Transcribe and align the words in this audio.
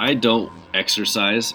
I 0.00 0.14
don't 0.14 0.50
exercise. 0.72 1.52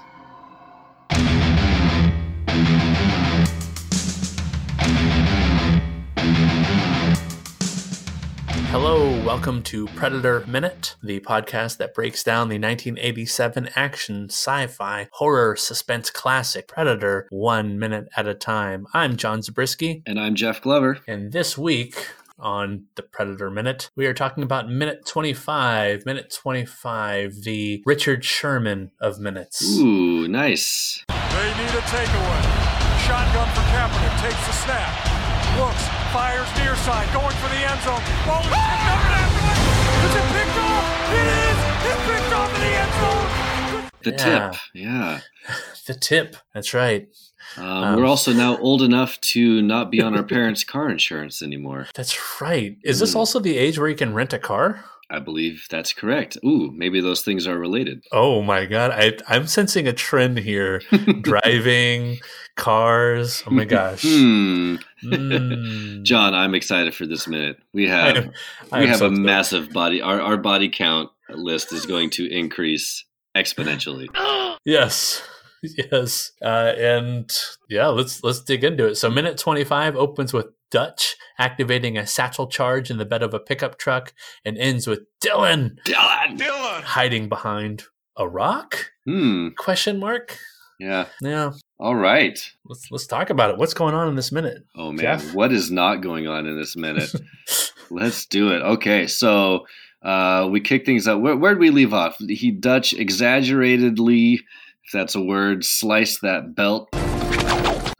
Hello, 8.71 9.09
welcome 9.25 9.61
to 9.63 9.87
Predator 9.87 10.43
Minute, 10.47 10.95
the 11.01 11.19
podcast 11.21 11.77
that 11.77 11.93
breaks 11.93 12.23
down 12.23 12.49
the 12.49 12.59
1987 12.59 13.69
action, 13.75 14.25
sci 14.29 14.67
fi, 14.67 15.07
horror, 15.13 15.55
suspense 15.55 16.09
classic 16.09 16.67
Predator 16.67 17.27
one 17.29 17.79
minute 17.79 18.09
at 18.17 18.27
a 18.27 18.33
time. 18.33 18.85
I'm 18.93 19.15
John 19.15 19.41
Zabriskie, 19.41 20.03
And 20.05 20.19
I'm 20.19 20.35
Jeff 20.35 20.61
Glover. 20.61 20.99
and 21.07 21.31
this 21.31 21.57
week 21.57 22.07
on 22.39 22.85
the 22.95 23.03
Predator 23.03 23.49
Minute, 23.49 23.89
we 23.95 24.05
are 24.05 24.13
talking 24.13 24.43
about 24.43 24.69
minute 24.69 25.05
25. 25.05 26.05
Minute 26.05 26.31
25, 26.35 27.43
the 27.43 27.81
Richard 27.85 28.23
Sherman 28.25 28.91
of 28.99 29.19
minutes. 29.19 29.77
Ooh, 29.79 30.27
nice. 30.27 31.03
They 31.09 31.15
need 31.57 31.73
a 31.75 31.83
takeaway. 31.87 32.41
Shotgun 33.05 33.47
for 33.53 33.61
Kaepernick. 33.71 34.21
Takes 34.21 34.47
the 34.47 34.53
snap. 34.53 34.91
Looks. 35.59 35.83
Fires 36.11 36.47
near 36.57 36.75
side. 36.77 37.07
Going 37.13 37.35
for 37.37 37.49
the 37.49 37.61
end 37.61 37.81
zone. 37.81 37.99
Oh, 37.99 38.25
Ball 38.25 38.41
is 38.41 38.51
picked 38.51 38.87
up 38.91 39.01
and 39.05 39.15
afterwards. 39.21 39.61
Is 40.05 40.15
it 40.15 40.27
picked 40.35 40.57
off? 40.57 40.85
It 41.11 41.27
is. 41.45 41.59
It's 41.87 42.03
picked 42.09 42.33
off 42.33 42.55
in 42.55 42.61
the 42.61 42.73
end 42.75 42.93
zone. 43.01 43.91
The 44.03 44.11
Yeah. 44.11 44.49
tip. 44.51 44.59
Yeah. 44.73 45.19
The 45.85 45.93
tip, 45.93 46.35
that's 46.51 46.73
right. 46.73 47.07
Um, 47.57 47.65
Um, 47.65 47.95
we're 47.97 48.05
also 48.05 48.33
now 48.33 48.57
old 48.57 48.81
enough 48.81 49.19
to 49.21 49.61
not 49.61 49.91
be 49.91 50.01
on 50.01 50.15
our 50.15 50.23
parents' 50.35 50.63
car 50.63 50.89
insurance 50.89 51.41
anymore. 51.41 51.87
That's 51.95 52.41
right. 52.41 52.77
Is 52.83 52.99
this 52.99 53.13
Hmm. 53.13 53.19
also 53.19 53.39
the 53.39 53.57
age 53.57 53.77
where 53.79 53.87
you 53.89 53.95
can 53.95 54.13
rent 54.13 54.33
a 54.33 54.39
car? 54.39 54.83
I 55.07 55.19
believe 55.19 55.67
that's 55.69 55.93
correct. 55.93 56.35
Ooh, 56.43 56.71
maybe 56.73 56.99
those 56.99 57.21
things 57.21 57.45
are 57.45 57.59
related. 57.59 58.03
Oh 58.11 58.41
my 58.41 58.65
god, 58.65 58.89
I, 58.91 59.13
I'm 59.27 59.45
sensing 59.45 59.87
a 59.87 59.93
trend 59.93 60.39
here. 60.39 60.81
Driving, 61.21 62.17
cars. 62.55 63.43
Oh 63.45 63.51
my 63.51 63.65
gosh. 63.65 64.01
Hmm. 64.01 64.77
Mm. 65.03 66.01
John, 66.03 66.33
I'm 66.33 66.55
excited 66.55 66.95
for 66.95 67.05
this 67.05 67.27
minute. 67.27 67.57
We 67.71 67.87
have 67.89 68.15
I 68.15 68.19
am- 68.19 68.31
I 68.71 68.79
we 68.81 68.87
have 68.87 68.97
so 68.97 69.05
a 69.05 69.09
excited. 69.09 69.25
massive 69.25 69.69
body. 69.71 70.01
Our 70.01 70.19
our 70.19 70.37
body 70.37 70.69
count 70.69 71.11
list 71.29 71.71
is 71.71 71.85
going 71.85 72.09
to 72.11 72.25
increase 72.27 73.05
exponentially. 73.35 74.07
Yes. 74.67 75.21
Yes. 75.91 76.31
Uh, 76.43 76.73
and 76.77 77.31
yeah, 77.69 77.87
let's 77.87 78.23
let's 78.23 78.41
dig 78.41 78.63
into 78.63 78.85
it. 78.85 78.95
So 78.95 79.09
minute 79.09 79.37
25 79.37 79.95
opens 79.95 80.31
with 80.31 80.47
Dutch 80.69 81.15
activating 81.39 81.97
a 81.97 82.05
satchel 82.05 82.47
charge 82.47 82.91
in 82.91 82.97
the 82.97 83.05
bed 83.05 83.23
of 83.23 83.33
a 83.33 83.39
pickup 83.39 83.79
truck 83.79 84.13
and 84.43 84.57
ends 84.57 84.85
with 84.85 85.01
Dylan 85.23 85.77
Dylan. 85.85 86.37
Dylan. 86.37 86.81
hiding 86.81 87.29
behind 87.29 87.83
a 88.15 88.27
rock? 88.27 88.91
Hmm. 89.05 89.49
Question 89.57 89.99
mark? 89.99 90.37
Yeah. 90.79 91.05
Yeah. 91.21 91.53
All 91.79 91.95
right. 91.95 92.37
Let's 92.65 92.91
let's 92.91 93.07
talk 93.07 93.29
about 93.29 93.49
it. 93.49 93.57
What's 93.57 93.73
going 93.73 93.95
on 93.95 94.07
in 94.07 94.15
this 94.15 94.31
minute? 94.31 94.63
Oh 94.75 94.91
man, 94.91 94.99
Jeff? 94.99 95.33
what 95.33 95.51
is 95.51 95.71
not 95.71 95.97
going 96.01 96.27
on 96.27 96.45
in 96.45 96.57
this 96.57 96.75
minute? 96.75 97.11
Let's 97.89 98.25
do 98.25 98.51
it. 98.51 98.61
Okay, 98.61 99.07
so 99.07 99.65
uh, 100.01 100.47
we 100.49 100.59
kick 100.59 100.85
things 100.85 101.07
up. 101.07 101.19
Where 101.19 101.35
where'd 101.35 101.59
we 101.59 101.69
leave 101.69 101.93
off? 101.93 102.17
He 102.19 102.51
Dutch 102.51 102.93
exaggeratedly, 102.93 104.41
if 104.85 104.91
that's 104.93 105.15
a 105.15 105.21
word, 105.21 105.65
slice 105.65 106.19
that 106.19 106.53
belt 106.53 106.89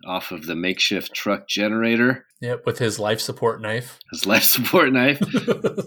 off 0.06 0.32
of 0.32 0.46
the 0.46 0.56
makeshift 0.56 1.16
truck 1.16 1.48
generator. 1.48 2.28
Yep, 2.42 2.68
with 2.68 2.78
his 2.78 3.00
life 3.00 3.20
support 3.20 3.60
knife. 3.60 3.98
His 4.12 4.28
life 4.28 4.44
support 4.44 4.94
knife. 4.94 5.20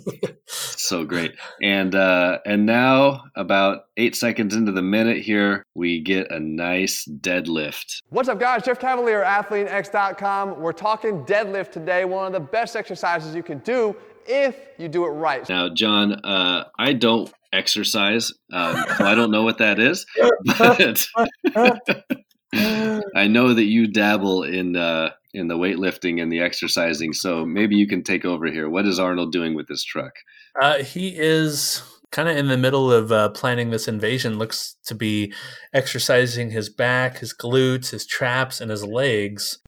so 0.46 1.04
great. 1.04 1.36
And 1.62 1.94
uh, 1.94 2.38
and 2.44 2.66
now 2.66 3.22
about 3.36 3.84
eight 3.96 4.16
seconds 4.16 4.56
into 4.56 4.72
the 4.72 4.82
minute 4.82 5.18
here, 5.18 5.62
we 5.76 6.00
get 6.00 6.32
a 6.32 6.40
nice 6.40 7.08
deadlift. 7.20 8.02
What's 8.08 8.28
up, 8.28 8.40
guys? 8.40 8.64
Jeff 8.64 8.80
Cavaliere, 8.80 9.24
AthleanX.com. 9.24 10.58
We're 10.60 10.72
talking 10.72 11.24
deadlift 11.24 11.70
today, 11.70 12.04
one 12.06 12.26
of 12.26 12.32
the 12.32 12.40
best 12.40 12.74
exercises 12.74 13.36
you 13.36 13.44
can 13.44 13.58
do 13.58 13.94
if 14.26 14.56
you 14.78 14.88
do 14.88 15.04
it 15.06 15.10
right. 15.10 15.48
Now, 15.48 15.68
John, 15.68 16.12
uh, 16.24 16.64
I 16.78 16.92
don't 16.92 17.32
exercise, 17.52 18.32
um, 18.52 18.84
so 18.96 19.04
I 19.04 19.14
don't 19.14 19.30
know 19.30 19.42
what 19.42 19.58
that 19.58 19.78
is, 19.78 20.06
but 20.58 21.06
I 23.14 23.26
know 23.28 23.54
that 23.54 23.64
you 23.64 23.86
dabble 23.86 24.44
in 24.44 24.76
uh, 24.76 25.10
in 25.34 25.48
the 25.48 25.56
weightlifting 25.56 26.20
and 26.22 26.30
the 26.32 26.40
exercising. 26.40 27.12
So 27.12 27.44
maybe 27.44 27.76
you 27.76 27.86
can 27.86 28.02
take 28.02 28.24
over 28.24 28.46
here. 28.46 28.68
What 28.68 28.86
is 28.86 28.98
Arnold 28.98 29.32
doing 29.32 29.54
with 29.54 29.68
this 29.68 29.84
truck? 29.84 30.12
Uh, 30.60 30.78
he 30.82 31.16
is 31.16 31.82
kind 32.10 32.28
of 32.28 32.36
in 32.36 32.48
the 32.48 32.56
middle 32.56 32.90
of 32.92 33.12
uh, 33.12 33.28
planning 33.30 33.70
this 33.70 33.88
invasion. 33.88 34.38
Looks 34.38 34.76
to 34.86 34.94
be 34.94 35.32
exercising 35.72 36.50
his 36.50 36.68
back, 36.68 37.18
his 37.18 37.34
glutes, 37.34 37.90
his 37.90 38.06
traps, 38.06 38.60
and 38.60 38.70
his 38.70 38.84
legs. 38.84 39.58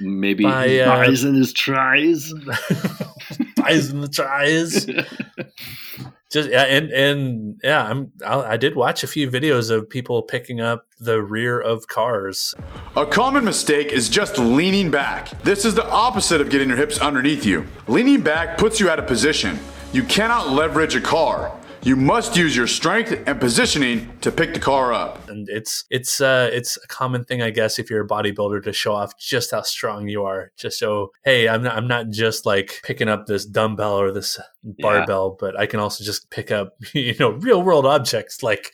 Maybe 0.00 0.44
By, 0.44 0.68
his 0.68 1.24
uh, 1.24 1.28
and 1.28 1.36
his 1.36 1.52
tries. 1.52 2.32
Eyes 3.60 3.90
in 3.90 4.00
the 4.00 4.08
tries. 4.08 4.86
Just 6.30 6.50
yeah, 6.50 6.64
and 6.64 6.90
and 6.90 7.60
yeah, 7.64 7.84
I'm 7.84 8.12
I, 8.24 8.40
I 8.40 8.56
did 8.58 8.76
watch 8.76 9.02
a 9.02 9.06
few 9.06 9.30
videos 9.30 9.70
of 9.70 9.88
people 9.88 10.20
picking 10.20 10.60
up 10.60 10.84
the 11.00 11.22
rear 11.22 11.58
of 11.58 11.86
cars. 11.86 12.54
A 12.96 13.06
common 13.06 13.44
mistake 13.44 13.92
is 13.92 14.10
just 14.10 14.36
leaning 14.36 14.90
back. 14.90 15.30
This 15.42 15.64
is 15.64 15.74
the 15.74 15.88
opposite 15.88 16.42
of 16.42 16.50
getting 16.50 16.68
your 16.68 16.76
hips 16.76 16.98
underneath 16.98 17.46
you. 17.46 17.66
Leaning 17.86 18.20
back 18.20 18.58
puts 18.58 18.78
you 18.78 18.90
out 18.90 18.98
of 18.98 19.06
position. 19.06 19.58
You 19.94 20.02
cannot 20.02 20.50
leverage 20.50 20.94
a 20.94 21.00
car. 21.00 21.57
You 21.82 21.96
must 21.96 22.36
use 22.36 22.56
your 22.56 22.66
strength 22.66 23.16
and 23.26 23.40
positioning 23.40 24.10
to 24.20 24.32
pick 24.32 24.52
the 24.52 24.60
car 24.60 24.92
up. 24.92 25.28
and 25.28 25.48
it's 25.48 25.84
it's 25.90 26.20
uh 26.20 26.50
it's 26.52 26.76
a 26.76 26.86
common 26.88 27.24
thing 27.24 27.42
i 27.42 27.50
guess 27.50 27.78
if 27.78 27.88
you're 27.90 28.04
a 28.04 28.08
bodybuilder 28.08 28.62
to 28.64 28.72
show 28.72 28.94
off 28.94 29.16
just 29.18 29.50
how 29.50 29.62
strong 29.62 30.08
you 30.08 30.24
are. 30.24 30.52
Just 30.56 30.78
so 30.78 31.12
hey 31.24 31.48
i'm 31.48 31.62
not 31.62 31.76
i'm 31.76 31.86
not 31.86 32.10
just 32.10 32.46
like 32.46 32.80
picking 32.82 33.08
up 33.08 33.26
this 33.26 33.44
dumbbell 33.46 34.00
or 34.00 34.10
this 34.12 34.38
barbell 34.80 35.36
but 35.38 35.58
i 35.58 35.66
can 35.66 35.80
also 35.80 36.04
just 36.04 36.28
pick 36.30 36.50
up 36.50 36.74
you 36.94 37.14
know 37.20 37.30
real 37.30 37.62
world 37.62 37.86
objects 37.86 38.42
like 38.42 38.72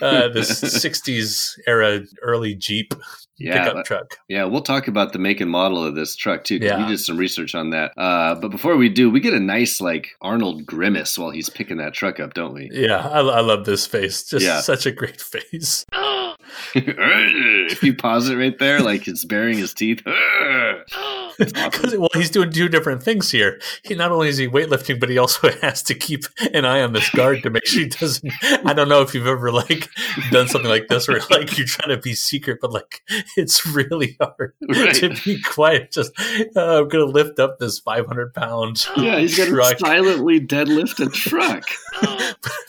uh 0.00 0.28
this 0.28 0.60
60s 0.84 1.58
era 1.66 2.00
early 2.22 2.54
jeep 2.54 2.94
Yeah, 3.42 3.58
pickup 3.58 3.74
but- 3.74 3.86
truck 3.86 4.18
Yeah, 4.28 4.44
we'll 4.44 4.62
talk 4.62 4.88
about 4.88 5.12
the 5.12 5.18
make 5.18 5.40
and 5.40 5.50
model 5.50 5.84
of 5.84 5.94
this 5.94 6.14
truck 6.16 6.44
too. 6.44 6.56
Yeah. 6.60 6.82
we 6.82 6.88
did 6.90 6.98
some 7.00 7.16
research 7.16 7.54
on 7.54 7.70
that. 7.70 7.92
Uh, 7.96 8.34
but 8.36 8.48
before 8.50 8.76
we 8.76 8.88
do, 8.88 9.10
we 9.10 9.20
get 9.20 9.34
a 9.34 9.40
nice 9.40 9.80
like 9.80 10.10
Arnold 10.20 10.64
grimace 10.66 11.18
while 11.18 11.30
he's 11.30 11.50
picking 11.50 11.76
that 11.78 11.92
truck 11.94 12.20
up, 12.20 12.34
don't 12.34 12.54
we? 12.54 12.68
yeah 12.72 13.06
i, 13.08 13.20
I 13.20 13.40
love 13.40 13.64
this 13.64 13.86
face 13.86 14.24
just 14.24 14.44
Yeah. 14.44 14.60
such 14.60 14.86
a 14.86 14.92
great 14.92 15.20
face 15.32 15.84
if 16.74 17.82
you 17.82 17.94
pause 17.94 18.28
it 18.28 18.36
right 18.36 18.58
there, 18.58 18.80
like 18.80 19.06
it's 19.08 19.24
baring 19.24 19.58
his 19.58 19.72
teeth. 19.74 20.02
Because 21.72 21.96
well, 21.96 22.08
he's 22.14 22.30
doing 22.30 22.50
two 22.50 22.68
different 22.68 23.02
things 23.02 23.30
here. 23.30 23.60
He 23.84 23.94
not 23.94 24.10
only 24.12 24.28
is 24.28 24.36
he 24.38 24.48
weightlifting, 24.48 25.00
but 25.00 25.08
he 25.08 25.18
also 25.18 25.50
has 25.62 25.82
to 25.84 25.94
keep 25.94 26.24
an 26.52 26.64
eye 26.64 26.82
on 26.82 26.92
this 26.92 27.08
guard 27.10 27.42
to 27.42 27.50
make 27.50 27.66
sure 27.66 27.82
he 27.82 27.88
doesn't. 27.88 28.32
I 28.64 28.72
don't 28.72 28.88
know 28.88 29.02
if 29.02 29.14
you've 29.14 29.26
ever 29.26 29.50
like 29.50 29.88
done 30.30 30.48
something 30.48 30.68
like 30.70 30.88
this, 30.88 31.08
where 31.08 31.20
like 31.30 31.56
you're 31.56 31.66
trying 31.66 31.94
to 31.96 32.00
be 32.02 32.14
secret, 32.14 32.58
but 32.60 32.72
like 32.72 33.02
it's 33.36 33.64
really 33.66 34.16
hard 34.20 34.54
Right. 34.68 34.94
to 34.96 35.10
be 35.24 35.40
quiet. 35.42 35.92
Just 35.92 36.12
uh, 36.56 36.80
I'm 36.82 36.88
gonna 36.88 37.04
lift 37.04 37.38
up 37.38 37.58
this 37.58 37.78
500 37.80 38.34
pound 38.34 38.84
yeah, 38.96 39.18
he's 39.18 39.36
got 39.36 39.48
truck 39.48 39.72
to 39.78 39.86
silently 39.86 40.40
deadlift 40.40 41.04
a 41.04 41.10
truck. 41.10 41.64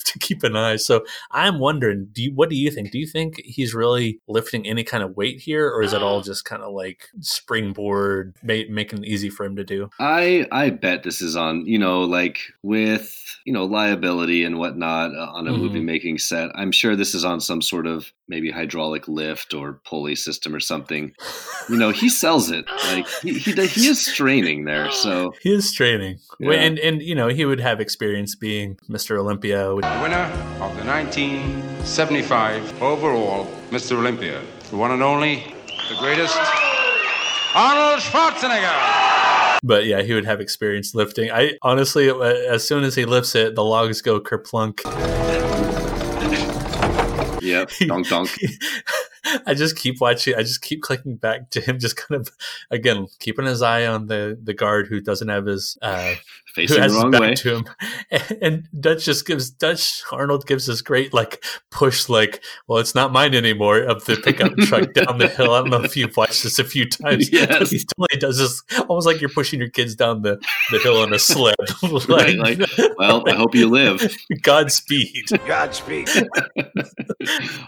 to 0.06 0.20
keep 0.20 0.44
an 0.44 0.56
eye. 0.56 0.76
So 0.76 1.04
I'm 1.32 1.60
wondering, 1.60 2.10
do 2.12 2.24
you, 2.24 2.32
what 2.34 2.50
do 2.50 2.56
you 2.56 2.70
think? 2.72 2.92
Do 2.92 3.00
you 3.00 3.08
think 3.08 3.42
he's 3.44 3.74
really 3.74 4.20
lifting 4.28 4.68
any 4.68 4.84
kind 4.84 5.04
of 5.04 5.16
weight 5.18 5.40
here, 5.42 5.68
or 5.70 5.82
is 5.82 5.94
it 5.94 6.02
all 6.04 6.22
just 6.22 6.46
kind 6.46 6.62
of 6.62 6.74
like 6.74 7.10
springboard, 7.20 8.36
ma- 8.70 8.76
making 8.76 9.04
it 9.04 9.08
easy 9.08 9.30
for 9.30 9.46
him 9.46 9.56
to 9.56 9.64
do? 9.64 9.90
I 10.00 10.48
I 10.52 10.70
bet 10.70 11.04
this 11.04 11.22
is 11.22 11.36
on 11.36 11.66
you 11.66 11.78
know 11.80 12.02
like 12.02 12.40
with 12.64 13.20
you 13.46 13.54
know 13.54 13.66
liability 13.66 14.44
and 14.44 14.58
whatnot 14.58 15.12
uh, 15.16 15.32
on 15.34 15.48
a 15.48 15.52
Mhm. 15.52 15.58
movie 15.60 15.80
making 15.82 16.18
set. 16.20 16.50
I'm 16.56 16.72
sure 16.72 16.96
this 16.96 17.14
is 17.16 17.24
on 17.26 17.40
some 17.42 17.62
sort 17.62 17.88
of 17.88 18.12
maybe 18.28 18.50
hydraulic 18.52 19.08
lift 19.08 19.54
or 19.54 19.74
pulley 19.86 20.16
system 20.16 20.56
or 20.56 20.60
something. 20.60 21.14
You 21.70 21.78
know, 21.78 21.90
he 21.92 22.10
sells 22.10 22.50
it 22.52 22.66
like 22.88 23.08
he 23.22 23.34
he, 23.38 23.52
he 23.52 23.88
is 23.94 24.06
straining 24.06 24.66
there. 24.66 24.90
So 24.92 25.34
He 25.42 25.54
is 25.54 25.68
straining. 25.70 26.20
Yeah. 26.40 26.52
and 26.54 26.80
and 26.80 27.02
you 27.02 27.16
know 27.16 27.28
he 27.28 27.46
would 27.46 27.60
have 27.60 27.80
experience 27.82 28.36
being 28.36 28.78
Mr. 28.90 29.18
Olympia. 29.20 29.74
Winner 29.76 30.30
of 30.62 30.76
the 30.78 30.84
1975 30.86 32.82
overall 32.82 33.46
Mr. 33.72 33.94
Olympia, 33.98 34.42
the 34.70 34.78
one 34.78 34.92
and 34.92 35.04
only, 35.04 35.44
the 35.90 35.96
greatest, 36.00 36.38
Arnold 37.56 38.02
Schwarzenegger. 38.02 39.60
but 39.64 39.86
yeah, 39.86 40.02
he 40.02 40.14
would 40.14 40.26
have 40.26 40.42
experience 40.42 40.96
lifting. 40.96 41.32
I 41.32 41.54
honestly, 41.62 42.10
uh, 42.10 42.18
as 42.20 42.68
soon 42.68 42.84
as 42.84 42.96
he 42.96 43.06
lifts 43.06 43.36
it, 43.36 43.56
the 43.56 43.64
logs 43.64 44.02
go 44.02 44.20
kerplunk. 44.20 44.80
yep, 47.42 47.70
donk 47.88 48.08
donk. 48.10 48.30
I 49.46 49.54
just 49.54 49.78
keep 49.78 50.02
watching. 50.02 50.36
I 50.36 50.42
just 50.42 50.62
keep 50.62 50.82
clicking 50.82 51.16
back 51.16 51.50
to 51.52 51.62
him, 51.62 51.80
just 51.80 51.96
kind 51.96 52.20
of 52.20 52.30
again 52.72 53.08
keeping 53.20 53.46
his 53.46 53.62
eye 53.62 53.86
on 53.86 54.08
the 54.08 54.38
the 54.42 54.54
guard 54.54 54.88
who 54.88 55.00
doesn't 55.00 55.30
have 55.30 55.46
his 55.46 55.78
uh, 55.82 56.14
who 56.14 56.16
facing 56.54 56.78
the 56.78 56.82
has 56.82 56.94
his 56.94 57.02
wrong 57.02 57.12
back 57.12 57.22
way. 57.22 57.34
to 57.36 57.56
him, 57.58 57.66
and, 58.12 58.38
and 58.42 58.68
Dutch 58.80 59.06
just 59.06 59.26
gives 59.26 59.50
Dutch 59.50 60.04
Arnold 60.12 60.46
gives 60.46 60.68
this 60.68 60.82
great 60.82 61.14
like 61.14 61.44
push, 61.72 62.10
like, 62.10 62.44
well, 62.68 62.80
it's 62.80 62.96
not 62.96 63.12
mine 63.12 63.36
anymore, 63.36 63.80
of 63.80 64.06
the 64.06 64.16
pickup 64.18 64.56
truck 64.60 64.94
down 64.94 65.18
the 65.18 65.28
hill. 65.28 65.54
I 65.54 65.62
don't 65.62 65.70
know 65.70 65.84
if 65.84 65.98
you've 65.98 66.16
watched 66.16 66.44
this 66.44 66.60
a 66.60 66.64
few 66.64 66.88
times. 66.88 67.32
Yes. 67.32 67.72
he 67.72 67.80
totally 67.80 68.20
does 68.20 68.38
this, 68.38 68.62
almost 68.88 69.08
like 69.08 69.20
you're 69.20 69.30
pushing 69.30 69.60
your 69.60 69.70
kids 69.70 69.96
down 69.96 70.22
the, 70.22 70.40
the 70.72 70.80
hill 70.80 70.98
on 70.98 71.14
a 71.14 71.20
sled. 71.20 71.56
Right, 72.08 72.38
like, 72.38 72.60
well, 72.98 73.24
I 73.28 73.36
hope 73.36 73.56
you 73.56 73.70
live. 73.70 74.16
Godspeed. 74.42 75.28
Godspeed. 75.48 76.08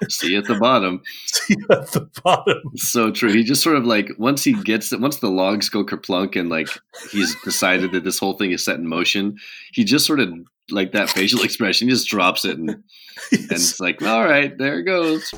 See 0.09 0.31
you 0.31 0.39
at 0.39 0.45
the 0.45 0.57
bottom. 0.59 1.01
See 1.25 1.55
you 1.57 1.65
at 1.69 1.91
the 1.91 2.09
bottom. 2.23 2.61
So 2.75 3.11
true. 3.11 3.31
He 3.31 3.43
just 3.43 3.63
sort 3.63 3.75
of 3.77 3.85
like 3.85 4.09
once 4.17 4.43
he 4.43 4.53
gets 4.53 4.91
it, 4.91 4.99
once 4.99 5.17
the 5.17 5.29
logs 5.29 5.69
go 5.69 5.85
kerplunk 5.85 6.39
and 6.39 6.49
like 6.49 6.67
he's 7.11 7.35
decided 7.43 7.91
that 7.93 8.03
this 8.03 8.19
whole 8.19 8.33
thing 8.33 8.51
is 8.51 8.63
set 8.63 8.75
in 8.75 8.88
motion, 8.88 9.38
he 9.74 9.83
just 9.83 10.06
sort 10.06 10.19
of 10.19 10.33
like 10.72 10.92
that 10.94 11.10
facial 11.10 11.44
expression, 11.44 11.88
he 11.88 11.94
just 11.94 12.07
drops 12.07 12.45
it 12.45 12.57
and 12.57 12.69
and 13.31 13.51
it's 13.51 13.80
like, 13.80 14.01
all 14.01 14.24
right, 14.24 14.57
there 14.57 14.80
it 14.80 14.83
goes. 14.83 15.33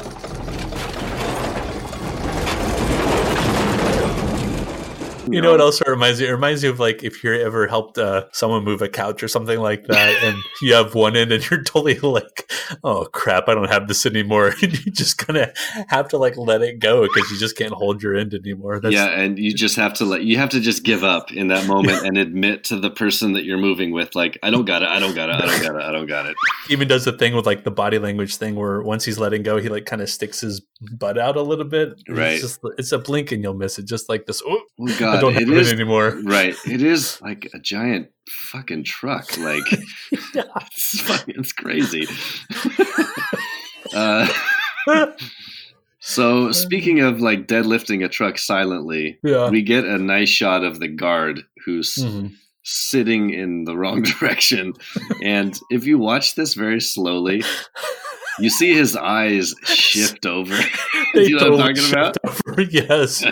You 5.29 5.41
know 5.41 5.51
what 5.51 5.61
else 5.61 5.81
it 5.81 5.87
reminds 5.87 6.19
you? 6.21 6.27
It 6.27 6.31
reminds 6.31 6.63
you 6.63 6.69
of 6.69 6.79
like 6.79 7.03
if 7.03 7.23
you 7.23 7.33
ever 7.33 7.67
helped 7.67 7.97
uh, 7.97 8.25
someone 8.31 8.63
move 8.63 8.81
a 8.81 8.89
couch 8.89 9.21
or 9.23 9.27
something 9.27 9.59
like 9.59 9.85
that, 9.87 10.13
and 10.23 10.37
you 10.61 10.73
have 10.73 10.95
one 10.95 11.15
end, 11.15 11.31
and 11.31 11.47
you're 11.49 11.63
totally 11.63 11.99
like, 11.99 12.51
"Oh 12.83 13.05
crap, 13.11 13.47
I 13.47 13.55
don't 13.55 13.69
have 13.69 13.87
this 13.87 14.05
anymore," 14.05 14.53
and 14.61 14.85
you 14.85 14.91
just 14.91 15.17
kind 15.17 15.37
of 15.37 15.49
have 15.89 16.07
to 16.09 16.17
like 16.17 16.37
let 16.37 16.61
it 16.61 16.79
go 16.79 17.03
because 17.03 17.29
you 17.31 17.37
just 17.37 17.57
can't 17.57 17.73
hold 17.73 18.01
your 18.03 18.15
end 18.15 18.33
anymore. 18.33 18.79
That's, 18.79 18.93
yeah, 18.93 19.07
and 19.07 19.37
you 19.37 19.53
just 19.53 19.75
have 19.75 19.93
to 19.95 20.05
let 20.05 20.23
you 20.23 20.37
have 20.37 20.49
to 20.49 20.59
just 20.59 20.83
give 20.83 21.03
up 21.03 21.31
in 21.31 21.47
that 21.47 21.67
moment 21.73 22.05
and 22.05 22.17
admit 22.17 22.63
to 22.65 22.79
the 22.79 22.89
person 22.89 23.33
that 23.33 23.43
you're 23.43 23.57
moving 23.57 23.91
with, 23.91 24.15
like, 24.15 24.37
I 24.43 24.49
don't 24.49 24.65
got 24.65 24.83
it, 24.83 24.89
I 24.89 24.99
don't 24.99 25.15
got 25.15 25.29
it, 25.29 25.35
I 25.35 25.45
don't 25.45 25.61
got 25.61 25.75
it, 25.75 25.83
I 25.83 25.91
don't 25.91 26.07
got 26.07 26.25
it. 26.27 26.35
He 26.67 26.73
even 26.73 26.87
does 26.87 27.05
the 27.05 27.13
thing 27.13 27.35
with 27.35 27.45
like 27.45 27.63
the 27.63 27.71
body 27.71 27.99
language 27.99 28.37
thing 28.37 28.55
where 28.55 28.81
once 28.81 29.05
he's 29.05 29.17
letting 29.19 29.43
go, 29.43 29.57
he 29.57 29.69
like 29.69 29.85
kind 29.85 30.01
of 30.01 30.09
sticks 30.09 30.41
his 30.41 30.61
butt 30.91 31.17
out 31.17 31.35
a 31.37 31.41
little 31.41 31.65
bit. 31.65 31.93
It's 32.05 32.09
Right. 32.09 32.39
just 32.39 32.59
it's 32.77 32.91
a 32.91 32.99
blink 32.99 33.31
and 33.31 33.41
you'll 33.43 33.53
miss 33.53 33.79
it, 33.79 33.85
just 33.85 34.09
like 34.09 34.25
this. 34.25 34.41
Oh, 34.45 34.61
Oh 34.79 34.85
I 34.87 35.16
god, 35.17 35.21
don't 35.21 35.33
have 35.33 35.43
it 35.43 35.49
it, 35.49 35.57
is 35.57 35.71
anymore. 35.73 36.17
right. 36.23 36.55
It 36.65 36.81
is 36.81 37.21
like 37.21 37.49
a 37.53 37.59
giant 37.59 38.09
fucking 38.29 38.83
truck. 38.85 39.37
Like 39.37 39.63
it's, 40.11 41.01
fucking, 41.01 41.35
it's 41.37 41.51
crazy. 41.53 42.07
uh, 43.95 44.27
so 45.99 46.51
speaking 46.51 46.99
of 47.01 47.21
like 47.21 47.47
deadlifting 47.47 48.03
a 48.03 48.09
truck 48.09 48.37
silently, 48.37 49.19
Yeah. 49.23 49.49
we 49.49 49.61
get 49.61 49.85
a 49.85 49.97
nice 49.97 50.29
shot 50.29 50.63
of 50.63 50.79
the 50.79 50.87
guard 50.87 51.41
who's 51.65 51.95
Mhm. 51.95 52.33
sitting 52.63 53.29
in 53.31 53.63
the 53.65 53.75
wrong 53.77 54.01
direction. 54.19 54.73
and 55.23 55.57
if 55.69 55.85
you 55.85 55.97
watch 55.97 56.35
this 56.35 56.53
very 56.53 56.79
slowly, 56.81 57.43
you 58.39 58.49
see 58.49 58.73
his 58.73 58.95
eyes 58.95 59.53
shift 59.63 60.25
over. 60.25 60.55
Do 61.13 61.21
you 61.21 61.37
know 61.37 61.51
what 61.51 61.61
I'm 61.61 61.75
talking 61.75 61.91
about? 61.91 62.17
about? 62.23 62.71
yes. 62.73 63.23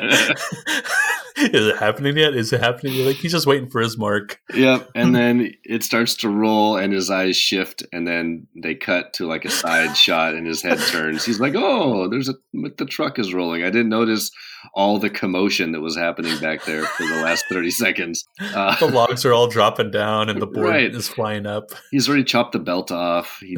Is 1.38 1.68
it 1.68 1.76
happening 1.78 2.16
yet? 2.16 2.34
Is 2.34 2.54
it 2.54 2.62
happening? 2.62 3.06
Like 3.06 3.18
he's 3.18 3.34
just 3.34 3.46
waiting 3.46 3.70
for 3.70 3.82
his 3.82 3.98
mark. 3.98 4.40
Yep. 4.54 4.90
And 4.96 5.14
then 5.14 5.52
it 5.66 5.84
starts 5.84 6.16
to 6.18 6.30
roll 6.30 6.78
and 6.78 6.94
his 6.94 7.10
eyes 7.12 7.36
shift 7.36 7.84
and 7.92 8.08
then 8.08 8.48
they 8.56 8.74
cut 8.74 9.12
to 9.16 9.28
like 9.28 9.44
a 9.44 9.50
side 9.50 9.98
shot 9.98 10.34
and 10.34 10.48
his 10.48 10.62
head 10.62 10.80
turns. 10.92 11.26
He's 11.26 11.42
like, 11.42 11.54
Oh, 11.56 12.08
there's 12.10 12.30
a 12.30 12.36
the 12.54 12.86
truck 12.86 13.20
is 13.20 13.34
rolling. 13.34 13.64
I 13.64 13.70
didn't 13.70 13.90
notice 13.90 14.32
all 14.74 14.98
the 14.98 15.10
commotion 15.10 15.74
that 15.74 15.82
was 15.82 15.98
happening 15.98 16.40
back 16.40 16.64
there 16.64 16.86
for 16.86 17.04
the 17.06 17.22
last 17.22 17.44
30 17.50 17.70
seconds. 17.70 18.26
Uh, 18.40 18.76
The 18.80 18.88
logs 18.88 19.26
are 19.26 19.34
all 19.34 19.48
dropping 19.48 19.92
down 19.92 20.30
and 20.30 20.42
the 20.42 20.48
board 20.48 20.68
Right. 20.70 20.96
is 20.96 21.10
flying 21.10 21.46
up. 21.46 21.66
he's 21.92 22.08
already 22.08 22.24
chopped 22.24 22.54
the 22.54 22.60
belt 22.60 22.92
off. 22.94 23.40
He 23.42 23.58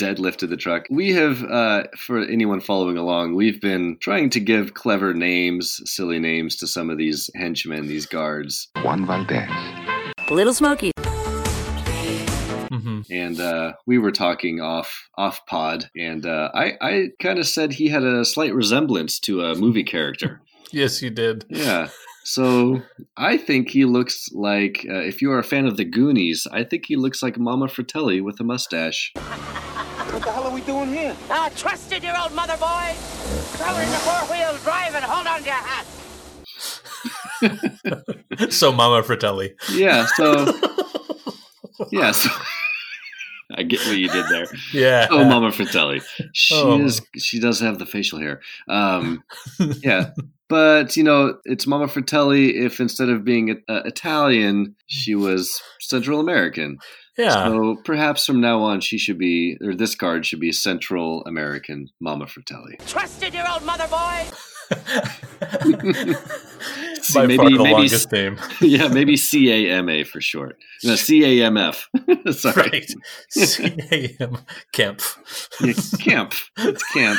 deadlifted 0.00 0.48
the 0.48 0.56
truck. 0.56 0.86
We 0.90 1.12
have, 1.12 1.44
uh, 1.44 1.84
for 1.96 2.20
anyone 2.22 2.60
following 2.60 2.96
along, 2.96 3.34
we've 3.34 3.60
been 3.60 3.98
trying 4.00 4.30
to 4.30 4.40
give 4.40 4.74
clever 4.74 5.12
names, 5.14 5.80
silly 5.84 6.18
names 6.18 6.56
to 6.56 6.66
some 6.66 6.88
of 6.90 6.98
these 6.98 7.28
henchmen, 7.34 7.86
these 7.86 8.06
guards. 8.06 8.68
Juan 8.82 9.06
Valdez. 9.06 9.48
Little 10.30 10.54
Smoky. 10.54 10.92
hmm 12.70 13.00
and 13.10 13.40
uh, 13.40 13.72
we 13.86 13.98
were 13.98 14.12
talking 14.12 14.60
off 14.60 15.08
off 15.18 15.44
pod, 15.46 15.90
and 15.96 16.24
uh, 16.24 16.50
I 16.54 16.74
I 16.80 17.08
kind 17.20 17.38
of 17.38 17.46
said 17.46 17.72
he 17.72 17.88
had 17.88 18.04
a 18.04 18.24
slight 18.24 18.54
resemblance 18.54 19.18
to 19.20 19.42
a 19.44 19.54
movie 19.54 19.84
character. 19.84 20.40
Yes, 20.72 21.02
you 21.02 21.10
did. 21.10 21.44
yeah. 21.50 21.88
So 22.22 22.80
I 23.16 23.36
think 23.38 23.70
he 23.70 23.84
looks 23.86 24.28
like, 24.32 24.86
uh, 24.88 25.00
if 25.00 25.20
you 25.20 25.32
are 25.32 25.40
a 25.40 25.42
fan 25.42 25.66
of 25.66 25.76
the 25.76 25.84
Goonies, 25.84 26.46
I 26.52 26.62
think 26.62 26.84
he 26.86 26.94
looks 26.94 27.24
like 27.24 27.36
Mama 27.40 27.66
Fratelli 27.66 28.20
with 28.20 28.38
a 28.38 28.44
mustache. 28.44 29.12
What 30.12 30.22
the 30.22 30.32
hell 30.32 30.44
are 30.44 30.54
we 30.54 30.60
doing 30.62 30.88
here? 30.92 31.16
Ah, 31.30 31.50
trusted 31.56 32.02
your 32.02 32.18
old 32.20 32.32
mother, 32.34 32.56
boy. 32.56 32.94
Traveling 33.56 33.88
the 33.90 33.96
four-wheel 33.98 34.56
drive 34.64 34.94
and 34.94 35.04
hold 35.04 35.26
on 35.26 35.38
to 35.40 35.44
your 35.44 35.54
hat. 35.54 35.86
So 38.50 38.70
Mama 38.72 39.02
Fratelli. 39.02 39.54
Yeah. 39.72 40.06
So 40.16 40.52
yeah. 41.92 42.12
So 42.12 42.28
I 43.56 43.62
get 43.64 43.80
what 43.86 43.96
you 43.96 44.08
did 44.08 44.24
there. 44.30 44.46
Yeah. 44.72 45.06
Oh, 45.10 45.24
Mama 45.24 45.50
Fratelli. 45.52 46.00
She 46.32 46.54
Oh. 46.54 46.80
is. 46.80 47.00
She 47.18 47.38
does 47.40 47.60
have 47.60 47.78
the 47.78 47.86
facial 47.86 48.18
hair. 48.18 48.40
Um, 48.68 49.22
yeah, 49.82 50.10
but 50.48 50.96
you 50.96 51.02
know, 51.02 51.38
it's 51.44 51.66
Mama 51.66 51.88
Fratelli. 51.88 52.56
If 52.58 52.78
instead 52.80 53.08
of 53.08 53.24
being 53.24 53.62
uh, 53.68 53.82
Italian, 53.84 54.74
she 54.86 55.14
was 55.14 55.60
Central 55.80 56.20
American. 56.20 56.78
Yeah. 57.18 57.46
So 57.48 57.76
perhaps 57.84 58.24
from 58.24 58.40
now 58.40 58.60
on, 58.62 58.80
she 58.80 58.96
should 58.98 59.18
be, 59.18 59.58
or 59.62 59.74
this 59.74 59.94
card 59.94 60.24
should 60.26 60.40
be 60.40 60.52
Central 60.52 61.22
American 61.24 61.90
Mama 62.00 62.26
Fratelli. 62.26 62.78
Trusted 62.86 63.34
your 63.34 63.50
old 63.50 63.64
mother, 63.64 63.86
boy. 63.88 64.24
See, 67.02 67.14
By 67.14 67.26
maybe, 67.26 67.36
far 67.38 67.50
the 67.50 67.56
maybe, 67.58 67.72
longest 67.72 68.12
name. 68.12 68.38
yeah, 68.60 68.88
maybe 68.88 69.16
C 69.16 69.50
A 69.50 69.72
M 69.72 69.88
A 69.88 70.04
for 70.04 70.20
short. 70.20 70.58
No, 70.84 70.94
C 70.96 71.40
A 71.40 71.46
M 71.46 71.56
F. 71.56 71.88
Sorry, 72.30 72.70
Right. 72.70 72.94
C-A-M. 73.30 74.38
Kemp. 74.72 75.00
Yeah, 75.60 75.72
camp. 75.98 76.34
It's 76.58 76.84
camp. 76.92 77.18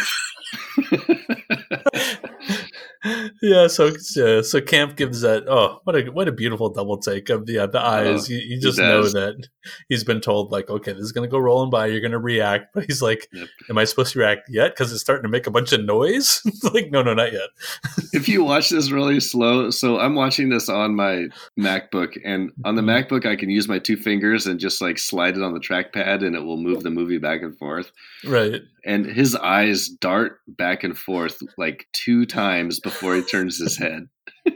yeah, 3.42 3.68
so 3.68 3.88
uh, 4.18 4.44
so 4.44 4.62
Camp 4.62 4.95
gives 4.95 5.21
that. 5.21 5.45
Oh, 5.48 5.80
what 5.86 5.95
a 5.95 6.03
what 6.12 6.27
a 6.27 6.31
beautiful 6.31 6.69
double 6.69 6.98
take 6.98 7.30
of 7.30 7.48
the 7.48 7.59
uh, 7.59 7.68
the 7.68 7.80
eyes. 7.80 8.30
you, 8.30 8.38
you 8.38 8.59
just 8.59 8.77
know 8.77 9.03
that 9.03 9.48
he's 9.89 10.03
been 10.03 10.21
told 10.21 10.51
like, 10.51 10.69
okay, 10.69 10.94
this 10.94 11.01
is 11.01 11.12
gonna 11.12 11.27
go 11.27 11.39
rolling 11.39 11.71
by. 11.71 11.88
You're 11.88 12.01
gonna 12.01 12.19
react, 12.19 12.74
but 12.74 12.86
he's 12.86 13.01
like, 13.01 13.27
Yep. 13.33 13.48
am 13.71 13.77
I 13.80 13.86
supposed 13.86 14.13
to 14.13 14.19
react 14.19 14.50
yet? 14.50 14.74
Because 14.74 14.92
it's 14.92 15.01
starting 15.01 15.24
to 15.24 15.30
make 15.30 15.48
a 15.48 15.51
bunch 15.51 15.71
of 15.74 15.83
noise. 15.83 16.42
like, 16.73 16.92
no, 16.92 17.02
no, 17.02 17.16
not 17.16 17.33
yet. 17.33 17.49
if 18.14 18.30
you 18.30 18.44
watch 18.44 18.69
this 18.69 18.92
really 18.92 19.19
slow, 19.19 19.71
so 19.71 19.99
I'm 19.99 20.14
watching 20.14 20.49
this 20.49 20.69
on 20.69 20.95
my 20.95 21.28
MacBook, 21.59 22.19
and 22.23 22.52
on 22.66 22.76
the 22.76 22.83
MacBook, 22.83 23.26
I 23.26 23.35
can 23.35 23.49
use 23.49 23.68
my 23.68 23.80
two 23.80 23.97
fingers 23.97 24.45
and 24.45 24.59
just 24.59 24.80
like 24.80 24.99
slide 24.99 25.37
it 25.37 25.44
on 25.44 25.54
the 25.54 25.59
trackpad, 25.59 26.23
and 26.23 26.35
it 26.35 26.42
will 26.44 26.57
move 26.57 26.83
the 26.83 26.92
movie 26.92 27.18
back 27.18 27.42
and 27.42 27.57
forth. 27.57 27.92
Right. 28.23 28.61
And 28.85 29.06
his 29.06 29.35
eyes 29.35 29.87
dart 29.87 30.40
back 30.47 30.83
and 30.83 30.97
forth 30.97 31.40
like 31.57 31.87
two 31.94 32.26
times 32.26 32.80
before 32.80 32.91
he 33.00 33.21
turns 33.24 33.57
his 33.57 33.78
head. 33.78 34.07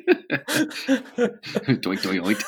doink, 1.82 2.02
doink, 2.02 2.22
doink. 2.22 2.44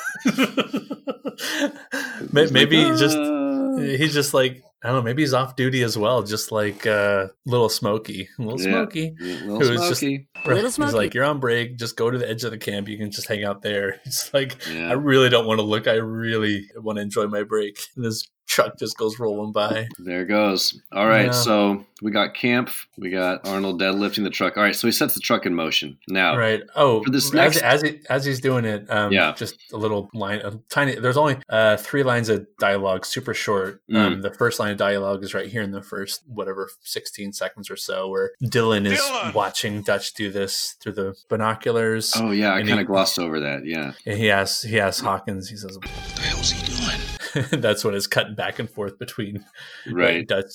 May- 2.32 2.50
maybe 2.50 2.84
Like, 2.84 2.98
just 2.98 3.16
"Ah." 3.16 3.76
he's 3.78 4.12
just 4.14 4.34
like 4.34 4.62
I 4.82 4.88
don't 4.88 4.98
know. 4.98 5.02
Maybe 5.02 5.22
he's 5.22 5.34
off 5.34 5.56
duty 5.56 5.82
as 5.82 5.98
well, 5.98 6.22
just 6.22 6.52
like 6.52 6.86
uh, 6.86 7.26
little 7.44 7.68
Smokey, 7.68 8.28
little 8.38 8.60
Yeah. 8.60 8.70
Smokey. 8.70 9.12
Little 9.18 9.56
Who 9.60 9.72
is 9.72 9.80
just- 9.88 10.00
smoky. 10.00 10.28
Little 10.46 10.62
He's 10.62 10.74
Smokey. 10.74 10.92
like, 10.96 11.14
you're 11.14 11.24
on 11.24 11.40
break. 11.40 11.76
Just 11.76 11.96
go 11.96 12.12
to 12.12 12.16
the 12.16 12.28
edge 12.30 12.44
of 12.44 12.52
the 12.52 12.58
camp. 12.58 12.86
You 12.88 12.96
can 12.96 13.10
just 13.10 13.26
hang 13.26 13.42
out 13.42 13.62
there. 13.62 14.00
He's 14.04 14.30
like, 14.32 14.56
Yeah. 14.72 14.88
I 14.88 14.92
really 14.92 15.30
don't 15.30 15.46
want 15.48 15.58
to 15.58 15.64
look. 15.64 15.88
I 15.88 15.94
really 15.94 16.70
want 16.76 16.98
to 16.98 17.02
enjoy 17.02 17.26
my 17.26 17.42
break. 17.42 17.76
And 17.96 18.04
this 18.04 18.22
truck 18.48 18.78
just 18.78 18.96
goes 18.96 19.18
rolling 19.20 19.52
by. 19.52 19.86
There 19.98 20.22
it 20.22 20.26
goes. 20.26 20.80
All 20.92 21.06
right, 21.06 21.26
Yeah. 21.26 21.30
so 21.32 21.84
we 22.02 22.10
got 22.10 22.34
Camp, 22.34 22.70
we 22.96 23.10
got 23.10 23.46
Arnold 23.46 23.80
deadlifting 23.80 24.24
the 24.24 24.30
truck. 24.30 24.56
All 24.56 24.62
right, 24.62 24.74
so 24.74 24.86
he 24.88 24.92
sets 24.92 25.14
the 25.14 25.20
truck 25.20 25.44
in 25.46 25.54
motion. 25.54 25.98
Now, 26.08 26.36
Right. 26.36 26.62
Oh, 26.74 27.02
For 27.04 27.10
this 27.10 27.26
as, 27.26 27.32
next- 27.34 27.58
as 27.58 27.82
he, 27.82 28.00
as 28.08 28.24
he's 28.24 28.40
doing 28.40 28.64
it, 28.64 28.86
um, 28.90 29.12
Yeah. 29.12 29.34
just 29.36 29.56
a 29.72 29.76
little 29.76 30.08
line, 30.14 30.40
a 30.40 30.58
tiny. 30.70 30.94
There's 30.94 31.16
only 31.16 31.36
uh, 31.48 31.76
three 31.76 32.02
lines 32.02 32.28
of 32.28 32.46
dialogue, 32.58 33.04
super 33.04 33.34
short. 33.34 33.82
Mm. 33.90 33.96
Um, 33.96 34.22
the 34.22 34.32
first 34.32 34.58
line 34.60 34.70
of 34.72 34.76
dialogue 34.78 35.22
is 35.24 35.34
right 35.34 35.48
here 35.48 35.62
in 35.62 35.70
the 35.72 35.82
first 35.82 36.22
whatever 36.26 36.70
16 36.82 37.32
seconds 37.34 37.70
or 37.70 37.76
so, 37.76 38.08
where 38.08 38.30
Dylan 38.42 38.86
is 38.86 38.98
Dylan! 39.00 39.34
watching 39.34 39.82
Dutch 39.82 40.14
do 40.14 40.30
this 40.30 40.76
through 40.80 40.92
the 40.92 41.14
binoculars. 41.28 42.12
oh 42.16 42.30
yeah, 42.30 42.54
I 42.54 42.62
kind 42.62 42.80
of 42.80 42.86
glossed 42.86 43.18
over 43.18 43.40
that. 43.40 43.66
Yeah, 43.66 43.92
And 44.06 44.18
he 44.18 44.30
asks, 44.30 44.62
he 44.62 44.80
asks 44.80 45.00
Hawkins. 45.02 45.48
He 45.48 45.56
says, 45.56 45.76
What 45.76 45.90
the 46.14 46.22
hell's 46.22 46.50
he 46.50 46.64
doing? 46.66 47.00
that's 47.52 47.84
when 47.84 47.94
it's 47.94 48.06
cutting 48.06 48.34
back 48.34 48.58
and 48.58 48.68
forth 48.70 48.98
between 48.98 49.44
Right. 49.90 50.26
Dutch 50.26 50.46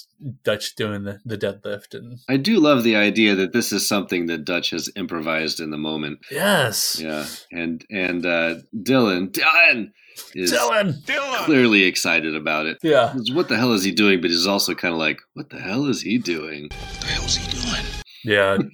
Dutch 0.43 0.75
doing 0.75 1.03
the, 1.03 1.19
the 1.25 1.37
deadlift 1.37 1.93
and 1.93 2.19
I 2.29 2.37
do 2.37 2.59
love 2.59 2.83
the 2.83 2.95
idea 2.95 3.35
that 3.35 3.53
this 3.53 3.71
is 3.71 3.87
something 3.87 4.27
that 4.27 4.45
Dutch 4.45 4.69
has 4.71 4.89
improvised 4.95 5.59
in 5.59 5.71
the 5.71 5.77
moment. 5.77 6.19
yes, 6.31 6.99
Yeah, 6.99 7.25
and 7.51 7.85
and 7.89 8.25
uh, 8.25 8.55
Dylan, 8.75 9.31
Dylan 9.31 9.91
is 10.35 10.51
Dylan, 10.53 11.03
clearly 11.45 11.83
excited 11.83 12.35
about 12.35 12.65
it. 12.65 12.77
Yeah. 12.83 13.13
What 13.33 13.49
the 13.49 13.57
hell 13.57 13.73
is 13.73 13.83
he 13.83 13.91
doing? 13.91 14.21
But 14.21 14.29
he's 14.29 14.47
also 14.47 14.75
kind 14.75 14.93
of 14.93 14.99
like, 14.99 15.19
what 15.33 15.49
the 15.49 15.59
hell 15.59 15.87
is 15.87 16.01
he 16.01 16.17
doing 16.17 16.69
what 16.71 17.25
is 17.25 17.35
he 17.35 17.51
doing? 17.51 17.85
Yeah. 18.23 18.57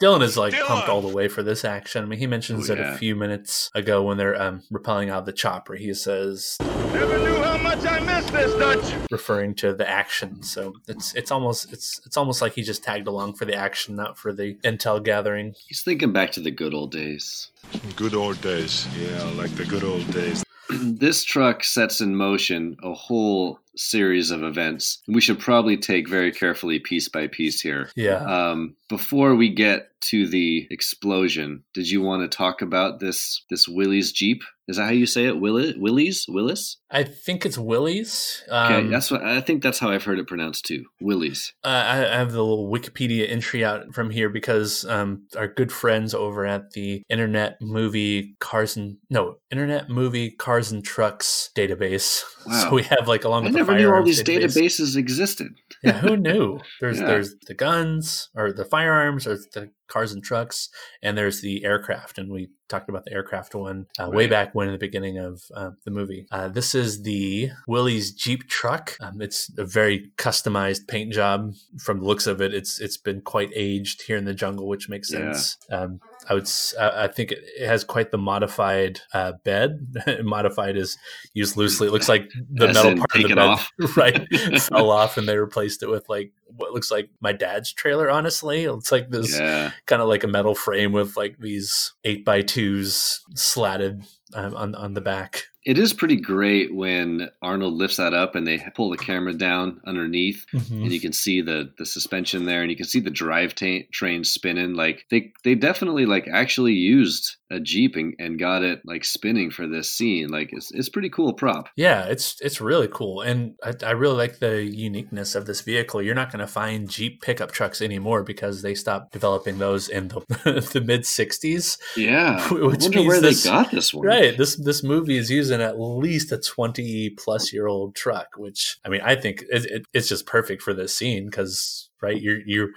Dylan 0.00 0.22
is 0.22 0.36
like 0.36 0.54
pumped 0.54 0.88
all 0.88 1.00
the 1.00 1.14
way 1.14 1.28
for 1.28 1.42
this 1.42 1.64
action. 1.64 2.02
I 2.02 2.06
mean, 2.06 2.18
he 2.18 2.26
mentions 2.26 2.68
Oh, 2.70 2.72
it 2.74 2.78
yeah. 2.78 2.94
a 2.94 2.98
few 2.98 3.14
minutes 3.16 3.70
ago 3.74 4.02
when 4.02 4.16
they're 4.16 4.40
um, 4.40 4.62
repelling 4.70 5.10
out 5.10 5.20
of 5.20 5.26
the 5.26 5.32
chopper. 5.32 5.74
He 5.74 5.92
says, 5.94 6.56
Never 6.60 7.18
knew 7.18 7.36
how 7.42 7.58
much 7.58 7.84
I 7.84 8.00
missed 8.00 8.32
this, 8.32 8.54
Dutch. 8.54 9.10
referring 9.10 9.54
to 9.56 9.72
the 9.74 9.88
action. 9.88 10.42
So 10.42 10.72
it's 10.88 11.14
it's 11.14 11.30
almost 11.30 11.72
it's 11.72 12.00
it's 12.06 12.16
almost 12.16 12.40
like 12.42 12.52
he 12.54 12.62
just 12.62 12.84
tagged 12.84 13.06
along 13.08 13.34
for 13.34 13.44
the 13.44 13.54
action, 13.56 13.96
not 13.96 14.16
for 14.18 14.32
the 14.32 14.54
intel 14.64 15.02
gathering. 15.02 15.54
He's 15.66 15.82
thinking 15.82 16.12
back 16.12 16.32
to 16.32 16.40
the 16.40 16.50
good 16.50 16.74
old 16.74 16.92
days. 16.92 17.50
Good 17.96 18.14
old 18.14 18.40
days. 18.40 18.86
Yeah, 18.96 19.22
like 19.36 19.50
the 19.56 19.64
good 19.64 19.82
old 19.84 20.08
days. 20.12 20.44
this 20.70 21.24
truck 21.24 21.64
sets 21.64 22.00
in 22.00 22.14
motion 22.16 22.76
a 22.82 22.92
whole 22.94 23.58
series 23.76 24.30
of 24.30 24.42
events. 24.42 25.02
We 25.08 25.20
should 25.20 25.38
probably 25.38 25.76
take 25.76 26.08
very 26.08 26.32
carefully 26.32 26.78
piece 26.78 27.08
by 27.08 27.26
piece 27.28 27.60
here. 27.60 27.90
Yeah. 27.96 28.24
Um, 28.24 28.76
before 28.88 29.34
we 29.34 29.48
get 29.48 29.88
to 30.02 30.26
the 30.28 30.66
explosion, 30.70 31.64
did 31.72 31.90
you 31.90 32.02
want 32.02 32.30
to 32.30 32.36
talk 32.36 32.62
about 32.62 33.00
this 33.00 33.44
this 33.50 33.66
Willys 33.66 34.12
Jeep? 34.12 34.42
Is 34.66 34.76
that 34.76 34.84
how 34.84 34.92
you 34.92 35.04
say 35.06 35.26
it? 35.26 35.38
Willie, 35.40 35.74
Willie's 35.78 36.24
Willis? 36.26 36.78
I 36.90 37.02
think 37.02 37.44
it's 37.44 37.58
Willie's. 37.58 38.42
Okay, 38.48 38.76
Um, 38.76 38.90
that's 38.90 39.10
what 39.10 39.22
I 39.22 39.40
think. 39.42 39.62
That's 39.62 39.78
how 39.78 39.90
I've 39.90 40.04
heard 40.04 40.18
it 40.18 40.26
pronounced 40.26 40.64
too. 40.64 40.84
Willie's. 41.00 41.52
Uh, 41.62 41.68
I 41.68 42.14
I 42.14 42.16
have 42.18 42.32
the 42.32 42.42
little 42.42 42.70
Wikipedia 42.70 43.30
entry 43.30 43.64
out 43.64 43.94
from 43.94 44.10
here 44.10 44.28
because 44.30 44.84
um, 44.86 45.26
our 45.36 45.48
good 45.48 45.70
friends 45.72 46.14
over 46.14 46.46
at 46.46 46.70
the 46.72 47.02
Internet 47.10 47.60
Movie 47.60 48.36
Cars 48.40 48.76
and 48.76 48.98
no 49.10 49.36
Internet 49.50 49.90
Movie 49.90 50.30
Cars 50.30 50.70
and 50.72 50.84
Trucks 50.84 51.50
database. 51.56 52.22
Wow. 52.46 52.64
So 52.64 52.74
we 52.74 52.82
have 52.82 53.08
like 53.08 53.24
along 53.24 53.44
with 53.44 53.54
never 53.66 53.78
knew 53.78 53.92
all 53.94 54.02
these 54.04 54.22
database. 54.22 54.56
databases 54.56 54.96
existed. 54.96 55.48
Yeah, 55.82 55.98
who 55.98 56.16
knew? 56.16 56.60
There's 56.80 56.98
Yeah. 57.00 57.06
there's 57.06 57.34
the 57.46 57.54
guns 57.54 58.28
or 58.34 58.52
the 58.52 58.64
firearms 58.64 59.26
or 59.26 59.36
the 59.36 59.70
cars 59.86 60.12
and 60.12 60.22
trucks, 60.24 60.70
and 61.02 61.16
there's 61.16 61.40
the 61.42 61.64
aircraft. 61.64 62.16
And 62.18 62.30
we 62.32 62.48
talked 62.70 62.88
about 62.88 63.04
the 63.04 63.12
aircraft 63.12 63.54
one 63.54 63.86
uh, 63.98 64.08
way 64.10 64.26
back 64.26 64.54
when 64.54 64.66
in 64.68 64.72
the 64.72 64.78
beginning 64.78 65.18
of 65.18 65.42
uh, 65.54 65.70
the 65.84 65.90
movie. 65.90 66.26
Uh, 66.32 66.48
this 66.48 66.74
is 66.74 67.02
the 67.02 67.50
Willys 67.68 68.12
Jeep 68.12 68.48
truck. 68.48 68.96
Um, 69.00 69.20
it's 69.20 69.50
a 69.58 69.64
very 69.66 70.10
customized 70.16 70.88
paint 70.88 71.12
job. 71.12 71.52
From 71.82 72.00
the 72.00 72.06
looks 72.06 72.26
of 72.26 72.40
it, 72.40 72.54
it's 72.54 72.80
it's 72.80 72.96
been 72.96 73.20
quite 73.20 73.50
aged 73.54 74.02
here 74.06 74.16
in 74.16 74.24
the 74.24 74.34
jungle, 74.34 74.66
which 74.68 74.88
makes 74.88 75.12
Yeah. 75.12 75.32
sense. 75.32 75.58
Um, 75.70 76.00
I 76.28 76.34
would 76.34 76.48
I 76.80 77.08
think 77.08 77.32
it 77.32 77.66
has 77.66 77.84
quite 77.84 78.10
the 78.10 78.18
modified 78.18 79.00
uh, 79.12 79.32
bed. 79.44 79.94
modified 80.22 80.76
is 80.76 80.96
used 81.32 81.56
loosely. 81.56 81.88
It 81.88 81.92
looks 81.92 82.08
like 82.08 82.30
the 82.50 82.68
As 82.68 82.74
metal 82.74 82.96
part 82.96 83.14
of 83.16 83.22
the 83.22 83.28
bed 83.28 83.38
off? 83.38 83.70
right 83.96 84.26
fell 84.60 84.90
off 84.90 85.16
and 85.16 85.28
they 85.28 85.36
replaced 85.36 85.82
it 85.82 85.88
with 85.88 86.08
like 86.08 86.32
what 86.56 86.72
looks 86.72 86.90
like 86.90 87.08
my 87.20 87.32
dad's 87.32 87.72
trailer 87.72 88.08
honestly 88.10 88.64
it's 88.64 88.92
like 88.92 89.10
this 89.10 89.36
Yeah. 89.38 89.72
kind 89.86 90.00
of 90.00 90.08
like 90.08 90.22
a 90.22 90.28
metal 90.28 90.54
frame 90.54 90.92
with 90.92 91.16
like 91.16 91.36
these 91.38 91.92
8 92.04 92.24
by 92.24 92.42
2s 92.42 93.18
slatted 93.34 94.04
um, 94.34 94.54
on, 94.56 94.74
on 94.74 94.94
the 94.94 95.00
back 95.00 95.44
It 95.64 95.78
is 95.78 95.94
pretty 95.94 96.16
great 96.16 96.74
when 96.74 97.30
Arnold 97.40 97.74
lifts 97.74 97.96
that 97.96 98.12
up 98.12 98.34
and 98.34 98.46
they 98.46 98.58
pull 98.74 98.90
the 98.90 98.98
camera 98.98 99.32
down 99.32 99.80
underneath, 99.86 100.44
Mm-hmm. 100.52 100.82
and 100.82 100.92
you 100.92 101.00
can 101.00 101.12
see 101.12 101.40
the 101.40 101.72
the 101.78 101.86
suspension 101.86 102.44
there, 102.44 102.60
and 102.62 102.70
you 102.70 102.76
can 102.76 102.86
see 102.86 103.00
the 103.00 103.10
drive 103.10 103.54
ta- 103.54 103.86
train 103.92 104.24
spinning. 104.24 104.74
Like 104.74 105.06
they 105.10 105.32
they 105.42 105.54
definitely 105.54 106.04
like 106.06 106.28
actually 106.30 106.74
used 106.74 107.36
a 107.50 107.60
jeep 107.60 107.94
and, 107.96 108.14
and 108.18 108.38
got 108.38 108.62
it 108.62 108.80
like 108.84 109.04
spinning 109.04 109.50
for 109.50 109.66
this 109.68 109.90
scene. 109.90 110.28
Like 110.28 110.48
it's 110.52 110.70
it's 110.72 110.88
pretty 110.88 111.10
cool 111.10 111.32
prop. 111.34 111.68
yeah 111.76 112.04
it's 112.06 112.40
it's 112.40 112.60
really 112.60 112.88
cool 112.88 113.20
and 113.20 113.54
I, 113.62 113.72
I 113.86 113.90
really 113.90 114.16
like 114.16 114.38
the 114.38 114.64
uniqueness 114.64 115.34
of 115.34 115.44
this 115.46 115.60
vehicle 115.60 116.00
you're 116.00 116.14
not 116.14 116.32
going 116.32 116.40
to 116.40 116.46
find 116.46 116.88
jeep 116.88 117.20
pickup 117.20 117.52
trucks 117.52 117.82
anymore 117.82 118.22
because 118.22 118.62
they 118.62 118.74
stopped 118.74 119.12
developing 119.12 119.58
those 119.58 119.88
in 119.88 120.08
the, 120.08 120.20
the 120.72 120.80
mid 120.80 121.02
60s 121.02 121.78
Yeah, 121.96 122.38
I 122.50 122.52
wonder 122.54 123.02
where 123.02 123.20
this- 123.20 123.42
they 123.44 123.50
got 123.50 123.70
this 123.70 123.92
one. 123.92 124.06
Right. 124.06 124.36
This 124.38 124.56
this 124.56 124.82
movie 124.82 125.18
is 125.18 125.30
using 125.30 125.60
at 125.60 125.78
least 125.78 126.32
a 126.32 126.38
twenty 126.38 127.10
plus 127.10 127.52
year 127.52 127.66
old 127.66 127.94
truck, 127.94 128.28
which 128.36 128.78
I 128.84 128.88
mean, 128.88 129.00
I 129.04 129.14
think 129.16 129.42
it, 129.50 129.64
it, 129.66 129.86
it's 129.92 130.08
just 130.08 130.26
perfect 130.26 130.62
for 130.62 130.72
this 130.74 130.94
scene 130.94 131.26
because 131.26 131.90
right, 132.00 132.20
you're 132.20 132.40
you're 132.46 132.70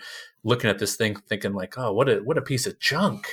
looking 0.43 0.69
at 0.69 0.79
this 0.79 0.95
thing 0.95 1.15
thinking 1.27 1.53
like, 1.53 1.77
oh, 1.77 1.93
what 1.93 2.09
a 2.09 2.17
what 2.17 2.37
a 2.37 2.41
piece 2.41 2.67
of 2.67 2.79
junk. 2.79 3.27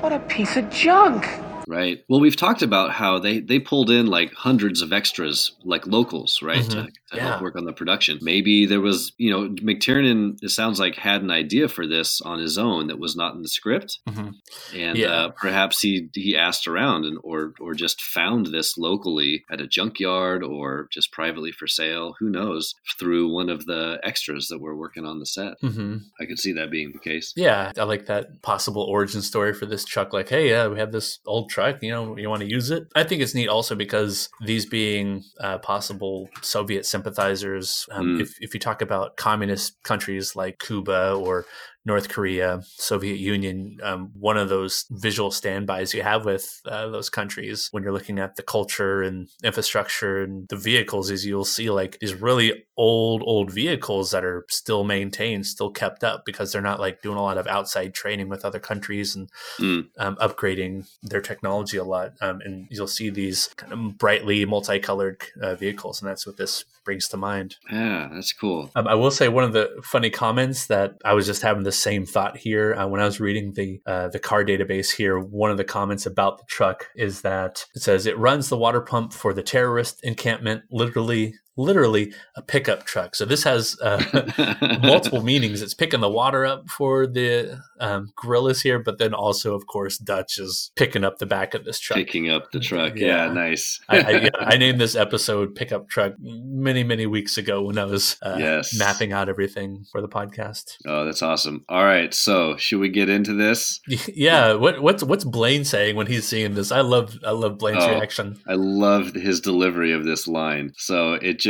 What 0.00 0.14
a 0.14 0.18
piece 0.18 0.56
of 0.56 0.70
junk. 0.70 1.28
Right. 1.68 2.04
Well, 2.08 2.20
we've 2.20 2.36
talked 2.36 2.62
about 2.62 2.92
how 2.92 3.18
they 3.18 3.40
they 3.40 3.58
pulled 3.58 3.90
in 3.90 4.06
like 4.06 4.32
hundreds 4.34 4.82
of 4.82 4.92
extras, 4.92 5.52
like 5.64 5.86
locals, 5.86 6.40
right, 6.42 6.62
to, 6.70 6.76
Mhm. 6.76 6.86
to 6.86 7.16
Yeah. 7.16 7.28
help 7.28 7.42
work 7.42 7.56
on 7.56 7.64
the 7.64 7.72
production. 7.72 8.18
Maybe 8.22 8.66
there 8.66 8.80
was, 8.80 9.12
you 9.18 9.30
know, 9.30 9.48
McTiernan. 9.48 10.38
It 10.42 10.50
sounds 10.50 10.78
like 10.80 10.96
had 10.96 11.22
an 11.22 11.30
idea 11.30 11.68
for 11.68 11.86
this 11.86 12.20
on 12.22 12.38
his 12.40 12.58
own 12.58 12.86
that 12.88 12.98
was 12.98 13.14
not 13.16 13.34
in 13.34 13.42
the 13.42 13.48
script, 13.48 13.98
Mhm. 14.08 14.34
and 14.74 14.98
Yeah. 14.98 15.08
uh, 15.12 15.28
perhaps 15.30 15.80
he 15.80 16.08
he 16.14 16.36
asked 16.36 16.66
around 16.66 17.04
and 17.04 17.18
or 17.22 17.54
or 17.60 17.74
just 17.74 18.00
found 18.02 18.46
this 18.46 18.76
locally 18.78 19.44
at 19.50 19.60
a 19.60 19.66
junkyard 19.66 20.42
or 20.42 20.88
just 20.90 21.12
privately 21.12 21.52
for 21.52 21.66
sale. 21.66 22.14
Who 22.20 22.30
knows? 22.30 22.74
Through 22.98 23.28
one 23.28 23.48
of 23.48 23.66
the 23.66 24.00
extras 24.02 24.48
that 24.48 24.60
were 24.60 24.76
working 24.76 25.04
on 25.06 25.18
the 25.18 25.26
set. 25.26 25.54
hmm 25.60 25.98
I 26.20 26.24
could 26.26 26.38
see 26.38 26.52
that 26.52 26.70
being 26.70 26.92
the 26.92 26.98
case. 26.98 27.32
Yeah, 27.36 27.72
I 27.76 27.84
like 27.84 28.06
that 28.06 28.42
possible 28.42 28.82
origin 28.82 29.22
story 29.22 29.52
for 29.52 29.66
this 29.66 29.84
truck. 29.84 30.12
Like, 30.12 30.28
hey, 30.28 30.48
yeah, 30.48 30.66
we 30.66 30.78
have 30.78 30.90
this 30.92 31.18
old 31.26 31.48
truck. 31.50 31.59
You 31.82 31.90
know, 31.90 32.16
you 32.16 32.28
want 32.28 32.40
to 32.42 32.48
use 32.48 32.70
it? 32.70 32.86
I 32.94 33.04
think 33.04 33.22
it's 33.22 33.34
neat 33.34 33.48
also 33.48 33.74
because 33.74 34.28
these 34.44 34.66
being 34.66 35.22
uh, 35.40 35.58
possible 35.58 36.28
Soviet 36.42 36.86
sympathizers. 36.86 37.86
Um, 37.92 38.06
Mm. 38.16 38.20
if 38.22 38.30
if 38.40 38.54
you 38.54 38.60
talk 38.60 38.82
about 38.82 39.16
communist 39.16 39.82
countries 39.82 40.34
like 40.34 40.58
Cuba 40.58 41.12
or 41.12 41.44
North 41.84 42.08
Korea, 42.08 42.60
Soviet 42.64 43.18
Union, 43.18 43.78
um, 43.82 44.10
one 44.18 44.36
of 44.36 44.48
those 44.48 44.84
visual 44.90 45.30
standbys 45.30 45.94
you 45.94 46.02
have 46.02 46.24
with 46.24 46.60
uh, 46.66 46.88
those 46.88 47.08
countries 47.08 47.68
when 47.70 47.82
you're 47.82 47.92
looking 47.92 48.18
at 48.18 48.36
the 48.36 48.42
culture 48.42 49.02
and 49.02 49.28
infrastructure 49.42 50.22
and 50.22 50.46
the 50.48 50.56
vehicles 50.56 51.10
is 51.10 51.24
you'll 51.24 51.44
see 51.44 51.70
like 51.70 51.98
these 52.00 52.14
really 52.14 52.64
old, 52.76 53.22
old 53.24 53.50
vehicles 53.50 54.10
that 54.10 54.24
are 54.24 54.44
still 54.50 54.84
maintained, 54.84 55.46
still 55.46 55.70
kept 55.70 56.04
up 56.04 56.24
because 56.24 56.52
they're 56.52 56.62
not 56.62 56.80
like 56.80 57.02
doing 57.02 57.16
a 57.16 57.22
lot 57.22 57.38
of 57.38 57.46
outside 57.46 57.94
training 57.94 58.28
with 58.28 58.44
other 58.44 58.60
countries 58.60 59.14
and 59.16 59.28
Mm. 59.58 59.86
um, 59.98 60.16
upgrading 60.16 60.88
their 61.02 61.20
technology 61.20 61.76
a 61.76 61.84
lot. 61.84 62.12
Um, 62.20 62.40
and 62.44 62.66
you'll 62.70 62.86
see 62.86 63.10
these 63.10 63.48
kind 63.56 63.72
of 63.72 63.98
brightly 63.98 64.44
multicolored 64.44 65.22
uh, 65.42 65.54
vehicles, 65.54 66.00
and 66.00 66.08
that's 66.10 66.26
what 66.26 66.36
this 66.36 66.64
brings 66.84 67.08
to 67.08 67.16
mind. 67.16 67.56
Yeah, 67.70 68.08
that's 68.12 68.32
cool. 68.32 68.70
Um, 68.74 68.86
I 68.88 68.94
will 68.94 69.10
say 69.10 69.28
one 69.28 69.44
of 69.44 69.52
the 69.52 69.70
funny 69.82 70.10
comments 70.10 70.66
that 70.66 70.94
I 71.04 71.12
was 71.14 71.26
just 71.26 71.42
having 71.42 71.62
the 71.70 71.76
same 71.76 72.04
thought 72.04 72.36
here 72.36 72.74
uh, 72.74 72.84
when 72.88 73.00
I 73.00 73.04
was 73.04 73.20
reading 73.20 73.52
the 73.52 73.80
uh, 73.86 74.08
the 74.08 74.18
car 74.18 74.44
database 74.44 74.90
here. 74.90 75.20
One 75.20 75.52
of 75.52 75.56
the 75.56 75.64
comments 75.64 76.04
about 76.04 76.38
the 76.38 76.44
truck 76.48 76.88
is 76.96 77.22
that 77.22 77.64
it 77.76 77.82
says 77.82 78.06
it 78.06 78.18
runs 78.18 78.48
the 78.48 78.56
water 78.56 78.80
pump 78.80 79.12
for 79.12 79.32
the 79.32 79.42
terrorist 79.42 80.00
encampment, 80.02 80.64
literally. 80.72 81.34
Literally 81.60 82.12
a 82.36 82.42
pickup 82.42 82.84
truck. 82.84 83.14
So 83.14 83.24
this 83.24 83.44
has 83.44 83.76
uh, 83.82 84.78
multiple 84.82 85.22
meanings. 85.22 85.62
It's 85.62 85.74
picking 85.74 86.00
the 86.00 86.08
water 86.10 86.44
up 86.46 86.68
for 86.68 87.06
the 87.06 87.60
um, 87.78 88.12
guerrillas 88.16 88.62
here, 88.62 88.78
but 88.78 88.98
then 88.98 89.12
also, 89.14 89.54
of 89.54 89.66
course, 89.66 89.98
Dutch 89.98 90.38
is 90.38 90.70
picking 90.76 91.04
up 91.04 91.18
the 91.18 91.26
back 91.26 91.54
of 91.54 91.64
this 91.64 91.78
truck. 91.78 91.96
Picking 91.98 92.30
up 92.30 92.50
the 92.52 92.60
truck. 92.60 92.96
Yeah, 92.96 93.26
Yeah. 93.26 93.32
nice. 93.32 93.80
I, 93.88 93.98
I, 93.98 94.10
yeah, 94.10 94.28
I 94.40 94.56
named 94.56 94.80
this 94.80 94.96
episode 94.96 95.54
"Pickup 95.54 95.88
Truck" 95.88 96.14
many, 96.18 96.82
many 96.84 97.06
weeks 97.06 97.36
ago 97.38 97.62
when 97.62 97.78
I 97.78 97.84
was 97.84 98.16
uh, 98.22 98.36
Yes. 98.38 98.76
mapping 98.78 99.12
out 99.12 99.28
everything 99.28 99.84
for 99.92 100.00
the 100.00 100.08
podcast. 100.08 100.76
Oh, 100.86 101.04
that's 101.04 101.22
awesome. 101.22 101.64
All 101.68 101.84
right, 101.84 102.12
so 102.14 102.56
should 102.56 102.80
we 102.80 102.88
get 102.88 103.08
into 103.08 103.34
this? 103.34 103.80
Yeah, 104.20 104.54
what, 104.54 104.80
what's 104.82 105.02
what's 105.02 105.24
Blaine 105.24 105.64
saying 105.64 105.94
when 105.96 106.06
he's 106.06 106.26
seeing 106.26 106.54
this? 106.54 106.72
I 106.72 106.80
love 106.80 107.16
I 107.24 107.30
love 107.30 107.58
Blaine's 107.58 107.84
Oh. 107.84 107.90
reaction. 107.90 108.38
I 108.48 108.54
loved 108.54 109.14
his 109.16 109.40
delivery 109.40 109.92
of 109.92 110.04
this 110.04 110.26
line. 110.26 110.72
So 110.76 111.14
it 111.14 111.38
just 111.38 111.49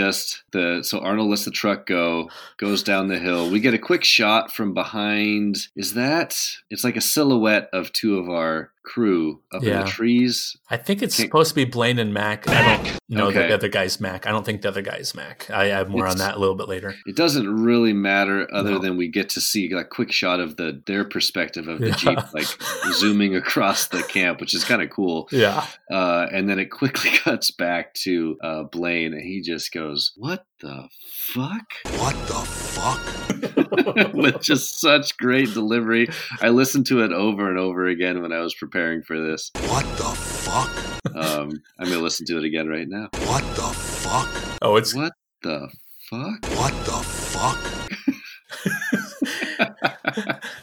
the 0.52 0.82
so 0.82 0.98
Arnold 1.00 1.30
lets 1.30 1.44
the 1.44 1.50
truck 1.50 1.86
go, 1.86 2.28
goes 2.56 2.82
down 2.82 3.08
the 3.08 3.18
hill. 3.18 3.50
We 3.50 3.60
get 3.60 3.74
a 3.74 3.78
quick 3.78 4.04
shot 4.04 4.52
from 4.52 4.74
behind. 4.74 5.68
Is 5.76 5.94
that? 5.94 6.36
It's 6.70 6.84
like 6.84 6.96
a 6.96 7.00
silhouette 7.00 7.68
of 7.72 7.92
two 7.92 8.18
of 8.18 8.28
our 8.28 8.70
crew 8.82 9.40
up 9.52 9.62
in 9.62 9.68
Yeah. 9.68 9.82
the 9.84 9.90
trees. 9.90 10.56
I 10.70 10.76
think 10.76 11.02
it's 11.02 11.16
Can't- 11.16 11.28
supposed 11.28 11.50
to 11.50 11.54
be 11.54 11.64
Blaine 11.64 11.98
and 11.98 12.14
Mac. 12.14 12.48
I 12.48 12.76
don't 12.76 12.98
know 13.08 13.26
Okay. 13.28 13.48
the 13.48 13.54
other 13.54 13.68
guy's 13.68 14.00
Mac. 14.00 14.26
I 14.26 14.30
don't 14.30 14.44
think 14.44 14.62
the 14.62 14.68
other 14.68 14.82
guy's 14.82 15.14
Mac. 15.14 15.50
I 15.50 15.66
have 15.66 15.88
more 15.88 16.06
on 16.06 16.18
that 16.18 16.36
a 16.36 16.38
little 16.38 16.54
bit 16.54 16.68
later. 16.68 16.94
It 17.06 17.14
doesn't 17.16 17.48
really 17.62 17.92
matter 17.92 18.48
other 18.52 18.72
No. 18.72 18.78
than 18.78 18.96
we 18.96 19.08
get 19.08 19.28
to 19.30 19.40
see 19.40 19.70
a 19.72 19.84
quick 19.84 20.10
shot 20.12 20.40
of 20.40 20.56
the 20.56 20.82
their 20.86 21.04
perspective 21.04 21.68
of 21.68 21.78
the 21.80 21.88
Yeah. 21.88 21.94
jeep, 21.96 22.18
like 22.34 22.48
zooming 22.94 23.36
across 23.36 23.86
the 23.88 24.02
camp, 24.02 24.40
which 24.40 24.54
is 24.54 24.64
kind 24.64 24.80
of 24.82 24.90
cool. 24.90 25.28
Yeah. 25.30 25.66
Uh, 25.90 26.26
and 26.32 26.48
then 26.48 26.58
it 26.58 26.66
quickly 26.70 27.10
cuts 27.24 27.50
back 27.50 27.92
to 28.04 28.36
uh, 28.42 28.62
Blaine, 28.64 29.12
and 29.12 29.22
he 29.22 29.40
just 29.42 29.72
goes, 29.72 30.12
"What 30.16 30.44
the 30.60 30.88
fuck?" 31.10 31.66
What 31.98 32.14
the 32.26 32.34
fuck? 32.34 33.56
With 34.14 34.40
just 34.42 34.80
such 34.80 35.16
great 35.16 35.52
delivery. 35.52 36.08
I 36.40 36.48
listened 36.48 36.86
to 36.86 37.02
it 37.02 37.12
over 37.12 37.48
and 37.48 37.58
over 37.58 37.86
again 37.86 38.22
when 38.22 38.32
I 38.32 38.40
was 38.40 38.54
preparing 38.54 39.02
for 39.02 39.20
this. 39.20 39.50
What 39.66 39.84
the 39.96 40.04
fuck? 40.04 40.70
Um, 41.14 41.62
I'm 41.78 41.88
gonna 41.88 41.98
listen 41.98 42.26
to 42.26 42.38
it 42.38 42.44
again 42.44 42.68
right 42.68 42.88
now. 42.88 43.08
What 43.26 43.42
the 43.56 43.62
fuck? 43.62 44.28
Oh, 44.62 44.76
it's 44.76 44.94
What 44.94 45.12
the 45.42 45.68
fuck? 46.08 46.44
What 46.56 46.72
the 46.84 46.92
fuck? 46.92 48.06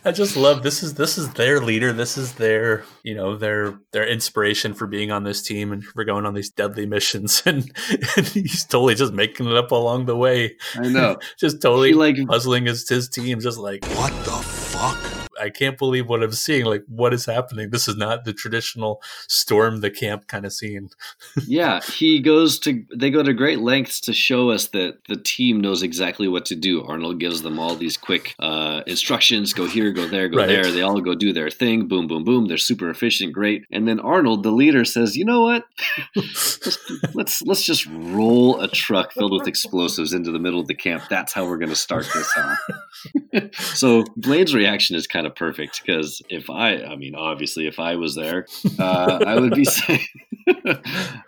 I 0.08 0.12
just 0.14 0.38
love 0.38 0.64
this 0.64 0.84
is 0.84 0.94
this 0.94 1.18
is 1.18 1.34
their 1.34 1.60
leader. 1.60 1.92
This 1.92 2.18
is 2.18 2.36
their 2.36 2.86
you 3.04 3.14
know 3.14 3.36
their 3.36 3.78
their 3.92 4.08
inspiration 4.08 4.74
for 4.74 4.88
being 4.88 5.12
on 5.12 5.26
this 5.26 5.42
team 5.42 5.74
and 5.74 5.84
for 5.84 6.06
going 6.06 6.26
on 6.26 6.34
these 6.34 6.50
deadly 6.50 6.86
missions. 6.86 7.44
And, 7.48 7.70
and 8.16 8.26
he's 8.28 8.64
totally 8.66 8.96
just 8.96 9.12
making 9.14 9.48
it 9.48 9.58
up 9.58 9.72
along 9.72 10.06
the 10.06 10.16
way. 10.16 10.56
I 10.76 10.88
know. 10.88 11.18
just 11.38 11.62
totally 11.62 11.90
He, 11.90 11.94
like- 11.96 12.26
puzzling 12.26 12.68
his 12.68 12.88
his 12.88 13.10
team. 13.10 13.42
Just 13.42 13.58
like 13.58 13.86
What 13.86 14.14
the 14.24 14.32
fuck? 14.32 15.27
I 15.40 15.50
can't 15.50 15.78
believe 15.78 16.08
what 16.08 16.24
I'm 16.24 16.32
seeing. 16.32 16.66
Like 16.66 16.84
what 16.88 17.14
is 17.14 17.26
happening? 17.26 17.70
This 17.70 17.88
is 17.88 17.96
not 17.96 18.26
the 18.26 18.34
traditional 18.34 19.02
storm 19.28 19.82
the 19.82 19.92
camp 19.92 20.28
kind 20.28 20.46
of 20.46 20.54
scene. 20.54 20.90
yeah, 21.48 21.82
he 21.82 22.20
goes 22.20 22.60
to. 22.60 22.84
They 22.96 23.10
go 23.12 23.24
to 23.24 23.34
great 23.34 23.60
lengths 23.60 24.00
to 24.02 24.14
show 24.14 24.50
us 24.50 24.68
that 24.70 25.00
the 25.08 25.16
team 25.18 25.62
knows 25.62 25.84
exactly 25.84 26.28
what 26.28 26.46
to 26.46 26.56
do. 26.56 26.84
Arnold 26.84 27.20
gives 27.20 27.42
them 27.42 27.60
all 27.60 27.76
these 27.76 27.98
quick 27.98 28.36
uh, 28.40 28.82
instructions: 28.88 29.54
go 29.54 29.66
here, 29.68 29.92
go 29.92 30.08
there, 30.08 30.30
go 30.30 30.38
Right. 30.38 30.48
there. 30.48 30.72
They 30.72 30.82
all 30.82 31.00
go 31.02 31.16
do 31.16 31.34
their 31.34 31.50
thing. 31.50 31.88
Boom, 31.88 32.08
boom, 32.08 32.24
boom. 32.24 32.48
They're 32.48 32.58
super 32.58 32.90
efficient, 32.90 33.34
great. 33.34 33.66
And 33.72 33.88
then 33.88 34.00
Arnold, 34.00 34.44
the 34.44 34.52
leader, 34.52 34.86
says, 34.86 35.16
"You 35.16 35.26
know 35.26 35.44
what? 35.44 35.66
let's, 36.16 36.78
let's 37.14 37.42
let's 37.44 37.64
just 37.64 37.86
roll 37.88 38.60
a 38.62 38.68
truck 38.68 39.12
filled 39.14 39.34
with 39.34 39.48
explosives 39.48 40.14
into 40.14 40.32
the 40.32 40.40
middle 40.40 40.60
of 40.60 40.68
the 40.68 40.76
camp. 40.76 41.04
That's 41.10 41.34
how 41.34 41.46
we're 41.48 41.58
going 41.58 41.70
to 41.70 41.76
start 41.76 42.08
this 42.14 42.32
off." 42.38 42.58
so 43.76 44.04
Blaine's 44.16 44.54
reaction 44.56 44.96
is 44.96 45.08
kind 45.08 45.27
of 45.27 45.27
perfect 45.36 45.82
because 45.84 46.22
if 46.30 46.50
I, 46.50 46.78
I 46.84 46.96
mean, 46.96 47.16
obviously, 47.16 47.68
if 47.68 47.80
I 47.80 47.96
was 47.96 48.16
there, 48.16 48.46
uh, 48.80 49.20
I 49.26 49.40
would 49.40 49.54
be 49.54 49.66
saying, 49.66 50.06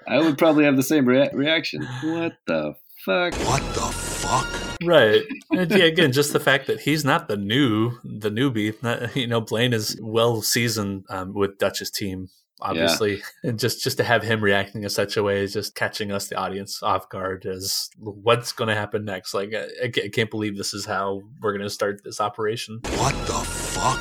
I 0.08 0.20
would 0.20 0.38
probably 0.38 0.65
have 0.65 0.75
the 0.75 0.84
same 0.84 1.06
rea- 1.06 1.32
reaction. 1.34 1.84
What 2.03 2.34
the 2.48 2.75
fuck? 3.06 3.34
What 3.34 3.62
the 3.74 3.82
fuck? 3.82 4.48
Right. 4.84 5.24
And 5.51 5.70
yeah, 5.72 5.86
again, 5.86 6.12
just 6.12 6.32
the 6.32 6.39
fact 6.39 6.68
that 6.68 6.82
he's 6.82 7.03
not 7.03 7.27
the 7.27 7.38
new 7.38 7.94
the 8.03 8.29
newbie. 8.29 8.82
Not, 8.82 9.15
you 9.15 9.27
know, 9.27 9.41
Blaine 9.41 9.74
is 9.74 10.00
well 10.01 10.41
seasoned 10.41 11.06
um, 11.10 11.34
with 11.34 11.58
Dutch's 11.58 11.91
team. 11.91 12.29
Obviously, 12.62 13.22
and 13.44 13.60
just 13.60 13.84
just 13.84 13.98
to 13.98 14.04
have 14.04 14.24
him 14.24 14.44
reacting 14.44 14.84
in 14.84 14.89
such 14.89 15.18
a 15.18 15.24
way 15.24 15.44
is 15.44 15.54
just 15.54 15.75
catching 15.75 16.12
us, 16.12 16.28
the 16.28 16.36
audience, 16.36 16.84
off 16.84 17.10
guard. 17.10 17.46
As 17.46 17.89
what's 18.00 18.51
going 18.51 18.68
to 18.70 18.75
happen 18.75 19.06
next? 19.06 19.34
Like, 19.34 19.54
I, 19.54 19.66
I 19.84 19.86
I 19.86 20.10
can't 20.10 20.32
believe 20.32 20.58
this 20.58 20.74
is 20.74 20.86
how 20.86 21.22
we're 21.42 21.51
going 21.51 21.63
to 21.63 21.70
start 21.70 22.04
this 22.04 22.22
operation. 22.22 22.80
What 22.84 23.13
the 23.28 23.34
fuck? 23.34 24.00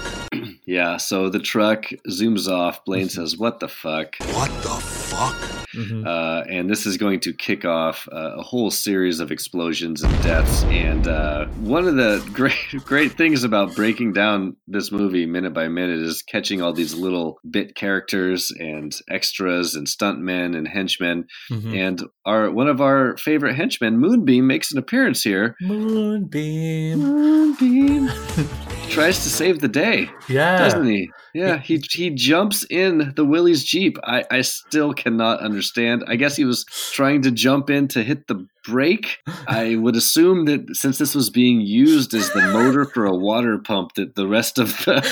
Yeah. 0.68 0.98
So 0.98 1.30
the 1.30 1.38
truck 1.38 1.86
zooms 2.08 2.46
off. 2.48 2.84
Blaine 2.84 3.08
says, 3.08 3.36
"What 3.38 3.58
the 3.60 3.68
fuck?" 3.68 4.16
What 4.34 4.50
the 4.62 4.68
fuck? 4.68 5.34
Mhm. 5.74 6.06
Uh, 6.06 6.44
and 6.48 6.68
this 6.70 6.86
is 6.86 6.96
going 6.96 7.20
to 7.20 7.32
kick 7.32 7.64
off 7.64 8.08
uh, 8.12 8.36
a 8.36 8.42
whole 8.42 8.70
series 8.70 9.20
of 9.20 9.30
explosions 9.30 10.02
and 10.02 10.22
deaths. 10.22 10.64
And 10.64 11.06
uh, 11.06 11.46
one 11.60 11.86
of 11.86 11.96
the 11.96 12.22
great 12.32 12.56
great 12.84 13.12
things 13.12 13.44
about 13.44 13.74
breaking 13.74 14.12
down 14.12 14.56
this 14.66 14.90
movie 14.92 15.26
minute 15.26 15.52
by 15.54 15.68
minute 15.68 16.00
is 16.00 16.22
catching 16.22 16.60
all 16.62 16.72
these 16.72 16.94
little 16.94 17.38
bit 17.50 17.74
characters 17.74 18.50
and 18.58 18.94
extras 19.10 19.74
and 19.74 19.86
stuntmen 19.86 20.56
and 20.56 20.66
henchmen. 20.68 21.26
Mhm. 21.50 21.74
And 21.76 22.02
our 22.26 22.50
one 22.50 22.68
of 22.68 22.80
our 22.80 23.16
favorite 23.18 23.54
henchmen, 23.56 23.98
Moonbeam, 23.98 24.46
makes 24.46 24.72
an 24.72 24.78
appearance 24.78 25.22
here. 25.22 25.56
Moonbeam. 25.62 26.98
Moonbeam 27.00 28.10
tries 28.88 29.22
to 29.22 29.28
save 29.30 29.60
the 29.60 29.68
day, 29.68 30.10
Yeah. 30.28 30.58
doesn't 30.58 30.86
he? 30.86 31.10
Yeah, 31.34 31.58
he 31.58 31.80
he 31.90 32.10
jumps 32.10 32.64
in 32.70 33.12
the 33.14 33.24
Willys 33.24 33.62
Jeep. 33.62 33.96
I, 34.02 34.24
I 34.30 34.40
still 34.40 34.92
cannot 34.92 35.40
understand. 35.40 36.02
I 36.08 36.16
guess 36.16 36.36
he 36.36 36.44
was 36.44 36.64
trying 36.92 37.22
to 37.22 37.30
jump 37.30 37.70
in 37.70 37.86
to 37.88 38.02
hit 38.02 38.26
the 38.26 38.46
brake. 38.66 39.18
I 39.46 39.76
would 39.76 39.94
assume 39.94 40.46
that 40.46 40.74
since 40.74 40.98
this 40.98 41.14
was 41.14 41.30
being 41.30 41.60
used 41.60 42.12
as 42.14 42.30
the 42.32 42.40
motor 42.52 42.84
for 42.86 43.04
a 43.06 43.14
water 43.14 43.58
pump, 43.58 43.94
that 43.94 44.14
the 44.16 44.26
rest 44.26 44.58
of 44.58 44.70
the 44.84 45.02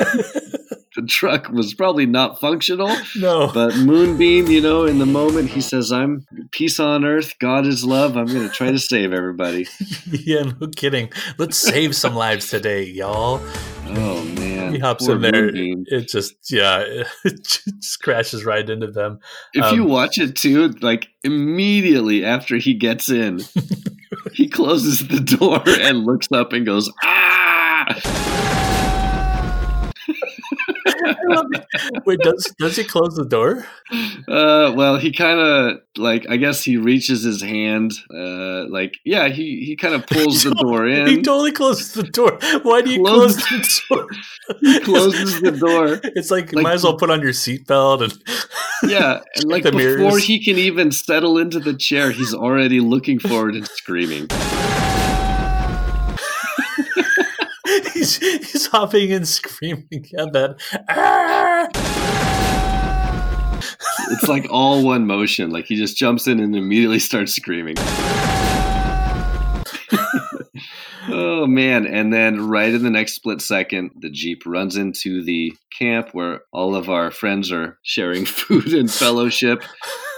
the 1.00 1.06
truck 1.06 1.48
was 1.50 1.74
probably 1.74 2.06
not 2.06 2.40
functional. 2.40 2.94
No. 3.16 3.50
But 3.54 3.76
Moonbeam, 3.76 4.48
you 4.48 4.60
know, 4.60 4.84
in 4.84 4.98
the 4.98 5.06
moment 5.06 5.50
he 5.50 5.60
says, 5.60 5.92
"I'm 5.92 6.26
peace 6.50 6.80
on 6.80 7.04
earth, 7.04 7.34
God 7.38 7.66
is 7.66 7.84
love. 7.84 8.16
I'm 8.16 8.26
going 8.26 8.48
to 8.48 8.52
try 8.52 8.72
to 8.72 8.78
save 8.80 9.12
everybody." 9.12 9.68
yeah, 10.10 10.42
no 10.60 10.66
kidding. 10.74 11.10
Let's 11.38 11.56
save 11.56 11.94
some 11.94 12.14
lives 12.16 12.48
today, 12.48 12.82
y'all. 12.84 13.40
Oh 13.90 14.24
man, 14.24 14.72
He 14.74 14.80
hops 14.80 15.06
Poor 15.06 15.14
in 15.16 15.22
there. 15.22 15.32
Moonbeam. 15.46 15.84
It 15.86 16.08
just, 16.08 16.34
yeah, 16.50 16.80
it 17.24 17.42
just 17.44 18.02
crashes 18.02 18.44
right 18.44 18.68
into 18.68 18.88
them. 18.88 19.20
If 19.54 19.72
you 19.72 19.84
Um, 19.84 19.88
watch 19.88 20.18
it 20.18 20.34
too, 20.36 20.68
like 20.82 21.06
immediately 21.22 22.24
after 22.24 22.56
he 22.56 22.74
gets 22.74 23.08
in, 23.08 23.40
he 24.32 24.48
closes 24.48 25.06
the 25.06 25.20
door 25.20 25.62
and 25.64 26.04
looks 26.04 26.26
up 26.32 26.52
and 26.52 26.66
goes, 26.66 26.90
"Ah!" 27.04 28.47
Wait, 32.06 32.18
does 32.20 32.54
does 32.58 32.76
he 32.76 32.84
close 32.84 33.14
the 33.16 33.24
door? 33.24 33.66
Uh, 34.28 34.72
well, 34.76 34.96
he 34.98 35.12
kind 35.12 35.38
of 35.40 35.78
like 35.96 36.26
I 36.28 36.36
guess 36.36 36.62
he 36.62 36.76
reaches 36.76 37.22
his 37.22 37.42
hand, 37.42 37.92
uh, 38.14 38.66
like 38.68 38.94
yeah, 39.04 39.28
he 39.28 39.64
he 39.64 39.76
kind 39.76 39.94
of 39.94 40.06
pulls 40.10 40.44
the 40.44 40.54
door 40.54 40.86
in. 40.86 41.06
He 41.06 41.16
totally 41.22 41.52
closes 41.52 41.92
the 41.92 42.02
door. 42.04 42.38
Why 42.62 42.82
do 42.82 42.90
you 42.92 43.02
Close- 43.02 43.36
close 43.36 43.82
the 43.88 43.88
door? 43.96 44.08
he 44.60 44.80
closes 44.80 45.40
the 45.40 45.52
door. 45.52 46.00
It's 46.16 46.30
like, 46.30 46.52
you 46.52 46.56
Like- 46.56 46.62
might 46.64 46.74
as 46.74 46.84
well 46.84 46.96
put 46.96 47.10
on 47.10 47.20
your 47.22 47.32
seatbelt 47.32 48.02
and 48.02 48.90
Yeah, 48.90 49.20
and 49.36 49.44
like 49.50 49.64
before 49.64 49.78
mirrors. 49.78 50.24
he 50.24 50.42
can 50.42 50.56
even 50.56 50.90
settle 50.92 51.38
into 51.38 51.58
the 51.60 51.74
chair, 51.74 52.10
he's 52.10 52.34
already 52.34 52.80
looking 52.80 53.18
forward 53.18 53.54
and 53.54 53.66
screaming. 53.66 54.28
He's 58.16 58.50
he's 58.50 58.66
hopping 58.66 59.12
and 59.12 59.26
screaming 59.26 60.06
at 60.18 60.32
that. 60.32 60.56
"Ah!" 60.88 61.68
It's 64.10 64.28
like 64.28 64.46
all 64.50 64.84
one 64.84 65.06
motion. 65.06 65.50
Like 65.50 65.66
he 65.66 65.76
just 65.76 65.96
jumps 65.96 66.26
in 66.26 66.40
and 66.40 66.56
immediately 66.56 66.98
starts 66.98 67.34
screaming. 67.34 67.76
Oh 71.18 71.46
man. 71.46 71.86
And 71.86 72.12
then 72.12 72.48
right 72.48 72.72
in 72.72 72.82
the 72.82 72.90
next 72.90 73.14
split 73.14 73.40
second, 73.40 73.90
the 74.00 74.10
Jeep 74.10 74.42
runs 74.46 74.76
into 74.76 75.22
the 75.24 75.52
camp 75.78 76.10
where 76.12 76.40
all 76.52 76.74
of 76.74 76.88
our 76.88 77.10
friends 77.10 77.50
are 77.52 77.78
sharing 77.82 78.24
food 78.40 78.72
and 78.72 78.90
fellowship. 78.90 79.62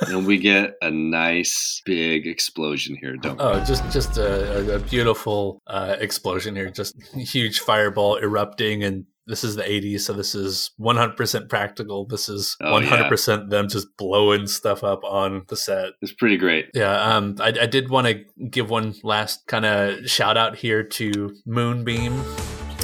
And 0.03 0.27
we 0.27 0.39
get 0.39 0.75
a 0.81 0.91
nice 0.91 1.83
big 1.85 2.27
explosion 2.27 2.97
here, 3.01 3.17
don't 3.17 3.39
we? 3.39 3.45
Oh, 3.45 3.63
just 3.65 3.85
just 3.91 4.17
a, 4.17 4.73
a- 4.73 4.77
a 4.77 4.79
beautiful 4.79 5.61
uh, 5.67 5.97
explosion 6.01 6.57
here. 6.57 6.71
Just 6.71 6.95
huge 7.15 7.61
fireball 7.61 8.17
erupting, 8.17 8.83
and 8.83 9.05
this 9.31 9.43
is 9.45 9.57
the 9.57 9.63
'80s, 9.63 10.01
so 10.01 10.13
this 10.13 10.35
is 10.35 10.73
100% 10.79 11.49
practical. 11.49 12.05
This 12.05 12.29
is 12.29 12.57
Oh, 12.61 12.73
100% 12.81 13.49
them 13.49 13.69
just 13.69 13.97
blowing 13.97 14.47
stuff 14.47 14.85
up 14.85 15.03
on 15.05 15.45
the 15.49 15.57
set. 15.57 15.93
It's 16.03 16.13
pretty 16.13 16.37
great. 16.37 16.67
Yeah, 16.75 17.01
um, 17.01 17.37
I, 17.41 17.55
I 17.63 17.67
did 17.67 17.89
want 17.89 18.07
to 18.09 18.25
give 18.51 18.69
one 18.69 18.95
last 19.03 19.47
kind 19.47 19.65
of 19.65 20.07
shout 20.11 20.37
out 20.37 20.57
here 20.57 20.83
to 20.83 21.35
Moonbeam. 21.47 22.23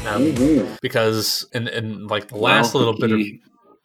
Um, 0.06 0.76
Because 0.80 1.46
in, 1.52 1.66
in 1.68 2.06
like 2.06 2.28
the 2.28 2.36
last 2.36 2.74
Well, 2.74 2.84
little 2.84 2.98
bit 3.00 3.10
of 3.12 3.20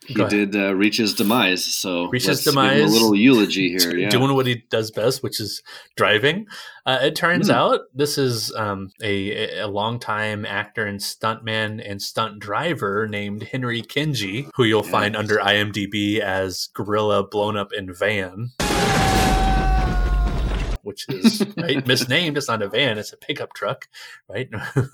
he, 0.05 0.13
he 0.13 0.13
Go 0.15 0.25
ahead. 0.25 0.51
did 0.51 0.55
uh, 0.55 0.73
reach 0.75 0.97
his 0.97 1.13
demise. 1.13 1.63
So 1.63 2.07
Reach 2.09 2.27
let's 2.27 2.43
his 2.43 2.53
give 2.53 2.61
him 2.61 2.69
demise. 2.69 2.89
a 2.89 2.93
little 2.93 3.15
eulogy 3.15 3.69
here. 3.77 3.95
Yeah. 3.97 4.09
doing 4.09 4.33
what 4.33 4.45
he 4.47 4.63
does 4.69 4.89
best, 4.91 5.21
which 5.23 5.39
is 5.39 5.61
driving. 5.95 6.47
Uh, 6.85 6.97
it 7.03 7.15
turns 7.15 7.47
Hmm. 7.47 7.53
out 7.53 7.79
this 7.93 8.17
is 8.17 8.51
um, 8.55 8.91
a, 9.03 9.59
a 9.59 9.67
longtime 9.67 10.45
actor 10.45 10.85
and 10.87 10.99
stuntman 10.99 11.79
and 11.87 12.01
stunt 12.01 12.39
driver 12.39 13.07
named 13.07 13.43
Henry 13.43 13.81
Kingi, 13.83 14.49
who 14.55 14.63
you'll 14.63 14.81
find 14.83 15.15
under 15.15 15.37
IMDb 15.37 16.19
as 16.19 16.69
Guerrilla 16.73 17.23
Blown 17.27 17.55
Up 17.55 17.71
in 17.71 17.93
Van. 17.93 18.51
Which 20.83 21.05
is 21.09 21.45
right, 21.57 21.85
misnamed. 21.87 22.37
It's 22.37 22.47
not 22.47 22.61
a 22.61 22.69
van; 22.69 22.97
it's 22.97 23.13
a 23.13 23.17
pickup 23.17 23.53
truck, 23.53 23.87
right? 24.29 24.49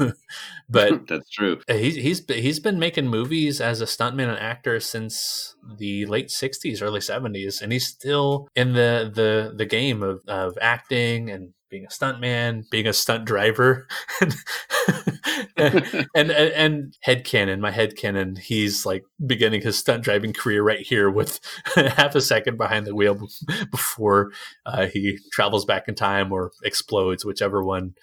but 0.70 1.08
that's 1.08 1.30
true. 1.30 1.62
He's 1.68 1.96
he's 1.96 2.24
he's 2.28 2.60
been 2.60 2.80
making 2.80 3.08
movies 3.08 3.62
as 3.62 3.82
a 3.82 3.86
stuntman 3.86 4.30
and 4.30 4.40
actor 4.40 4.80
since 4.80 5.56
the 5.78 6.06
late 6.06 6.28
'60s, 6.28 6.82
early 6.82 7.00
'70s, 7.00 7.62
and 7.62 7.72
he's 7.72 7.88
still 7.88 8.48
in 8.56 8.74
the 8.74 9.12
the 9.14 9.54
the 9.56 9.66
game 9.66 10.04
of 10.04 10.22
of 10.28 10.58
acting 10.62 11.30
and 11.30 11.54
being 11.70 11.86
a 11.86 11.90
stuntman, 11.90 12.70
being 12.70 12.88
a 12.88 12.94
stunt 12.94 13.26
driver, 13.26 13.88
and, 15.58 15.84
and, 16.16 16.32
and 16.32 16.32
and 16.32 16.98
headcanon, 17.06 17.60
my 17.60 17.72
headcanon, 17.72 18.38
he's 18.38 18.86
like 18.86 19.04
beginning 19.26 19.62
his 19.62 19.78
stunt 19.78 20.04
driving 20.04 20.34
career 20.34 20.64
right 20.64 20.82
here 20.82 21.10
with 21.10 21.40
half 21.76 22.16
a 22.16 22.22
second 22.22 22.58
behind 22.58 22.86
the 22.86 22.96
wheel 22.96 23.28
before 23.72 24.32
uh, 24.66 24.88
he 24.88 25.20
travels 25.32 25.66
back 25.66 25.88
in 25.88 25.96
time 25.96 26.32
or 26.32 26.52
explodes, 26.64 27.26
whichever 27.26 27.64
one 27.64 27.94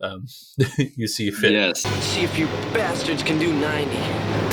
um, 0.00 0.26
you 0.96 1.06
see 1.06 1.30
fit. 1.30 1.52
Yes. 1.52 1.82
See 2.04 2.22
if 2.22 2.38
you 2.38 2.46
bastards 2.72 3.22
can 3.22 3.38
do 3.38 3.52
90. 3.52 4.45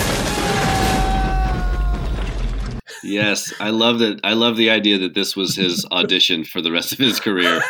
Yes, 3.04 3.54
I 3.60 3.70
love 3.70 4.00
that. 4.00 4.20
I 4.24 4.34
love 4.34 4.58
the 4.58 4.70
idea 4.70 4.98
that 5.00 5.14
this 5.14 5.36
was 5.36 5.56
his 5.56 5.86
audition 5.92 6.44
for 6.44 6.62
the 6.62 6.72
rest 6.72 6.92
of 6.92 7.00
his 7.00 7.20
career. 7.20 7.62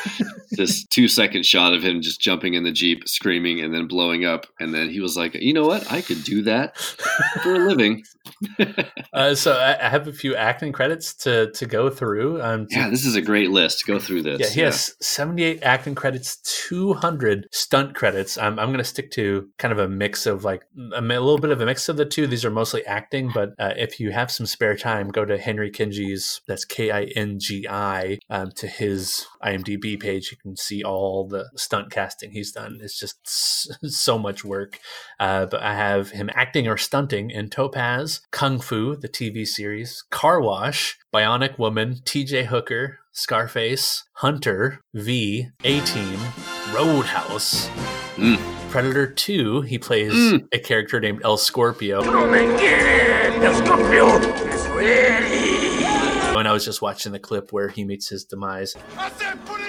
this 0.52 0.86
two 0.86 1.08
second 1.08 1.46
shot 1.46 1.74
of 1.74 1.84
him 1.84 2.02
just 2.02 2.20
jumping 2.20 2.54
in 2.54 2.64
the 2.64 2.72
jeep, 2.72 3.08
screaming, 3.08 3.60
and 3.60 3.74
then 3.74 3.88
blowing 3.88 4.26
up, 4.26 4.46
and 4.60 4.74
then 4.74 4.90
he 4.90 5.00
was 5.00 5.16
like, 5.16 5.36
"You 5.36 5.54
know 5.54 5.66
what? 5.66 5.92
I 5.92 6.02
could 6.02 6.24
do 6.24 6.42
that 6.44 6.78
for 6.78 7.54
a 7.54 7.60
living." 7.60 8.04
uh, 9.14 9.36
so 9.36 9.54
I, 9.54 9.86
I, 9.86 9.90
have 9.90 10.08
a 10.08 10.14
few 10.14 10.36
acting 10.36 10.72
credits 10.72 11.14
to 11.16 11.52
to 11.52 11.66
go 11.66 11.90
through. 11.90 12.42
Um, 12.42 12.68
to, 12.68 12.76
yeah, 12.76 12.90
this 12.90 13.06
is 13.06 13.16
a 13.16 13.22
great 13.22 13.50
list. 13.50 13.86
Go 13.86 14.00
through 14.00 14.24
this. 14.24 14.40
Yeah, 14.40 14.50
he 14.50 14.60
yeah. 14.62 14.66
has 14.68 14.96
seventy 15.02 15.44
eight 15.44 15.64
acting 15.64 15.96
credits, 15.96 16.38
two 16.38 16.94
hundred 16.94 17.48
stunt 17.52 17.96
credits. 17.96 18.38
I'm 18.38 18.60
I'm 18.60 18.70
going 18.70 18.78
to 18.78 18.84
stick 18.84 19.12
to 19.12 19.50
kind 19.58 19.72
of 19.72 19.80
a 19.80 19.90
mix 19.90 20.26
of 20.26 20.44
like 20.44 20.64
a, 20.94 21.00
a, 21.00 21.02
little 21.02 21.38
bit 21.38 21.52
of 21.52 21.60
a 21.62 21.66
mix 21.66 21.90
of 21.90 21.98
the 21.98 22.06
two. 22.06 22.28
These 22.28 22.46
are 22.46 22.52
mostly 22.52 22.86
acting, 22.86 23.30
but 23.34 23.54
uh, 23.60 23.74
if 23.76 24.00
you 24.00 24.12
have 24.12 24.32
some 24.32 24.46
spare 24.46 24.78
time, 24.78 25.03
go 25.10 25.26
to 25.26 25.38
Henry 25.38 25.72
Kingi's, 25.72 26.42
That's 26.48 26.66
K 26.66 26.92
I 26.92 27.04
N 27.16 27.40
G 27.40 27.68
I 27.70 28.20
um, 28.30 28.52
to 28.56 28.68
his 28.68 29.26
IMDb 29.44 30.00
page. 30.00 30.32
You 30.32 30.38
can 30.38 30.56
see 30.56 30.84
all 30.84 31.28
the 31.28 31.50
stunt 31.56 31.92
casting 31.92 32.32
he's 32.32 32.52
done. 32.52 32.80
It's 32.82 33.00
just 33.00 33.20
so 33.84 34.18
much 34.18 34.44
work. 34.44 34.80
Uh, 35.20 35.46
but 35.46 35.62
I 35.62 35.76
have 35.76 36.12
him 36.12 36.30
acting 36.34 36.68
or 36.68 36.78
stunting 36.78 37.30
in 37.30 37.50
Topaz, 37.50 38.22
Kung 38.32 38.60
Fu, 38.60 38.96
the 38.96 39.10
TV 39.10 39.48
series, 39.48 40.04
Car 40.10 40.42
Wash, 40.42 40.98
Bionic 41.14 41.58
Woman, 41.58 41.96
TJ 42.06 42.46
Hooker, 42.48 43.00
Scarface, 43.12 44.04
Hunter, 44.14 44.82
V, 44.94 45.50
A 45.64 45.80
Team, 45.82 46.20
Roadhouse. 46.74 47.70
Mm. 48.16 48.38
Predator 48.72 49.06
2, 49.06 49.62
he 49.62 49.78
plays 49.78 50.14
mm. 50.14 50.48
a 50.52 50.58
character 50.58 51.00
named 51.00 51.22
El 51.24 51.38
Scorpio. 51.38 52.02
El 52.02 53.54
Scorpio 53.54 54.18
is 54.18 54.24
ready. 54.26 54.63
When 56.36 56.48
I 56.48 56.52
was 56.52 56.66
just 56.66 56.82
watching 56.82 57.12
the 57.12 57.20
clip 57.20 57.54
where 57.54 57.70
he 57.70 57.86
meets 57.86 58.10
his 58.10 58.26
demise. 58.26 58.76
I 58.98 59.10
said, 59.12 59.46
put 59.46 59.63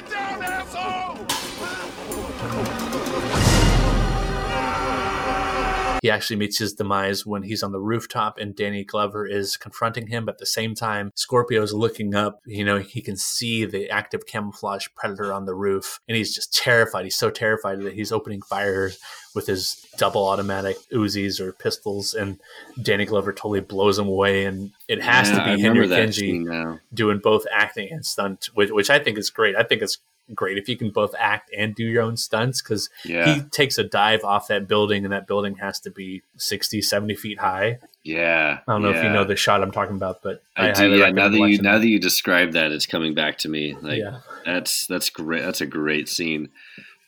he 6.04 6.10
actually 6.10 6.36
meets 6.36 6.58
his 6.58 6.74
demise 6.74 7.24
when 7.24 7.42
he's 7.42 7.62
on 7.62 7.72
the 7.72 7.80
rooftop 7.80 8.36
and 8.36 8.54
Danny 8.54 8.84
Glover 8.84 9.26
is 9.26 9.56
confronting 9.56 10.08
him. 10.08 10.26
But 10.26 10.34
at 10.34 10.38
the 10.38 10.44
same 10.44 10.74
time, 10.74 11.10
Scorpio 11.14 11.62
is 11.62 11.72
looking 11.72 12.14
up. 12.14 12.42
You 12.44 12.62
know, 12.62 12.76
he 12.78 13.00
can 13.00 13.16
see 13.16 13.64
the 13.64 13.88
active 13.88 14.26
camouflage 14.26 14.88
predator 14.94 15.32
on 15.32 15.46
the 15.46 15.54
roof, 15.54 16.00
and 16.06 16.14
he's 16.14 16.34
just 16.34 16.52
terrified. 16.52 17.04
He's 17.06 17.16
so 17.16 17.30
terrified 17.30 17.80
that 17.80 17.94
he's 17.94 18.12
opening 18.12 18.42
fire 18.42 18.90
with 19.34 19.46
his 19.46 19.82
double 19.96 20.28
automatic 20.28 20.76
Uzis 20.92 21.40
or 21.40 21.54
pistols, 21.54 22.12
and 22.12 22.38
Danny 22.82 23.06
Glover 23.06 23.32
totally 23.32 23.60
blows 23.60 23.98
him 23.98 24.06
away. 24.06 24.44
And 24.44 24.72
it 24.88 25.02
has 25.02 25.30
yeah, 25.30 25.38
to 25.38 25.56
be 25.56 25.62
Henry 25.62 25.88
Kingi 25.88 26.80
doing 26.92 27.18
both 27.18 27.46
acting 27.50 27.90
and 27.90 28.04
stunt, 28.04 28.50
which, 28.52 28.70
which 28.70 28.90
I 28.90 28.98
think 28.98 29.16
is 29.16 29.30
great. 29.30 29.56
I 29.56 29.62
think 29.62 29.80
it's 29.80 29.96
great 30.34 30.56
if 30.56 30.68
you 30.68 30.76
can 30.76 30.90
both 30.90 31.14
act 31.18 31.50
and 31.56 31.74
do 31.74 31.84
your 31.84 32.02
own 32.02 32.16
stunts 32.16 32.62
because 32.62 32.88
yeah. 33.04 33.34
he 33.34 33.42
takes 33.42 33.76
a 33.76 33.84
dive 33.84 34.24
off 34.24 34.48
that 34.48 34.66
building 34.66 35.04
and 35.04 35.12
that 35.12 35.26
building 35.26 35.56
has 35.56 35.78
to 35.80 35.90
be 35.90 36.22
60 36.38 36.80
70 36.80 37.14
feet 37.14 37.38
high 37.38 37.78
yeah 38.04 38.60
i 38.66 38.72
don't 38.72 38.82
know 38.82 38.90
yeah. 38.90 38.98
if 38.98 39.04
you 39.04 39.10
know 39.10 39.24
the 39.24 39.36
shot 39.36 39.62
i'm 39.62 39.70
talking 39.70 39.96
about 39.96 40.22
but 40.22 40.42
i, 40.56 40.70
I 40.70 40.72
do 40.72 40.96
yeah 40.96 41.10
now 41.10 41.28
that 41.28 41.38
you 41.38 41.60
now 41.60 41.78
that 41.78 41.86
you 41.86 41.98
describe 41.98 42.52
that 42.52 42.72
it's 42.72 42.86
coming 42.86 43.14
back 43.14 43.38
to 43.38 43.48
me 43.48 43.74
like 43.82 43.98
yeah. 43.98 44.20
that's 44.46 44.86
that's 44.86 45.10
great 45.10 45.42
that's 45.42 45.60
a 45.60 45.66
great 45.66 46.08
scene 46.08 46.48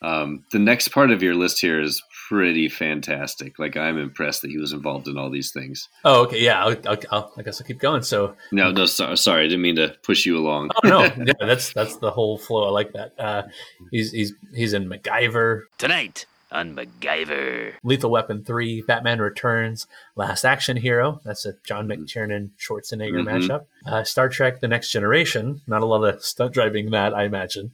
um, 0.03 0.45
the 0.53 0.59
next 0.59 0.89
part 0.89 1.11
of 1.11 1.23
your 1.23 1.35
list 1.35 1.61
here 1.63 1.81
is 1.81 2.03
pretty 2.29 2.69
fantastic. 2.69 3.59
Like 3.59 3.77
I'm 3.77 3.99
impressed 3.99 4.43
that 4.43 4.51
he 4.51 4.59
was 4.59 4.73
involved 4.73 5.09
in 5.09 5.17
all 5.17 5.31
these 5.31 5.53
things. 5.53 5.89
Oh, 6.05 6.23
okay, 6.25 6.43
yeah. 6.43 6.65
I'll, 6.65 6.77
I'll, 6.87 6.99
I'll, 7.11 7.33
i 7.37 7.43
guess 7.43 7.61
I'll 7.61 7.67
keep 7.67 7.79
going. 7.79 8.03
So 8.03 8.35
no, 8.53 8.73
no, 8.73 8.87
sorry, 8.87 9.17
sorry, 9.17 9.45
I 9.45 9.49
didn't 9.49 9.63
mean 9.63 9.77
to 9.77 9.97
push 10.03 10.27
you 10.27 10.39
along. 10.39 10.71
oh 10.83 10.89
no, 10.89 11.03
yeah, 11.25 11.33
that's 11.41 11.73
that's 11.73 11.97
the 11.99 12.11
whole 12.11 12.39
flow. 12.39 12.67
I 12.67 12.71
like 12.71 12.93
that. 12.93 13.13
Uh, 13.19 13.43
he's 13.91 14.13
he's 14.13 14.35
he's 14.55 14.73
in 14.73 14.89
MacGyver 14.89 15.63
tonight 15.79 16.27
on 16.53 16.75
MacGyver. 16.75 17.75
Lethal 17.83 18.11
Weapon 18.11 18.45
3, 18.45 18.83
Batman 18.83 19.21
Returns, 19.21 19.87
Last 20.15 20.45
Action 20.45 20.77
Hero. 20.77 21.21
That's 21.25 21.45
a 21.47 21.55
John 21.65 21.89
McTiernan 21.89 22.51
Schwarzenegger 22.59 23.23
mm-hmm. 23.23 23.29
mashup. 23.29 23.67
Uh, 23.87 24.05
Star 24.05 24.29
Trek 24.29 24.61
The 24.61 24.69
Next 24.69 24.91
Generation. 24.91 25.61
Not 25.67 25.83
a 25.83 25.87
lot 25.87 26.05
of 26.05 26.23
stunt 26.25 26.55
driving 26.55 26.91
that, 26.91 27.15
I 27.15 27.25
imagine. 27.25 27.73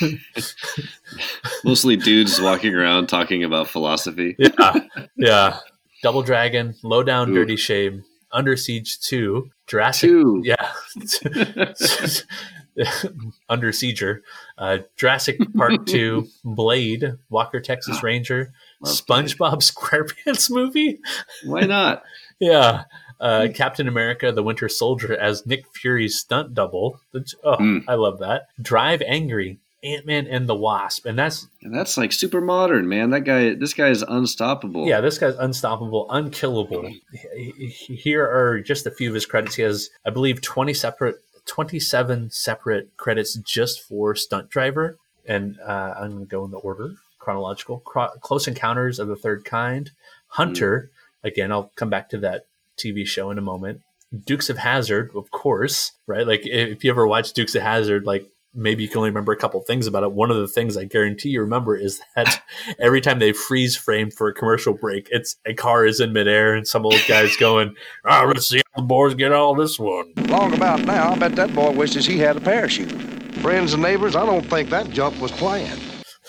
Mostly 1.64 1.96
dudes 1.96 2.40
walking 2.40 2.74
around 2.74 3.08
talking 3.08 3.44
about 3.44 3.68
philosophy. 3.68 4.36
yeah. 4.38 4.80
Yeah. 5.16 5.58
Double 6.02 6.22
Dragon, 6.22 6.74
Low 6.82 7.02
Down 7.02 7.30
Ooh. 7.30 7.34
Dirty 7.34 7.56
Shame, 7.56 8.04
Under 8.32 8.56
Siege 8.56 9.00
2, 9.00 9.50
Jurassic. 9.66 10.08
2. 10.08 10.42
Yeah. 10.44 10.72
Under 13.48 13.72
Sieger, 13.72 14.20
uh, 14.58 14.78
Jurassic 14.96 15.38
Park 15.54 15.72
2, 15.86 16.26
Blade, 16.44 17.14
Walker 17.28 17.60
Texas 17.60 18.02
Ranger, 18.02 18.52
SpongeBob 18.84 19.60
SquarePants 19.62 20.50
movie. 20.50 21.00
Why 21.44 21.62
not? 21.62 22.02
yeah. 22.38 22.84
Uh, 23.20 23.48
Captain 23.54 23.86
America: 23.86 24.32
The 24.32 24.42
Winter 24.42 24.66
Soldier 24.66 25.14
as 25.14 25.44
Nick 25.44 25.66
Fury's 25.74 26.18
stunt 26.18 26.54
double. 26.54 26.98
Oh, 27.44 27.56
mm. 27.56 27.84
I 27.86 27.92
love 27.92 28.18
that. 28.20 28.46
Drive 28.62 29.02
Angry, 29.02 29.58
Ant 29.82 30.06
Man 30.06 30.26
and 30.26 30.48
the 30.48 30.54
Wasp, 30.54 31.06
and 31.06 31.18
that's 31.18 31.46
and 31.62 31.74
that's 31.74 31.96
like 31.96 32.12
super 32.12 32.40
modern, 32.40 32.88
man. 32.88 33.10
That 33.10 33.22
guy, 33.22 33.54
this 33.54 33.74
guy 33.74 33.88
is 33.88 34.02
unstoppable. 34.02 34.86
Yeah, 34.86 35.00
this 35.00 35.18
guy's 35.18 35.36
unstoppable, 35.36 36.06
unkillable. 36.10 36.90
Here 37.12 38.24
are 38.24 38.60
just 38.60 38.86
a 38.86 38.90
few 38.90 39.08
of 39.08 39.14
his 39.14 39.26
credits. 39.26 39.54
He 39.54 39.62
has, 39.62 39.90
I 40.04 40.10
believe, 40.10 40.42
twenty 40.42 40.74
separate 40.74 41.16
27 41.50 42.30
separate 42.30 42.96
credits 42.96 43.34
just 43.34 43.82
for 43.82 44.14
Stunt 44.14 44.50
Driver. 44.50 44.96
And 45.26 45.58
uh, 45.60 45.94
I'm 45.98 46.10
going 46.10 46.20
to 46.20 46.26
go 46.26 46.44
in 46.44 46.52
the 46.52 46.58
order 46.58 46.94
chronological. 47.18 47.80
Cro- 47.80 48.12
Close 48.20 48.46
Encounters 48.46 49.00
of 49.00 49.08
the 49.08 49.16
Third 49.16 49.44
Kind. 49.44 49.90
Hunter. 50.28 50.90
Mm. 51.24 51.28
Again, 51.28 51.52
I'll 51.52 51.72
come 51.74 51.90
back 51.90 52.08
to 52.10 52.18
that 52.18 52.46
TV 52.78 53.04
show 53.04 53.32
in 53.32 53.38
a 53.38 53.42
moment. 53.42 53.82
Dukes 54.24 54.48
of 54.48 54.58
Hazzard, 54.58 55.10
of 55.16 55.32
course, 55.32 55.90
right? 56.06 56.24
Like 56.24 56.46
if 56.46 56.84
you 56.84 56.90
ever 56.92 57.06
watch 57.06 57.32
Dukes 57.32 57.56
of 57.56 57.62
Hazzard, 57.62 58.06
like 58.06 58.28
maybe 58.54 58.82
you 58.82 58.88
can 58.88 58.98
only 58.98 59.10
remember 59.10 59.32
a 59.32 59.36
couple 59.36 59.60
things 59.60 59.86
about 59.86 60.02
it. 60.02 60.12
One 60.12 60.30
of 60.30 60.36
the 60.36 60.48
things 60.48 60.76
I 60.76 60.84
guarantee 60.84 61.30
you 61.30 61.40
remember 61.40 61.76
is 61.76 62.00
that 62.16 62.42
every 62.78 63.00
time 63.00 63.18
they 63.18 63.32
freeze 63.32 63.76
frame 63.76 64.10
for 64.10 64.28
a 64.28 64.34
commercial 64.34 64.74
break, 64.74 65.08
it's 65.10 65.36
a 65.46 65.54
car 65.54 65.86
is 65.86 66.00
in 66.00 66.12
midair 66.12 66.54
and 66.54 66.66
some 66.66 66.84
old 66.84 67.02
guy's 67.06 67.36
going, 67.36 67.74
"Ah, 68.04 68.22
oh, 68.24 68.28
let's 68.28 68.46
see 68.46 68.60
how 68.74 68.82
the 68.82 68.86
boys 68.86 69.14
get 69.14 69.32
all 69.32 69.54
this 69.54 69.78
one." 69.78 70.12
Long 70.28 70.54
about 70.54 70.80
now, 70.82 71.12
I 71.12 71.18
bet 71.18 71.36
that 71.36 71.54
boy 71.54 71.70
wishes 71.70 72.06
he 72.06 72.18
had 72.18 72.36
a 72.36 72.40
parachute. 72.40 72.92
Friends 73.40 73.72
and 73.72 73.82
neighbors, 73.82 74.16
I 74.16 74.26
don't 74.26 74.44
think 74.46 74.70
that 74.70 74.90
jump 74.90 75.18
was 75.20 75.32
planned. 75.32 75.80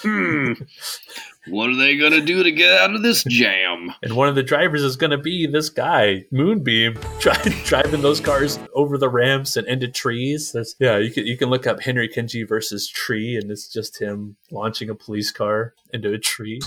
Hmm. 0.01 0.53
What 1.47 1.69
are 1.69 1.75
they 1.75 1.97
going 1.97 2.11
to 2.11 2.21
do 2.21 2.43
to 2.43 2.51
get 2.51 2.79
out 2.81 2.93
of 2.93 3.01
this 3.01 3.23
jam? 3.23 3.91
And 4.03 4.15
one 4.15 4.27
of 4.27 4.35
the 4.35 4.43
drivers 4.43 4.83
is 4.83 4.95
going 4.95 5.11
to 5.11 5.17
be 5.17 5.47
this 5.47 5.69
guy, 5.69 6.25
Moonbeam, 6.31 6.97
driving 7.65 8.01
those 8.01 8.19
cars 8.19 8.59
over 8.75 8.97
the 8.97 9.09
ramps 9.09 9.57
and 9.57 9.67
into 9.67 9.87
trees. 9.87 10.51
That's, 10.51 10.75
yeah, 10.79 10.97
you 10.97 11.11
can 11.11 11.25
you 11.25 11.37
can 11.37 11.49
look 11.49 11.65
up 11.65 11.81
Henry 11.81 12.07
Kingi 12.07 12.47
versus 12.47 12.87
Tree, 12.87 13.35
and 13.35 13.49
it's 13.49 13.67
just 13.71 13.99
him 13.99 14.35
launching 14.51 14.89
a 14.89 14.95
police 14.95 15.31
car 15.31 15.73
into 15.91 16.13
a 16.13 16.19
tree. 16.19 16.59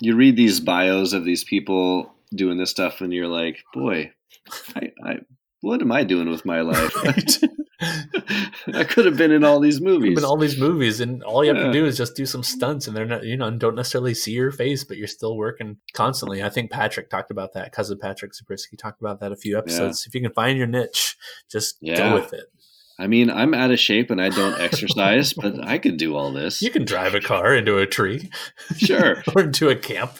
You 0.00 0.16
read 0.16 0.36
these 0.36 0.60
bios 0.60 1.12
of 1.12 1.24
these 1.24 1.44
people 1.44 2.12
doing 2.34 2.58
this 2.58 2.70
stuff, 2.70 3.00
and 3.00 3.12
you're 3.12 3.28
like, 3.28 3.64
boy, 3.72 4.12
I, 4.76 4.92
I 5.04 5.18
what 5.60 5.82
am 5.82 5.92
I 5.92 6.04
doing 6.04 6.30
with 6.30 6.44
my 6.44 6.60
life? 6.60 6.94
Right. 7.04 7.38
I 8.74 8.84
could 8.84 9.04
have 9.04 9.18
been 9.18 9.30
in 9.30 9.44
all 9.44 9.60
these 9.60 9.82
movies. 9.82 10.18
In 10.18 10.24
all 10.24 10.38
these 10.38 10.58
movies, 10.58 11.00
and 11.00 11.22
all 11.22 11.44
you 11.44 11.54
have 11.54 11.58
yeah. 11.58 11.66
to 11.66 11.72
do 11.72 11.84
is 11.84 11.96
just 11.96 12.16
do 12.16 12.24
some 12.24 12.42
stunts, 12.42 12.88
and 12.88 12.96
they're 12.96 13.04
not, 13.04 13.24
you 13.24 13.36
know, 13.36 13.50
don't 13.50 13.74
necessarily 13.74 14.14
see 14.14 14.32
your 14.32 14.50
face, 14.50 14.82
but 14.82 14.96
you're 14.96 15.06
still 15.06 15.36
working 15.36 15.76
constantly. 15.92 16.42
I 16.42 16.48
think 16.48 16.70
Patrick 16.70 17.10
talked 17.10 17.30
about 17.30 17.52
that. 17.52 17.72
Cousin 17.72 17.98
Patrick 17.98 18.34
Zabriskie 18.34 18.78
talked 18.78 19.00
about 19.00 19.20
that 19.20 19.30
a 19.30 19.36
few 19.36 19.58
episodes. 19.58 20.04
Yeah. 20.04 20.08
If 20.08 20.14
you 20.14 20.22
can 20.22 20.32
find 20.32 20.56
your 20.56 20.66
niche, 20.66 21.16
just 21.50 21.76
yeah. 21.82 21.96
go 21.96 22.14
with 22.14 22.32
it. 22.32 22.46
I 22.98 23.08
mean, 23.08 23.30
I'm 23.30 23.52
out 23.52 23.70
of 23.70 23.78
shape 23.78 24.10
and 24.10 24.22
I 24.22 24.30
don't 24.30 24.58
exercise, 24.58 25.34
but 25.34 25.66
I 25.66 25.76
could 25.76 25.98
do 25.98 26.16
all 26.16 26.32
this. 26.32 26.62
You 26.62 26.70
can 26.70 26.86
drive 26.86 27.14
a 27.14 27.20
car 27.20 27.54
into 27.54 27.76
a 27.76 27.86
tree. 27.86 28.30
Sure. 28.76 29.22
or 29.34 29.42
into 29.42 29.68
a 29.68 29.76
camp. 29.76 30.12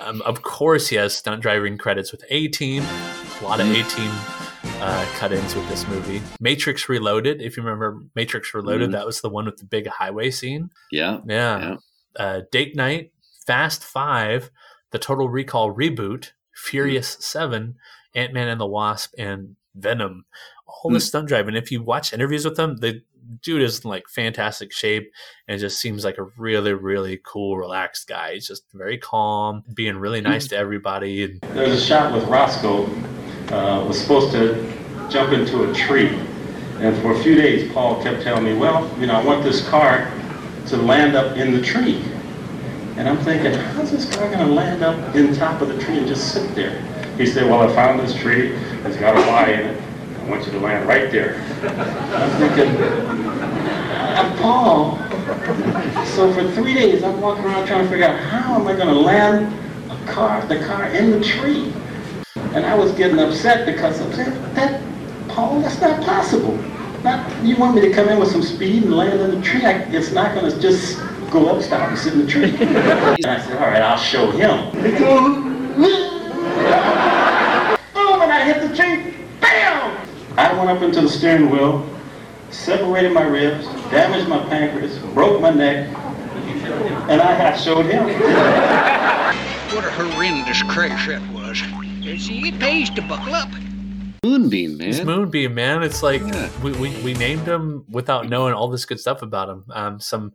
Um, 0.00 0.22
of 0.22 0.42
course, 0.42 0.88
he 0.88 0.96
has 0.96 1.16
stunt 1.16 1.42
driving 1.42 1.78
credits 1.78 2.12
with 2.12 2.24
A 2.30 2.48
Team. 2.48 2.82
A 2.82 3.44
lot 3.44 3.60
of 3.60 3.68
A 3.70 3.82
Team 3.84 4.10
uh, 4.82 5.06
cut 5.18 5.32
ins 5.32 5.54
with 5.54 5.68
this 5.68 5.86
movie. 5.88 6.20
Matrix 6.40 6.88
Reloaded, 6.88 7.40
if 7.40 7.56
you 7.56 7.62
remember 7.62 8.02
Matrix 8.14 8.52
Reloaded, 8.54 8.90
Mhm. 8.90 8.92
that 8.92 9.06
was 9.06 9.20
the 9.20 9.28
one 9.28 9.44
with 9.46 9.56
the 9.58 9.64
big 9.64 9.86
highway 9.86 10.30
scene. 10.30 10.70
Yeah. 10.90 11.20
Yeah. 11.26 11.58
Yeah. 11.58 11.76
Uh, 12.16 12.40
Date 12.50 12.74
Night, 12.76 13.12
Fast 13.46 13.82
Five, 13.84 14.50
the 14.90 14.98
Total 14.98 15.28
Recall 15.28 15.74
reboot, 15.74 16.32
Furious 16.54 17.16
Seven, 17.20 17.76
Ant 18.14 18.32
Man 18.34 18.48
and 18.48 18.60
the 18.60 18.66
Wasp, 18.66 19.14
and 19.18 19.56
Venom. 19.74 20.24
All 20.66 20.90
this 20.90 21.06
stunt 21.06 21.28
driving. 21.28 21.56
If 21.56 21.70
you 21.70 21.82
watch 21.82 22.12
interviews 22.12 22.44
with 22.44 22.58
him, 22.58 22.76
the 22.76 23.02
dude 23.42 23.62
is 23.62 23.84
in 23.84 23.90
like 23.90 24.08
fantastic 24.08 24.72
shape 24.72 25.12
and 25.48 25.60
just 25.60 25.80
seems 25.80 26.04
like 26.04 26.18
a 26.18 26.24
really, 26.36 26.72
really 26.72 27.20
cool, 27.24 27.56
relaxed 27.56 28.08
guy. 28.08 28.34
He's 28.34 28.46
just 28.46 28.64
very 28.72 28.98
calm, 28.98 29.62
being 29.74 29.96
really 29.96 30.20
nice 30.20 30.48
to 30.48 30.56
everybody. 30.56 31.24
And 31.24 31.40
There's 31.54 31.80
a 31.80 31.84
shot 31.84 32.12
with 32.12 32.24
Roscoe 32.24 32.86
uh, 33.52 33.84
was 33.86 34.00
supposed 34.00 34.32
to 34.32 34.54
jump 35.10 35.32
into 35.32 35.68
a 35.68 35.74
tree, 35.74 36.08
and 36.78 36.96
for 37.02 37.12
a 37.12 37.22
few 37.22 37.34
days, 37.34 37.72
Paul 37.72 38.00
kept 38.02 38.22
telling 38.22 38.44
me, 38.44 38.54
"Well, 38.54 38.88
you 39.00 39.06
know, 39.06 39.14
I 39.14 39.24
want 39.24 39.42
this 39.42 39.68
car 39.68 40.10
to 40.68 40.76
land 40.76 41.16
up 41.16 41.36
in 41.36 41.52
the 41.52 41.60
tree." 41.60 42.02
And 42.96 43.08
I'm 43.08 43.16
thinking, 43.18 43.54
how's 43.54 43.90
this 43.90 44.14
car 44.14 44.26
going 44.26 44.46
to 44.46 44.52
land 44.52 44.82
up 44.82 45.14
in 45.14 45.34
top 45.34 45.62
of 45.62 45.68
the 45.68 45.78
tree 45.78 45.96
and 45.96 46.06
just 46.06 46.34
sit 46.34 46.54
there? 46.54 46.82
He 47.20 47.26
said, 47.26 47.50
"Well, 47.50 47.62
I 47.62 47.74
found 47.74 48.00
this 48.00 48.14
tree. 48.14 48.52
It's 48.84 48.96
got 48.96 49.16
a 49.16 49.20
Y 49.30 49.50
in 49.52 49.60
it. 49.60 49.82
I 50.20 50.30
want 50.30 50.46
you 50.46 50.52
to 50.52 50.60
land 50.60 50.88
right 50.88 51.12
there." 51.12 51.36
I'm 51.64 52.30
thinking, 52.40 52.76
"Uh, 54.02 54.36
Paul. 54.40 54.98
So 56.06 56.32
for 56.32 56.50
three 56.52 56.74
days, 56.74 57.02
I'm 57.04 57.20
walking 57.20 57.44
around 57.44 57.66
trying 57.66 57.84
to 57.84 57.90
figure 57.90 58.06
out 58.06 58.18
how 58.18 58.56
am 58.56 58.68
I 58.68 58.74
going 58.74 58.88
to 58.88 58.94
land 59.00 59.52
a 59.90 60.12
car, 60.12 60.44
the 60.46 60.60
car 60.66 60.86
in 60.86 61.10
the 61.12 61.20
tree. 61.20 61.72
And 62.54 62.66
I 62.66 62.74
was 62.74 62.92
getting 62.92 63.18
upset 63.18 63.66
because 63.66 64.00
I 64.00 64.12
said, 64.12 64.56
that, 64.56 64.82
Paul, 65.28 65.62
that's 65.62 65.80
not 65.80 66.02
possible. 66.04 66.56
Not, 67.04 67.44
you 67.44 67.56
want 67.56 67.74
me 67.76 67.82
to 67.82 67.92
come 67.92 68.08
in 68.08 68.18
with 68.18 68.30
some 68.30 68.42
speed 68.42 68.84
and 68.84 68.96
land 68.96 69.20
in 69.20 69.30
the 69.32 69.42
tree? 69.42 69.64
I, 69.66 69.80
it's 69.92 70.12
not 70.12 70.34
going 70.34 70.50
to 70.50 70.60
just 70.60 70.98
go 71.30 71.48
up, 71.48 71.62
stop, 71.62 71.88
and 71.88 71.98
sit 71.98 72.14
in 72.14 72.20
the 72.20 72.26
tree. 72.26 72.56
and 72.56 73.26
I 73.26 73.40
said, 73.40 73.58
all 73.62 73.68
right, 73.68 73.82
I'll 73.82 73.98
show 73.98 74.30
him. 74.30 74.72
Boom, 77.94 78.22
and 78.22 78.32
I 78.32 78.44
hit 78.44 78.68
the 78.68 78.76
tree. 78.76 79.14
Bam! 79.40 80.06
I 80.38 80.49
went 80.64 80.76
up 80.76 80.82
into 80.82 81.00
the 81.00 81.08
steering 81.08 81.50
wheel, 81.50 81.88
separated 82.50 83.12
my 83.12 83.22
ribs, 83.22 83.66
damaged 83.90 84.28
my 84.28 84.38
pancreas, 84.48 84.98
broke 85.14 85.40
my 85.40 85.50
neck, 85.50 85.88
and 87.08 87.20
I, 87.20 87.52
I 87.52 87.56
showed 87.56 87.86
him. 87.86 88.04
What 89.74 89.84
a 89.84 89.90
horrendous 89.90 90.62
crash 90.64 91.08
that 91.08 91.22
was. 91.32 91.62
You 92.04 92.18
see, 92.18 92.48
it 92.48 92.58
pays 92.58 92.90
to 92.90 93.02
buckle 93.02 93.34
up. 93.34 93.48
Moonbeam, 94.22 94.76
man. 94.76 94.86
He's 94.86 95.02
Moonbeam, 95.02 95.54
man. 95.54 95.82
It's 95.82 96.02
like 96.02 96.22
we, 96.62 96.72
we, 96.72 96.94
we 97.02 97.14
named 97.14 97.46
him 97.46 97.84
without 97.88 98.28
knowing 98.28 98.52
all 98.52 98.68
this 98.68 98.84
good 98.84 99.00
stuff 99.00 99.22
about 99.22 99.48
him. 99.48 99.64
Um, 99.70 100.00
some 100.00 100.32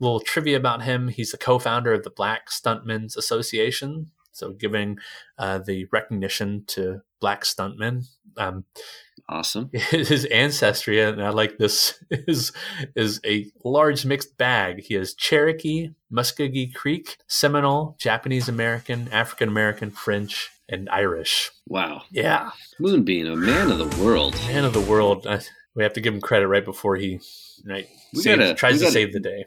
little 0.00 0.20
trivia 0.20 0.56
about 0.56 0.82
him. 0.82 1.08
He's 1.08 1.30
the 1.30 1.38
co-founder 1.38 1.92
of 1.92 2.02
the 2.02 2.10
Black 2.10 2.50
Stuntmen's 2.50 3.16
Association. 3.16 4.10
So 4.32 4.52
giving 4.52 4.98
uh, 5.38 5.58
the 5.58 5.86
recognition 5.92 6.64
to 6.68 7.02
black 7.20 7.42
stuntmen. 7.44 8.06
Um, 8.36 8.64
awesome. 9.28 9.70
His 9.72 10.24
ancestry, 10.26 11.00
and 11.00 11.22
I 11.22 11.30
like 11.30 11.58
this, 11.58 12.02
is 12.10 12.52
is 12.96 13.20
a 13.24 13.46
large 13.64 14.04
mixed 14.06 14.36
bag. 14.38 14.80
He 14.84 14.94
has 14.94 15.14
Cherokee, 15.14 15.90
Muskogee 16.12 16.74
Creek, 16.74 17.16
Seminole, 17.26 17.96
Japanese 17.98 18.48
American, 18.48 19.08
African 19.12 19.48
American, 19.48 19.90
French, 19.90 20.50
and 20.68 20.88
Irish. 20.90 21.50
Wow. 21.66 22.02
Yeah. 22.10 22.50
Moonbeam, 22.78 23.26
a 23.26 23.36
man 23.36 23.70
of 23.70 23.78
the 23.78 24.02
world. 24.02 24.34
Man 24.46 24.64
of 24.64 24.72
the 24.72 24.80
world. 24.80 25.26
I, 25.26 25.40
we 25.74 25.82
have 25.82 25.92
to 25.94 26.00
give 26.00 26.12
him 26.14 26.20
credit 26.20 26.48
right 26.48 26.64
before 26.64 26.96
he 26.96 27.20
right 27.64 27.86
We 28.14 28.22
saves- 28.22 28.38
gotta- 28.38 28.54
tries 28.54 28.72
we 28.74 28.78
to 28.80 28.84
gotta- 28.86 28.92
save 28.92 29.12
the 29.12 29.20
day. 29.20 29.44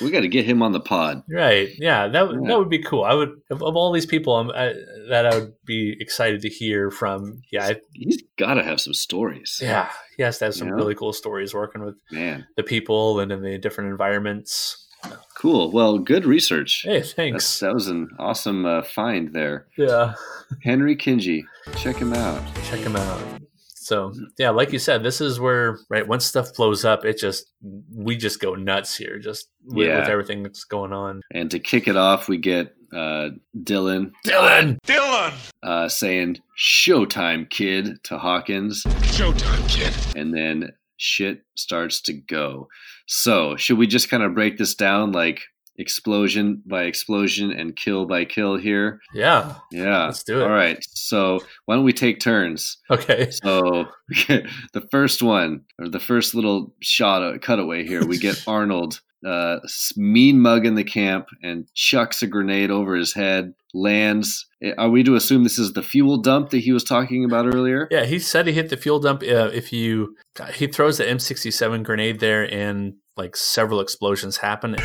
We 0.00 0.10
got 0.10 0.20
to 0.20 0.28
get 0.28 0.44
him 0.44 0.62
on 0.62 0.72
the 0.72 0.80
pod. 0.80 1.22
Right. 1.28 1.68
Yeah. 1.78 2.08
That 2.08 2.28
would 2.28 2.40
Yeah. 2.42 2.48
that 2.48 2.58
would 2.58 2.68
be 2.70 2.82
cool. 2.82 3.04
I 3.04 3.14
would 3.14 3.30
of, 3.50 3.62
of 3.62 3.76
all 3.76 3.92
these 3.92 4.06
people 4.06 4.34
I, 4.54 4.74
that 5.08 5.26
I 5.26 5.34
would 5.38 5.54
be 5.64 5.96
excited 6.00 6.40
to 6.42 6.48
hear 6.48 6.90
from. 6.90 7.42
Yeah. 7.50 7.66
I, 7.66 7.80
He's 7.92 8.22
got 8.38 8.54
to 8.54 8.62
have 8.62 8.80
some 8.80 8.94
stories. 8.94 9.58
yeah. 9.62 9.88
He 10.16 10.22
has 10.22 10.38
to 10.38 10.46
have 10.46 10.54
some 10.54 10.68
really 10.68 10.94
cool 10.94 11.12
stories 11.12 11.52
working 11.54 11.84
with 11.84 11.94
Man, 12.10 12.46
the 12.56 12.62
people 12.62 13.18
and 13.20 13.32
in 13.32 13.42
the 13.42 13.58
different 13.58 13.90
environments. 13.90 14.86
cool. 15.34 15.72
Well, 15.72 15.98
good 15.98 16.24
research. 16.26 16.82
Hey, 16.82 17.02
thanks. 17.02 17.44
That's, 17.44 17.60
that 17.60 17.74
was 17.74 17.88
an 17.88 18.08
awesome 18.20 18.64
uh, 18.64 18.82
find 18.82 19.32
there. 19.32 19.66
Yeah. 19.76 20.14
Henry 20.62 20.94
Kingi. 20.96 21.42
Check 21.76 21.96
him 21.96 22.12
out. 22.12 22.40
Check 22.70 22.80
him 22.80 22.94
out. 22.94 23.41
So 23.82 24.12
yeah, 24.38 24.50
like 24.50 24.72
you 24.72 24.78
said, 24.78 25.02
this 25.02 25.20
is 25.20 25.40
where 25.40 25.78
right 25.90 26.06
once 26.06 26.24
stuff 26.24 26.54
blows 26.54 26.84
up, 26.84 27.04
it 27.04 27.18
just 27.18 27.50
we 27.94 28.16
just 28.16 28.40
go 28.40 28.54
nuts 28.54 28.96
here, 28.96 29.18
just 29.18 29.48
with, 29.66 29.86
Yeah. 29.88 30.00
with 30.00 30.08
everything 30.08 30.42
that's 30.42 30.64
going 30.64 30.92
on. 30.92 31.20
And 31.32 31.50
to 31.50 31.58
kick 31.58 31.88
it 31.88 31.96
off, 31.96 32.28
we 32.28 32.38
get 32.38 32.74
uh, 32.92 33.30
Dylan. 33.56 34.12
Dylan. 34.26 34.76
Dylan. 34.86 35.32
Uh, 35.62 35.88
saying 35.88 36.38
"Showtime, 36.58 37.48
kid" 37.50 37.98
to 38.04 38.18
Hawkins. 38.18 38.82
Showtime, 38.84 39.68
kid. 39.68 39.94
and 40.16 40.34
then 40.34 40.72
shit 40.98 41.42
starts 41.56 42.00
to 42.02 42.12
go. 42.12 42.68
So, 43.08 43.56
should 43.56 43.78
we 43.78 43.86
just 43.86 44.10
kind 44.10 44.22
of 44.22 44.34
break 44.34 44.58
this 44.58 44.74
down 44.74 45.12
like 45.12 45.40
explosion 45.76 46.62
by 46.66 46.84
explosion 46.84 47.50
and 47.50 47.76
kill 47.76 48.06
by 48.06 48.24
kill 48.24 48.56
here? 48.56 49.00
Yeah. 49.14 49.54
Yeah. 49.70 50.06
Let's 50.06 50.22
do 50.22 50.40
it. 50.40 50.44
All 50.44 50.50
right. 50.50 50.78
So, 50.90 51.40
why 51.66 51.74
don't 51.74 51.84
we 51.84 51.92
take 51.92 52.20
turns? 52.20 52.78
Okay. 52.90 53.30
So, 53.30 53.86
the 54.28 54.86
first 54.90 55.22
one, 55.22 55.62
or 55.78 55.88
the 55.88 56.00
first 56.00 56.34
little 56.34 56.74
shot, 56.80 57.22
uh, 57.22 57.38
cutaway 57.38 57.86
here, 57.86 58.04
we 58.06 58.18
get 58.18 58.42
Arnold 58.46 59.00
uh, 59.26 59.58
mean 59.96 60.40
mugging 60.40 60.74
the 60.74 60.84
camp 60.84 61.28
and 61.42 61.68
chucks 61.74 62.22
a 62.22 62.26
grenade 62.26 62.70
over 62.70 62.94
his 62.96 63.14
head, 63.14 63.54
lands. 63.72 64.46
Eh, 64.62 64.72
Are 64.78 64.90
we 64.90 65.02
to 65.04 65.14
assume 65.14 65.44
this 65.44 65.58
is 65.58 65.72
the 65.72 65.82
fuel 65.82 66.18
dump 66.18 66.50
that 66.50 66.58
he 66.58 66.72
was 66.72 66.84
talking 66.84 67.24
about 67.24 67.46
earlier? 67.46 67.88
Yeah, 67.90 68.04
he 68.04 68.18
said 68.18 68.46
he 68.46 68.52
hit 68.52 68.68
the 68.68 68.76
fuel 68.76 68.98
dump. 68.98 69.22
Uh, 69.22 69.50
if 69.52 69.72
you, 69.72 70.16
he 70.54 70.66
throws 70.66 70.98
the 70.98 71.04
M67 71.04 71.82
grenade 71.84 72.20
there, 72.20 72.42
and 72.52 72.94
like 73.16 73.36
several 73.36 73.80
explosions 73.80 74.38
happen. 74.38 74.76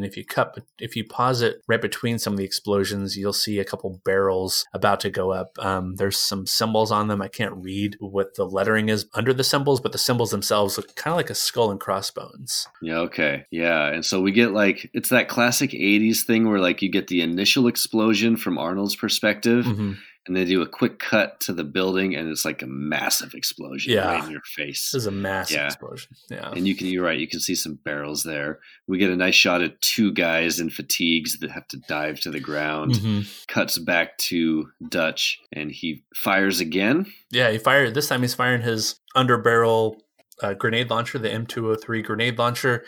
And 0.00 0.06
if 0.06 0.16
you 0.16 0.24
cut, 0.24 0.56
if 0.78 0.96
you 0.96 1.04
pause 1.04 1.42
it 1.42 1.60
right 1.68 1.80
between 1.82 2.18
some 2.18 2.32
of 2.32 2.38
the 2.38 2.44
explosions, 2.44 3.18
you'll 3.18 3.34
see 3.34 3.58
a 3.58 3.66
couple 3.66 4.00
barrels 4.02 4.64
about 4.72 4.98
to 5.00 5.10
go 5.10 5.30
up. 5.30 5.50
Um, 5.58 5.96
there's 5.96 6.16
some 6.16 6.46
symbols 6.46 6.90
on 6.90 7.08
them. 7.08 7.20
I 7.20 7.28
can't 7.28 7.54
read 7.54 7.96
what 8.00 8.34
the 8.36 8.44
lettering 8.46 8.88
is 8.88 9.04
under 9.12 9.34
the 9.34 9.44
symbols, 9.44 9.78
but 9.78 9.92
the 9.92 9.98
symbols 9.98 10.30
themselves 10.30 10.78
look 10.78 10.94
kind 10.94 11.12
of 11.12 11.16
like 11.18 11.28
a 11.28 11.34
skull 11.34 11.70
and 11.70 11.78
crossbones. 11.78 12.66
Yeah, 12.80 13.00
okay. 13.00 13.44
Yeah. 13.50 13.88
And 13.88 14.06
so 14.06 14.22
we 14.22 14.32
get 14.32 14.52
like 14.52 14.88
it's 14.94 15.10
that 15.10 15.28
classic 15.28 15.72
80s 15.72 16.22
thing 16.22 16.48
where 16.48 16.60
like 16.60 16.80
you 16.80 16.90
get 16.90 17.08
the 17.08 17.20
initial 17.20 17.66
explosion 17.66 18.38
from 18.38 18.56
Arnold's 18.56 18.96
perspective 18.96 19.66
Mhm. 19.66 19.98
And 20.26 20.36
they 20.36 20.44
do 20.44 20.60
a 20.62 20.68
quick 20.68 20.98
cut 20.98 21.40
to 21.40 21.52
the 21.52 21.64
building 21.64 22.14
and 22.14 22.28
it's 22.28 22.44
like 22.44 22.60
a 22.62 22.66
massive 22.66 23.32
explosion 23.34 23.92
Yeah. 23.94 24.06
right 24.06 24.24
in 24.24 24.30
your 24.30 24.42
face. 24.54 24.90
This 24.92 25.02
is 25.02 25.06
a 25.06 25.10
massive 25.10 25.56
Yeah. 25.56 25.66
explosion. 25.66 26.10
Yeah. 26.30 26.50
And 26.54 26.68
you 26.68 26.74
can 26.76 26.88
you're 26.88 27.04
right, 27.04 27.18
you 27.18 27.26
can 27.26 27.40
see 27.40 27.54
some 27.54 27.76
barrels 27.84 28.22
there. 28.22 28.60
We 28.86 28.98
get 28.98 29.10
a 29.10 29.16
nice 29.16 29.34
shot 29.34 29.62
of 29.62 29.78
two 29.80 30.12
guys 30.12 30.60
in 30.60 30.68
fatigues 30.70 31.38
that 31.38 31.50
have 31.50 31.66
to 31.68 31.78
dive 31.88 32.20
to 32.20 32.30
the 32.30 32.38
ground. 32.40 32.92
Mhm. 32.96 33.46
Cuts 33.48 33.78
back 33.78 34.18
to 34.18 34.70
Dutch 34.88 35.38
and 35.52 35.72
he 35.72 36.04
fires 36.14 36.60
again. 36.60 37.06
Yeah, 37.30 37.50
he 37.50 37.58
fired. 37.58 37.94
This 37.94 38.08
time 38.08 38.20
he's 38.20 38.34
firing 38.34 38.62
his 38.62 38.96
underbarrel 39.16 40.00
uh, 40.42 40.54
grenade 40.54 40.88
launcher, 40.88 41.18
the 41.18 41.28
M203 41.30 42.02
grenade 42.02 42.38
launcher, 42.38 42.82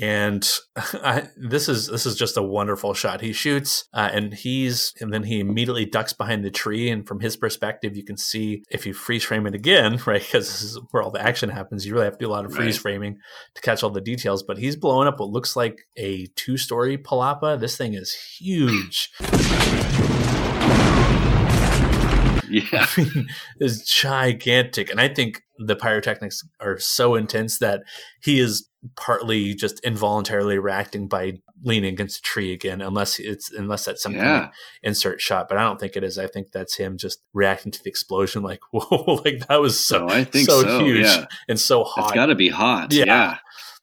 and 0.00 0.46
I, 0.76 1.28
this 1.36 1.68
is 1.68 1.86
this 1.88 2.06
is 2.06 2.16
just 2.16 2.36
a 2.36 2.42
wonderful 2.42 2.94
shot. 2.94 3.20
He 3.20 3.32
shoots, 3.32 3.84
uh, 3.94 4.10
and 4.12 4.34
he's 4.34 4.92
and 5.00 5.12
then 5.12 5.22
he 5.24 5.40
immediately 5.40 5.84
ducks 5.86 6.12
behind 6.12 6.44
the 6.44 6.50
tree. 6.50 6.90
And 6.90 7.06
from 7.06 7.20
his 7.20 7.36
perspective, 7.36 7.96
you 7.96 8.04
can 8.04 8.16
see 8.16 8.62
if 8.70 8.86
you 8.86 8.94
freeze 8.94 9.24
frame 9.24 9.46
it 9.46 9.54
again, 9.54 9.98
right? 10.06 10.20
Because 10.22 10.48
this 10.48 10.62
is 10.62 10.80
where 10.90 11.02
all 11.02 11.10
the 11.10 11.22
action 11.22 11.48
happens. 11.50 11.86
You 11.86 11.92
really 11.94 12.04
have 12.06 12.18
to 12.18 12.24
do 12.24 12.28
a 12.28 12.32
lot 12.32 12.44
of 12.44 12.52
freeze 12.54 12.76
Right. 12.76 12.82
framing 12.82 13.18
to 13.54 13.60
catch 13.62 13.82
all 13.82 13.90
the 13.90 14.00
details. 14.00 14.42
But 14.42 14.58
he's 14.58 14.76
blowing 14.76 15.08
up 15.08 15.20
what 15.20 15.30
looks 15.30 15.56
like 15.56 15.86
a 15.96 16.26
two-story 16.36 16.98
palapa. 16.98 17.58
This 17.58 17.76
thing 17.76 17.94
is 17.94 18.12
huge. 18.12 19.10
Yeah. 22.48 22.86
I 22.96 23.00
mean, 23.02 23.28
is 23.58 23.82
gigantic. 23.82 24.88
And 24.90 25.00
I 25.00 25.08
think 25.08 25.42
the 25.58 25.76
pyrotechnics 25.76 26.42
are 26.60 26.78
so 26.78 27.14
intense 27.14 27.58
that 27.58 27.82
he 28.22 28.38
is 28.40 28.68
partly 28.96 29.54
just 29.54 29.80
involuntarily 29.80 30.58
reacting 30.58 31.08
by 31.08 31.32
leaning 31.62 31.92
against 31.92 32.18
a 32.18 32.22
tree 32.22 32.52
again, 32.52 32.80
unless 32.80 33.18
it's 33.18 33.50
unless 33.52 33.84
that's 33.84 34.02
some 34.02 34.14
kind 34.14 34.44
of 34.44 34.50
insert 34.82 35.20
shot. 35.20 35.48
But 35.48 35.58
I 35.58 35.62
don't 35.62 35.80
think 35.80 35.96
it 35.96 36.04
is. 36.04 36.18
I 36.18 36.26
think 36.26 36.52
that's 36.52 36.76
him 36.76 36.96
just 36.96 37.20
reacting 37.32 37.72
to 37.72 37.82
the 37.82 37.90
explosion, 37.90 38.42
like 38.42 38.60
whoa, 38.70 39.20
like 39.24 39.46
that 39.48 39.60
was 39.60 39.78
so 39.78 40.06
No, 40.06 40.14
I 40.14 40.24
think 40.24 40.48
so, 40.48 40.62
so, 40.62 40.84
huge 40.84 41.06
yeah. 41.06 41.26
and 41.48 41.58
so 41.58 41.84
hot. 41.84 42.06
It's 42.06 42.14
got 42.14 42.26
to 42.26 42.34
be 42.34 42.48
hot. 42.48 42.92
Yeah. 42.92 43.38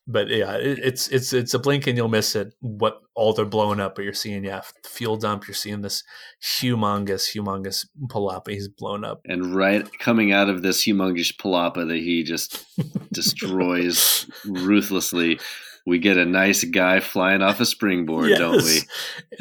But 0.06 0.28
yeah, 0.28 0.56
it, 0.56 0.80
it's 0.80 1.08
it's 1.08 1.32
it's 1.32 1.54
a 1.54 1.60
blink 1.60 1.88
and 1.88 1.96
you'll 1.96 2.10
miss 2.10 2.36
it. 2.36 2.54
What 2.60 3.02
all 3.16 3.34
they're 3.34 3.46
blowing 3.46 3.80
up, 3.80 3.96
but 3.96 4.04
you're 4.04 4.14
seeing 4.14 4.44
yeah, 4.44 4.62
fuel 4.86 5.16
dump. 5.16 5.48
You're 5.48 5.56
seeing 5.56 5.82
this 5.82 6.04
humongous, 6.42 7.34
humongous 7.34 7.86
palapa. 8.08 8.50
He's 8.50 8.68
blown 8.68 9.06
up. 9.06 9.22
And 9.26 9.56
right 9.56 9.88
coming 10.00 10.34
out 10.34 10.50
of 10.50 10.62
this 10.62 10.86
humongous 10.86 11.34
palapa 11.36 11.88
that 11.88 11.98
he 11.98 12.24
just 12.24 12.66
destroys 13.14 14.30
ruthlessly, 14.46 15.40
we 15.86 16.00
get 16.00 16.18
a 16.18 16.26
nice 16.26 16.66
guy 16.66 17.00
flying 17.00 17.42
off 17.42 17.62
a 17.62 17.66
springboard, 17.66 18.32
don't 18.38 18.64
we? 18.64 18.82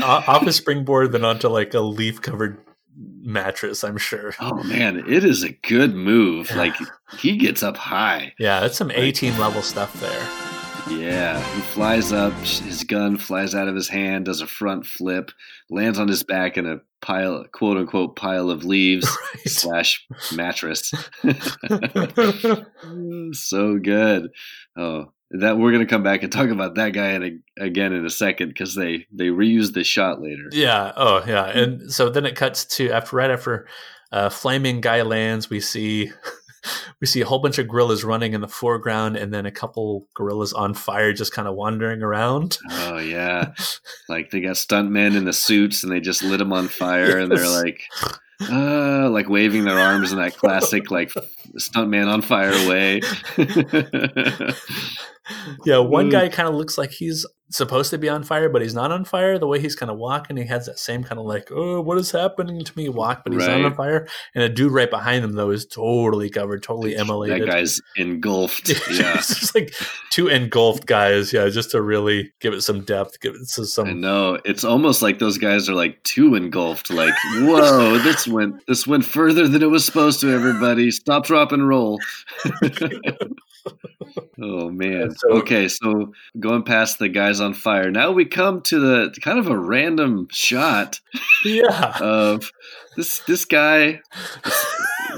Off 0.01 0.46
a 0.46 0.53
springboard, 0.53 1.11
then 1.11 1.25
onto 1.25 1.48
like 1.48 1.75
a 1.75 1.81
leaf 1.81 2.20
covered 2.20 2.59
mattress. 2.96 3.85
I'm 3.85 3.98
sure. 3.98 4.35
Oh 4.40 4.62
man, 4.62 4.98
it 5.09 5.25
is 5.25 5.42
a 5.42 5.53
good 5.53 5.94
move. 5.94 6.55
Like 6.55 6.75
he 7.18 7.37
gets 7.37 7.62
up 7.62 7.77
high. 7.77 8.35
Yeah, 8.38 8.61
that's 8.61 8.77
some 8.77 8.90
18 8.90 9.38
level 9.38 9.62
stuff 9.62 9.92
there. 10.01 10.52
Yeah, 10.90 11.40
he 11.55 11.61
flies 11.61 12.12
up. 12.12 12.33
His 12.35 12.85
gun 12.85 13.18
flies 13.18 13.55
out 13.55 13.68
of 13.68 13.75
his 13.75 13.88
hand, 13.88 14.27
does 14.27 14.40
a 14.40 14.47
front 14.47 14.87
flip, 14.87 15.31
lands 15.71 15.99
on 15.99 16.09
his 16.09 16.23
back 16.23 16.57
in 16.57 16.66
a 16.66 16.81
pile, 17.01 17.45
quote 17.53 17.77
unquote, 17.77 18.16
pile 18.16 18.51
of 18.51 18.64
leaves 18.64 19.09
slash 19.47 20.07
mattress. 20.35 20.92
so 23.33 23.79
good. 23.79 24.31
Oh, 24.77 25.12
that 25.31 25.57
we're 25.57 25.73
gonna 25.73 25.87
come 25.87 26.03
back 26.03 26.23
and 26.23 26.33
talk 26.33 26.51
about 26.51 26.75
that 26.75 26.90
guy 26.90 27.12
in 27.12 27.23
a, 27.23 27.64
again 27.64 27.92
in 27.92 28.05
a 28.05 28.11
second 28.11 28.49
because 28.49 28.75
they 28.75 29.07
they 29.12 29.27
reuse 29.27 29.73
the 29.73 29.85
shot 29.85 30.21
later. 30.21 30.49
Yeah. 30.53 30.92
Oh, 30.97 31.25
yeah. 31.27 31.47
And 31.47 31.92
so 31.92 32.11
then 32.11 32.27
it 32.27 32.37
cuts 32.37 32.64
to 32.77 32.90
after 32.90 33.16
right 33.16 33.31
after 33.31 33.66
uh, 34.11 34.29
flaming 34.29 34.81
guy 34.81 35.03
lands, 35.03 35.49
we 35.49 35.61
see 35.61 36.12
we 37.01 37.07
see 37.07 37.20
a 37.20 37.27
whole 37.27 37.38
bunch 37.38 37.59
of 37.59 37.68
guerrillas 37.68 38.05
running 38.05 38.33
in 38.33 38.40
the 38.40 38.48
foreground, 38.48 39.16
and 39.16 39.33
then 39.33 39.46
a 39.46 39.51
couple 39.51 40.07
guerrillas 40.14 40.53
on 40.53 40.75
fire, 40.75 41.12
just 41.12 41.33
kind 41.33 41.48
of 41.48 41.55
wandering 41.55 42.03
around. 42.03 42.59
Oh 42.70 42.98
yeah, 42.98 43.53
like 44.09 44.31
they 44.31 44.40
got 44.40 44.57
stuntmen 44.57 45.16
in 45.16 45.25
the 45.25 45.33
suits 45.33 45.83
and 45.83 45.92
they 45.92 46.01
just 46.01 46.22
lit 46.22 46.38
them 46.38 46.53
on 46.53 46.68
fire, 46.68 47.18
and 47.18 47.31
they're 47.31 47.48
like. 47.48 47.85
Uh, 48.51 49.09
like 49.09 49.29
waving 49.29 49.62
their 49.62 49.79
arms 49.79 50.11
in 50.11 50.18
that 50.18 50.37
classic 50.37 50.90
like 50.90 51.12
stuntman 51.59 52.07
on 52.12 52.23
fire 52.23 52.53
way. 52.69 53.01
Yeah, 55.65 55.79
one 55.79 56.09
Mm. 56.09 56.12
guy 56.12 56.29
kind 56.29 56.49
of 56.49 56.57
looks 56.57 56.77
like 56.77 56.91
he's 56.91 57.25
supposed 57.51 57.91
to 57.91 57.99
be 57.99 58.09
on 58.09 58.25
fire, 58.25 58.49
but 58.49 58.61
he's 58.61 58.75
not 58.75 58.91
on 58.91 59.05
fire. 59.05 59.38
The 59.38 59.47
way 59.47 59.61
he's 59.61 59.77
kind 59.77 59.88
of 59.91 59.97
walking, 59.99 60.37
he 60.37 60.45
has 60.47 60.67
that 60.67 60.79
same 60.81 61.05
kind 61.05 61.21
of 61.21 61.27
like, 61.27 61.49
oh, 61.53 61.81
what 61.81 61.97
is 61.99 62.11
happening 62.11 62.65
to 62.65 62.73
me 62.77 62.88
walk, 62.88 63.23
but 63.23 63.33
he's 63.33 63.47
not 63.47 63.65
on 63.65 63.75
fire. 63.75 64.09
And 64.35 64.43
a 64.43 64.49
dude 64.49 64.73
right 64.73 64.91
behind 64.91 65.23
him, 65.25 65.33
though, 65.35 65.51
is 65.51 65.65
totally 65.65 66.29
covered, 66.29 66.62
totally 66.65 66.95
immolated. 66.97 67.43
that 67.43 67.47
guy's 67.53 67.81
engulfed. 67.97 68.69
Yeah. 68.91 69.15
it's 69.19 69.38
just 69.38 69.55
like 69.55 69.73
two 70.11 70.27
engulfed 70.29 70.87
guys, 70.87 71.33
yeah, 71.33 71.49
just 71.51 71.71
to 71.71 71.81
really 71.83 72.33
give 72.41 72.53
it 72.53 72.62
some 72.62 72.83
depth, 72.83 73.21
give 73.21 73.35
it 73.35 73.47
some. 73.47 73.87
I 73.88 73.93
know. 73.93 74.38
It's 74.45 74.65
almost 74.65 75.03
like 75.03 75.19
those 75.21 75.38
guys 75.38 75.69
are 75.69 75.75
like 75.75 76.03
too 76.03 76.35
engulfed. 76.35 76.91
Like, 76.91 77.15
whoa, 77.37 77.99
this 77.99 78.27
went 78.27 78.57
this 78.67 78.87
went 78.88 79.05
further 79.05 79.47
than 79.47 79.62
it 79.62 79.71
was 79.71 79.85
supposed 79.85 80.21
to. 80.23 80.33
Everybody, 80.35 80.91
stop, 80.91 81.27
drop, 81.42 81.52
and 81.52 81.68
roll. 81.68 82.00
oh 84.42 84.70
man. 84.70 85.11
so- 85.14 85.31
okay, 85.38 85.68
so 85.68 86.12
going 86.38 86.62
past 86.62 86.98
the 86.98 87.09
guys 87.09 87.40
on 87.40 87.55
fire, 87.55 87.90
now 87.90 88.11
we 88.12 88.24
come 88.24 88.61
to 88.62 88.78
the 88.78 89.14
kind 89.20 89.38
of 89.38 89.46
a 89.48 89.59
random 89.59 90.28
shot 90.31 91.00
yeah, 91.44 91.96
of 92.00 92.50
this 92.96 93.20
this 93.20 93.44
guy. 93.44 94.00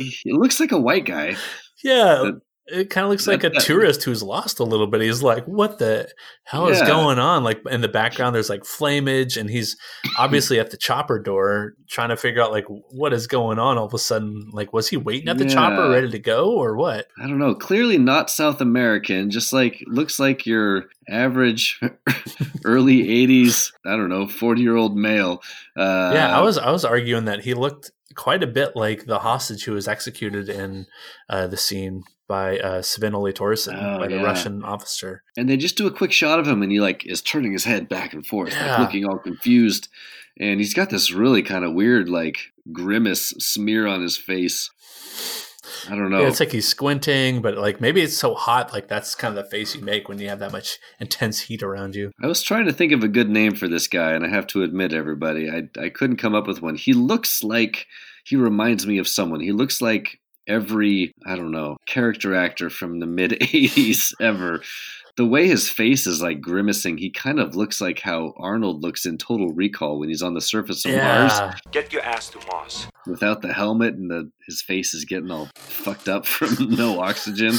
He 0.00 0.32
looks 0.32 0.58
like 0.58 0.72
a 0.72 0.80
white 0.80 1.04
guy. 1.04 1.36
yeah. 1.84 2.22
That- 2.24 2.40
it 2.66 2.88
kind 2.88 3.04
of 3.04 3.10
looks 3.10 3.26
like 3.26 3.44
a 3.44 3.50
tourist 3.50 4.04
who's 4.04 4.22
lost 4.22 4.58
a 4.58 4.64
little 4.64 4.86
bit. 4.86 5.02
He's 5.02 5.22
like, 5.22 5.44
"What 5.44 5.78
the 5.78 6.08
hell 6.44 6.68
is 6.68 6.80
going 6.80 7.18
on?" 7.18 7.44
Like 7.44 7.60
in 7.70 7.82
the 7.82 7.88
background, 7.88 8.34
there's 8.34 8.48
like 8.48 8.62
flamage, 8.62 9.36
and 9.36 9.50
he's 9.50 9.76
obviously 10.18 10.58
at 10.58 10.70
the 10.70 10.78
chopper 10.78 11.18
door 11.18 11.74
trying 11.88 12.08
to 12.08 12.16
figure 12.16 12.42
out 12.42 12.52
like 12.52 12.64
what 12.90 13.12
is 13.12 13.26
going 13.26 13.58
on. 13.58 13.76
All 13.76 13.84
of 13.84 13.92
a 13.92 13.98
sudden, 13.98 14.48
like, 14.52 14.72
was 14.72 14.88
he 14.88 14.96
waiting 14.96 15.28
at 15.28 15.36
the 15.36 15.44
chopper 15.44 15.90
ready 15.90 16.10
to 16.10 16.18
go, 16.18 16.52
or 16.52 16.74
what? 16.76 17.08
I 17.20 17.26
don't 17.26 17.38
know. 17.38 17.54
Clearly 17.54 17.98
not 17.98 18.30
South 18.30 18.62
American. 18.62 19.30
Just 19.30 19.52
like 19.52 19.84
looks 19.86 20.18
like 20.18 20.46
your 20.46 20.84
average 21.06 21.78
early 22.64 23.02
'80s. 23.26 23.72
I 23.84 23.90
don't 23.90 24.08
know, 24.08 24.26
forty-year-old 24.26 24.96
male. 24.96 25.42
Uh, 25.76 26.12
yeah, 26.14 26.34
I 26.34 26.40
was 26.40 26.56
I 26.56 26.70
was 26.70 26.86
arguing 26.86 27.26
that 27.26 27.44
he 27.44 27.52
looked 27.52 27.90
quite 28.14 28.42
a 28.42 28.46
bit 28.46 28.74
like 28.74 29.04
the 29.04 29.18
hostage 29.18 29.64
who 29.64 29.72
was 29.72 29.88
executed 29.88 30.48
in 30.48 30.86
uh, 31.28 31.46
the 31.46 31.56
scene 31.56 32.04
by 32.26 32.58
uh, 32.58 32.82
Sven 32.82 33.14
Ole 33.14 33.32
Thorsen, 33.32 33.74
Oh, 33.76 33.98
by 33.98 34.08
the 34.08 34.16
yeah. 34.16 34.22
Russian 34.22 34.62
officer. 34.64 35.22
And 35.36 35.48
they 35.48 35.56
just 35.56 35.76
do 35.76 35.86
a 35.86 35.90
quick 35.90 36.12
shot 36.12 36.38
of 36.38 36.46
him, 36.48 36.62
and 36.62 36.72
he 36.72 36.80
like 36.80 37.06
is 37.06 37.20
turning 37.22 37.52
his 37.52 37.64
head 37.64 37.88
back 37.88 38.12
and 38.14 38.26
forth, 38.26 38.52
Yeah. 38.52 38.70
like 38.72 38.78
looking 38.80 39.04
all 39.04 39.18
confused. 39.18 39.88
And 40.40 40.58
he's 40.58 40.74
got 40.74 40.90
this 40.90 41.12
really 41.12 41.42
kind 41.42 41.64
of 41.64 41.74
weird, 41.74 42.08
like 42.08 42.38
grimace 42.72 43.28
smear 43.38 43.86
on 43.86 44.02
his 44.02 44.16
face. 44.16 44.70
I 45.88 45.94
don't 45.96 46.10
know. 46.10 46.20
Yeah, 46.22 46.28
it's 46.28 46.40
like 46.40 46.52
he's 46.52 46.68
squinting, 46.68 47.40
but 47.42 47.56
like 47.56 47.80
maybe 47.80 48.00
it's 48.00 48.16
so 48.16 48.34
hot, 48.34 48.72
like 48.72 48.88
that's 48.88 49.14
kind 49.14 49.36
of 49.36 49.44
the 49.44 49.50
face 49.50 49.74
you 49.74 49.82
make 49.82 50.08
when 50.08 50.18
you 50.18 50.28
have 50.28 50.38
that 50.38 50.52
much 50.52 50.78
intense 51.00 51.40
heat 51.40 51.62
around 51.62 51.94
you. 51.94 52.10
I 52.22 52.26
was 52.26 52.42
trying 52.42 52.66
to 52.66 52.72
think 52.72 52.92
of 52.92 53.02
a 53.02 53.08
good 53.08 53.28
name 53.30 53.54
for 53.54 53.68
this 53.68 53.86
guy, 53.86 54.12
and 54.12 54.24
I 54.24 54.28
have 54.28 54.46
to 54.48 54.62
admit, 54.62 54.92
everybody, 54.92 55.50
I 55.50 55.68
I 55.80 55.88
couldn't 55.88 56.16
come 56.16 56.34
up 56.34 56.46
with 56.46 56.62
one. 56.62 56.76
He 56.76 56.92
looks 56.92 57.42
like 57.42 57.86
he 58.24 58.36
reminds 58.36 58.86
me 58.86 58.98
of 58.98 59.08
someone. 59.08 59.40
He 59.40 59.52
looks 59.52 59.80
like 59.82 60.20
every 60.46 61.12
I 61.26 61.36
don't 61.36 61.52
know 61.52 61.76
character 61.86 62.34
actor 62.34 62.70
from 62.70 63.00
the 63.00 63.06
mid 63.06 63.30
'80s 63.40 64.12
ever. 64.20 64.62
The 65.16 65.24
way 65.24 65.46
his 65.46 65.70
face 65.70 66.08
is 66.08 66.20
like 66.20 66.40
grimacing, 66.40 66.98
he 66.98 67.08
kind 67.08 67.38
of 67.38 67.54
looks 67.54 67.80
like 67.80 68.00
how 68.00 68.34
Arnold 68.36 68.82
looks 68.82 69.06
in 69.06 69.16
Total 69.16 69.48
Recall 69.54 70.00
when 70.00 70.08
he's 70.08 70.22
on 70.22 70.34
the 70.34 70.40
surface 70.40 70.84
of 70.84 70.92
Mars 70.92 71.52
Get 71.70 71.92
your 71.92 72.02
ass 72.02 72.30
to 72.30 72.40
Mars. 72.48 72.88
without 73.06 73.40
the 73.40 73.52
helmet, 73.52 73.94
and 73.94 74.10
the 74.10 74.28
his 74.46 74.62
face 74.62 74.94
is 74.94 75.04
getting 75.04 75.30
all 75.30 75.48
fucked 75.56 76.08
up 76.08 76.26
from 76.26 76.56
no 76.76 77.00
oxygen. 77.00 77.54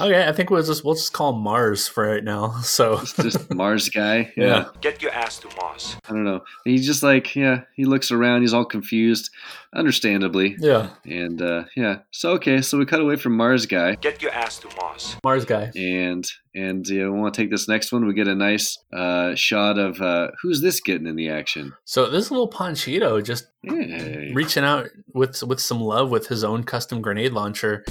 Okay, 0.00 0.26
I 0.26 0.32
think 0.32 0.50
we'll 0.50 0.62
just 0.62 0.84
we'll 0.84 0.94
just 0.94 1.12
call 1.12 1.34
him 1.34 1.42
Mars 1.42 1.86
for 1.88 2.06
right 2.06 2.24
now. 2.24 2.54
So 2.64 2.98
It's 3.00 3.14
just 3.16 3.54
Mars 3.54 3.88
guy. 3.88 4.32
Yeah. 4.36 4.68
Get 4.80 5.00
your 5.00 5.12
ass 5.12 5.38
to 5.40 5.48
Mars. 5.56 5.96
I 6.08 6.12
don't 6.12 6.24
know. 6.24 6.42
He's 6.64 6.84
just 6.86 7.02
like, 7.02 7.34
yeah, 7.36 7.62
he 7.74 7.84
looks 7.84 8.10
around, 8.10 8.40
he's 8.42 8.52
all 8.52 8.64
confused, 8.64 9.30
understandably. 9.74 10.56
Yeah. 10.58 10.90
And 11.04 11.40
uh, 11.40 11.64
yeah. 11.76 11.98
So 12.10 12.30
okay, 12.32 12.60
so 12.62 12.78
we 12.78 12.84
cut 12.86 13.00
away 13.00 13.16
from 13.16 13.36
Mars 13.36 13.66
guy. 13.66 13.94
Get 13.96 14.22
your 14.22 14.32
ass 14.32 14.58
to 14.60 14.68
Mars. 14.76 15.16
Mars 15.24 15.44
guy. 15.44 15.70
And 15.76 16.28
and 16.54 16.86
yeah, 16.88 17.04
we 17.04 17.10
want 17.10 17.34
to 17.34 17.40
take 17.42 17.50
this 17.50 17.68
next 17.68 17.92
one. 17.92 18.06
We 18.06 18.14
get 18.14 18.28
a 18.28 18.34
nice 18.34 18.78
uh, 18.92 19.34
shot 19.34 19.78
of 19.78 20.00
uh, 20.00 20.28
who's 20.42 20.60
this 20.60 20.80
getting 20.80 21.06
in 21.06 21.16
the 21.16 21.28
action? 21.28 21.72
So 21.84 22.08
this 22.10 22.30
little 22.30 22.48
Panchito 22.50 23.22
just 23.24 23.46
Hey. 23.62 24.30
reaching 24.34 24.64
out 24.64 24.88
with 25.12 25.42
with 25.42 25.60
some 25.60 25.80
love 25.80 26.10
with 26.10 26.28
his 26.28 26.44
own 26.44 26.64
custom 26.64 27.00
grenade 27.00 27.32
launcher. 27.32 27.84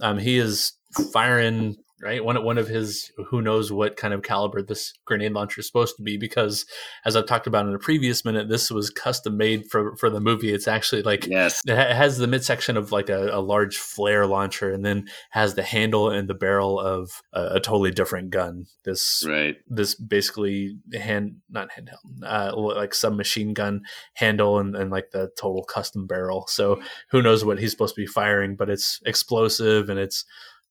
Um, 0.00 0.18
he 0.18 0.38
is 0.38 0.72
firing 1.12 1.76
right 2.00 2.24
one 2.24 2.42
one 2.44 2.58
of 2.58 2.68
his 2.68 3.10
who 3.28 3.40
knows 3.40 3.72
what 3.72 3.96
kind 3.96 4.12
of 4.12 4.22
caliber 4.22 4.62
this 4.62 4.92
grenade 5.04 5.32
launcher 5.32 5.60
is 5.60 5.66
supposed 5.66 5.96
to 5.96 6.02
be 6.02 6.16
because 6.16 6.66
as 7.04 7.16
I've 7.16 7.26
talked 7.26 7.46
about 7.46 7.66
in 7.66 7.74
a 7.74 7.78
previous 7.78 8.24
minute, 8.24 8.48
this 8.48 8.70
was 8.70 8.90
custom 8.90 9.36
made 9.36 9.70
for 9.70 9.96
for 9.96 10.10
the 10.10 10.20
movie. 10.20 10.52
It's 10.52 10.68
actually 10.68 11.02
like 11.02 11.26
yes, 11.26 11.62
it 11.66 11.76
has 11.76 12.18
the 12.18 12.26
midsection 12.26 12.76
of 12.76 12.92
like 12.92 13.08
a, 13.08 13.28
a 13.32 13.40
large 13.40 13.78
flare 13.78 14.26
launcher, 14.26 14.70
and 14.70 14.84
then 14.84 15.08
has 15.30 15.54
the 15.54 15.62
handle 15.62 16.10
and 16.10 16.28
the 16.28 16.34
barrel 16.34 16.78
of 16.78 17.22
a, 17.32 17.54
a 17.54 17.60
totally 17.60 17.90
different 17.90 18.30
gun. 18.30 18.66
This 18.84 19.24
right. 19.26 19.56
this 19.68 19.94
basically 19.94 20.78
hand 20.94 21.36
not 21.50 21.68
handheld 21.70 22.22
uh, 22.24 22.56
like 22.56 22.94
submachine 22.94 23.54
gun 23.54 23.82
handle 24.14 24.58
and, 24.58 24.74
and 24.76 24.90
like 24.90 25.10
the 25.12 25.30
total 25.38 25.64
custom 25.64 26.06
barrel 26.06 26.46
so 26.48 26.80
who 27.10 27.22
knows 27.22 27.44
what 27.44 27.58
he's 27.58 27.70
supposed 27.70 27.94
to 27.94 28.00
be 28.00 28.06
firing 28.06 28.56
but 28.56 28.70
it's 28.70 29.00
explosive 29.04 29.88
and 29.88 29.98
it's 29.98 30.24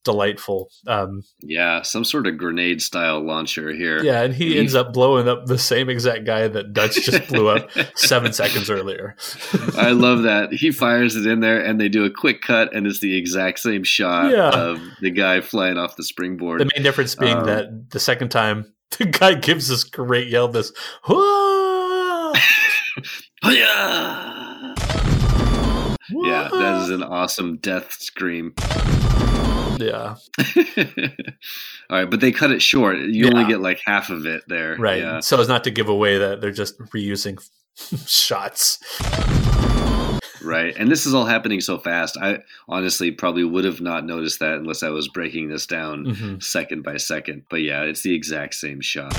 delightful 0.05 0.69
um 0.87 1.23
Yeah, 1.41 1.81
some 1.81 2.05
sort 2.05 2.25
of 2.27 2.37
grenade 2.37 2.81
style 2.81 3.19
launcher 3.21 3.73
here. 3.73 4.01
yeah 4.01 4.21
and 4.21 4.33
he 4.33 4.53
He- 4.53 4.59
ends 4.59 4.73
up 4.75 4.93
blowing 4.93 5.27
up 5.27 5.47
the 5.47 5.57
same 5.57 5.89
exact 5.89 6.23
guy 6.25 6.47
that 6.47 6.71
dutch 6.71 6.95
just 7.03 7.27
blew 7.27 7.49
up 7.49 7.69
seven 7.97 8.31
seconds 8.31 8.69
earlier 8.69 9.17
I 9.75 9.91
love 9.91 10.23
that. 10.23 10.53
He 10.53 10.71
fires 10.71 11.15
it 11.17 11.25
in 11.25 11.41
there 11.41 11.59
and 11.59 11.81
they 11.81 11.89
do 11.89 12.05
a 12.05 12.09
quick 12.09 12.41
cut 12.41 12.73
and 12.73 12.87
it's 12.87 12.99
the 13.01 13.17
exact 13.17 13.59
same 13.59 13.83
shot 13.83 14.31
Yeah. 14.31 14.49
of 14.51 14.79
the 15.01 15.11
guy 15.11 15.41
flying 15.41 15.77
off 15.77 15.97
the 15.97 16.03
springboard. 16.03 16.61
the 16.61 16.69
main 16.75 16.83
difference 16.83 17.15
being 17.15 17.35
Um, 17.37 17.45
that 17.47 17.89
the 17.91 17.99
second 17.99 18.29
time 18.29 18.71
the 18.99 19.05
guy 19.05 19.33
gives 19.33 19.67
this 19.67 19.83
great 19.83 20.27
yell 20.29 20.47
this! 20.47 20.71
Yeah, 26.09 26.49
that 26.51 26.81
is 26.83 26.89
an 26.89 27.03
awesome 27.03 27.57
death 27.57 27.91
scream. 27.93 28.53
Yeah. 29.77 30.15
All 31.89 31.97
right, 31.99 32.09
but 32.09 32.19
they 32.19 32.31
cut 32.31 32.51
it 32.51 32.61
short. 32.61 32.97
You 32.97 33.25
Yeah. 33.25 33.31
only 33.33 33.45
get 33.45 33.61
like 33.61 33.81
half 33.85 34.09
of 34.09 34.25
it 34.25 34.43
there. 34.47 34.75
Right. 34.77 34.99
Yeah. 35.01 35.19
So 35.19 35.39
as 35.39 35.47
not 35.47 35.63
to 35.65 35.71
give 35.71 35.89
away 35.89 36.17
that 36.17 36.41
they're 36.41 36.51
just 36.51 36.79
reusing 36.79 37.39
shots. 38.07 38.79
Right. 40.43 40.75
And 40.77 40.91
this 40.91 41.05
is 41.07 41.13
all 41.13 41.25
happening 41.25 41.59
so 41.59 41.77
fast. 41.79 42.17
I 42.21 42.39
honestly 42.69 43.09
probably 43.11 43.43
would 43.43 43.65
have 43.65 43.81
not 43.81 44.05
noticed 44.05 44.39
that 44.39 44.53
unless 44.57 44.83
I 44.83 44.89
was 44.89 45.07
breaking 45.07 45.49
this 45.49 45.65
down 45.65 46.05
Mhm. 46.05 46.43
second 46.43 46.83
by 46.83 46.97
second. 46.97 47.43
But 47.49 47.61
yeah, 47.63 47.81
it's 47.81 48.01
the 48.03 48.13
exact 48.13 48.53
same 48.55 48.79
shot. 48.81 49.13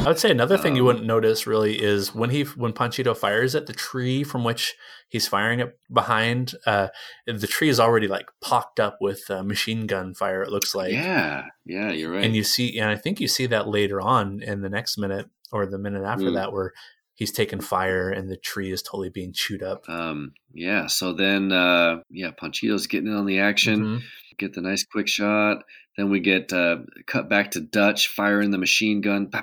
I 0.00 0.04
would 0.08 0.18
say 0.18 0.30
another 0.30 0.56
thing 0.56 0.76
you 0.76 0.82
Um, 0.82 0.86
wouldn't 0.86 1.04
notice 1.06 1.46
really 1.46 1.80
is 1.80 2.14
when 2.14 2.30
he 2.30 2.42
when 2.42 2.72
Panchito 2.72 3.14
fires 3.16 3.54
at 3.54 3.66
the 3.66 3.74
tree 3.74 4.24
from 4.24 4.44
which 4.44 4.74
he's 5.08 5.28
firing 5.28 5.60
it 5.60 5.78
behind, 5.92 6.54
uh, 6.66 6.88
the 7.26 7.46
tree 7.46 7.68
is 7.68 7.78
already 7.78 8.08
like 8.08 8.26
pocked 8.40 8.80
up 8.80 8.96
with 9.00 9.30
uh, 9.30 9.42
machine 9.42 9.86
gun 9.86 10.14
fire. 10.14 10.42
It 10.42 10.50
looks 10.50 10.74
like, 10.74 10.92
yeah. 10.92 11.44
Yeah, 11.66 11.90
you're 11.92 12.10
right. 12.10 12.24
and 12.24 12.34
you 12.34 12.44
see, 12.44 12.78
and 12.78 12.88
I 12.88 12.96
think 12.96 13.20
you 13.20 13.28
see 13.28 13.46
that 13.46 13.68
later 13.68 14.00
on 14.00 14.42
in 14.42 14.62
the 14.62 14.70
next 14.70 14.96
minute 14.96 15.26
or 15.52 15.66
the 15.66 15.78
minute 15.78 16.04
after 16.04 16.26
Mm. 16.26 16.34
that 16.34 16.52
where 16.52 16.72
he's 17.14 17.30
taking 17.32 17.60
fire 17.60 18.08
and 18.08 18.30
the 18.30 18.36
tree 18.38 18.72
is 18.72 18.82
totally 18.82 19.10
being 19.10 19.32
chewed 19.34 19.62
up. 19.62 19.86
um, 19.88 20.32
yeah, 20.54 20.86
so 20.86 21.12
then 21.12 21.52
uh 21.52 21.98
yeah, 22.10 22.30
Panchito's 22.30 22.86
getting 22.86 23.08
in 23.08 23.14
on 23.16 23.26
the 23.26 23.38
action. 23.38 23.84
Mhm. 23.84 24.02
Get 24.38 24.54
the 24.54 24.62
nice 24.62 24.82
quick 24.84 25.06
shot. 25.08 25.58
Then 26.00 26.08
we 26.08 26.20
get 26.20 26.50
uh, 26.50 26.78
cut 27.06 27.28
back 27.28 27.50
to 27.50 27.60
Dutch 27.60 28.08
firing 28.08 28.50
the 28.52 28.56
machine 28.56 29.02
gun. 29.02 29.28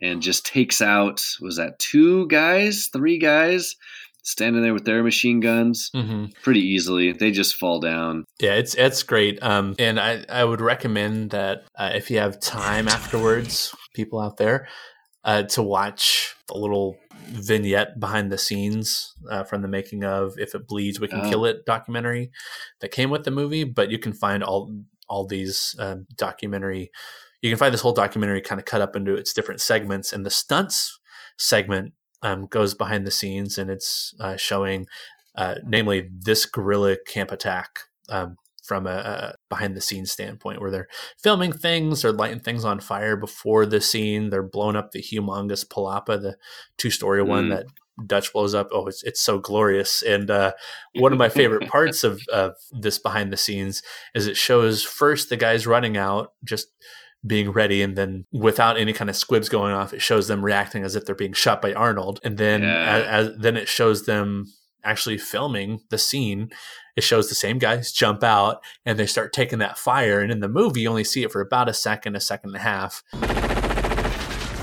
And 0.00 0.22
just 0.22 0.46
takes 0.46 0.80
out 0.80 1.22
was 1.42 1.56
that 1.56 1.78
two 1.78 2.26
guys, 2.28 2.86
three 2.90 3.18
guys 3.18 3.76
standing 4.22 4.62
there 4.62 4.72
with 4.72 4.84
their 4.86 5.02
machine 5.02 5.40
guns 5.40 5.90
Mhm. 5.94 6.32
pretty 6.42 6.60
easily. 6.60 7.12
They 7.12 7.30
just 7.32 7.56
fall 7.56 7.80
down. 7.80 8.24
Yeah, 8.40 8.54
it's 8.54 8.74
it's 8.76 9.02
great. 9.02 9.42
Um, 9.42 9.74
and 9.78 10.00
I 10.00 10.24
I 10.30 10.44
would 10.44 10.62
recommend 10.62 11.32
that 11.32 11.64
uh, 11.78 11.90
if 11.94 12.10
you 12.10 12.18
have 12.20 12.40
time 12.40 12.88
afterwards, 12.88 13.74
people 13.94 14.20
out 14.20 14.38
there, 14.38 14.68
uh, 15.24 15.42
to 15.42 15.62
watch 15.62 16.34
the 16.46 16.54
little 16.54 16.96
vignette 17.28 17.98
behind 18.00 18.30
the 18.32 18.38
scenes 18.38 19.14
uh, 19.30 19.44
from 19.44 19.62
the 19.62 19.68
making 19.68 20.04
of 20.04 20.34
"If 20.38 20.54
It 20.54 20.66
Bleeds, 20.66 21.00
We 21.00 21.08
Can 21.08 21.20
Oh. 21.20 21.28
Kill 21.28 21.44
It" 21.44 21.64
documentary 21.66 22.30
that 22.80 22.90
came 22.90 23.10
with 23.10 23.24
the 23.24 23.30
movie. 23.30 23.64
But 23.64 23.90
you 23.90 23.98
can 23.98 24.12
find 24.12 24.42
all 24.42 24.72
all 25.08 25.26
these 25.26 25.74
um, 25.78 26.06
documentary. 26.16 26.90
You 27.40 27.50
can 27.50 27.58
find 27.58 27.72
this 27.72 27.80
whole 27.80 27.92
documentary 27.92 28.40
kind 28.40 28.60
of 28.60 28.64
cut 28.64 28.80
up 28.80 28.96
into 28.96 29.14
its 29.14 29.32
different 29.32 29.60
segments, 29.60 30.12
and 30.12 30.26
the 30.26 30.30
stunts 30.30 30.98
segment 31.36 31.92
um, 32.22 32.46
goes 32.46 32.74
behind 32.74 33.06
the 33.06 33.10
scenes, 33.10 33.58
and 33.58 33.70
it's 33.70 34.12
uh, 34.20 34.36
showing, 34.36 34.86
uh, 35.36 35.54
namely, 35.64 36.08
this 36.12 36.46
guerrilla 36.46 36.96
camp 37.06 37.30
attack 37.30 37.78
um, 38.08 38.36
from 38.68 38.86
a, 38.86 38.90
a 38.90 39.34
behind 39.48 39.74
the 39.76 39.80
scenes 39.80 40.12
standpoint, 40.12 40.60
where 40.60 40.70
they're 40.70 40.88
filming 41.22 41.52
things, 41.52 42.02
they're 42.02 42.12
lighting 42.12 42.40
things 42.40 42.64
on 42.64 42.78
fire 42.80 43.16
before 43.16 43.66
the 43.66 43.80
scene, 43.80 44.30
they're 44.30 44.42
blowing 44.42 44.76
up 44.76 44.92
the 44.92 45.02
humongous 45.02 45.66
palapa, 45.66 46.20
the 46.20 46.36
two 46.76 46.90
story 46.90 47.22
one 47.22 47.46
Mm. 47.46 47.50
that 47.56 47.66
Dutch 48.06 48.32
blows 48.32 48.54
up. 48.54 48.68
Oh, 48.70 48.86
it's 48.86 49.02
it's 49.02 49.20
so 49.20 49.40
glorious. 49.40 50.02
And 50.02 50.30
uh, 50.30 50.52
one 50.94 51.12
of 51.12 51.18
my 51.18 51.28
favorite 51.28 51.68
parts 51.76 52.04
of, 52.04 52.20
of 52.32 52.52
this 52.70 52.96
behind 52.98 53.32
the 53.32 53.36
scenes 53.36 53.82
is 54.14 54.28
it 54.28 54.36
shows 54.36 54.84
first 54.84 55.30
the 55.30 55.36
guys 55.36 55.66
running 55.66 55.96
out, 55.96 56.32
just 56.44 56.68
being 57.26 57.50
ready, 57.50 57.82
and 57.82 57.96
then 57.98 58.24
without 58.32 58.78
any 58.78 58.92
kind 58.92 59.10
of 59.10 59.16
squibs 59.16 59.48
going 59.48 59.72
off, 59.74 59.92
it 59.92 60.00
shows 60.00 60.28
them 60.28 60.44
reacting 60.44 60.84
as 60.84 60.94
if 60.94 61.04
they're 61.04 61.16
being 61.16 61.32
shot 61.32 61.60
by 61.60 61.72
Arnold, 61.74 62.20
and 62.22 62.38
then 62.38 62.62
Yeah. 62.62 63.08
as, 63.12 63.28
as 63.30 63.36
then 63.38 63.56
it 63.56 63.66
shows 63.66 64.06
them 64.06 64.44
actually 64.84 65.18
filming 65.18 65.80
the 65.90 65.98
scene. 65.98 66.50
It 66.96 67.02
shows 67.02 67.28
the 67.28 67.34
same 67.34 67.58
guys 67.58 67.92
jump 67.92 68.22
out 68.22 68.62
and 68.84 68.98
they 68.98 69.06
start 69.06 69.32
taking 69.32 69.58
that 69.60 69.78
fire. 69.78 70.20
And 70.20 70.32
in 70.32 70.40
the 70.40 70.48
movie, 70.48 70.82
you 70.82 70.88
only 70.88 71.04
see 71.04 71.22
it 71.22 71.32
for 71.32 71.40
about 71.40 71.68
a 71.68 71.74
second, 71.74 72.16
a 72.16 72.20
second 72.20 72.50
and 72.50 72.56
a 72.56 72.60
half. 72.60 73.02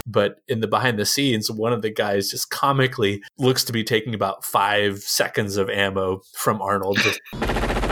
But 0.08 0.42
in 0.48 0.60
the 0.60 0.68
behind 0.68 1.00
the 1.00 1.06
scenes, 1.06 1.50
one 1.52 1.74
of 1.74 1.82
the 1.82 1.90
guys 1.90 2.30
just 2.30 2.50
comically 2.50 3.22
looks 3.38 3.64
to 3.66 3.74
be 3.74 3.84
taking 3.84 4.14
about 4.14 4.46
five 4.46 5.00
seconds 5.00 5.58
of 5.58 5.70
ammo 5.70 6.22
from 6.34 6.62
Arnold. 6.62 7.00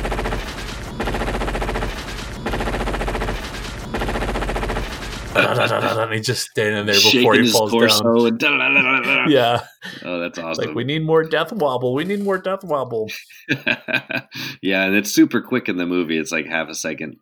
and 5.36 6.14
he's 6.14 6.26
just 6.26 6.50
standing 6.50 6.86
there 6.86 6.96
before 6.96 7.34
Shaking 7.36 7.44
he 7.46 7.52
falls 7.52 7.72
down. 7.92 9.30
Yeah, 9.30 9.66
Oh, 10.04 10.20
that's 10.20 10.38
it's 10.38 10.46
awesome. 10.46 10.66
like 10.68 10.76
we 10.76 10.84
need 10.84 11.06
more 11.06 11.24
death 11.24 11.52
wobble. 11.52 11.94
We 11.94 12.04
need 12.06 12.22
more 12.24 12.38
death 12.38 12.64
wobble. 12.64 13.10
yeah, 14.62 14.86
and 14.86 14.96
it's 14.96 15.12
super 15.12 15.42
quick 15.42 15.68
in 15.70 15.78
the 15.78 15.86
movie. 15.86 16.18
It's 16.18 16.32
like 16.32 16.46
half 16.46 16.70
a 16.70 16.76
second. 16.76 17.18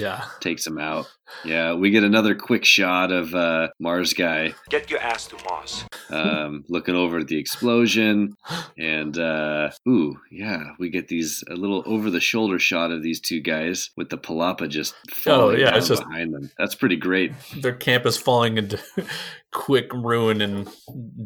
Yeah, 0.00 0.24
Takes 0.40 0.66
him 0.66 0.78
out. 0.78 1.06
Yeah, 1.44 1.74
we 1.74 1.90
get 1.90 2.02
another 2.02 2.34
quick 2.34 2.64
shot 2.64 3.12
of 3.12 3.32
uh, 3.36 3.68
Mars 3.78 4.12
guy 4.14 4.52
Get 4.68 4.90
your 4.90 4.98
ass 4.98 5.26
to 5.28 5.36
Moss. 5.48 5.84
um, 6.10 6.64
looking 6.68 6.96
over 6.96 7.18
at 7.18 7.28
the 7.28 7.38
explosion, 7.38 8.34
and 8.76 9.16
uh, 9.16 9.70
ooh, 9.88 10.18
yeah, 10.32 10.72
we 10.80 10.90
get 10.90 11.06
these 11.06 11.44
a 11.48 11.54
little 11.54 11.84
over 11.86 12.10
the 12.10 12.18
shoulder 12.20 12.58
shot 12.58 12.90
of 12.90 13.02
these 13.04 13.20
two 13.20 13.40
guys 13.40 13.90
with 13.96 14.08
the 14.10 14.18
palapa 14.18 14.68
just 14.68 14.94
falling 15.12 15.56
Oh, 15.56 15.58
yeah, 15.58 15.66
down 15.70 15.78
it's 15.78 15.88
just- 15.88 16.02
behind 16.02 16.34
them. 16.34 16.50
That's 16.58 16.74
pretty 16.74 16.96
great. 16.96 17.32
their 17.58 17.74
camp 17.74 18.06
is 18.06 18.16
falling 18.16 18.58
into 18.58 18.80
quick 19.52 19.92
ruin 19.92 20.40
and 20.40 20.68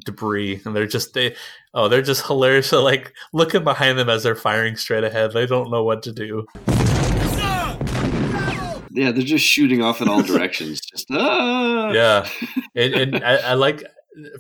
debris 0.05 0.61
and 0.65 0.75
they're 0.75 0.87
just 0.87 1.13
they 1.13 1.35
oh 1.75 1.89
they're 1.89 2.01
just 2.01 2.27
hilarious 2.27 2.69
so 2.69 2.83
like 2.83 3.13
looking 3.35 3.63
behind 3.65 3.99
them 3.99 4.09
as 4.09 4.23
they're 4.23 4.35
firing 4.35 4.77
straight 4.77 5.05
ahead 5.05 5.33
they 5.33 5.45
don't 5.45 5.71
know 5.71 5.85
what 5.85 6.03
to 6.03 6.11
do 6.11 6.47
Yeah, 8.95 9.11
they're 9.11 9.23
just 9.25 9.45
shooting 9.45 9.83
off 9.83 10.01
in 10.01 10.09
all 10.09 10.23
directions. 10.33 10.81
Just 10.81 11.07
ah! 11.11 11.91
yeah 11.91 12.29
and, 12.75 12.95
and 12.95 13.25
I, 13.25 13.35
I 13.51 13.55
like 13.55 13.83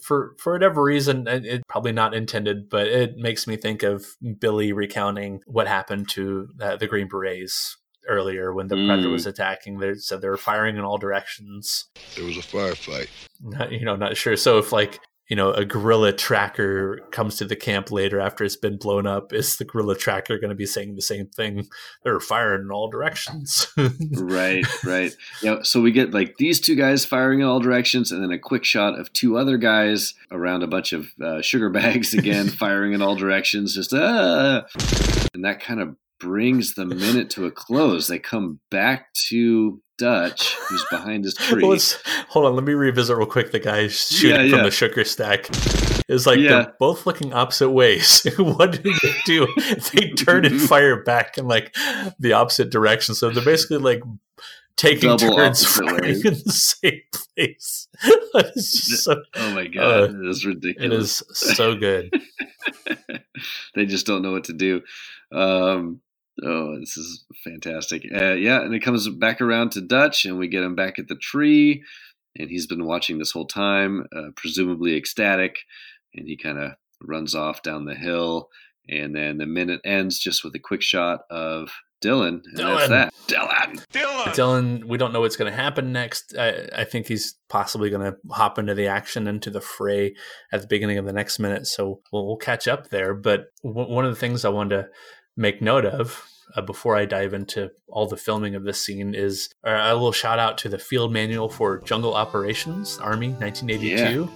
for 0.02 0.36
for 0.38 0.52
whatever 0.52 0.82
reason 0.82 1.26
and 1.26 1.44
it 1.44 1.62
probably 1.68 1.90
not 1.90 2.14
intended 2.14 2.70
but 2.70 2.86
it 2.86 3.16
makes 3.16 3.48
me 3.48 3.56
think 3.56 3.82
of 3.82 4.06
billy 4.38 4.72
recounting 4.72 5.40
what 5.46 5.66
happened 5.66 6.08
to 6.10 6.48
uh, 6.60 6.76
the 6.76 6.86
green 6.86 7.08
berets 7.08 7.76
earlier 8.08 8.54
when 8.54 8.68
the 8.68 8.76
predator 8.76 9.08
Mm. 9.08 9.12
was 9.12 9.26
attacking 9.26 9.78
they 9.80 9.94
said 9.94 10.20
they 10.20 10.28
were 10.28 10.36
firing 10.36 10.76
in 10.76 10.82
all 10.84 10.96
directions 10.98 11.86
There 12.14 12.24
was 12.24 12.36
a 12.36 12.40
firefight. 12.40 13.08
not, 13.42 13.72
you 13.72 13.84
know, 13.84 13.96
not 13.96 14.16
sure. 14.16 14.36
So 14.36 14.58
if 14.58 14.70
like 14.70 15.00
you 15.28 15.36
know 15.36 15.52
a 15.52 15.64
guerrilla 15.64 16.12
tracker 16.12 17.00
comes 17.10 17.36
to 17.36 17.44
the 17.44 17.56
camp 17.56 17.90
later 17.90 18.20
after 18.20 18.44
it's 18.44 18.56
been 18.56 18.76
blown 18.76 19.06
up, 19.06 19.32
is 19.32 19.56
the 19.56 19.64
guerrilla 19.64 19.96
tracker 19.96 20.38
going 20.38 20.50
to 20.50 20.54
be 20.54 20.66
saying 20.66 20.94
the 20.94 21.02
same 21.02 21.26
thing? 21.26 21.68
They're 22.02 22.20
firing 22.20 22.62
in 22.62 22.70
all 22.70 22.88
directions. 22.88 23.66
right, 24.12 24.64
right. 24.84 25.16
Yeah, 25.42 25.62
so 25.62 25.80
we 25.80 25.92
get 25.92 26.12
like 26.12 26.36
these 26.36 26.60
two 26.60 26.76
guys 26.76 27.04
firing 27.04 27.40
in 27.40 27.46
all 27.46 27.60
directions, 27.60 28.12
and 28.12 28.22
then 28.22 28.32
a 28.32 28.38
quick 28.38 28.64
shot 28.64 28.98
of 28.98 29.12
two 29.12 29.36
other 29.36 29.56
guys 29.56 30.14
around 30.30 30.62
a 30.62 30.68
bunch 30.68 30.92
of 30.92 31.08
uh, 31.22 31.40
sugar 31.40 31.70
bags 31.70 32.14
again, 32.14 32.48
firing 32.48 32.92
in 32.92 33.02
all 33.02 33.16
directions. 33.16 33.74
Just 33.74 33.94
ah, 33.94 34.64
and 35.32 35.44
that 35.44 35.60
kind 35.60 35.80
of 35.80 35.96
brings 36.20 36.74
the 36.74 36.86
minute 36.86 37.30
to 37.30 37.46
a 37.46 37.50
close. 37.50 38.06
They 38.06 38.18
come 38.18 38.60
back 38.70 39.12
to 39.28 39.80
Dutch, 39.96 40.54
who's 40.68 40.84
behind 40.90 41.24
his 41.24 41.34
tree. 41.34 41.62
well, 41.66 41.78
hold 42.28 42.46
on, 42.46 42.54
let 42.54 42.64
me 42.64 42.72
revisit 42.72 43.16
real 43.16 43.26
quick. 43.26 43.52
The 43.52 43.60
guy 43.60 43.88
shooting 43.88 44.46
Yeah, 44.46 44.56
from 44.56 44.64
the 44.64 44.70
sugar 44.70 45.04
stack 45.04 45.48
is 46.08 46.26
like 46.26 46.38
Yeah. 46.38 46.48
they're 46.50 46.74
both 46.78 47.06
looking 47.06 47.32
opposite 47.32 47.70
ways. 47.70 48.26
what 48.38 48.82
do 48.82 48.92
they 49.02 49.14
do? 49.24 49.46
they 49.92 50.10
turn 50.10 50.44
and 50.44 50.60
fire 50.60 51.02
back 51.02 51.38
in 51.38 51.46
like 51.46 51.74
the 52.18 52.32
opposite 52.32 52.70
direction. 52.70 53.14
So 53.14 53.30
they're 53.30 53.44
basically 53.44 53.78
like 53.78 54.02
taking 54.76 55.16
Double 55.16 55.36
turns 55.36 55.64
firing 55.64 56.16
in 56.16 56.34
the 56.44 56.52
same 56.52 57.00
place. 57.12 57.88
so, 58.56 59.22
oh 59.36 59.54
my 59.54 59.66
uh, 59.66 60.06
god, 60.06 60.14
it 60.16 60.28
is 60.28 60.44
ridiculous. 60.44 61.20
It 61.20 61.30
is 61.30 61.56
so 61.56 61.76
good. 61.76 62.12
they 63.74 63.86
just 63.86 64.06
don't 64.06 64.22
know 64.22 64.32
what 64.32 64.44
to 64.44 64.52
do. 64.52 64.82
Um, 65.32 66.00
oh, 66.42 66.78
this 66.80 66.96
is 66.96 67.24
fantastic. 67.44 68.02
Uh, 68.14 68.32
yeah, 68.32 68.62
and 68.62 68.74
it 68.74 68.80
comes 68.80 69.08
back 69.08 69.40
around 69.40 69.72
to 69.72 69.80
Dutch, 69.80 70.24
and 70.24 70.38
we 70.38 70.48
get 70.48 70.64
him 70.64 70.74
back 70.74 70.98
at 70.98 71.08
the 71.08 71.16
tree, 71.16 71.82
and 72.36 72.50
he's 72.50 72.66
been 72.66 72.84
watching 72.84 73.18
this 73.18 73.32
whole 73.32 73.46
time, 73.46 74.06
uh, 74.14 74.30
presumably 74.36 74.96
ecstatic, 74.96 75.58
and 76.14 76.26
he 76.26 76.36
kind 76.36 76.58
of 76.58 76.72
runs 77.02 77.34
off 77.34 77.62
down 77.62 77.84
the 77.84 77.94
hill, 77.94 78.48
and 78.88 79.14
then 79.14 79.38
the 79.38 79.46
minute 79.46 79.80
ends 79.84 80.18
just 80.18 80.44
with 80.44 80.54
a 80.54 80.60
quick 80.60 80.82
shot 80.82 81.20
of 81.30 81.70
Dylan, 82.02 82.42
and 82.44 82.58
that's 82.58 83.16
Dylan. 83.26 83.82
Dylan. 83.92 84.24
Dylan, 84.34 84.84
we 84.84 84.98
don't 84.98 85.12
know 85.12 85.20
what's 85.20 85.36
going 85.36 85.50
to 85.50 85.56
happen 85.56 85.90
next. 85.90 86.34
I, 86.38 86.68
I 86.76 86.84
think 86.84 87.06
he's 87.06 87.36
possibly 87.48 87.88
going 87.88 88.02
to 88.02 88.18
hop 88.30 88.58
into 88.58 88.74
the 88.74 88.88
action, 88.88 89.26
into 89.26 89.48
the 89.48 89.62
fray 89.62 90.14
at 90.52 90.60
the 90.60 90.66
beginning 90.66 90.98
of 90.98 91.06
the 91.06 91.14
next 91.14 91.38
minute. 91.38 91.66
So 91.66 92.00
we'll, 92.12 92.26
we'll 92.26 92.36
catch 92.36 92.68
up 92.68 92.90
there. 92.90 93.14
But 93.14 93.46
w- 93.62 93.90
one 93.90 94.04
of 94.04 94.10
the 94.10 94.20
things 94.20 94.44
I 94.44 94.50
wanted 94.50 94.82
to 94.82 94.88
make 95.36 95.60
note 95.60 95.84
of 95.84 96.28
uh, 96.54 96.62
before 96.62 96.96
I 96.96 97.04
dive 97.04 97.34
into 97.34 97.70
all 97.88 98.06
the 98.06 98.16
filming 98.16 98.54
of 98.54 98.64
this 98.64 98.80
scene 98.80 99.14
is 99.14 99.48
uh, 99.64 99.70
a 99.70 99.94
little 99.94 100.12
shout 100.12 100.38
out 100.38 100.58
to 100.58 100.68
the 100.68 100.78
field 100.78 101.12
manual 101.12 101.48
for 101.48 101.78
jungle 101.80 102.14
operations, 102.14 102.98
Army 102.98 103.28
1982. 103.28 104.30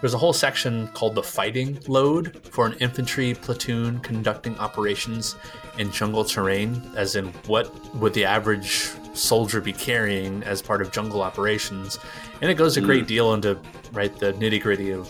There's 0.00 0.14
a 0.14 0.18
whole 0.18 0.32
section 0.32 0.88
called 0.88 1.14
the 1.14 1.22
fighting 1.22 1.78
load 1.88 2.40
for 2.52 2.66
an 2.66 2.74
infantry 2.80 3.34
platoon 3.34 3.98
conducting 4.00 4.56
operations 4.58 5.36
in 5.78 5.90
jungle 5.90 6.24
terrain, 6.24 6.82
as 6.94 7.16
in 7.16 7.28
what 7.46 7.94
would 7.96 8.12
the 8.14 8.24
average 8.24 8.90
soldier 9.14 9.62
be 9.62 9.72
carrying 9.72 10.42
as 10.42 10.60
part 10.60 10.82
of 10.82 10.92
jungle 10.92 11.22
operations. 11.22 11.98
And 12.42 12.50
it 12.50 12.54
goes 12.54 12.76
a 12.76 12.82
great 12.82 13.04
Mm. 13.04 13.08
deal 13.08 13.34
into 13.34 13.58
right 13.92 14.14
the 14.18 14.34
nitty 14.34 14.60
gritty 14.60 14.90
of 14.90 15.08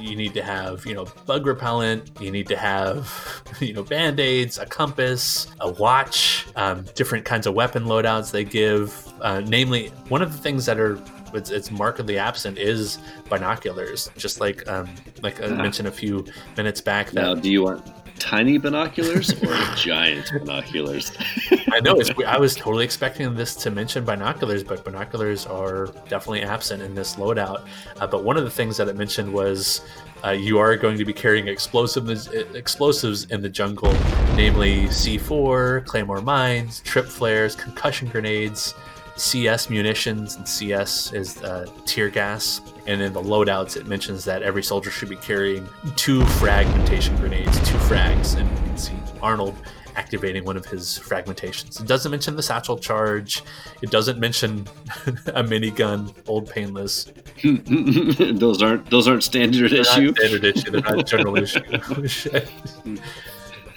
you 0.00 0.14
need 0.14 0.32
to 0.34 0.42
have 0.42 0.86
you 0.86 0.94
know 0.94 1.06
bug 1.26 1.44
repellent, 1.44 2.08
you 2.20 2.30
need 2.30 2.46
to 2.46 2.56
have 2.56 3.42
you 3.60 3.72
know 3.72 3.82
band 3.82 4.20
aids, 4.20 4.58
a 4.58 4.66
compass, 4.66 5.48
a 5.60 5.70
watch, 5.72 6.46
um, 6.54 6.84
different 6.94 7.24
kinds 7.24 7.48
of 7.48 7.54
weapon 7.54 7.84
loadouts 7.84 8.30
they 8.30 8.44
give. 8.44 9.12
Uh, 9.20 9.40
namely, 9.40 9.88
one 10.08 10.22
of 10.22 10.30
the 10.30 10.38
things 10.38 10.64
that 10.66 10.78
are 10.78 10.96
it's, 11.34 11.50
it's 11.50 11.70
markedly 11.70 12.18
absent 12.18 12.58
is 12.58 12.98
binoculars. 13.28 14.10
Just 14.16 14.40
like 14.40 14.66
um, 14.68 14.88
like 15.22 15.40
I 15.42 15.46
Ah. 15.46 15.54
mentioned 15.62 15.88
a 15.88 15.92
few 15.92 16.24
minutes 16.56 16.80
back. 16.80 17.10
That 17.12 17.22
Now, 17.22 17.34
do 17.34 17.50
you 17.50 17.62
want 17.62 17.84
tiny 18.18 18.58
binoculars 18.58 19.32
or 19.42 19.54
giant 19.76 20.30
binoculars? 20.32 21.12
I 21.72 21.80
know 21.80 21.94
it's. 22.00 22.10
I 22.26 22.38
was 22.38 22.54
totally 22.64 22.84
expecting 22.84 23.34
this 23.34 23.54
to 23.56 23.70
mention 23.70 24.04
binoculars, 24.04 24.64
but 24.64 24.84
binoculars 24.84 25.46
are 25.46 25.86
definitely 26.08 26.42
absent 26.42 26.82
in 26.82 26.94
this 26.94 27.16
loadout. 27.16 27.66
Uh, 28.00 28.06
but 28.06 28.24
one 28.24 28.36
of 28.36 28.44
the 28.44 28.50
things 28.50 28.76
that 28.78 28.88
it 28.88 28.96
mentioned 28.96 29.32
was 29.32 29.82
uh, 30.24 30.30
you 30.30 30.58
are 30.58 30.76
going 30.76 30.98
to 30.98 31.04
be 31.04 31.12
carrying 31.12 31.46
explosives 31.46 32.26
explosives 32.54 33.24
in 33.30 33.40
the 33.40 33.48
jungle, 33.48 33.92
namely 34.34 34.86
C4, 34.86 35.84
claymore 35.86 36.20
mines, 36.22 36.80
trip 36.80 37.06
flares, 37.06 37.54
concussion 37.54 38.08
grenades. 38.08 38.74
CS 39.18 39.68
munitions, 39.68 40.36
and 40.36 40.48
CS 40.48 41.12
is 41.12 41.42
uh, 41.42 41.66
tear 41.84 42.08
gas. 42.08 42.60
And 42.86 43.02
in 43.02 43.12
the 43.12 43.20
loadouts, 43.20 43.76
it 43.76 43.86
mentions 43.86 44.24
that 44.24 44.42
every 44.42 44.62
soldier 44.62 44.90
should 44.90 45.08
be 45.10 45.16
carrying 45.16 45.68
two 45.96 46.24
fragmentation 46.24 47.16
grenades, 47.16 47.58
two 47.68 47.76
frags, 47.78 48.36
and 48.36 48.48
you 48.48 48.56
can 48.64 48.78
see 48.78 48.94
Arnold 49.20 49.54
activating 49.96 50.44
one 50.44 50.56
of 50.56 50.64
his 50.64 50.96
fragmentations. 50.98 51.80
It 51.80 51.88
doesn't 51.88 52.10
mention 52.10 52.36
the 52.36 52.42
satchel 52.42 52.78
charge. 52.78 53.42
It 53.82 53.90
doesn't 53.90 54.20
mention 54.20 54.60
a 55.34 55.42
minigun, 55.42 56.14
old 56.28 56.48
painless. 56.48 57.10
those 58.38 58.62
aren't 58.62 58.88
those 58.90 59.08
aren't 59.08 59.24
standard 59.24 59.72
They're 59.72 59.82
not 59.82 59.98
issue. 59.98 60.14
standard 60.14 60.44
issue. 60.44 60.70
They're 60.70 60.80
not 60.96 61.06
general 61.06 61.36
issue. 61.42 61.60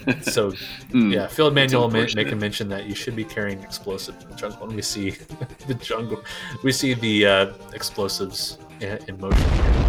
Shit. 0.04 0.24
so 0.24 0.52
yeah, 0.92 1.26
Field 1.26 1.54
Manual 1.54 1.90
ma- 1.90 2.06
make 2.14 2.32
a 2.32 2.36
mention 2.36 2.68
that 2.70 2.86
you 2.86 2.94
should 2.94 3.16
be 3.16 3.24
carrying 3.24 3.60
explosives 3.62 4.22
in 4.22 4.30
the 4.30 4.36
jungle. 4.36 4.66
And 4.66 4.74
we 4.76 4.82
see 4.82 5.10
the 5.66 5.74
jungle, 5.74 6.22
we 6.62 6.72
see 6.72 6.94
the 6.94 7.26
uh, 7.26 7.52
explosives 7.72 8.58
in, 8.80 8.98
in 9.08 9.20
motion. 9.20 9.40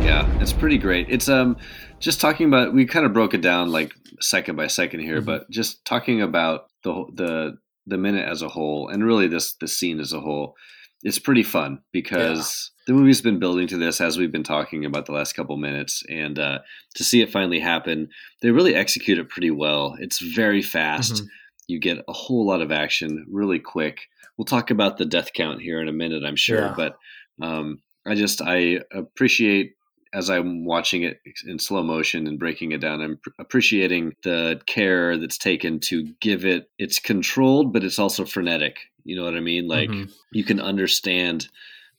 Yeah, 0.03 0.27
it's 0.41 0.53
pretty 0.53 0.77
great. 0.77 1.07
It's 1.09 1.29
um 1.29 1.57
just 1.99 2.19
talking 2.19 2.47
about 2.47 2.73
we 2.73 2.85
kind 2.85 3.05
of 3.05 3.13
broke 3.13 3.33
it 3.33 3.41
down 3.41 3.71
like 3.71 3.93
second 4.19 4.55
by 4.55 4.67
second 4.67 4.99
here, 5.01 5.21
Mhm. 5.21 5.25
but 5.25 5.49
just 5.49 5.83
talking 5.85 6.21
about 6.21 6.67
the 6.83 7.05
the 7.13 7.57
the 7.87 7.97
minute 7.97 8.27
as 8.27 8.41
a 8.41 8.47
whole 8.49 8.87
and 8.89 9.03
really 9.03 9.27
this 9.27 9.53
the 9.55 9.67
scene 9.67 9.99
as 9.99 10.13
a 10.13 10.19
whole, 10.19 10.55
it's 11.03 11.19
pretty 11.19 11.43
fun 11.43 11.79
because 11.91 12.71
the 12.87 12.93
movie's 12.93 13.21
been 13.21 13.39
building 13.39 13.67
to 13.67 13.77
this 13.77 14.01
as 14.01 14.17
we've 14.17 14.31
been 14.31 14.43
talking 14.43 14.85
about 14.85 15.05
the 15.05 15.11
last 15.11 15.33
couple 15.33 15.55
minutes 15.57 16.03
and 16.09 16.39
uh 16.39 16.59
to 16.95 17.03
see 17.03 17.21
it 17.21 17.31
finally 17.31 17.59
happen, 17.59 18.09
they 18.41 18.51
really 18.51 18.73
execute 18.75 19.17
it 19.19 19.29
pretty 19.29 19.51
well. 19.51 19.95
It's 19.99 20.19
very 20.19 20.61
fast. 20.61 21.15
Mhm. 21.23 21.27
You 21.67 21.79
get 21.79 22.03
a 22.07 22.13
whole 22.13 22.45
lot 22.45 22.61
of 22.61 22.71
action 22.71 23.25
really 23.31 23.59
quick. 23.59 24.01
We'll 24.37 24.45
talk 24.45 24.71
about 24.71 24.97
the 24.97 25.05
death 25.05 25.31
count 25.33 25.61
here 25.61 25.79
in 25.81 25.87
a 25.87 25.93
minute, 25.93 26.23
I'm 26.25 26.35
sure, 26.35 26.59
Yeah. 26.61 26.73
but 26.75 26.97
um, 27.41 27.79
I 28.05 28.15
just 28.15 28.41
I 28.41 28.79
appreciate 28.91 29.75
as 30.13 30.29
I'm 30.29 30.65
watching 30.65 31.03
it 31.03 31.19
in 31.47 31.57
slow 31.59 31.83
motion 31.83 32.27
and 32.27 32.37
breaking 32.39 32.71
it 32.71 32.81
down. 32.81 33.01
I'm 33.01 33.17
pr- 33.17 33.29
appreciating 33.39 34.13
the 34.23 34.61
care 34.67 35.17
that's 35.17 35.37
taken 35.37 35.79
to 35.81 36.07
give 36.21 36.45
it. 36.45 36.69
It's 36.77 36.99
controlled, 36.99 37.73
but 37.73 37.83
it's 37.83 37.99
also 37.99 38.23
frenetic. 38.25 38.77
You 39.03 39.15
know 39.15 39.23
what 39.25 39.35
I 39.35 39.39
mean? 39.41 39.67
Like 39.67 39.89
Mhm. 39.89 40.11
you 40.31 40.43
can 40.43 40.59
understand 40.59 41.47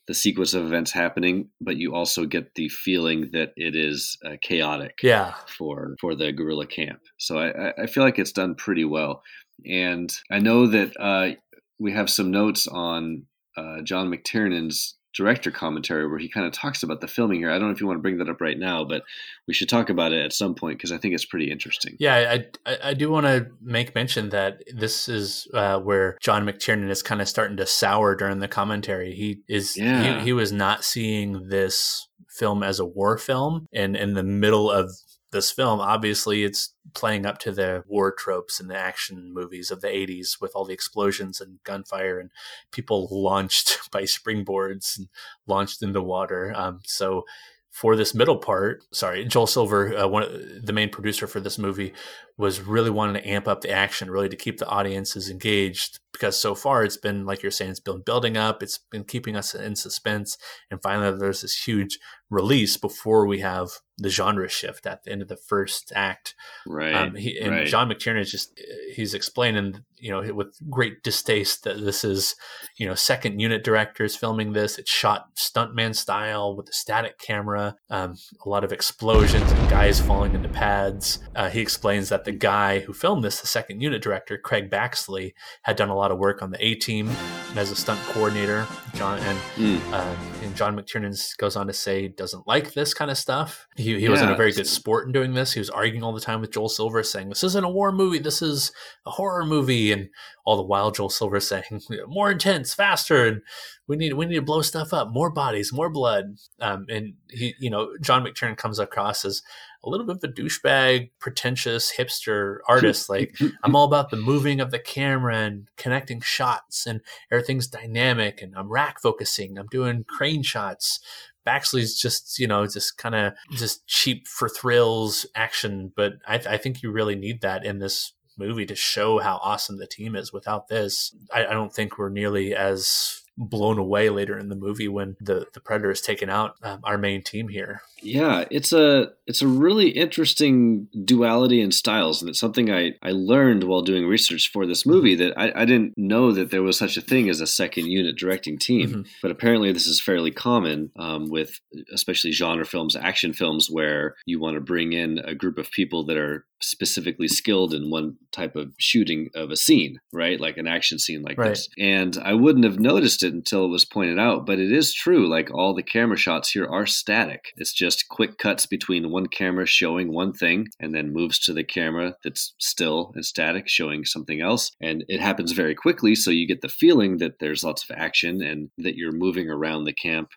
the 0.07 0.13
sequence 0.13 0.53
of 0.53 0.63
events 0.65 0.91
happening, 0.91 1.49
but 1.59 1.77
you 1.77 1.95
also 1.95 2.25
get 2.25 2.53
the 2.55 2.69
feeling 2.69 3.29
that 3.33 3.53
it 3.57 3.75
is 3.75 4.17
uh, 4.23 4.35
chaotic 4.41 4.99
Yeah. 5.03 5.33
for 5.57 5.95
for 5.99 6.13
the 6.15 6.31
guerrilla 6.31 6.67
camp. 6.67 6.99
So 7.17 7.37
I, 7.39 7.69
I- 7.69 7.73
I 7.83 7.85
feel 7.87 8.03
like 8.03 8.19
it's 8.19 8.31
done 8.31 8.53
pretty 8.55 8.85
well, 8.85 9.23
and 9.65 10.11
I 10.31 10.39
know 10.39 10.67
that 10.67 10.95
uh, 10.99 11.35
we 11.79 11.91
have 11.93 12.09
some 12.09 12.29
notes 12.31 12.67
on 12.67 13.25
uh, 13.57 13.81
John 13.83 14.09
McTiernan's 14.11 14.95
director 15.15 15.49
commentary 15.49 16.07
where 16.07 16.19
he 16.19 16.27
kind 16.27 16.45
of 16.45 16.51
talks 16.51 16.83
about 16.83 16.99
the 17.01 17.07
filming 17.07 17.39
here. 17.39 17.49
I 17.49 17.53
don't 17.53 17.67
know 17.67 17.73
if 17.73 17.79
you 17.79 17.87
want 17.87 17.97
to 17.97 18.01
bring 18.01 18.17
that 18.17 18.29
up 18.29 18.41
right 18.41 18.57
now, 18.57 18.83
but 18.83 19.03
we 19.47 19.53
should 19.53 19.69
talk 19.69 19.89
about 19.89 20.11
it 20.11 20.23
at 20.23 20.33
some 20.33 20.55
point 20.55 20.77
because 20.77 20.91
I 20.91 20.97
think 20.97 21.13
it's 21.13 21.25
pretty 21.25 21.49
interesting. 21.49 21.95
Yeah, 21.99 22.37
I, 22.65 22.77
I, 22.83 22.93
do 22.93 23.09
want 23.09 23.25
to 23.25 23.47
make 23.61 23.95
mention 23.95 24.29
that 24.29 24.63
this 24.73 25.07
is 25.07 25.47
uh, 25.53 25.79
where 25.79 26.17
John 26.21 26.45
McTiernan 26.45 26.89
is 26.89 27.01
kind 27.01 27.21
of 27.21 27.29
starting 27.29 27.57
to 27.57 27.65
sour 27.65 28.15
during 28.15 28.39
the 28.39 28.47
commentary. 28.47 29.13
He 29.13 29.39
is 29.47 29.77
Yeah. 29.77 30.19
he, 30.19 30.25
he 30.25 30.33
was 30.33 30.51
not 30.51 30.83
seeing 30.83 31.47
this 31.47 32.07
film 32.27 32.61
as 32.63 32.79
a 32.79 32.85
war 32.85 33.17
film, 33.17 33.67
and 33.73 33.95
in 33.95 34.13
the 34.13 34.23
middle 34.23 34.69
of 34.69 34.91
this 35.35 35.51
film, 35.51 35.81
obviously, 35.81 36.43
it's 36.43 36.73
playing 36.93 37.25
up 37.25 37.37
to 37.39 37.51
the 37.51 37.83
war 37.87 38.11
tropes 38.11 38.59
and 38.59 38.69
the 38.69 38.77
action 38.77 39.33
movies 39.33 39.69
of 39.69 39.81
the 39.81 39.87
'80s 39.87 40.39
with 40.41 40.53
all 40.55 40.65
the 40.65 40.73
explosions 40.73 41.41
and 41.41 41.59
gunfire 41.63 42.17
and 42.17 42.31
people 42.71 43.07
launched 43.11 43.79
by 43.91 44.03
springboards 44.03 44.97
and 44.97 45.09
launched 45.45 45.83
into 45.83 46.01
water. 46.01 46.53
Um, 46.55 46.79
so 46.85 47.25
for 47.69 47.97
this 47.97 48.15
middle 48.15 48.37
part, 48.37 48.83
sorry, 48.93 49.25
Joel 49.25 49.47
Silver, 49.47 49.97
uh, 49.97 50.07
one 50.07 50.61
the 50.63 50.71
main 50.71 50.89
producer 50.89 51.27
for 51.27 51.41
this 51.41 51.57
movie, 51.57 51.91
was 52.37 52.61
really 52.61 52.89
wanting 52.89 53.21
to 53.21 53.27
amp 53.27 53.47
up 53.47 53.61
the 53.61 53.71
action, 53.71 54.11
really 54.11 54.29
to 54.29 54.35
keep 54.35 54.57
the 54.57 54.67
audiences 54.67 55.29
engaged. 55.29 55.99
Because 56.11 56.39
so 56.39 56.55
far, 56.55 56.83
it's 56.83 56.97
been 56.97 57.25
like 57.25 57.41
you're 57.43 57.51
saying, 57.51 57.71
it's 57.71 57.79
been 57.81 58.01
building 58.01 58.37
up, 58.37 58.63
it's 58.63 58.77
been 58.77 59.03
keeping 59.03 59.35
us 59.35 59.53
in 59.53 59.75
suspense, 59.75 60.37
and 60.71 60.81
finally, 60.81 61.17
there's 61.17 61.41
this 61.41 61.67
huge 61.67 61.99
release 62.29 62.75
before 62.75 63.27
we 63.27 63.39
have 63.39 63.69
the 63.97 64.09
genre 64.09 64.49
shift 64.49 64.85
at 64.85 65.03
the 65.03 65.11
end 65.11 65.21
of 65.21 65.27
the 65.27 65.37
first 65.37 65.93
act. 65.95 66.35
Right. 66.65 66.93
Um, 66.93 67.15
he, 67.15 67.37
and 67.39 67.51
right. 67.51 67.67
John 67.67 67.89
McTiernan 67.89 68.21
is 68.21 68.31
just 68.31 68.59
he's 68.93 69.13
explaining, 69.13 69.83
you 69.97 70.11
know, 70.11 70.33
with 70.33 70.57
great 70.69 71.03
distaste 71.03 71.63
that 71.63 71.83
this 71.83 72.03
is, 72.03 72.35
you 72.77 72.85
know, 72.87 72.95
second 72.95 73.39
unit 73.39 73.63
directors 73.63 74.15
filming 74.15 74.53
this. 74.53 74.77
It's 74.77 74.91
shot 74.91 75.35
stuntman 75.35 75.95
style 75.95 76.55
with 76.55 76.69
a 76.69 76.73
static 76.73 77.19
camera, 77.19 77.75
um, 77.89 78.15
a 78.45 78.49
lot 78.49 78.63
of 78.63 78.73
explosions 78.73 79.49
and 79.51 79.69
guys 79.69 80.01
falling 80.01 80.33
into 80.33 80.49
pads. 80.49 81.19
Uh, 81.35 81.49
he 81.49 81.61
explains 81.61 82.09
that 82.09 82.24
the 82.25 82.31
guy 82.31 82.79
who 82.79 82.91
filmed 82.93 83.23
this, 83.23 83.39
the 83.39 83.47
second 83.47 83.81
unit 83.81 84.01
director, 84.01 84.37
Craig 84.37 84.69
Baxley, 84.69 85.33
had 85.61 85.75
done 85.77 85.89
a 85.89 85.95
lot 85.95 86.11
of 86.11 86.17
work 86.17 86.41
on 86.41 86.51
the 86.51 86.63
A 86.65 86.75
Team 86.75 87.09
as 87.55 87.71
a 87.71 87.75
stunt 87.75 87.99
coordinator. 88.07 88.67
John 88.95 89.19
and 89.19 89.37
Mm. 89.55 89.93
uh, 89.93 90.15
and 90.43 90.55
John 90.55 90.75
McTiernan 90.75 91.37
goes 91.37 91.55
on 91.55 91.67
to 91.67 91.73
say 91.73 92.07
doesn't 92.07 92.47
like 92.47 92.73
this 92.73 92.93
kind 92.93 93.09
of 93.09 93.17
stuff. 93.17 93.67
He, 93.77 93.99
he 93.99 94.09
wasn't 94.09 94.31
a 94.31 94.35
very 94.35 94.51
good 94.51 94.67
sport 94.67 95.05
in 95.05 95.13
doing 95.13 95.33
this. 95.33 95.53
He 95.53 95.59
was 95.59 95.69
arguing 95.69 96.03
all 96.03 96.13
the 96.13 96.19
time 96.19 96.41
with 96.41 96.51
Joel 96.51 96.69
Silver, 96.69 97.03
saying 97.03 97.29
this 97.29 97.43
isn't 97.43 97.63
a 97.63 97.69
war 97.69 97.91
movie, 97.91 98.19
this 98.19 98.41
is 98.41 98.71
a 99.05 99.11
horror 99.11 99.45
movie, 99.45 99.91
and 99.91 100.09
all 100.45 100.57
the 100.57 100.63
while 100.63 100.91
Joel 100.91 101.09
Silver 101.09 101.39
saying 101.39 101.81
more 102.07 102.31
intense, 102.31 102.73
faster, 102.73 103.25
and 103.25 103.41
we 103.87 103.95
need 103.95 104.13
we 104.13 104.25
need 104.25 104.35
to 104.35 104.41
blow 104.41 104.61
stuff 104.61 104.93
up, 104.93 105.09
more 105.11 105.29
bodies, 105.29 105.71
more 105.71 105.89
blood. 105.89 106.35
Um, 106.59 106.85
and 106.89 107.13
he, 107.29 107.53
you 107.59 107.69
know, 107.69 107.89
John 108.01 108.25
McTiernan 108.25 108.57
comes 108.57 108.79
across 108.79 109.23
as 109.23 109.41
a 109.85 109.89
little 109.89 110.05
bit 110.05 110.17
of 110.17 110.23
a 110.23 110.27
douchebag, 110.27 111.11
pretentious 111.19 111.93
hipster 111.95 112.57
artist. 112.67 113.09
like 113.09 113.37
I'm 113.63 113.75
all 113.75 113.85
about 113.85 114.09
the 114.09 114.17
moving 114.17 114.59
of 114.59 114.71
the 114.71 114.79
camera 114.79 115.37
and 115.37 115.69
connecting 115.77 116.21
shots, 116.21 116.85
and 116.85 117.01
everything's 117.31 117.67
dynamic, 117.67 118.41
and 118.41 118.55
I'm 118.55 118.71
rack 118.71 119.01
focusing. 119.01 119.57
I'm 119.57 119.67
doing 119.67 120.03
crane 120.07 120.43
shots. 120.43 120.99
Baxley's 121.45 121.99
just, 121.99 122.39
you 122.39 122.47
know, 122.47 122.65
just 122.65 122.97
kind 122.97 123.13
of 123.13 123.33
just 123.51 123.85
cheap 123.85 124.27
for 124.27 124.49
thrills 124.49 125.27
action, 125.35 125.91
but 125.95 126.13
I, 126.27 126.35
I 126.35 126.57
think 126.57 126.81
you 126.81 126.91
really 126.91 127.15
need 127.15 127.41
that 127.41 127.63
in 127.63 127.77
this 127.77 128.13
movie 128.37 128.65
to 128.65 128.75
show 128.75 129.19
how 129.19 129.39
awesome 129.43 129.77
the 129.77 129.87
team 129.87 130.15
is. 130.15 130.33
Without 130.33 130.67
this, 130.67 131.15
I, 131.31 131.45
I 131.45 131.53
don't 131.53 131.73
think 131.73 131.97
we're 131.97 132.09
nearly 132.09 132.55
as 132.55 133.21
blown 133.37 133.77
away 133.77 134.09
later 134.09 134.37
in 134.37 134.49
the 134.49 134.55
movie 134.55 134.87
when 134.87 135.15
the 135.19 135.47
the 135.53 135.59
predator 135.59 135.91
is 135.91 136.01
taken 136.01 136.29
out 136.29 136.55
um, 136.63 136.79
our 136.83 136.97
main 136.97 137.21
team 137.21 137.49
here. 137.49 137.81
Yeah, 138.01 138.45
it's 138.51 138.71
a 138.71 139.11
it's 139.25 139.41
a 139.41 139.47
really 139.47 139.89
interesting 139.89 140.87
duality 141.05 141.59
in 141.61 141.71
styles, 141.71 142.21
and 142.21 142.29
it's 142.29 142.39
something 142.39 142.71
I, 142.71 142.93
I 143.01 143.11
learned 143.11 143.63
while 143.63 143.81
doing 143.81 144.05
research 144.07 144.51
for 144.51 144.65
this 144.65 144.85
movie 144.85 145.15
that 145.15 145.33
I, 145.37 145.51
I 145.61 145.65
didn't 145.65 145.97
know 145.97 146.31
that 146.31 146.51
there 146.51 146.61
was 146.63 146.77
such 146.77 146.97
a 146.97 147.01
thing 147.01 147.29
as 147.29 147.41
a 147.41 147.47
second 147.47 147.87
unit 147.87 148.15
directing 148.17 148.57
team. 148.57 148.89
Mhm. 148.89 149.07
But 149.21 149.31
apparently, 149.31 149.71
this 149.71 149.87
is 149.87 149.99
fairly 149.99 150.31
common 150.31 150.91
um, 150.97 151.29
with 151.29 151.59
especially 151.91 152.31
genre 152.31 152.65
films, 152.65 152.95
action 152.95 153.33
films, 153.33 153.69
where 153.69 154.15
you 154.25 154.39
want 154.39 154.55
to 154.55 154.61
bring 154.61 154.93
in 154.93 155.19
a 155.19 155.33
group 155.35 155.57
of 155.57 155.71
people 155.71 156.05
that 156.05 156.17
are 156.17 156.45
specifically 156.61 157.27
skilled 157.27 157.73
in 157.73 157.89
one 157.89 158.15
type 158.31 158.55
of 158.55 158.73
shooting 158.79 159.29
of 159.35 159.51
a 159.51 159.55
scene, 159.55 159.99
right? 160.13 160.39
Like 160.39 160.57
an 160.57 160.67
action 160.67 160.99
scene 160.99 161.21
like 161.21 161.37
Right. 161.37 161.49
this. 161.49 161.69
And 161.77 162.17
I 162.23 162.33
wouldn't 162.33 162.65
have 162.65 162.79
noticed 162.79 163.23
it 163.23 163.33
until 163.33 163.65
it 163.65 163.69
was 163.69 163.85
pointed 163.85 164.19
out, 164.19 164.45
but 164.45 164.59
it 164.59 164.71
is 164.71 164.93
true. 164.93 165.27
Like 165.27 165.51
all 165.53 165.73
the 165.73 165.83
camera 165.83 166.17
shots 166.17 166.51
here 166.51 166.65
are 166.65 166.85
static. 166.85 167.51
It's 167.57 167.73
just 167.73 168.07
quick 168.09 168.37
cuts 168.37 168.65
between 168.65 169.11
one 169.11 169.27
camera 169.27 169.65
showing 169.65 170.11
one 170.13 170.33
thing 170.33 170.67
and 170.79 170.93
then 170.93 171.13
moves 171.13 171.39
to 171.39 171.53
the 171.53 171.63
camera 171.63 172.15
that's 172.23 172.53
still 172.59 173.11
and 173.15 173.25
static 173.25 173.67
showing 173.67 174.05
something 174.05 174.41
else. 174.41 174.71
And 174.81 175.03
it 175.07 175.19
happens 175.21 175.51
very 175.51 175.75
quickly. 175.75 176.15
So 176.15 176.31
you 176.31 176.47
get 176.47 176.61
the 176.61 176.69
feeling 176.69 177.17
that 177.17 177.39
there's 177.39 177.63
lots 177.63 177.87
of 177.89 177.95
action 177.97 178.41
and 178.41 178.69
that 178.77 178.95
you're 178.95 179.11
moving 179.11 179.49
around 179.49 179.83
the 179.83 179.93
camp, 179.93 180.29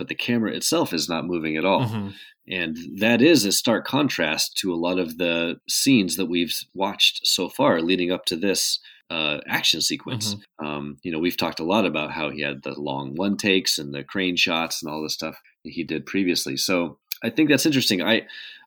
but 0.00 0.08
the 0.08 0.14
camera 0.14 0.50
itself 0.50 0.94
is 0.94 1.10
not 1.10 1.26
moving 1.26 1.58
at 1.58 1.64
all. 1.66 1.82
Mhm. 1.82 2.14
And 2.48 2.78
that 3.00 3.20
is 3.20 3.44
a 3.44 3.52
stark 3.52 3.86
contrast 3.86 4.56
to 4.62 4.72
a 4.72 4.80
lot 4.86 4.98
of 4.98 5.18
the 5.18 5.60
scenes 5.68 6.16
that 6.16 6.24
we've 6.24 6.58
watched 6.72 7.20
so 7.26 7.50
far 7.50 7.82
leading 7.82 8.10
up 8.10 8.24
to 8.24 8.36
this 8.36 8.80
uh, 9.10 9.40
action 9.46 9.82
sequence. 9.82 10.36
Um, 10.64 10.96
you 11.02 11.12
know, 11.12 11.18
we've 11.18 11.36
talked 11.36 11.60
a 11.60 11.64
lot 11.64 11.84
about 11.84 12.12
how 12.12 12.30
he 12.30 12.40
had 12.40 12.62
the 12.62 12.80
long 12.80 13.14
one 13.14 13.36
takes 13.36 13.76
and 13.76 13.92
the 13.92 14.02
crane 14.02 14.36
shots 14.36 14.82
and 14.82 14.90
all 14.90 15.02
the 15.02 15.10
stuff 15.10 15.36
he 15.64 15.84
did 15.84 16.06
previously. 16.06 16.56
So 16.56 16.98
I 17.22 17.28
think 17.28 17.50
that's 17.50 17.66
interesting. 17.66 18.00
I, 18.00 18.22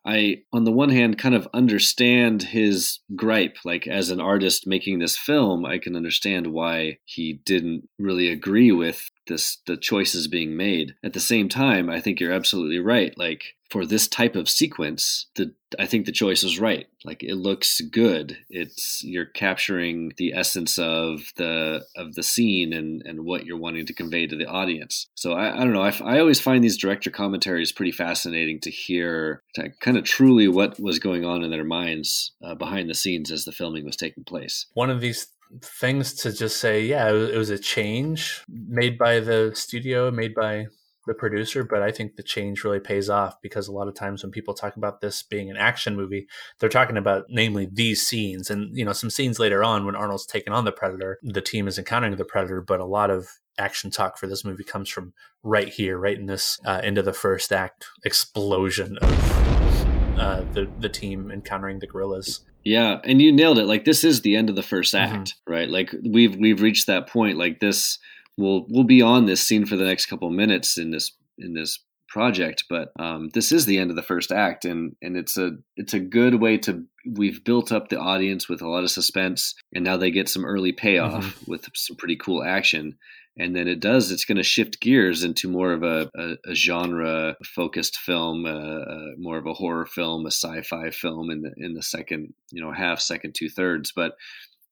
I, 0.05 0.43
on 0.51 0.65
the 0.65 0.71
one 0.71 0.89
hand, 0.89 1.17
kind 1.17 1.33
of 1.33 1.47
understand 1.53 2.43
his 2.43 2.99
gripe. 3.15 3.57
Like 3.65 3.87
as 3.87 4.11
an 4.11 4.21
artist 4.21 4.67
making 4.67 4.99
this 4.99 5.17
film, 5.17 5.65
I 5.65 5.79
can 5.79 5.95
understand 5.95 6.47
why 6.47 6.99
he 7.05 7.39
didn't 7.45 7.89
really 7.97 8.29
agree 8.29 8.71
with 8.71 9.09
this 9.27 9.57
the 9.65 9.77
choices 9.77 10.27
being 10.27 10.55
made. 10.55 10.95
At 11.03 11.13
the 11.13 11.19
same 11.19 11.49
time, 11.49 11.89
I 11.89 11.99
think 11.99 12.19
you're 12.19 12.31
absolutely 12.31 12.79
right. 12.79 13.17
Like 13.17 13.55
for 13.69 13.85
this 13.87 14.07
type 14.07 14.35
of 14.35 14.47
sequence, 14.49 15.27
the 15.35 15.53
I 15.79 15.87
think 15.87 16.05
the 16.05 16.11
choice 16.11 16.43
is 16.43 16.59
right. 16.59 16.85
Like 17.03 17.23
it 17.23 17.35
looks 17.35 17.81
good. 17.81 18.37
It's 18.49 19.03
you're 19.03 19.25
capturing 19.25 20.13
the 20.17 20.33
essence 20.33 20.77
of 20.77 21.33
the 21.37 21.83
of 21.95 22.13
the 22.13 22.21
scene 22.23 22.71
and 22.73 23.01
and 23.05 23.25
what 23.25 23.45
you're 23.45 23.57
wanting 23.57 23.87
to 23.87 23.93
convey 23.93 24.27
to 24.27 24.35
the 24.35 24.45
audience. 24.45 25.07
So 25.15 25.33
I, 25.33 25.55
I 25.55 25.63
don't 25.63 25.73
know. 25.73 25.81
I 25.81 26.19
always 26.19 26.39
find 26.39 26.63
these 26.63 26.77
director 26.77 27.09
commentaries 27.09 27.71
pretty 27.71 27.91
fascinating 27.91 28.59
to 28.61 28.69
hear 28.69 29.41
to 29.55 29.69
kind 29.81 29.97
of 29.97 30.03
truly 30.03 30.47
what 30.47 30.79
was 30.79 30.99
going 30.99 31.25
on 31.25 31.43
in 31.43 31.49
their 31.49 31.63
minds 31.63 32.33
uh, 32.43 32.53
behind 32.55 32.89
the 32.89 32.95
scenes 32.95 33.31
as 33.31 33.45
the 33.45 33.51
filming 33.51 33.85
was 33.85 33.95
taking 33.95 34.23
place. 34.23 34.67
one 34.73 34.89
of 34.91 35.01
these 35.01 35.27
things 35.61 36.13
to 36.15 36.31
just 36.31 36.57
say, 36.57 36.83
yeah, 36.83 37.09
it 37.09 37.37
was, 37.37 37.49
a 37.49 37.59
change 37.59 38.43
made 38.47 38.97
by 38.97 39.19
the 39.19 39.51
studio, 39.53 40.09
made 40.09 40.33
by 40.33 40.67
the 41.05 41.13
producer, 41.13 41.63
but 41.63 41.81
I 41.81 41.91
think 41.91 42.15
the 42.15 42.23
change 42.23 42.63
really 42.63 42.79
pays 42.79 43.09
off 43.09 43.41
because 43.41 43.67
a 43.67 43.73
lot 43.73 43.87
of 43.87 43.93
times 43.93 44.23
when 44.23 44.31
people 44.31 44.53
talk 44.53 44.77
about 44.77 45.01
this 45.01 45.21
being 45.21 45.49
an 45.49 45.57
action 45.57 45.95
movie, 45.95 46.27
they're 46.59 46.69
talking 46.69 46.97
about 46.97 47.25
namely 47.29 47.67
these 47.71 48.05
scenes 48.05 48.49
and 48.49 48.75
you 48.75 48.85
know 48.85 48.93
some 48.93 49.09
scenes 49.09 49.39
later 49.39 49.63
on 49.63 49.85
when 49.85 49.95
Arnold's 49.95 50.25
taken 50.25 50.53
on 50.53 50.65
the 50.65 50.71
predator, 50.71 51.19
the 51.21 51.41
team 51.41 51.67
is 51.67 51.77
encountering 51.77 52.15
the 52.15 52.25
predator, 52.25 52.61
but 52.61 52.79
a 52.79 52.85
lot 52.85 53.09
of 53.09 53.27
action 53.57 53.91
talk 53.91 54.17
for 54.17 54.27
this 54.27 54.45
movie 54.45 54.63
comes 54.63 54.89
from 54.89 55.13
right 55.43 55.69
here, 55.69 55.97
right 55.97 56.17
in 56.17 56.25
this 56.25 56.59
uh, 56.65 56.79
end 56.83 56.97
of 56.97 57.05
the 57.05 57.13
first 57.13 57.51
act 57.51 57.85
explosion 58.05 58.97
of 58.99 60.19
uh, 60.19 60.41
the 60.53 60.69
the 60.79 60.89
team 60.89 61.31
encountering 61.31 61.79
the 61.79 61.87
guerrillas. 61.87 62.45
Yeah, 62.63 62.99
and 63.03 63.21
you 63.21 63.31
nailed 63.31 63.59
it. 63.59 63.65
Like 63.65 63.85
this 63.85 64.03
is 64.03 64.21
the 64.21 64.35
end 64.35 64.49
of 64.49 64.55
the 64.55 64.63
first 64.63 64.95
act, 64.95 65.35
right? 65.47 65.69
Like 65.69 65.93
we've 66.03 66.35
we've 66.35 66.61
reached 66.61 66.87
that 66.87 67.07
point. 67.07 67.37
Like 67.37 67.59
this, 67.59 67.99
we'll 68.37 68.65
we'll 68.69 68.85
be 68.85 69.01
on 69.01 69.25
this 69.25 69.45
scene 69.45 69.65
for 69.65 69.75
the 69.75 69.85
next 69.85 70.05
couple 70.05 70.29
minutes 70.29 70.77
in 70.77 70.91
this 70.91 71.11
in 71.37 71.53
this 71.53 71.79
project, 72.13 72.65
but 72.69 72.91
um, 72.99 73.29
this 73.33 73.51
is 73.51 73.65
the 73.65 73.79
end 73.79 73.89
of 73.89 73.95
the 73.95 74.03
first 74.03 74.31
act, 74.31 74.65
and 74.65 74.95
and 75.01 75.17
it's 75.17 75.35
a 75.35 75.51
it's 75.75 75.93
a 75.93 75.99
good 75.99 76.35
way 76.35 76.57
to 76.59 76.83
we've 77.11 77.43
built 77.43 77.71
up 77.71 77.89
the 77.89 77.99
audience 77.99 78.47
with 78.47 78.61
a 78.61 78.69
lot 78.69 78.83
of 78.83 78.91
suspense, 78.91 79.55
and 79.73 79.83
now 79.83 79.97
they 79.97 80.11
get 80.11 80.29
some 80.29 80.45
early 80.45 80.71
payoff 80.71 81.45
with 81.47 81.67
some 81.73 81.97
pretty 81.97 82.15
cool 82.15 82.43
action. 82.43 82.95
And 83.37 83.55
then 83.55 83.67
it 83.67 83.79
does. 83.79 84.11
It's 84.11 84.25
going 84.25 84.37
to 84.37 84.43
shift 84.43 84.79
gears 84.79 85.23
into 85.23 85.49
more 85.49 85.73
of 85.73 85.81
a, 85.81 86.09
a, 86.15 86.51
a 86.51 86.53
genre 86.53 87.35
focused 87.43 87.97
film, 87.97 88.45
uh, 88.45 88.49
uh, 88.49 89.07
more 89.17 89.37
of 89.39 89.47
a 89.47 89.53
horror 89.53 89.87
film, 89.87 90.25
a 90.25 90.31
sci-fi 90.31 90.91
film 90.91 91.31
in 91.31 91.41
the 91.41 91.51
in 91.57 91.73
the 91.73 91.81
second, 91.81 92.33
you 92.51 92.61
know, 92.61 92.71
half, 92.71 92.99
second 92.99 93.33
two 93.35 93.49
thirds. 93.49 93.91
But 93.95 94.13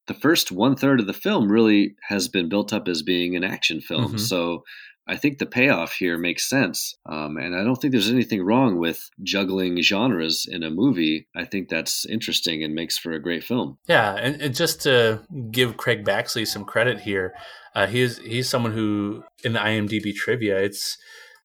the 0.07 0.13
first 0.13 0.51
one 0.51 0.75
third 0.75 0.99
of 0.99 1.07
the 1.07 1.13
film 1.13 1.51
really 1.51 1.95
has 2.09 2.27
been 2.27 2.49
built 2.49 2.71
up 2.71 2.87
as 2.87 3.01
being 3.01 3.35
an 3.35 3.43
action 3.43 3.81
film. 3.81 4.13
Mhm. 4.13 4.19
So 4.19 4.63
I 5.07 5.17
think 5.17 5.39
the 5.39 5.45
payoff 5.45 5.93
here 5.93 6.17
makes 6.17 6.47
sense. 6.47 6.95
Um, 7.05 7.37
and 7.37 7.55
I 7.55 7.63
don't 7.63 7.75
think 7.75 7.91
there's 7.91 8.09
anything 8.09 8.43
wrong 8.43 8.77
with 8.77 9.09
juggling 9.23 9.81
genres 9.81 10.47
in 10.49 10.63
a 10.63 10.69
movie. 10.69 11.27
I 11.35 11.45
think 11.45 11.69
that's 11.69 12.05
interesting 12.05 12.63
and 12.63 12.75
makes 12.75 12.97
for 12.97 13.11
a 13.11 13.21
great 13.21 13.43
film. 13.43 13.77
Yeah, 13.87 14.15
and, 14.15 14.41
and 14.41 14.55
just 14.55 14.81
to 14.81 15.21
give 15.49 15.77
Craig 15.77 16.05
Baxley 16.05 16.47
some 16.47 16.65
credit 16.65 16.99
here, 16.99 17.33
uh, 17.75 17.87
he's 17.87 18.19
he's 18.19 18.49
someone 18.49 18.73
who 18.73 19.23
in 19.43 19.53
the 19.53 19.59
IMDb 19.59 20.13
trivia, 20.13 20.57
it's 20.57 20.97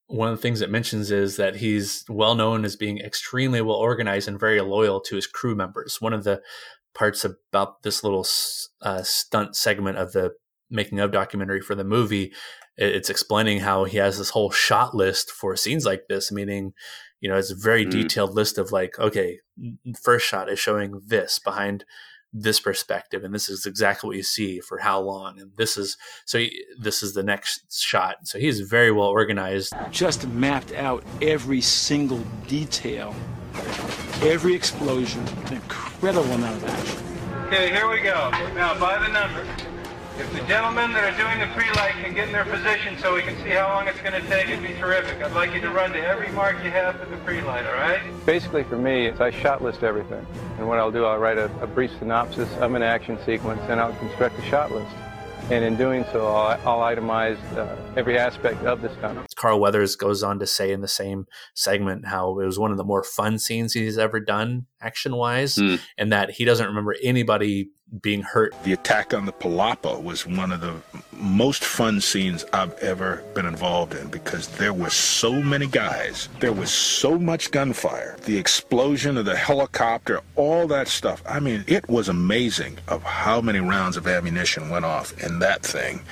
one 0.09 0.29
of 0.29 0.37
the 0.37 0.43
things 0.43 0.61
it 0.61 0.71
mentions 0.71 1.11
is 1.11 1.37
that 1.37 1.57
he's 1.57 2.05
well 2.09 2.35
known 2.35 2.65
as 2.65 2.77
being 2.77 2.99
extremely 2.99 3.61
well 3.61 3.77
organized 3.77 4.29
and 4.29 4.39
very 4.39 4.61
loyal 4.61 5.01
to 5.01 5.17
his 5.17 5.27
crew 5.27 5.55
members. 5.55 6.01
One 6.01 6.13
of 6.13 6.25
the 6.25 6.43
parts 6.95 7.25
about 7.25 7.83
this 7.83 8.05
little 8.05 8.27
uh, 8.83 9.03
stunt 9.03 9.57
segment 9.57 9.99
of 9.99 10.13
the 10.13 10.35
making 10.71 11.01
of 11.01 11.13
documentary 11.13 11.61
for 11.61 11.75
the 11.75 11.85
movie, 11.85 12.33
it's 12.77 13.11
explaining 13.11 13.61
how 13.61 13.85
he 13.85 13.99
has 13.99 14.19
this 14.19 14.31
whole 14.31 14.51
shot 14.51 14.95
list 14.95 15.31
for 15.31 15.57
scenes 15.57 15.85
like 15.87 16.05
this, 16.09 16.31
meaning 16.31 16.73
you 17.21 17.29
know 17.31 17.37
it's 17.37 17.51
a 17.51 17.57
very 17.57 17.87
Mm. 17.87 17.91
detailed 17.91 18.35
list 18.35 18.59
of 18.59 18.73
like 18.73 18.99
okay 18.99 19.41
first 20.03 20.27
shot 20.27 20.51
is 20.51 20.59
showing 20.59 21.01
this 21.07 21.39
behind 21.39 21.85
this 22.33 22.61
perspective 22.61 23.25
and 23.25 23.35
this 23.35 23.49
is 23.49 23.65
exactly 23.65 24.09
what 24.09 24.17
you 24.17 24.23
see 24.23 24.61
for 24.61 24.79
how 24.79 25.01
long 25.01 25.41
and 25.41 25.53
this 25.57 25.79
is 25.79 25.97
so 26.27 26.39
he, 26.39 26.63
this 26.79 27.03
is 27.03 27.15
the 27.15 27.23
next 27.23 27.73
shot 27.73 28.17
so 28.25 28.39
he's 28.39 28.61
very 28.61 28.93
well 28.93 29.07
organized 29.07 29.73
just 29.91 30.29
mapped 30.29 30.73
out 30.75 31.03
every 31.23 31.63
single 31.63 32.23
detail, 32.47 33.15
every 34.21 34.55
explosion, 34.55 35.27
an 35.47 35.55
incredible 35.55 36.31
amount 36.33 36.63
of 36.63 36.69
action. 36.69 36.99
Okay, 37.47 37.71
here 37.71 37.89
we 37.89 38.01
go. 38.01 38.31
Now, 38.55 38.79
by 38.79 38.99
the 38.99 39.09
number. 39.09 39.47
If 40.19 40.33
the 40.33 40.41
gentlemen 40.49 40.93
that 40.93 41.05
are 41.05 41.17
doing 41.19 41.39
the 41.39 41.55
pre-light 41.55 41.93
can 42.03 42.15
get 42.15 42.29
in 42.29 42.33
their 42.33 42.45
position 42.47 42.97
so 42.99 43.15
we 43.15 43.21
can 43.23 43.37
see 43.43 43.51
how 43.51 43.69
long 43.69 43.87
it's 43.87 44.01
going 44.01 44.15
to 44.21 44.27
take, 44.29 44.49
it'd 44.49 44.63
be 44.63 44.73
terrific. 44.81 45.23
I'd 45.23 45.33
like 45.35 45.53
you 45.53 45.61
to 45.61 45.69
run 45.71 45.93
to 45.93 45.99
every 46.03 46.31
mark 46.33 46.57
you 46.65 46.71
have 46.71 46.97
for 46.99 47.05
the 47.05 47.19
pre-light, 47.19 47.67
all 47.67 47.75
right? 47.75 48.01
Basically, 48.25 48.65
for 48.65 48.79
me, 48.79 49.07
it's 49.07 49.21
I 49.21 49.31
shot 49.31 49.63
list 49.63 49.83
everything. 49.83 50.27
And 50.59 50.67
what 50.67 50.79
I'll 50.79 50.91
do, 50.91 51.05
I'll 51.05 51.19
write 51.19 51.37
a, 51.37 51.51
a 51.61 51.67
brief 51.67 51.91
synopsis 51.99 52.51
of 52.57 52.73
an 52.73 52.83
action 52.83 53.19
sequence, 53.27 53.61
and 53.69 53.79
I'll 53.79 53.93
construct 53.97 54.39
a 54.39 54.43
shot 54.43 54.71
list. 54.73 54.91
And 55.51 55.63
in 55.65 55.77
doing 55.77 56.05
so, 56.11 56.27
I'll, 56.27 56.59
I'll 56.83 56.97
itemize 56.97 57.39
uh, 57.57 57.77
every 57.95 58.19
aspect 58.19 58.65
of 58.65 58.81
the 58.81 58.89
stunt. 58.95 59.19
carl 59.37 59.61
weathers 59.61 59.95
goes 59.97 60.23
on 60.23 60.39
to 60.41 60.47
say 60.47 60.73
in 60.73 60.81
the 60.81 60.89
same 60.89 61.27
segment 61.55 62.07
how 62.07 62.41
it 62.41 62.45
was 62.47 62.59
one 62.59 62.71
of 62.73 62.79
the 62.79 62.85
more 62.85 63.05
fun 63.05 63.39
scenes 63.39 63.75
he's 63.75 63.99
ever 63.99 64.19
done 64.19 64.67
action 64.81 65.15
wise 65.15 65.57
Hmm. 65.57 65.77
and 65.99 66.11
that 66.11 66.31
he 66.33 66.45
doesn't 66.45 66.67
remember 66.67 66.97
anybody 67.03 67.69
being 68.03 68.23
hurt 68.23 68.53
The 68.65 68.73
attack 68.73 69.15
on 69.15 69.27
the 69.27 69.33
Palapa 69.33 70.03
was 70.03 70.27
one 70.27 70.51
of 70.51 70.61
the 70.61 70.75
most 71.13 71.65
fun 71.65 72.01
scenes 72.01 72.45
I've 72.53 72.75
ever 72.79 73.23
been 73.35 73.47
involved 73.47 73.95
in 73.95 74.09
because 74.09 74.49
there 74.49 74.73
were 74.73 74.91
so 74.91 75.33
many 75.33 75.67
guys. 75.67 76.29
There 76.41 76.53
was 76.53 76.71
so 76.71 77.19
much 77.19 77.51
gunfire. 77.53 78.17
The 78.25 78.37
explosion 78.37 79.17
of 79.17 79.25
the 79.25 79.37
helicopter, 79.37 80.21
all 80.35 80.67
that 80.67 80.89
stuff. 80.89 81.23
I 81.29 81.39
mean, 81.39 81.65
it 81.69 81.89
was 81.89 82.09
amazing 82.09 82.79
of 82.89 83.03
how 83.05 83.41
many 83.41 83.61
rounds 83.61 83.97
of 83.97 84.09
ammunition 84.09 84.69
went 84.69 84.85
off 84.85 85.17
in 85.23 85.39
that 85.39 85.63
thing. 85.63 86.03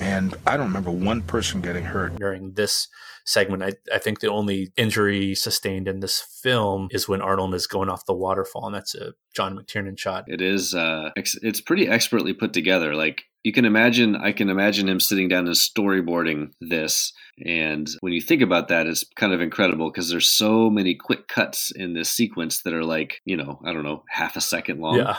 And 0.00 0.34
I 0.46 0.56
don't 0.56 0.66
remember 0.66 0.90
one 0.90 1.22
person 1.22 1.60
getting 1.60 1.84
hurt. 1.84 2.16
during 2.16 2.52
this 2.54 2.88
segment. 3.24 3.62
I, 3.62 3.72
I 3.92 3.98
think 3.98 4.20
the 4.20 4.30
only 4.30 4.72
injury 4.76 5.34
sustained 5.34 5.88
in 5.88 6.00
this 6.00 6.20
film 6.20 6.88
is 6.90 7.08
when 7.08 7.22
Arnold 7.22 7.54
is 7.54 7.66
going 7.66 7.88
off 7.88 8.06
the 8.06 8.14
waterfall, 8.14 8.66
and 8.66 8.74
that's 8.74 8.94
a 8.94 9.14
John 9.34 9.56
McTiernan 9.56 9.98
shot. 9.98 10.24
It 10.28 10.40
is. 10.40 10.74
Uh, 10.74 11.10
it's 11.16 11.60
pretty 11.60 11.88
expertly 11.88 12.32
put 12.32 12.52
together. 12.52 12.94
Like 12.94 13.24
you 13.42 13.52
can 13.52 13.64
imagine, 13.66 14.16
I 14.16 14.32
can 14.32 14.48
imagine 14.48 14.88
him 14.88 15.00
sitting 15.00 15.28
down 15.28 15.46
and 15.46 15.54
storyboarding 15.54 16.52
this. 16.60 17.12
And 17.44 17.88
when 18.00 18.12
you 18.12 18.20
think 18.20 18.42
about 18.42 18.68
that, 18.68 18.86
it's 18.86 19.04
kind 19.16 19.32
of 19.32 19.40
incredible 19.40 19.90
because 19.90 20.08
there's 20.08 20.30
so 20.30 20.70
many 20.70 20.94
quick 20.94 21.28
cuts 21.28 21.70
in 21.70 21.92
this 21.92 22.08
sequence 22.08 22.62
that 22.62 22.72
are 22.72 22.84
like, 22.84 23.20
you 23.24 23.36
know, 23.36 23.60
I 23.64 23.72
don't 23.72 23.82
know, 23.84 24.04
half 24.08 24.36
a 24.36 24.40
second 24.40 24.80
long. 24.80 24.96
Yeah. 24.96 25.18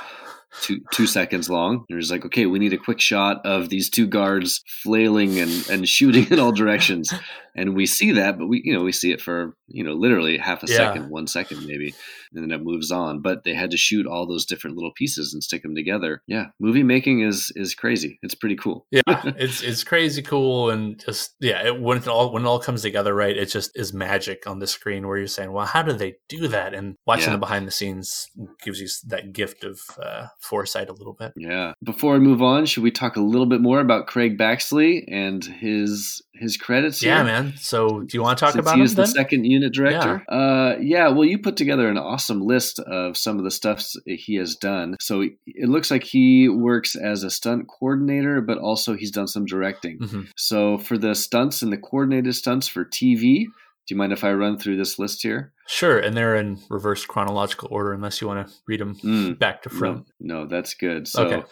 Two, 0.61 0.79
two 0.91 1.05
seconds 1.05 1.49
long. 1.49 1.85
There's 1.89 2.09
like, 2.09 2.25
okay, 2.25 2.45
we 2.45 2.59
need 2.59 2.73
a 2.73 2.77
quick 2.77 2.99
shot 3.01 3.45
of 3.45 3.69
these 3.69 3.89
two 3.89 4.07
guards 4.07 4.63
flailing 4.83 5.39
and, 5.39 5.51
and 5.69 5.87
shooting 5.95 6.27
in 6.31 6.39
all 6.39 6.51
directions. 6.51 7.13
And 7.55 7.75
we 7.75 7.85
see 7.85 8.11
that, 8.13 8.37
but 8.37 8.47
we, 8.47 8.61
you 8.65 8.73
know, 8.73 8.83
we 8.83 8.91
see 8.91 9.11
it 9.11 9.21
for, 9.21 9.55
you 9.67 9.83
know, 9.83 9.93
literally 9.93 10.37
half 10.37 10.63
a 10.63 10.67
Yeah. 10.67 10.77
second, 10.77 11.09
one 11.09 11.27
second 11.27 11.65
maybe. 11.65 11.93
And 12.35 12.43
then 12.43 12.57
it 12.57 12.63
moves 12.63 12.91
on. 12.91 13.21
But 13.21 13.43
they 13.43 13.53
had 13.53 13.71
to 13.71 13.77
shoot 13.77 14.05
all 14.05 14.25
those 14.27 14.45
different 14.45 14.75
little 14.75 14.91
pieces 14.95 15.33
and 15.33 15.43
stick 15.43 15.63
them 15.63 15.75
together. 15.75 16.21
Yeah, 16.27 16.47
movie 16.59 16.83
making 16.83 17.21
is 17.21 17.51
is 17.55 17.73
crazy. 17.75 18.19
It's 18.21 18.35
pretty 18.35 18.55
cool. 18.55 18.85
yeah, 18.91 19.01
it's 19.07 19.61
it's 19.61 19.83
crazy 19.83 20.21
cool 20.21 20.69
and 20.69 21.01
just 21.03 21.35
yeah, 21.39 21.65
it, 21.67 21.79
when 21.81 21.97
it 21.97 22.07
all 22.07 22.31
when 22.33 22.43
it 22.43 22.47
all 22.47 22.59
comes 22.59 22.81
together 22.81 23.13
right, 23.13 23.35
it 23.35 23.45
just 23.47 23.71
is 23.75 23.93
magic 23.93 24.47
on 24.47 24.59
the 24.59 24.67
screen 24.67 25.07
where 25.07 25.17
you're 25.17 25.27
saying, 25.27 25.51
well, 25.51 25.65
how 25.65 25.81
do 25.81 25.93
they 25.93 26.15
do 26.29 26.47
that? 26.49 26.73
And 26.73 26.95
watching 27.05 27.27
Yeah. 27.27 27.33
the 27.33 27.37
behind 27.39 27.67
the 27.67 27.71
scenes 27.71 28.27
gives 28.63 28.79
you 28.81 28.87
that 29.07 29.33
gift 29.33 29.63
of 29.63 29.79
uh, 30.01 30.27
foresight 30.39 30.89
a 30.89 30.93
little 30.93 31.13
bit. 31.13 31.33
Yeah. 31.37 31.73
Before 31.83 32.13
we 32.13 32.19
move 32.19 32.41
on, 32.41 32.65
should 32.65 32.83
we 32.83 32.91
talk 32.91 33.15
a 33.15 33.21
little 33.21 33.45
bit 33.45 33.61
more 33.61 33.79
about 33.79 34.07
Craig 34.07 34.37
Baxley 34.37 35.03
and 35.07 35.43
his 35.43 36.21
his 36.33 36.57
credits? 36.57 37.01
Yeah, 37.01 37.17
here? 37.17 37.23
man. 37.25 37.53
So 37.57 38.01
do 38.01 38.17
you 38.17 38.21
want 38.21 38.37
to 38.37 38.45
talk 38.45 38.53
Since 38.53 38.63
about 38.65 38.75
he 38.75 38.81
him 38.81 38.87
the 38.87 38.95
then? 38.95 39.05
second 39.07 39.45
unit 39.45 39.73
director. 39.73 40.23
Uh, 40.29 40.75
yeah. 40.81 41.07
Well, 41.09 41.25
you 41.25 41.39
put 41.39 41.55
together 41.57 41.87
an 41.87 41.97
awesome 41.97 42.24
list 42.33 42.79
of 42.79 43.15
some 43.17 43.37
of 43.37 43.43
the 43.43 43.51
stuffs 43.51 43.95
he 44.05 44.35
has 44.35 44.55
done. 44.55 44.95
So 44.99 45.21
it 45.21 45.69
looks 45.69 45.91
like 45.91 46.03
he 46.03 46.49
works 46.49 46.95
as 46.95 47.23
a 47.23 47.29
stunt 47.29 47.67
coordinator, 47.67 48.41
but 48.41 48.57
also 48.57 48.93
he's 48.95 49.11
done 49.11 49.27
some 49.27 49.45
directing. 49.45 49.99
Mhm. 49.99 50.27
So 50.35 50.77
for 50.77 50.97
the 50.97 51.13
stunts 51.15 51.61
and 51.61 51.71
the 51.71 51.77
coordinated 51.77 52.33
stunts 52.35 52.67
for 52.67 52.83
TV, 52.85 53.45
do 53.87 53.93
you 53.93 53.97
mind 53.97 54.13
if 54.13 54.23
I 54.23 54.33
run 54.33 54.57
through 54.57 54.77
this 54.77 54.97
list 54.97 55.21
here? 55.21 55.53
Sure, 55.67 55.99
and 55.99 56.15
they're 56.17 56.35
in 56.35 56.57
reverse 56.69 57.05
chronological 57.05 57.67
order, 57.71 57.93
unless 57.93 58.19
you 58.21 58.27
want 58.27 58.47
to 58.47 58.53
read 58.67 58.79
them 58.79 58.95
Mm. 58.95 59.37
back 59.39 59.61
to 59.63 59.69
front. 59.69 60.05
No, 60.19 60.41
no, 60.41 60.45
that's 60.47 60.73
good. 60.73 61.07
So 61.07 61.25
Okay. 61.25 61.43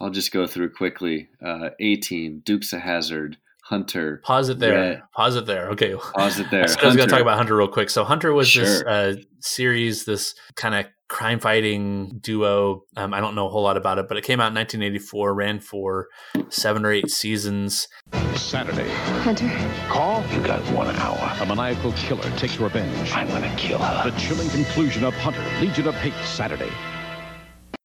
I'll 0.00 0.10
just 0.10 0.32
go 0.32 0.46
through 0.46 0.70
quickly. 0.70 1.28
Uh, 1.44 1.70
A 1.78 1.96
Team, 1.96 2.42
Dukes 2.44 2.72
of 2.72 2.80
Hazzard, 2.80 3.36
Hunter. 3.64 4.20
Pause 4.24 4.50
it 4.50 4.58
there. 4.58 4.72
Red- 4.74 5.02
Pause 5.14 5.36
it 5.36 5.46
there. 5.46 5.68
Okay. 5.70 5.94
Pause 5.94 6.40
it 6.40 6.46
there. 6.50 6.64
I 6.64 6.66
said 6.66 6.82
I 6.82 6.86
was 6.86 6.96
going 6.96 7.08
to 7.08 7.12
talk 7.12 7.22
about 7.22 7.36
Hunter 7.38 7.56
real 7.56 7.68
quick. 7.68 7.90
So 7.90 8.04
Hunter 8.04 8.32
was 8.32 8.52
this 8.52 8.82
uh, 8.82 9.14
series, 9.40 10.04
this 10.04 10.34
kind 10.56 10.74
of 10.74 10.86
crime 11.08 11.38
fighting 11.38 12.18
duo. 12.22 12.84
Um, 12.96 13.12
I 13.14 13.20
don't 13.20 13.34
know 13.34 13.46
a 13.46 13.50
whole 13.50 13.62
lot 13.62 13.76
about 13.76 13.98
it, 13.98 14.08
but 14.08 14.16
it 14.16 14.24
came 14.24 14.40
out 14.40 14.48
in 14.48 14.54
1984, 14.54 15.34
ran 15.34 15.60
for 15.60 16.08
seven 16.48 16.84
or 16.84 16.92
eight 16.92 17.10
seasons. 17.10 17.86
Saturday. 18.34 18.88
Hunter. 19.20 19.50
Call? 19.88 20.24
You 20.32 20.40
got 20.42 20.60
one 20.72 20.94
hour. 20.96 21.36
A 21.40 21.46
maniacal 21.46 21.92
killer 21.92 22.28
takes 22.36 22.58
revenge. 22.58 23.12
I'm 23.12 23.28
gonna 23.28 23.54
kill 23.56 23.78
her. 23.78 24.10
The 24.10 24.16
chilling 24.18 24.48
conclusion 24.48 25.04
of 25.04 25.14
Hunter, 25.14 25.42
Legion 25.60 25.86
of 25.86 25.94
Hate, 25.96 26.14
Saturday. 26.26 26.70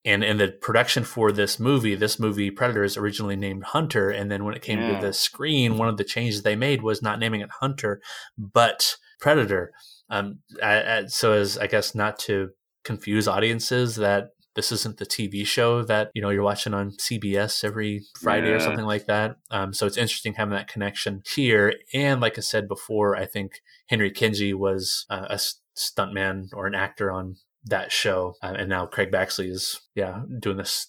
And 0.08 0.24
in 0.24 0.38
the 0.38 0.47
production 0.47 1.03
for 1.03 1.32
this 1.32 1.60
movie, 1.60 1.93
this 1.95 2.18
movie 2.18 2.49
Predator 2.49 2.84
is 2.84 2.95
originally 2.95 3.36
named 3.36 3.64
Hunter, 3.66 4.10
and 4.10 4.32
then 4.32 4.45
when 4.45 4.55
it 4.55 4.62
came 4.62 4.80
Yeah. 4.80 4.99
to 4.99 5.05
the 5.08 5.14
screen, 5.14 5.78
one 5.78 5.89
of 5.89 5.97
the 5.97 6.03
changes 6.05 6.41
they 6.41 6.55
made 6.55 6.82
was 6.82 7.01
not 7.01 7.20
naming 7.20 7.41
it 7.41 7.49
Hunter, 7.60 8.01
but 8.38 8.95
Predator. 9.20 9.74
Um, 10.10 10.39
I, 10.64 10.82
I, 10.99 11.05
so 11.08 11.34
as 11.34 11.58
I 11.58 11.68
guess 11.68 11.93
not 11.93 12.18
to 12.20 12.51
confuse 12.86 13.28
audiences 13.28 13.97
that 13.97 14.30
this 14.55 14.72
isn't 14.72 14.97
the 14.97 15.05
TV 15.05 15.45
show 15.45 15.84
that 15.84 16.10
you 16.16 16.22
know 16.22 16.30
you're 16.30 16.41
watching 16.41 16.74
on 16.74 16.91
CBS 16.91 17.64
every 17.64 18.03
Friday 18.22 18.49
or 18.51 18.60
something 18.62 18.86
like 18.86 19.05
that. 19.08 19.36
Um, 19.51 19.74
so 19.74 19.86
it's 19.86 19.97
interesting 19.97 20.34
having 20.36 20.55
that 20.55 20.68
connection 20.70 21.22
here. 21.36 21.74
And 21.93 22.22
like 22.22 22.38
I 22.38 22.41
said 22.41 22.68
before, 22.68 23.16
I 23.16 23.26
think 23.26 23.62
Henry 23.88 24.10
Kingi 24.10 24.53
was 24.53 25.05
uh, 25.10 25.28
a 25.30 25.39
stuntman 25.78 26.47
or 26.53 26.66
an 26.66 26.74
actor 26.76 27.12
on 27.12 27.36
that 27.70 27.91
show, 27.91 28.36
uh, 28.41 28.53
and 28.57 28.70
now 28.70 28.86
Craig 28.86 29.11
Baxley 29.11 29.49
is 29.49 29.80
yeah 29.95 30.22
doing 30.39 30.57
this 30.57 30.88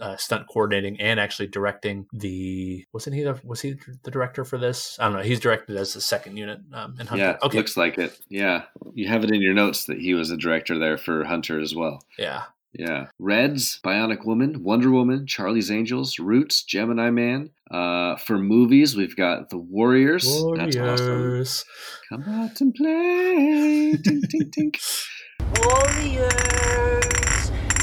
uh, 0.00 0.16
stunt 0.16 0.46
coordinating 0.48 1.00
and 1.00 1.18
actually 1.18 1.48
directing 1.48 2.06
the 2.12 2.84
wasn't 2.92 3.16
he 3.16 3.22
the 3.22 3.40
was 3.44 3.60
he 3.60 3.76
the 4.02 4.10
director 4.10 4.44
for 4.44 4.58
this? 4.58 4.96
I 5.00 5.04
don't 5.04 5.14
know. 5.18 5.22
He's 5.22 5.40
directed 5.40 5.76
as 5.76 5.94
the 5.94 6.00
second 6.00 6.36
unit 6.36 6.60
um, 6.72 6.96
in 7.00 7.06
Hunter. 7.06 7.24
Yeah, 7.24 7.36
okay, 7.42 7.58
looks 7.58 7.76
like 7.76 7.98
it. 7.98 8.18
Yeah, 8.28 8.62
you 8.94 9.08
have 9.08 9.24
it 9.24 9.30
in 9.30 9.42
your 9.42 9.54
notes 9.54 9.86
that 9.86 9.98
he 9.98 10.14
was 10.14 10.30
a 10.30 10.36
director 10.36 10.78
there 10.78 10.98
for 10.98 11.24
Hunter 11.24 11.60
as 11.60 11.74
well. 11.74 12.02
yeah. 12.18 12.44
Yeah, 12.78 13.06
Reds, 13.18 13.80
Bionic 13.82 14.26
Woman, 14.26 14.62
Wonder 14.62 14.90
Woman, 14.90 15.26
Charlie's 15.26 15.70
Angels, 15.70 16.18
Roots, 16.18 16.62
Gemini 16.62 17.08
Man. 17.08 17.48
Uh, 17.70 18.16
for 18.16 18.36
movies, 18.38 18.94
we've 18.94 19.16
got 19.16 19.48
The 19.48 19.56
Warriors. 19.56 20.24
That's 20.56 20.76
awesome. 20.76 21.06
Warriors. 21.06 21.64
Come 22.10 22.24
out 22.24 22.60
and 22.60 22.74
play. 22.74 23.94
tink, 23.96 24.24
tink, 24.26 24.50
tink. 24.50 25.06
Warriors, 25.40 26.30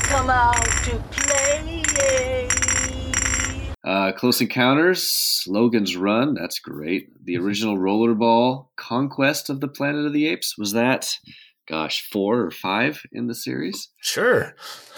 come 0.03 0.29
out 0.29 0.65
to 0.85 1.01
play. 1.11 1.83
Uh, 3.83 4.13
Close 4.13 4.39
Encounters, 4.39 5.43
Logan's 5.45 5.97
Run. 5.97 6.35
That's 6.35 6.59
great. 6.59 7.25
The 7.25 7.37
original 7.37 7.77
Rollerball, 7.77 8.67
Conquest 8.77 9.49
of 9.49 9.59
the 9.59 9.67
Planet 9.67 10.05
of 10.05 10.13
the 10.13 10.27
Apes. 10.27 10.57
Was 10.57 10.71
that, 10.71 11.17
gosh, 11.67 12.09
four 12.11 12.39
or 12.41 12.51
five 12.51 13.01
in 13.11 13.27
the 13.27 13.35
series? 13.35 13.89
Sure. 13.99 14.55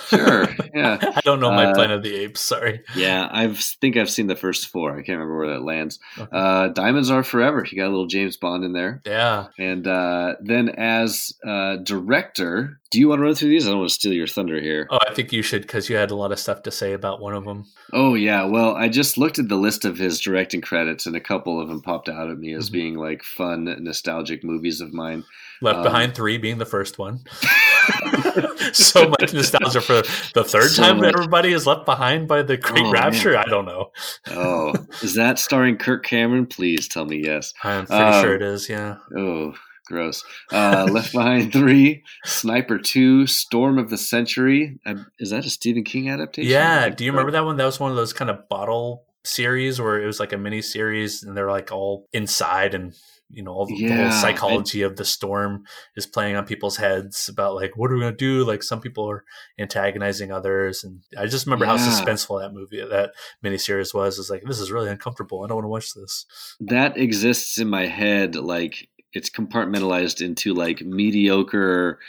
Sure. 0.08 0.48
Yeah. 0.76 0.98
I 1.16 1.22
don't 1.22 1.40
know 1.40 1.52
my 1.52 1.68
Uh, 1.68 1.74
Planet 1.74 1.98
of 1.98 2.04
the 2.04 2.14
Apes. 2.14 2.42
Sorry. 2.42 2.82
Yeah, 2.98 3.30
I 3.32 3.48
think 3.80 3.96
I've 3.96 4.10
seen 4.10 4.28
the 4.28 4.36
first 4.36 4.68
four. 4.68 4.92
I 4.92 4.96
can't 4.98 5.18
remember 5.20 5.38
where 5.38 5.54
that 5.54 5.64
lands. 5.64 6.00
Uh, 6.34 6.68
Diamonds 6.68 7.10
Are 7.10 7.24
Forever. 7.24 7.66
You 7.72 7.78
got 7.78 7.86
a 7.88 7.94
little 7.96 8.08
James 8.08 8.36
Bond 8.36 8.66
in 8.66 8.74
there. 8.74 9.02
Yeah. 9.06 9.48
And 9.58 9.88
uh, 9.88 10.36
then 10.42 10.68
as 10.70 11.32
uh, 11.48 11.78
director, 11.78 12.82
do 12.92 13.00
you 13.00 13.08
want 13.08 13.20
to 13.20 13.24
run 13.24 13.36
through 13.36 13.50
these? 13.50 13.66
I 13.68 13.70
don't 13.72 13.80
want 13.80 13.90
to 13.90 13.96
steal 13.96 14.12
your 14.12 14.28
thunder 14.28 14.60
here. 14.60 14.88
Oh, 14.92 15.00
I 15.10 15.14
think 15.14 15.32
you 15.32 15.42
should 15.42 15.62
because 15.62 15.90
you 15.90 15.96
had 15.96 16.12
a 16.12 16.16
lot 16.16 16.34
of 16.34 16.40
stuff 16.40 16.64
to 16.64 16.72
say 16.72 16.92
about 16.92 17.22
one 17.22 17.34
of 17.34 17.46
them. 17.46 17.66
Oh 17.94 18.16
yeah, 18.16 18.44
well, 18.44 18.76
I 18.76 18.90
just 18.90 19.18
looked 19.18 19.40
at 19.40 19.48
the 19.48 19.56
list 19.56 19.86
of 19.86 19.98
his 19.98 20.20
directing 20.20 20.60
credits, 20.62 21.06
and 21.06 21.16
a 21.16 21.22
couple 21.22 21.62
of 21.62 21.70
them 21.70 21.82
popped 21.82 22.10
out 22.10 22.30
at 22.30 22.38
me 22.38 22.54
as 22.54 22.70
being 22.70 22.96
like 22.96 23.24
fun, 23.24 23.64
nostalgic 23.82 24.44
movies 24.44 24.82
of 24.82 24.94
mine. 24.94 25.24
Left 25.62 25.78
Um, 25.78 25.84
Behind 25.84 26.14
Three 26.16 26.38
being 26.38 26.58
the 26.58 26.66
first 26.66 26.98
one. 26.98 27.20
so 28.74 29.08
much 29.10 29.34
nostalgia 29.34 29.82
for 29.82 30.02
the 30.34 30.44
third 30.44 30.70
So 30.70 30.84
time 30.84 30.98
much. 30.98 31.14
everybody 31.14 31.54
is 31.54 31.66
left 31.68 31.86
behind 31.86 32.28
by 32.28 32.42
the 32.42 32.58
Great 32.58 32.86
Oh, 32.86 32.92
Rapture. 32.92 33.32
man. 33.34 33.44
I 33.46 33.50
don't 33.50 33.66
know. 33.66 33.92
Oh, 34.28 34.74
is 35.02 35.16
that 35.16 35.40
starring 35.40 35.78
Kirk 35.78 36.04
Cameron? 36.06 36.46
Please 36.48 36.88
tell 36.88 37.06
me 37.06 37.22
yes. 37.24 37.54
I'm 37.64 37.86
pretty 37.86 38.04
Um, 38.04 38.22
sure 38.24 38.36
it 38.36 38.42
is. 38.42 38.70
Yeah. 38.70 38.98
Oh, 39.16 39.54
gross. 39.88 40.24
Uh, 40.52 40.88
Left 40.92 41.14
Behind 41.14 41.52
Three, 41.54 42.04
Sniper 42.26 42.78
Two, 42.78 43.28
Storm 43.28 43.78
of 43.78 43.90
the 43.90 43.98
Century. 43.98 44.80
Uh, 44.86 44.96
is 45.20 45.30
that 45.30 45.46
a 45.46 45.50
Stephen 45.50 45.84
King 45.84 46.10
adaptation? 46.10 46.52
Yeah. 46.52 46.90
Do 46.90 47.06
you 47.06 47.12
remember 47.12 47.32
that 47.32 47.46
one? 47.46 47.58
That 47.58 47.66
was 47.66 47.80
one 47.80 47.92
of 47.92 47.98
those 47.98 48.14
kind 48.14 48.30
of 48.30 48.48
bottle 48.50 49.04
series 49.24 49.80
where 49.82 50.02
it 50.02 50.06
was 50.06 50.20
like 50.20 50.34
a 50.34 50.38
mini 50.38 50.62
series 50.62 51.24
and 51.24 51.36
they're 51.36 51.50
like 51.52 51.72
all 51.72 52.08
inside 52.14 52.76
and 52.76 52.94
you 53.32 53.42
know 53.44 53.52
all 53.52 53.66
the, 53.66 53.76
the 53.76 53.84
Yeah, 53.88 53.96
whole 53.98 54.06
I- 54.06 54.22
psychology 54.22 54.82
of 54.84 54.96
the 54.98 55.06
storm 55.06 55.64
is 55.96 56.06
playing 56.06 56.36
on 56.36 56.46
people's 56.46 56.78
heads 56.78 57.28
about 57.28 57.56
like 57.56 57.76
what 57.76 57.92
are 57.92 57.96
we 57.96 58.02
gonna 58.02 58.16
do? 58.16 58.46
Like 58.46 58.62
some 58.64 58.80
people 58.82 59.10
are 59.10 59.24
antagonizing 59.60 60.32
others 60.32 60.84
and 60.84 61.02
i 61.18 61.26
just 61.26 61.46
remember 61.48 61.66
how 61.66 61.78
suspenseful 61.78 62.40
that 62.42 62.54
movie 62.54 62.84
that 62.88 63.12
miniseries 63.44 63.94
was. 63.94 64.20
Is 64.20 64.30
like 64.30 64.44
this 64.46 64.60
is 64.60 64.72
really 64.72 64.90
uncomfortable. 64.90 65.44
I 65.44 65.48
don't 65.48 65.56
want 65.56 65.66
to 65.66 65.70
watch 65.70 65.94
this. 65.94 66.26
That 66.60 66.98
exists 66.98 67.58
in 67.58 67.68
my 67.70 67.88
head 67.88 68.36
like 68.36 68.90
it's 69.14 69.30
compartmentalized 69.30 70.24
into 70.24 70.54
like 70.54 70.82
mediocre 70.82 72.00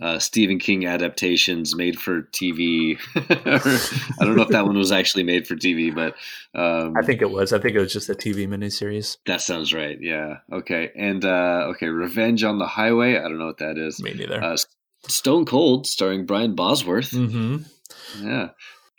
uh, 0.00 0.18
Stephen 0.18 0.58
King 0.58 0.86
adaptations 0.86 1.76
made 1.76 1.98
for 1.98 2.22
TV. 2.22 2.98
I 3.16 4.24
don't 4.24 4.36
know 4.36 4.42
if 4.42 4.48
that 4.48 4.64
one 4.66 4.76
was 4.76 4.92
actually 4.92 5.22
made 5.22 5.46
for 5.46 5.54
TV, 5.54 5.94
but 5.94 6.14
um, 6.58 6.96
i 6.96 7.02
think 7.02 7.20
it 7.20 7.30
was 7.30 7.52
i 7.52 7.58
think 7.58 7.74
it 7.74 7.80
was 7.80 7.92
just 7.92 8.08
a 8.08 8.14
tv 8.14 8.46
miniseries 8.48 9.16
that 9.26 9.40
sounds 9.40 9.72
right. 9.72 9.98
Yeah. 10.00 10.38
Okay. 10.52 10.90
And 10.96 11.24
uh, 11.24 11.66
okay, 11.70 11.88
Revenge 11.88 12.44
on 12.44 12.58
the 12.58 12.66
Highway. 12.66 13.16
I 13.16 13.22
don't 13.22 13.38
know 13.38 13.46
what 13.46 13.58
that 13.58 13.78
is. 13.78 14.00
me 14.02 14.14
neither 14.14 14.42
Uh, 14.42 14.56
Stone 15.08 15.44
Cold, 15.44 15.86
starring 15.86 16.26
Brian 16.26 16.54
Bosworth. 16.54 17.10
mm-hmm 17.10 17.58
Yeah. 18.22 18.50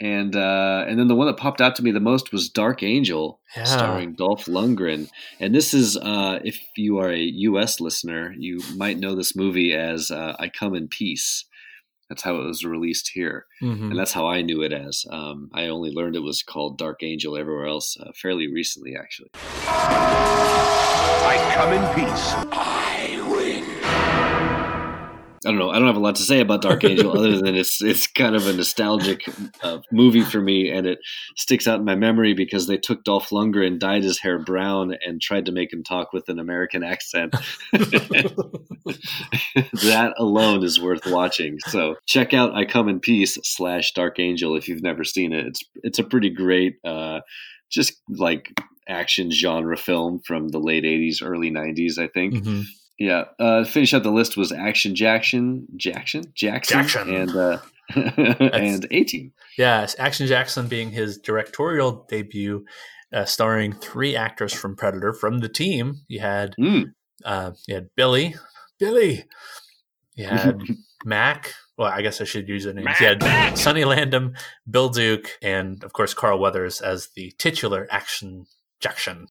And 0.02 0.36
uh, 0.36 0.84
and 0.88 1.00
then 1.00 1.08
the 1.08 1.16
one 1.16 1.28
that 1.28 1.38
popped 1.38 1.62
out 1.62 1.76
to 1.78 1.84
me 1.84 1.92
the 1.92 2.02
most 2.02 2.34
was 2.34 2.50
Dark 2.50 2.84
Angel, 2.84 3.40
Yeah. 3.56 3.64
starring 3.64 4.14
Dolph 4.14 4.46
Lundgren. 4.46 5.10
And 5.40 5.56
this 5.56 5.74
is, 5.74 5.96
uh, 5.96 6.40
if 6.44 6.60
you 6.76 6.98
are 7.00 7.10
a 7.12 7.18
U.S. 7.22 7.80
listener, 7.80 8.34
you 8.38 8.60
might 8.76 9.00
know 9.00 9.16
this 9.16 9.38
movie 9.38 9.74
as 9.74 10.12
uh, 10.12 10.36
"I 10.38 10.50
Come 10.50 10.76
in 10.76 10.90
Peace." 10.90 11.46
That's 12.10 12.22
how 12.24 12.36
it 12.36 12.46
was 12.46 12.64
released 12.66 13.12
here, 13.16 13.46
Mhm. 13.64 13.90
and 13.90 13.98
that's 13.98 14.12
how 14.14 14.28
I 14.28 14.42
knew 14.44 14.62
it 14.62 14.74
as. 14.74 15.06
Um, 15.10 15.50
I 15.54 15.68
only 15.68 15.90
learned 15.92 16.16
it 16.16 16.20
was 16.24 16.44
called 16.44 16.78
Dark 16.78 17.02
Angel 17.02 17.36
everywhere 17.38 17.66
else 17.66 17.98
uh, 18.00 18.12
fairly 18.14 18.48
recently, 18.52 18.96
actually. 18.96 19.30
I 21.28 21.36
come 21.56 21.74
in 21.74 21.84
peace. 21.96 22.95
I 25.46 25.50
don't 25.50 25.60
know. 25.60 25.70
I 25.70 25.78
don't 25.78 25.88
have 25.88 25.96
a 25.96 26.00
lot 26.00 26.16
to 26.16 26.24
say 26.24 26.40
about 26.40 26.64
Dark 26.64 26.84
Angel 26.84 27.18
other 27.18 27.38
than 27.42 27.56
it's 27.56 27.82
it's 27.82 28.08
kind 28.08 28.36
of 28.36 28.48
a 28.48 28.54
nostalgic 28.54 29.24
uh, 29.62 29.80
movie 29.92 30.24
for 30.24 30.42
me, 30.42 30.72
and 30.72 30.88
it 30.88 31.00
sticks 31.36 31.68
out 31.68 31.80
in 31.80 31.86
my 31.86 31.96
memory 31.96 32.34
because 32.34 32.68
they 32.68 32.78
took 32.78 33.04
Dolph 33.04 33.30
Lundgren, 33.30 33.80
dyed 33.80 34.04
his 34.04 34.20
hair 34.20 34.40
brown, 34.40 34.96
and 35.06 35.22
tried 35.22 35.46
to 35.46 35.52
make 35.52 35.72
him 35.72 35.84
talk 35.84 36.14
with 36.14 36.30
an 36.30 36.40
American 36.40 36.84
accent. 36.84 37.36
that 37.72 38.34
alone 40.18 40.64
is 40.64 40.82
worth 40.82 41.06
watching. 41.06 41.60
So 41.68 41.96
check 42.06 42.34
out 42.34 42.56
"I 42.56 42.66
Come 42.66 42.90
in 42.90 43.00
Peace" 43.00 43.38
slash 43.44 43.94
Dark 43.94 44.20
Angel 44.20 44.56
if 44.56 44.68
you've 44.68 44.84
never 44.84 45.04
seen 45.04 45.34
it. 45.34 45.46
It's 45.46 45.64
it's 45.84 46.00
a 46.00 46.04
pretty 46.04 46.30
great, 46.30 46.78
uh, 46.84 47.20
just 47.70 48.02
like 48.10 48.52
action 48.88 49.32
genre 49.32 49.78
film 49.78 50.22
from 50.26 50.50
the 50.50 50.60
late 50.60 50.84
'80s, 50.84 51.22
early 51.22 51.52
'90s, 51.52 51.98
I 51.98 52.08
think. 52.08 52.36
Mhm. 52.36 52.64
Yeah. 52.98 53.26
Uh, 53.40 53.64
finish 53.66 53.94
up 53.94 54.04
the 54.04 54.12
list 54.12 54.38
was 54.38 54.52
Action 54.52 54.96
Jackson, 54.96 55.68
Jackson, 55.76 56.24
Jackson, 56.34 56.78
Jackson. 56.88 57.14
and 57.16 57.36
uh, 57.36 57.58
and 57.96 58.88
A 58.92 59.04
Team. 59.04 59.34
Yes, 59.58 59.96
Action 60.00 60.28
Jackson 60.28 60.68
being 60.68 60.92
his 60.92 61.18
directorial 61.18 62.06
debut, 62.10 62.66
uh, 63.14 63.26
starring 63.26 63.74
three 63.74 64.16
actors 64.16 64.54
from 64.54 64.76
Predator. 64.76 65.14
From 65.14 65.40
the 65.40 65.50
team, 65.50 66.02
you 66.08 66.20
had 66.22 66.56
Mm. 66.60 66.94
uh, 67.24 67.52
you 67.68 67.76
had 67.76 67.90
Billy, 67.96 68.36
Billy. 68.80 69.26
You 70.16 70.26
had 70.30 70.62
Mac. 71.04 71.54
Well, 71.78 71.92
I 71.92 72.02
guess 72.02 72.22
I 72.22 72.24
should 72.24 72.48
use 72.48 72.64
their 72.64 72.74
names. 72.74 72.88
You 73.02 73.08
had 73.08 73.58
Sonny 73.58 73.84
Landham, 73.84 74.38
Bill 74.70 74.88
Duke, 74.88 75.38
and 75.42 75.84
of 75.84 75.92
course 75.92 76.14
Carl 76.14 76.40
Weathers 76.40 76.80
as 76.80 77.10
the 77.16 77.34
titular 77.38 77.86
Action 77.92 78.46
Jackson. 78.80 79.28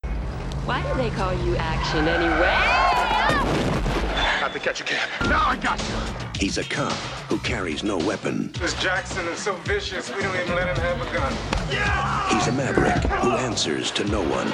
Why 0.66 0.82
do 0.86 1.02
they 1.02 1.08
call 1.10 1.32
you 1.46 1.56
Action 1.56 2.06
anyway? 2.06 2.93
Got 3.28 4.52
to 4.52 4.58
catch 4.58 4.80
a 4.80 4.84
cab. 4.84 5.08
Now 5.28 5.46
I 5.48 5.56
got 5.56 5.78
you. 5.80 5.94
He's 6.38 6.58
a 6.58 6.64
cop 6.64 6.92
who 7.28 7.38
carries 7.38 7.82
no 7.82 7.96
weapon. 7.96 8.52
This 8.52 8.74
Jackson 8.82 9.26
is 9.28 9.38
so 9.38 9.54
vicious, 9.64 10.14
we 10.14 10.22
don't 10.22 10.34
even 10.36 10.54
let 10.54 10.68
him 10.68 10.76
have 10.82 11.00
a 11.00 11.04
gun. 11.14 11.32
Yeah! 11.70 12.28
He's 12.28 12.48
a 12.48 12.52
maverick 12.52 13.02
who 13.22 13.30
answers 13.32 13.90
to 13.92 14.04
no 14.04 14.20
one. 14.20 14.48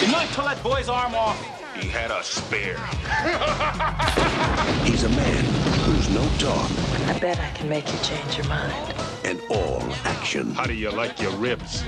Didn't 0.00 0.14
I 0.14 0.26
pull 0.32 0.44
that 0.46 0.62
boy's 0.62 0.88
arm 0.88 1.14
off? 1.14 1.36
He 1.76 1.88
had 1.88 2.10
a 2.10 2.22
spare. 2.24 2.78
He's 4.84 5.04
a 5.04 5.08
man 5.10 5.44
who's 5.84 6.08
no 6.10 6.26
talk 6.38 6.70
I 7.08 7.18
bet 7.20 7.38
I 7.38 7.50
can 7.50 7.68
make 7.68 7.86
you 7.92 7.98
change 8.00 8.36
your 8.38 8.46
mind. 8.48 8.94
and 9.24 9.40
all 9.50 9.82
action. 10.04 10.52
How 10.52 10.64
do 10.64 10.72
you 10.74 10.90
like 10.90 11.20
your 11.20 11.32
ribs? 11.32 11.82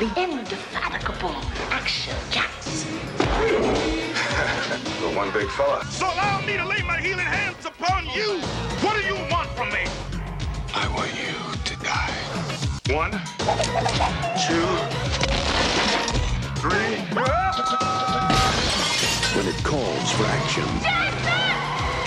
The 0.00 0.10
indefatigable 0.16 1.34
Action 1.70 2.14
Jackson. 2.30 2.98
The 5.12 5.18
one 5.18 5.30
big 5.30 5.50
fella. 5.50 5.84
So 5.90 6.06
allow 6.06 6.40
me 6.40 6.56
to 6.56 6.64
lay 6.64 6.80
my 6.80 6.98
healing 6.98 7.26
hands 7.26 7.66
upon 7.66 8.06
you. 8.06 8.40
What 8.80 8.96
do 8.96 9.02
you 9.02 9.14
want 9.30 9.46
from 9.50 9.68
me? 9.68 9.84
I 10.72 10.88
want 10.88 11.12
you 11.12 11.36
to 11.64 11.76
die. 11.84 12.16
One, 12.88 13.10
two, 14.40 14.64
three. 16.62 16.96
When 19.36 19.46
it 19.52 19.62
calls 19.62 20.12
for 20.12 20.24
action, 20.24 20.64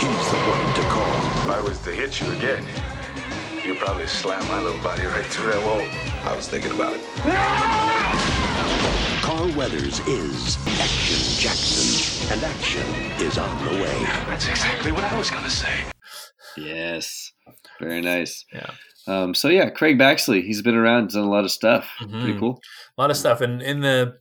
he's 0.02 0.32
the 0.32 0.40
one 0.50 0.74
to 0.74 0.82
call. 0.90 1.16
If 1.44 1.50
I 1.50 1.62
was 1.62 1.78
to 1.82 1.92
hit 1.92 2.20
you 2.20 2.32
again, 2.32 2.66
you'd 3.64 3.78
probably 3.78 4.08
slam 4.08 4.44
my 4.48 4.64
little 4.64 4.82
body 4.82 5.06
right 5.06 5.26
through 5.26 5.52
that 5.52 5.64
wall. 5.64 5.86
I 6.28 6.36
was 6.36 6.48
thinking 6.48 6.72
about 6.72 6.94
it. 6.96 8.35
Carl 9.22 9.52
Weathers 9.54 10.00
is 10.08 10.58
Action 10.80 11.40
Jackson, 11.40 12.32
and 12.32 12.44
action 12.44 12.86
is 13.26 13.38
on 13.38 13.66
the 13.66 13.72
way. 13.82 14.04
That's 14.28 14.48
exactly 14.48 14.92
what 14.92 15.04
I 15.04 15.18
was 15.18 15.30
going 15.30 15.44
to 15.44 15.50
say. 15.50 15.74
Yes. 16.58 17.34
Very 17.80 18.02
nice. 18.02 18.46
Yeah. 18.54 18.70
Um, 19.08 19.34
so 19.36 19.50
yeah, 19.50 19.70
Craig 19.70 19.98
Baxley. 20.00 20.44
He's 20.44 20.62
been 20.62 20.76
around, 20.76 21.10
done 21.10 21.24
a 21.24 21.30
lot 21.30 21.44
of 21.44 21.52
stuff. 21.52 21.90
Pretty 22.00 22.34
Mhm. 22.34 22.40
cool. 22.40 22.62
A 22.98 23.02
lot 23.02 23.12
of 23.12 23.18
stuff, 23.18 23.42
and 23.42 23.62
in 23.62 23.82
the 23.82 24.18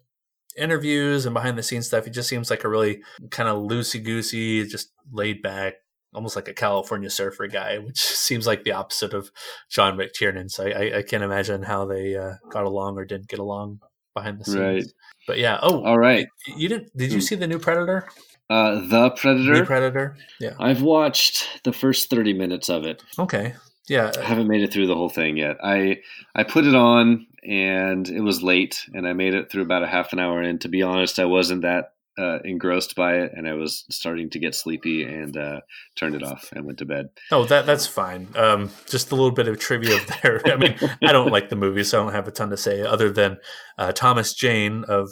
interviews 0.57 1.27
and 1.27 1.35
behind 1.35 1.57
the 1.59 1.63
scenes 1.63 1.87
stuff, 1.87 2.05
he 2.05 2.11
just 2.11 2.29
seems 2.29 2.51
like 2.51 2.65
a 2.65 2.69
really 2.69 3.03
kind 3.31 3.49
of 3.49 3.59
loosey 3.63 4.03
goosey, 4.03 4.67
just 4.67 4.91
laid 5.13 5.43
back, 5.43 5.75
almost 6.15 6.37
like 6.37 6.49
a 6.49 6.55
California 6.55 7.11
surfer 7.11 7.47
guy, 7.47 7.79
which 7.87 8.01
seems 8.01 8.47
like 8.47 8.65
the 8.65 8.73
opposite 8.73 9.15
of 9.15 9.31
John 9.71 9.97
McTiernan. 9.97 10.51
So 10.51 10.67
I, 10.67 10.71
I, 10.71 10.99
I 10.99 11.03
can't 11.03 11.25
imagine 11.25 11.63
how 11.63 11.85
they 11.87 12.17
uh, 12.17 12.35
got 12.51 12.65
along 12.65 12.97
or 12.99 13.05
didn't 13.05 13.29
get 13.29 13.39
along 13.39 13.81
behind 14.15 14.39
the 14.41 14.45
scenes. 14.45 14.59
Right. 14.59 14.85
But 15.27 15.39
yeah. 15.39 15.59
Oh, 15.63 15.85
All 15.85 15.99
right. 15.99 16.27
You 16.57 16.69
didn't? 16.69 16.97
Did 16.97 17.11
you 17.13 17.19
Hmm. 17.19 17.23
see 17.23 17.35
the 17.35 17.47
new 17.47 17.59
Predator? 17.59 18.09
Uh, 18.51 18.81
the 18.87 19.11
Predator. 19.11 19.55
New 19.55 19.65
Predator. 19.65 20.17
Yeah. 20.41 20.55
I've 20.59 20.83
watched 20.83 21.49
the 21.65 21.73
first 21.73 22.11
thirty 22.11 22.33
minutes 22.35 22.69
of 22.69 22.85
it. 22.85 23.03
Okay. 23.19 23.55
Yeah. 23.89 24.13
I 24.19 24.23
haven't 24.23 24.49
made 24.49 24.63
it 24.63 24.73
through 24.73 24.87
the 24.87 24.95
whole 24.97 25.09
thing 25.09 25.37
yet. 25.39 25.57
I 25.65 26.01
I 26.35 26.45
put 26.45 26.65
it 26.67 26.75
on 26.75 27.27
and 27.43 28.09
it 28.09 28.21
was 28.21 28.43
late, 28.43 28.85
and 28.95 29.07
I 29.09 29.13
made 29.15 29.35
it 29.35 29.51
through 29.51 29.63
about 29.63 29.83
a 29.83 29.87
half 29.87 30.13
an 30.13 30.19
hour 30.19 30.41
And 30.43 30.61
To 30.63 30.69
be 30.69 30.83
honest, 30.83 31.19
I 31.19 31.25
wasn't 31.27 31.63
that 31.63 31.93
uh, 32.19 32.39
engrossed 32.45 32.95
by 32.95 33.17
it, 33.17 33.33
and 33.35 33.47
I 33.49 33.55
was 33.55 33.85
starting 33.91 34.31
to 34.31 34.39
get 34.39 34.55
sleepy, 34.55 35.03
and 35.05 35.37
uh, 35.37 35.61
turned 35.97 36.15
it 36.15 36.23
off 36.23 36.51
and 36.53 36.65
went 36.65 36.79
to 36.79 36.85
bed. 36.85 37.09
Oh, 37.33 37.45
that 37.47 37.67
that's 37.67 37.87
fine. 37.87 38.29
Um, 38.37 38.71
just 38.89 39.11
a 39.13 39.15
little 39.15 39.33
bit 39.33 39.49
of 39.49 39.59
trivia 39.59 39.99
there. 40.23 40.41
I 40.47 40.57
mean, 40.57 40.77
I 41.03 41.13
don't 41.13 41.31
like 41.33 41.49
the 41.49 41.57
movie, 41.57 41.85
so 41.85 42.01
I 42.01 42.05
don't 42.05 42.13
have 42.15 42.29
a 42.29 42.31
ton 42.31 42.51
to 42.51 42.57
say 42.57 42.83
other 42.83 43.11
than 43.11 43.39
uh, 43.79 43.93
Thomas 43.93 44.33
Jane 44.35 44.85
of 44.89 45.09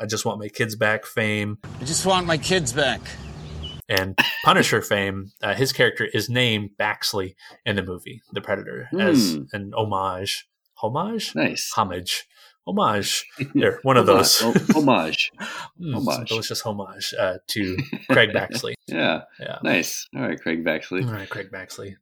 "I 0.00 0.06
Just 0.06 0.24
Want 0.24 0.38
My 0.40 0.48
Kids 0.48 0.74
Back" 0.76 1.04
fame 1.06 1.58
I 1.80 1.84
just 1.84 2.04
want 2.06 2.26
my 2.26 2.38
kids 2.38 2.72
back. 2.72 3.00
and 3.88 4.16
Punisher 4.44 4.80
fame. 4.82 5.32
Uh, 5.42 5.54
his 5.54 5.72
character 5.72 6.04
is 6.12 6.28
named 6.28 6.70
Baxley 6.78 7.34
in 7.66 7.76
the 7.76 7.82
movie 7.82 8.22
The 8.32 8.40
Predator 8.40 8.88
as 8.98 9.34
Hmm. 9.34 9.42
an 9.52 9.72
homage, 9.76 10.48
homage, 10.76 11.34
Nice. 11.34 11.72
homage, 11.76 12.24
homage. 12.66 13.26
There, 13.54 13.78
one 13.82 13.96
of 13.96 14.06
those. 14.06 14.40
Oh, 14.42 14.54
homage. 14.74 15.30
Mm, 15.80 15.92
some 15.94 16.06
Homage. 16.08 16.28
delicious 16.28 16.60
homage 16.60 17.14
uh, 17.18 17.38
to 17.48 17.76
Craig 18.10 18.30
Baxley. 18.34 18.74
Yeah. 18.86 19.22
Yeah. 19.38 19.58
Nice. 19.62 20.06
All 20.14 20.22
right, 20.22 20.38
Craig 20.38 20.64
Baxley. 20.64 21.06
All 21.06 21.12
right, 21.12 21.28
Craig 21.28 21.50
Baxley. 21.50 21.94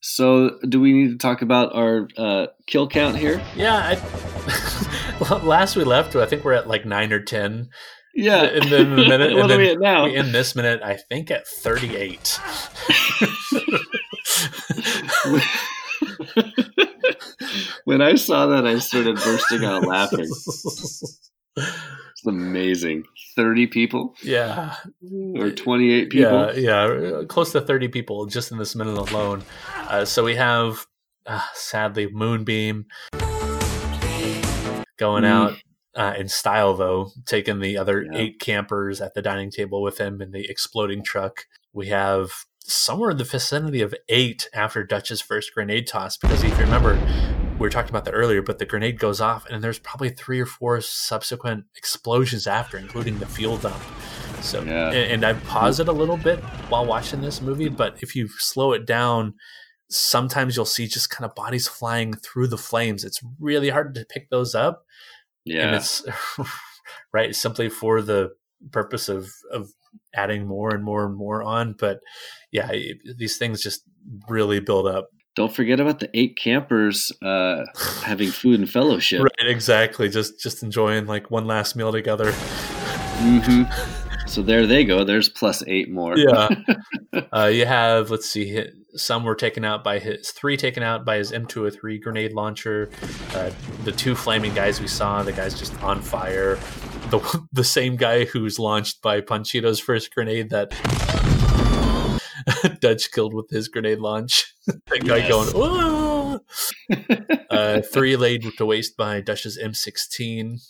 So, 0.00 0.58
do 0.68 0.80
we 0.80 0.92
need 0.92 1.08
to 1.10 1.18
talk 1.18 1.42
about 1.42 1.74
our 1.74 2.08
uh, 2.16 2.46
kill 2.66 2.88
count 2.88 3.16
here? 3.18 3.42
Yeah, 3.56 3.74
I, 3.74 5.38
last 5.42 5.74
we 5.76 5.84
left, 5.84 6.14
I 6.16 6.26
think 6.26 6.44
we're 6.44 6.52
at 6.52 6.68
like 6.68 6.86
nine 6.86 7.12
or 7.12 7.20
ten. 7.20 7.68
Yeah. 8.14 8.44
and 8.44 8.70
then 8.70 8.90
the 8.96 9.04
minute. 9.08 9.34
What 9.36 9.50
are 9.50 9.58
we 9.58 9.70
at 9.70 9.80
now? 9.80 10.04
We 10.04 10.16
end 10.16 10.32
this 10.32 10.54
minute, 10.56 10.80
I 10.82 10.96
think, 10.96 11.30
at 11.30 11.46
thirty-eight. 11.46 12.40
When 17.84 18.00
I 18.02 18.14
saw 18.14 18.46
that, 18.46 18.66
I 18.66 18.78
started 18.78 19.16
bursting 19.16 19.64
out 19.64 19.82
laughing. 19.86 20.28
It's 21.56 22.26
amazing. 22.26 23.04
30 23.36 23.66
people 23.66 24.14
yeah, 24.22 24.76
or 25.36 25.50
28 25.50 26.10
people. 26.10 26.52
yeah, 26.58 26.98
yeah, 27.00 27.22
close 27.28 27.52
to 27.52 27.60
thirty 27.60 27.88
people 27.88 28.24
just 28.26 28.50
in 28.50 28.58
this 28.58 28.74
minute 28.74 28.96
alone. 28.96 29.42
Uh, 29.76 30.04
so 30.06 30.24
we 30.24 30.34
have, 30.36 30.86
uh, 31.26 31.42
sadly, 31.54 32.08
Moonbeam 32.10 32.86
going 34.96 35.24
Mm. 35.24 35.26
out. 35.26 35.54
Uh, 35.94 36.12
in 36.18 36.28
style, 36.28 36.74
though, 36.74 37.10
taking 37.24 37.58
the 37.60 37.78
other 37.78 38.02
Yeah. 38.04 38.18
eight 38.18 38.38
campers 38.38 39.00
at 39.00 39.14
the 39.14 39.22
dining 39.22 39.50
table 39.50 39.80
with 39.80 39.96
him 39.98 40.20
in 40.20 40.30
the 40.30 40.44
exploding 40.50 41.02
truck. 41.02 41.46
We 41.72 41.86
have 41.86 42.30
somewhere 42.68 43.10
in 43.10 43.16
the 43.16 43.24
vicinity 43.24 43.80
of 43.82 43.94
eight 44.08 44.48
after 44.52 44.82
Dutch's 44.84 45.20
first 45.20 45.54
grenade 45.54 45.86
toss. 45.86 46.16
Because 46.16 46.42
if 46.42 46.50
you 46.58 46.64
remember, 46.64 46.94
we 47.54 47.60
were 47.60 47.70
talking 47.70 47.90
about 47.90 48.04
that 48.06 48.12
earlier, 48.14 48.42
but 48.42 48.58
the 48.58 48.66
grenade 48.66 48.98
goes 48.98 49.20
off, 49.20 49.46
and 49.50 49.62
there's 49.62 49.78
probably 49.78 50.10
three 50.10 50.40
or 50.40 50.46
four 50.46 50.80
subsequent 50.80 51.64
explosions 51.76 52.46
after, 52.46 52.76
including 52.76 53.18
the 53.18 53.26
fuel 53.26 53.56
dump. 53.56 53.80
So, 54.42 54.62
Yeah. 54.62 54.88
and, 54.88 55.12
and 55.12 55.24
I've 55.24 55.42
paused 55.44 55.80
it 55.80 55.88
a 55.88 55.92
little 55.92 56.16
bit 56.16 56.40
while 56.68 56.84
watching 56.84 57.20
this 57.20 57.40
movie, 57.40 57.68
but 57.68 58.02
if 58.02 58.14
you 58.14 58.28
slow 58.28 58.72
it 58.72 58.84
down, 58.86 59.34
sometimes 59.88 60.56
you'll 60.56 60.64
see 60.64 60.86
just 60.86 61.10
kind 61.10 61.24
of 61.28 61.34
bodies 61.34 61.68
flying 61.68 62.12
through 62.12 62.48
the 62.48 62.58
flames. 62.58 63.04
It's 63.04 63.20
really 63.40 63.70
hard 63.70 63.94
to 63.94 64.04
pick 64.04 64.28
those 64.30 64.54
up 64.54 64.84
and 65.46 65.54
Yeah. 65.54 65.76
it's 65.76 66.04
right 67.12 67.34
simply 67.34 67.68
for 67.68 68.02
the 68.02 68.30
purpose 68.72 69.08
of 69.08 69.30
of 69.52 69.70
adding 70.14 70.46
more 70.46 70.74
and 70.74 70.82
more 70.82 71.06
and 71.06 71.14
more 71.16 71.42
on 71.42 71.72
but 71.78 72.00
yeah 72.56 72.72
these 73.18 73.36
things 73.36 73.62
just 73.62 73.82
really 74.28 74.60
build 74.60 74.86
up. 74.86 75.08
Don't 75.34 75.54
forget 75.54 75.80
about 75.80 76.00
the 76.00 76.08
eight 76.14 76.38
campers 76.42 77.12
uh, 77.22 77.64
having 78.02 78.30
food 78.30 78.58
and 78.58 78.68
fellowship. 78.68 79.22
right 79.22 79.48
exactly. 79.48 80.08
Just 80.08 80.40
just 80.40 80.62
enjoying 80.62 81.06
like 81.06 81.30
one 81.30 81.46
last 81.46 81.76
meal 81.76 81.92
together. 81.92 82.32
Hmm 82.32 83.62
So 84.26 84.42
there 84.42 84.66
they 84.66 84.84
go. 84.84 85.04
There's 85.04 85.28
plus 85.28 85.62
eight 85.66 85.90
more. 85.90 86.16
yeah. 86.16 86.48
Uh, 87.32 87.46
you 87.46 87.64
have 87.64 88.10
let's 88.10 88.28
see 88.28 88.62
some 88.94 89.24
were 89.24 89.34
taken 89.34 89.64
out 89.64 89.84
by 89.84 89.98
his 89.98 90.30
three 90.30 90.56
taken 90.56 90.82
out 90.82 91.04
by 91.04 91.16
his 91.16 91.32
m203 91.32 92.00
grenade 92.00 92.32
launcher. 92.32 92.90
Uh, 93.34 93.50
the 93.84 93.92
two 93.92 94.14
flaming 94.14 94.54
guys 94.54 94.80
we 94.80 94.86
saw 94.86 95.22
the 95.22 95.32
guy's 95.32 95.58
just 95.58 95.80
on 95.82 96.00
fire. 96.00 96.56
The, 97.10 97.46
the 97.52 97.64
same 97.64 97.96
guy 97.96 98.24
who's 98.24 98.58
launched 98.58 99.02
by 99.02 99.20
Panchito's 99.20 99.80
first 99.80 100.14
grenade 100.14 100.50
that 100.50 100.72
Dutch 102.80 103.10
killed 103.12 103.34
with 103.34 103.50
his 103.50 103.68
grenade 103.68 103.98
launch. 103.98 104.54
that 104.66 105.04
guy 105.04 105.18
Yes. 105.18 105.28
going, 105.28 105.48
"Whoa!" 105.54 106.40
uh, 107.50 107.80
three 107.82 108.16
laid 108.16 108.44
to 108.58 108.66
waste 108.66 108.96
by 108.96 109.20
Dutch's 109.20 109.58
M16. 109.58 110.60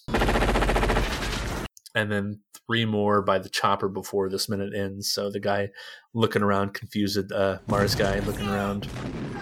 And 1.95 2.13
then 2.13 2.41
three 2.67 2.85
more 2.85 3.23
by 3.23 3.39
the 3.39 3.49
chopper 3.49 3.89
before 3.89 4.29
this 4.29 4.49
minute 4.49 4.75
ends. 4.75 5.11
So 5.11 5.31
the 5.31 5.41
guy 5.41 5.71
looking 6.13 6.43
around, 6.43 6.75
confused, 6.75 7.33
uh, 7.33 7.59
Mars 7.69 7.95
guy 7.95 8.19
looking 8.21 8.49
around. 8.49 8.87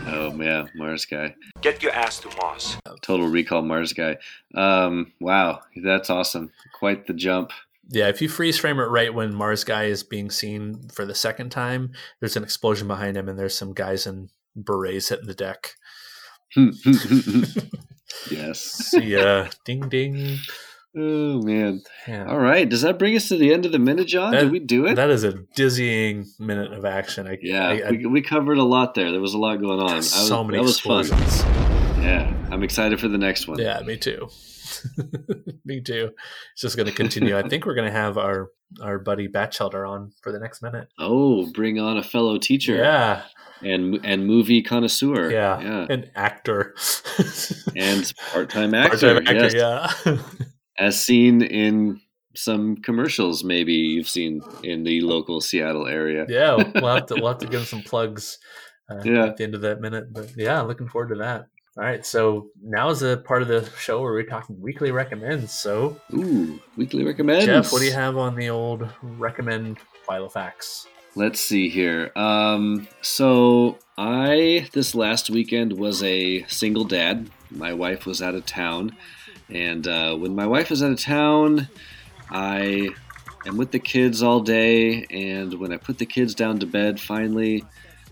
Oh 0.06 0.32
yeah, 0.40 0.66
Mars 0.76 1.04
guy. 1.04 1.34
Get 1.62 1.82
your 1.82 1.92
ass 1.92 2.20
to 2.20 2.28
Mars. 2.36 2.76
Total 3.02 3.26
Recall 3.26 3.62
Mars 3.62 3.92
guy. 3.92 4.18
Um, 4.54 5.12
wow, 5.20 5.62
that's 5.82 6.10
awesome. 6.10 6.52
Quite 6.78 7.06
the 7.06 7.14
jump 7.14 7.50
Yeah, 7.90 8.08
if 8.08 8.22
you 8.22 8.28
freeze 8.28 8.58
frame 8.58 8.78
it 8.78 8.84
right 8.84 9.12
when 9.12 9.34
Mars 9.34 9.62
guy 9.64 9.84
is 9.84 10.02
being 10.02 10.30
seen 10.30 10.88
for 10.94 11.04
the 11.04 11.14
second 11.14 11.50
time, 11.50 11.92
there's 12.20 12.36
an 12.36 12.42
explosion 12.42 12.88
behind 12.88 13.16
him, 13.16 13.28
and 13.28 13.38
there's 13.38 13.56
some 13.56 13.74
guys 13.74 14.06
in 14.06 14.28
berets 14.56 15.08
hitting 15.10 15.26
the 15.26 15.34
deck. 15.34 15.72
yes. 18.30 18.94
Yeah. 19.02 19.50
ding 19.64 19.88
ding. 19.88 20.38
Oh 20.96 21.42
man! 21.42 21.82
Yeah. 22.06 22.26
All 22.28 22.38
right, 22.38 22.68
does 22.68 22.82
that 22.82 23.00
bring 23.00 23.16
us 23.16 23.26
to 23.28 23.36
the 23.36 23.52
end 23.52 23.66
of 23.66 23.72
the 23.72 23.80
minute, 23.80 24.06
John? 24.06 24.30
That- 24.30 24.42
Did 24.42 24.52
we 24.52 24.60
do 24.60 24.86
it? 24.86 24.94
That 24.94 25.10
is 25.10 25.24
a 25.24 25.32
dizzying 25.56 26.26
minute 26.38 26.72
of 26.72 26.84
action. 26.84 27.26
I, 27.26 27.36
yeah, 27.42 27.66
I, 27.66 27.80
I, 27.88 27.90
we, 27.90 28.06
we 28.06 28.22
covered 28.22 28.58
a 28.58 28.62
lot 28.62 28.94
there. 28.94 29.10
There 29.10 29.20
was 29.20 29.34
a 29.34 29.38
lot 29.38 29.56
going 29.60 29.80
on. 29.80 29.96
Was, 29.96 30.12
so 30.12 30.44
many 30.44 30.58
that 30.58 30.62
was 30.62 30.78
fun. 30.78 31.00
explosions. 31.00 31.42
Yeah, 31.98 32.32
I'm 32.52 32.62
excited 32.62 33.00
for 33.00 33.08
the 33.08 33.18
next 33.18 33.48
one. 33.48 33.58
Yeah, 33.58 33.80
me 33.80 33.96
too. 33.96 34.28
me 35.64 35.80
too. 35.80 36.10
It's 36.52 36.62
just 36.62 36.76
going 36.76 36.86
to 36.88 36.92
continue. 36.94 37.36
I 37.36 37.42
think 37.48 37.66
we're 37.66 37.74
going 37.74 37.90
to 37.90 37.98
have 37.98 38.18
our 38.18 38.50
our 38.82 38.98
buddy 38.98 39.28
Batchelder 39.28 39.86
on 39.88 40.12
for 40.22 40.32
the 40.32 40.38
next 40.40 40.62
minute. 40.62 40.88
Oh, 40.98 41.46
bring 41.52 41.78
on 41.78 41.96
a 41.96 42.02
fellow 42.02 42.38
teacher. 42.38 42.76
Yeah, 42.76 43.22
and 43.62 44.00
and 44.04 44.26
movie 44.26 44.62
connoisseur. 44.62 45.30
yeah, 45.30 45.60
yeah, 45.60 45.86
an 45.90 46.10
actor 46.14 46.74
and 47.76 48.12
part-time 48.32 48.74
actor. 48.74 49.14
Part-time 49.14 49.36
actor, 49.36 49.56
yes. 49.56 50.02
yeah. 50.06 50.16
as 50.78 51.00
seen 51.04 51.42
in 51.42 52.00
some 52.36 52.76
commercials, 52.78 53.44
maybe 53.44 53.74
you've 53.74 54.08
seen 54.08 54.42
in 54.64 54.82
the 54.82 55.00
local 55.02 55.40
Seattle 55.40 55.86
area. 55.86 56.26
yeah, 56.28 56.56
we'll 56.74 56.94
have 56.94 57.06
to 57.06 57.14
we'll 57.14 57.28
have 57.28 57.38
to 57.38 57.46
give 57.46 57.60
him 57.60 57.66
some 57.66 57.82
plugs 57.82 58.38
uh, 58.90 59.00
Yeah. 59.04 59.26
at 59.26 59.36
the 59.36 59.44
end 59.44 59.54
of 59.54 59.60
that 59.60 59.80
minute. 59.80 60.12
But 60.12 60.32
yeah, 60.36 60.60
looking 60.62 60.88
forward 60.88 61.10
to 61.10 61.14
that. 61.16 61.46
All 61.76 61.82
right, 61.82 62.06
so 62.06 62.50
now 62.62 62.90
is 62.90 63.02
a 63.02 63.16
part 63.16 63.42
of 63.42 63.48
the 63.48 63.68
show 63.76 64.00
where 64.00 64.12
we're 64.12 64.22
talking 64.22 64.60
weekly 64.60 64.92
recommends. 64.92 65.52
So, 65.52 66.00
Ooh, 66.12 66.60
weekly 66.76 67.04
recommends. 67.04 67.46
Jeff, 67.46 67.72
what 67.72 67.80
do 67.80 67.84
you 67.84 67.92
have 67.92 68.16
on 68.16 68.36
the 68.36 68.48
old 68.48 68.88
recommend 69.02 69.78
file 70.06 70.26
of 70.26 70.32
facts? 70.32 70.86
Let's 71.16 71.40
see 71.40 71.68
here. 71.68 72.12
Um, 72.14 72.86
so 73.02 73.78
I 73.98 74.68
this 74.72 74.94
last 74.94 75.30
weekend 75.30 75.72
was 75.72 76.00
a 76.04 76.44
single 76.44 76.84
dad. 76.84 77.28
My 77.50 77.72
wife 77.72 78.06
was 78.06 78.22
out 78.22 78.36
of 78.36 78.46
town, 78.46 78.96
and 79.48 79.88
uh, 79.88 80.14
when 80.14 80.36
my 80.36 80.46
wife 80.46 80.70
is 80.70 80.80
out 80.80 80.92
of 80.92 81.00
town, 81.00 81.68
I 82.30 82.90
am 83.46 83.56
with 83.56 83.72
the 83.72 83.80
kids 83.80 84.22
all 84.22 84.38
day. 84.38 85.06
And 85.10 85.54
when 85.54 85.72
I 85.72 85.76
put 85.76 85.98
the 85.98 86.06
kids 86.06 86.36
down 86.36 86.60
to 86.60 86.66
bed, 86.66 87.00
finally, 87.00 87.64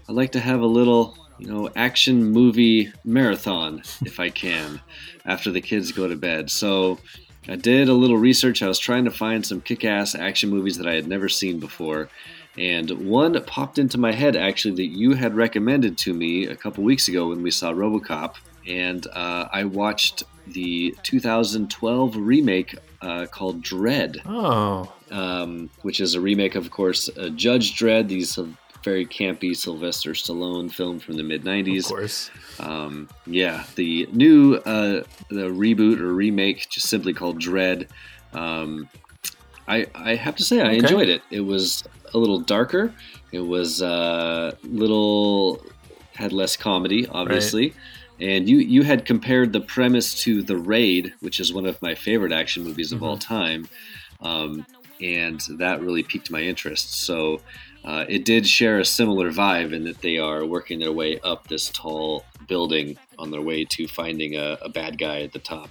I 0.08 0.12
like 0.12 0.32
to 0.32 0.40
have 0.40 0.62
a 0.62 0.66
little, 0.66 1.16
you 1.38 1.46
know, 1.46 1.70
action 1.74 2.24
movie 2.24 2.92
marathon 3.04 3.82
if 4.04 4.20
I 4.20 4.30
can 4.30 4.80
after 5.24 5.50
the 5.50 5.60
kids 5.60 5.92
go 5.92 6.08
to 6.08 6.16
bed. 6.16 6.50
So 6.50 6.98
I 7.48 7.56
did 7.56 7.88
a 7.88 7.94
little 7.94 8.18
research. 8.18 8.62
I 8.62 8.68
was 8.68 8.78
trying 8.78 9.04
to 9.04 9.10
find 9.10 9.44
some 9.44 9.60
kick 9.60 9.84
ass 9.84 10.14
action 10.14 10.50
movies 10.50 10.76
that 10.78 10.86
I 10.86 10.94
had 10.94 11.08
never 11.08 11.28
seen 11.28 11.58
before. 11.58 12.08
And 12.56 13.08
one 13.08 13.42
popped 13.44 13.78
into 13.78 13.98
my 13.98 14.12
head 14.12 14.36
actually 14.36 14.74
that 14.76 14.96
you 14.96 15.14
had 15.14 15.34
recommended 15.34 15.96
to 15.98 16.12
me 16.12 16.46
a 16.46 16.56
couple 16.56 16.84
weeks 16.84 17.08
ago 17.08 17.30
when 17.30 17.42
we 17.42 17.50
saw 17.50 17.72
Robocop. 17.72 18.34
And 18.66 19.06
uh, 19.08 19.48
I 19.50 19.64
watched 19.64 20.22
the 20.46 20.94
2012 21.02 22.16
remake 22.16 22.76
uh, 23.00 23.26
called 23.26 23.62
Dredd, 23.62 24.20
Oh, 24.24 24.92
um, 25.10 25.70
which 25.82 26.00
is 26.00 26.14
a 26.14 26.20
remake, 26.20 26.54
of 26.54 26.70
course, 26.70 27.08
uh, 27.16 27.28
Judge 27.30 27.76
Dredd, 27.76 28.08
these 28.08 28.38
very 28.84 29.06
campy 29.06 29.54
Sylvester 29.56 30.12
Stallone 30.12 30.70
film 30.72 30.98
from 30.98 31.16
the 31.16 31.22
mid 31.22 31.44
90s. 31.44 31.78
of 31.80 31.84
course. 31.86 32.30
Um, 32.60 33.08
yeah, 33.26 33.64
the 33.76 34.06
new 34.12 34.56
uh, 34.56 35.02
the 35.30 35.48
reboot 35.48 36.00
or 36.00 36.12
remake, 36.12 36.68
just 36.70 36.88
simply 36.88 37.12
called 37.14 37.40
Dredd. 37.40 37.88
Um, 38.32 38.88
I 39.68 39.86
I 39.94 40.14
have 40.14 40.36
to 40.36 40.44
say 40.44 40.60
I 40.60 40.66
Okay. 40.66 40.78
enjoyed 40.78 41.08
it. 41.08 41.22
It 41.30 41.40
was 41.40 41.82
a 42.14 42.18
little 42.18 42.40
darker. 42.40 42.94
It 43.32 43.40
was 43.40 43.80
uh, 43.82 44.54
little 44.62 45.62
had 46.14 46.32
less 46.32 46.56
comedy, 46.56 47.06
obviously. 47.08 47.74
And 48.20 48.48
you 48.48 48.58
you 48.58 48.82
had 48.82 49.04
compared 49.06 49.52
the 49.52 49.60
premise 49.60 50.22
to 50.24 50.42
The 50.42 50.56
Raid, 50.56 51.14
which 51.20 51.40
is 51.40 51.52
one 51.52 51.66
of 51.66 51.80
my 51.82 51.94
favorite 51.94 52.32
action 52.32 52.62
movies 52.62 52.92
of 52.92 53.02
all 53.02 53.16
time, 53.16 53.66
um, 54.20 54.64
and 55.00 55.40
that 55.58 55.80
really 55.80 56.02
piqued 56.02 56.30
my 56.30 56.40
interest. 56.42 56.94
So 57.04 57.40
uh, 57.84 58.04
it 58.08 58.24
did 58.24 58.46
share 58.46 58.78
a 58.78 58.84
similar 58.84 59.30
vibe 59.30 59.72
in 59.72 59.84
that 59.84 60.00
they 60.00 60.18
are 60.18 60.44
working 60.44 60.78
their 60.78 60.92
way 60.92 61.18
up 61.20 61.48
this 61.48 61.68
tall 61.70 62.24
building 62.46 62.96
on 63.18 63.30
their 63.30 63.40
way 63.40 63.64
to 63.64 63.88
finding 63.88 64.36
a, 64.36 64.58
a 64.62 64.68
bad 64.68 64.98
guy 64.98 65.22
at 65.22 65.32
the 65.32 65.38
top. 65.38 65.68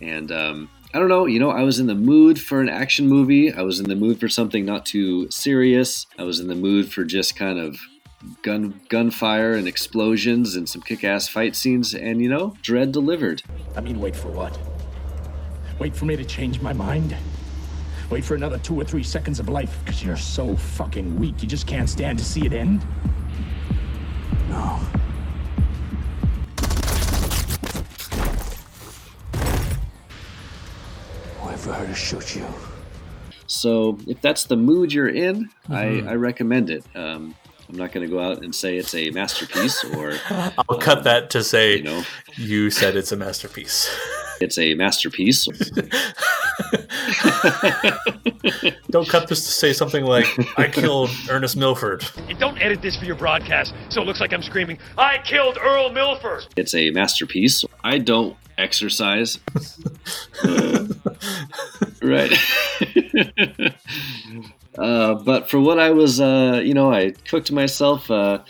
And 0.00 0.32
um, 0.32 0.70
I 0.94 0.98
don't 0.98 1.08
know, 1.08 1.26
you 1.26 1.38
know, 1.38 1.50
I 1.50 1.62
was 1.62 1.78
in 1.78 1.86
the 1.86 1.94
mood 1.94 2.40
for 2.40 2.60
an 2.60 2.68
action 2.68 3.08
movie. 3.08 3.52
I 3.52 3.62
was 3.62 3.80
in 3.80 3.88
the 3.88 3.94
mood 3.94 4.18
for 4.18 4.28
something 4.28 4.64
not 4.64 4.86
too 4.86 5.30
serious. 5.30 6.06
I 6.18 6.24
was 6.24 6.40
in 6.40 6.48
the 6.48 6.54
mood 6.54 6.92
for 6.92 7.04
just 7.04 7.36
kind 7.36 7.58
of 7.58 7.78
gun 8.42 8.80
gunfire 8.88 9.54
and 9.54 9.66
explosions 9.66 10.54
and 10.54 10.68
some 10.68 10.82
kick-ass 10.82 11.28
fight 11.28 11.56
scenes. 11.56 11.94
And 11.94 12.20
you 12.20 12.28
know, 12.28 12.56
Dredd 12.62 12.92
delivered. 12.92 13.42
I 13.76 13.80
mean, 13.80 14.00
wait 14.00 14.16
for 14.16 14.28
what? 14.28 14.58
Wait 15.78 15.94
for 15.96 16.04
me 16.04 16.16
to 16.16 16.24
change 16.24 16.60
my 16.60 16.72
mind? 16.72 17.16
Wait 18.12 18.22
for 18.26 18.34
another 18.34 18.58
two 18.58 18.78
or 18.78 18.84
three 18.84 19.02
seconds 19.02 19.40
of 19.40 19.48
life 19.48 19.74
because 19.82 20.04
you're 20.04 20.18
so 20.18 20.54
fucking 20.54 21.18
weak 21.18 21.40
you 21.40 21.48
just 21.48 21.66
can't 21.66 21.88
stand 21.88 22.18
to 22.18 22.24
see 22.26 22.44
it 22.44 22.52
end? 22.52 22.84
No. 24.50 24.78
Wait 31.46 31.58
for 31.58 31.72
her 31.72 31.86
to 31.86 31.94
shoot 31.94 32.36
you. 32.36 32.44
So 33.46 33.98
if 34.06 34.20
that's 34.20 34.44
the 34.44 34.56
mood 34.56 34.92
you're 34.92 35.08
in, 35.08 35.48
Mhm. 35.70 36.06
I, 36.06 36.10
I 36.10 36.14
recommend 36.16 36.68
it. 36.68 36.84
Um, 36.94 37.34
I'm 37.66 37.78
not 37.78 37.92
going 37.92 38.06
to 38.06 38.14
go 38.14 38.20
out 38.20 38.42
and 38.44 38.54
say 38.54 38.76
it's 38.76 38.94
a 38.94 39.08
masterpiece 39.12 39.82
or 39.84 40.18
I'll 40.68 40.78
cut 40.78 41.04
that 41.04 41.30
to 41.30 41.42
say 41.42 41.78
you 41.78 41.82
know 41.82 42.02
you 42.36 42.68
said 42.68 42.94
it's 42.94 43.10
a 43.12 43.16
masterpiece. 43.16 43.88
it's 44.42 44.58
a 44.58 44.74
masterpiece. 44.74 45.46
Don't 48.90 49.08
cut 49.08 49.28
this 49.28 49.44
to 49.44 49.50
say 49.50 49.72
something 49.72 50.04
like 50.04 50.26
I 50.58 50.68
killed 50.68 51.10
Ernest 51.30 51.56
Milford. 51.56 52.04
And 52.28 52.38
don't 52.38 52.58
edit 52.58 52.82
this 52.82 52.96
for 52.96 53.06
your 53.06 53.16
broadcast 53.16 53.74
so 53.88 54.02
it 54.02 54.06
looks 54.06 54.20
like 54.20 54.32
I'm 54.32 54.42
screaming, 54.42 54.78
I 54.98 55.18
killed 55.18 55.58
Earl 55.60 55.90
Milford! 55.90 56.46
It's 56.56 56.74
a 56.74 56.90
masterpiece. 56.90 57.64
I 57.82 57.98
don't 57.98 58.36
exercise. 58.58 59.38
right. 62.02 62.32
uh, 64.78 65.14
but 65.14 65.50
for 65.50 65.60
what 65.60 65.78
I 65.78 65.90
was, 65.90 66.20
uh, 66.20 66.60
you 66.64 66.74
know, 66.74 66.92
I 66.92 67.12
cooked 67.28 67.50
myself 67.50 68.10
uh, 68.10 68.40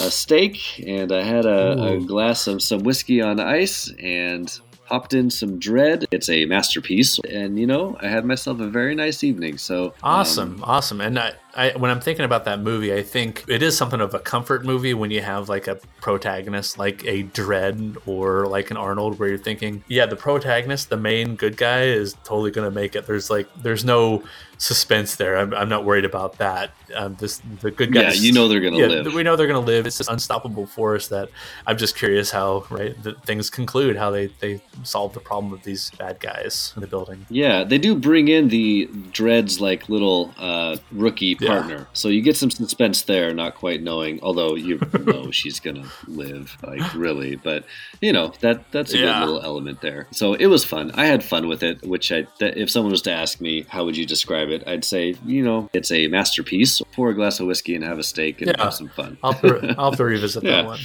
a 0.00 0.10
steak 0.10 0.82
and 0.86 1.12
I 1.12 1.22
had 1.22 1.46
a, 1.46 1.94
a 1.94 2.00
glass 2.00 2.46
of 2.46 2.62
some 2.62 2.84
whiskey 2.84 3.20
on 3.20 3.40
ice 3.40 3.92
and 3.98 4.60
popped 4.90 5.14
in 5.14 5.30
some 5.30 5.58
Dredd. 5.60 6.04
It's 6.10 6.28
a 6.28 6.44
masterpiece. 6.46 7.18
And, 7.20 7.58
you 7.58 7.66
know, 7.66 7.96
I 8.00 8.08
had 8.08 8.24
myself 8.24 8.60
a 8.60 8.66
very 8.66 8.94
nice 8.94 9.22
evening. 9.22 9.56
So 9.56 9.86
um, 9.86 9.92
Awesome, 10.02 10.60
awesome. 10.64 11.00
And 11.00 11.18
I, 11.18 11.32
I, 11.54 11.72
when 11.76 11.90
I'm 11.90 12.00
thinking 12.00 12.24
about 12.24 12.44
that 12.44 12.60
movie, 12.60 12.94
I 12.94 13.02
think 13.02 13.44
it 13.48 13.62
is 13.62 13.76
something 13.76 14.00
of 14.00 14.14
a 14.14 14.18
comfort 14.18 14.64
movie 14.64 14.94
when 14.94 15.10
you 15.10 15.20
have 15.22 15.48
like 15.48 15.66
a 15.66 15.76
protagonist 16.00 16.78
like 16.78 17.04
a 17.04 17.24
Dredd 17.24 17.96
or 18.06 18.46
like 18.46 18.70
an 18.70 18.76
Arnold, 18.76 19.18
where 19.18 19.28
you're 19.28 19.38
thinking, 19.38 19.82
yeah, 19.88 20.06
the 20.06 20.16
protagonist, 20.16 20.90
the 20.90 20.96
main 20.96 21.36
good 21.36 21.56
guy, 21.56 21.82
is 21.82 22.14
totally 22.24 22.50
gonna 22.50 22.70
make 22.70 22.94
it. 22.94 23.06
There's 23.06 23.30
like, 23.30 23.48
there's 23.62 23.84
no 23.84 24.22
suspense 24.60 25.16
there. 25.16 25.38
I'm, 25.38 25.54
I'm 25.54 25.68
not 25.68 25.84
worried 25.84 26.04
about 26.04 26.36
that. 26.38 26.70
Um, 26.94 27.16
this 27.18 27.40
the 27.60 27.70
good 27.70 27.92
guys. 27.92 28.20
Yeah, 28.20 28.26
you 28.26 28.32
know 28.32 28.46
they're 28.46 28.60
gonna 28.60 28.76
yeah, 28.76 28.86
live. 28.86 29.14
We 29.14 29.22
know 29.22 29.34
they're 29.34 29.46
gonna 29.46 29.60
live. 29.60 29.86
It's 29.86 29.98
this 29.98 30.08
unstoppable 30.08 30.66
force 30.66 31.08
that 31.08 31.30
I'm 31.66 31.78
just 31.78 31.96
curious 31.96 32.30
how 32.30 32.66
right 32.70 33.00
that 33.02 33.24
things 33.24 33.48
conclude, 33.48 33.96
how 33.96 34.10
they 34.10 34.26
they 34.40 34.60
solve 34.82 35.14
the 35.14 35.20
problem 35.20 35.52
of 35.52 35.62
these 35.62 35.90
bad 35.98 36.20
guys 36.20 36.72
in 36.76 36.82
the 36.82 36.86
building. 36.86 37.26
Yeah, 37.30 37.64
they 37.64 37.78
do 37.78 37.94
bring 37.94 38.28
in 38.28 38.48
the 38.48 38.88
Dredd's 39.12 39.60
like 39.60 39.88
little 39.88 40.34
uh, 40.38 40.76
rookie 40.92 41.36
Yeah. 41.40 41.48
partner, 41.58 41.88
so 41.92 42.08
you 42.08 42.22
get 42.22 42.36
some 42.36 42.50
suspense 42.50 43.02
there, 43.02 43.32
not 43.34 43.54
quite 43.54 43.82
knowing. 43.82 44.20
Although 44.22 44.56
you 44.56 44.78
know 45.06 45.30
she's 45.30 45.58
gonna 45.60 45.86
live, 46.06 46.56
like 46.62 46.94
really, 46.94 47.36
but 47.36 47.64
you 48.00 48.12
know 48.12 48.32
that 48.40 48.70
that's 48.72 48.92
a 48.94 48.98
Yeah. 48.98 49.20
good 49.20 49.26
little 49.26 49.42
element 49.42 49.80
there. 49.80 50.06
So 50.12 50.34
it 50.34 50.46
was 50.46 50.64
fun. 50.64 50.90
I 50.94 51.06
had 51.06 51.24
fun 51.24 51.48
with 51.48 51.62
it. 51.62 51.82
Which 51.86 52.12
I, 52.12 52.26
that, 52.38 52.56
if 52.56 52.70
someone 52.70 52.92
was 52.92 53.02
to 53.02 53.12
ask 53.12 53.40
me 53.40 53.64
how 53.68 53.84
would 53.84 53.96
you 53.96 54.06
describe 54.06 54.48
it, 54.50 54.62
I'd 54.66 54.84
say 54.84 55.14
you 55.24 55.42
know 55.42 55.68
it's 55.72 55.90
a 55.90 56.06
masterpiece. 56.08 56.80
Pour 56.92 57.10
a 57.10 57.14
glass 57.14 57.40
of 57.40 57.46
whiskey 57.46 57.74
and 57.74 57.84
have 57.84 57.98
a 57.98 58.02
steak 58.02 58.40
and 58.42 58.50
Yeah. 58.56 58.64
have 58.64 58.74
some 58.74 58.88
fun. 58.88 59.16
I'll 59.22 59.34
to, 59.34 59.74
I'll 59.78 59.90
have 59.90 59.96
to 59.98 60.04
revisit 60.04 60.42
Yeah. 60.44 60.50
that 60.62 60.64
one. 60.66 60.80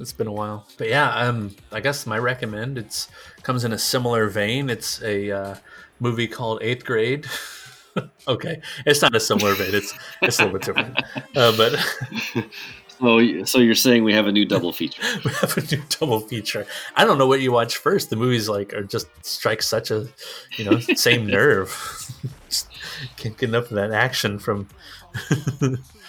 It's 0.00 0.12
been 0.12 0.26
a 0.26 0.32
while, 0.32 0.66
but 0.76 0.88
yeah, 0.88 1.08
um, 1.14 1.54
I 1.70 1.78
guess 1.78 2.04
my 2.04 2.18
recommend 2.18 2.78
it's 2.78 3.06
comes 3.44 3.62
in 3.64 3.72
a 3.72 3.78
similar 3.78 4.28
vein. 4.28 4.68
It's 4.68 5.00
a 5.02 5.30
uh, 5.30 5.54
movie 6.00 6.26
called 6.26 6.58
Eighth 6.62 6.84
Grade. 6.84 7.26
okay, 8.28 8.60
it's 8.86 9.02
not 9.02 9.14
a 9.14 9.20
similar 9.20 9.54
vein. 9.54 9.74
It's 9.74 9.94
it's 10.22 10.38
a 10.38 10.44
little 10.44 10.58
bit 10.58 10.66
different, 10.66 10.98
uh, 11.36 11.56
but 11.56 11.74
So, 13.00 13.44
so 13.44 13.58
you're 13.58 13.74
saying 13.74 14.04
we 14.04 14.14
have 14.14 14.26
a 14.26 14.32
new 14.32 14.44
double 14.44 14.72
feature? 14.72 15.02
we 15.24 15.32
have 15.32 15.56
a 15.58 15.60
new 15.60 15.82
double 15.88 16.20
feature. 16.20 16.66
I 16.96 17.04
don't 17.04 17.18
know 17.18 17.26
what 17.26 17.40
you 17.40 17.50
watch 17.50 17.76
first. 17.76 18.10
The 18.10 18.16
movies 18.16 18.48
like 18.48 18.72
are 18.72 18.84
just 18.84 19.08
strike 19.22 19.62
such 19.62 19.90
a 19.90 20.06
you 20.56 20.64
know 20.64 20.78
same 20.78 21.26
nerve. 21.26 21.70
Can't 23.16 23.36
get 23.36 23.48
enough 23.48 23.64
of 23.64 23.76
that 23.76 23.90
action 23.90 24.38
from. 24.38 24.68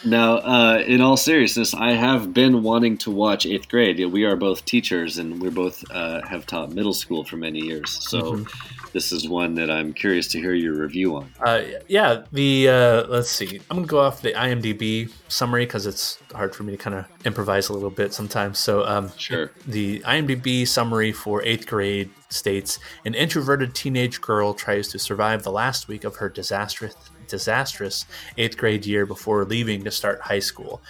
Now, 0.05 0.35
uh, 0.37 0.83
in 0.85 1.01
all 1.01 1.17
seriousness, 1.17 1.73
I 1.73 1.91
have 1.93 2.31
been 2.31 2.61
wanting 2.61 2.97
to 2.99 3.11
watch 3.11 3.45
Eighth 3.47 3.67
Grade. 3.67 4.03
We 4.05 4.23
are 4.23 4.35
both 4.35 4.63
teachers, 4.65 5.17
and 5.17 5.41
we 5.41 5.49
both 5.49 5.83
uh, 5.89 6.21
have 6.27 6.45
taught 6.45 6.71
middle 6.71 6.93
school 6.93 7.23
for 7.23 7.37
many 7.37 7.59
years. 7.59 7.97
So, 8.07 8.33
Mhm. 8.33 8.47
this 8.93 9.11
is 9.11 9.27
one 9.27 9.55
that 9.55 9.71
I'm 9.71 9.93
curious 9.93 10.27
to 10.29 10.39
hear 10.39 10.53
your 10.53 10.75
review 10.75 11.15
on. 11.15 11.31
Uh, 11.43 11.61
yeah, 11.87 12.21
the 12.31 12.69
uh, 12.69 13.03
let's 13.07 13.29
see. 13.29 13.59
I'm 13.71 13.77
gonna 13.77 13.87
go 13.87 13.99
off 13.99 14.21
the 14.21 14.33
IMDb 14.35 15.09
summary 15.27 15.65
because 15.65 15.87
it's 15.87 16.19
hard 16.33 16.55
for 16.55 16.61
me 16.63 16.71
to 16.73 16.77
kind 16.77 16.95
of 16.95 17.05
improvise 17.25 17.69
a 17.69 17.73
little 17.73 17.89
bit 17.89 18.13
sometimes. 18.13 18.59
So, 18.59 18.85
um, 18.85 19.11
sure. 19.17 19.49
The 19.67 20.01
IMDb 20.05 20.65
summary 20.67 21.13
for 21.13 21.41
eighth 21.43 21.65
grade 21.65 22.11
states: 22.29 22.77
An 23.05 23.15
introverted 23.15 23.73
teenage 23.73 24.21
girl 24.21 24.53
tries 24.53 24.87
to 24.89 24.99
survive 24.99 25.41
the 25.43 25.51
last 25.51 25.87
week 25.87 26.03
of 26.03 26.17
her 26.17 26.29
disastrous 26.29 26.93
disastrous 27.27 28.05
eighth 28.37 28.57
grade 28.57 28.85
year 28.85 29.05
before 29.05 29.45
leaving 29.45 29.83
to 29.83 29.91
start 29.91 30.21
high 30.21 30.39
school. 30.39 30.81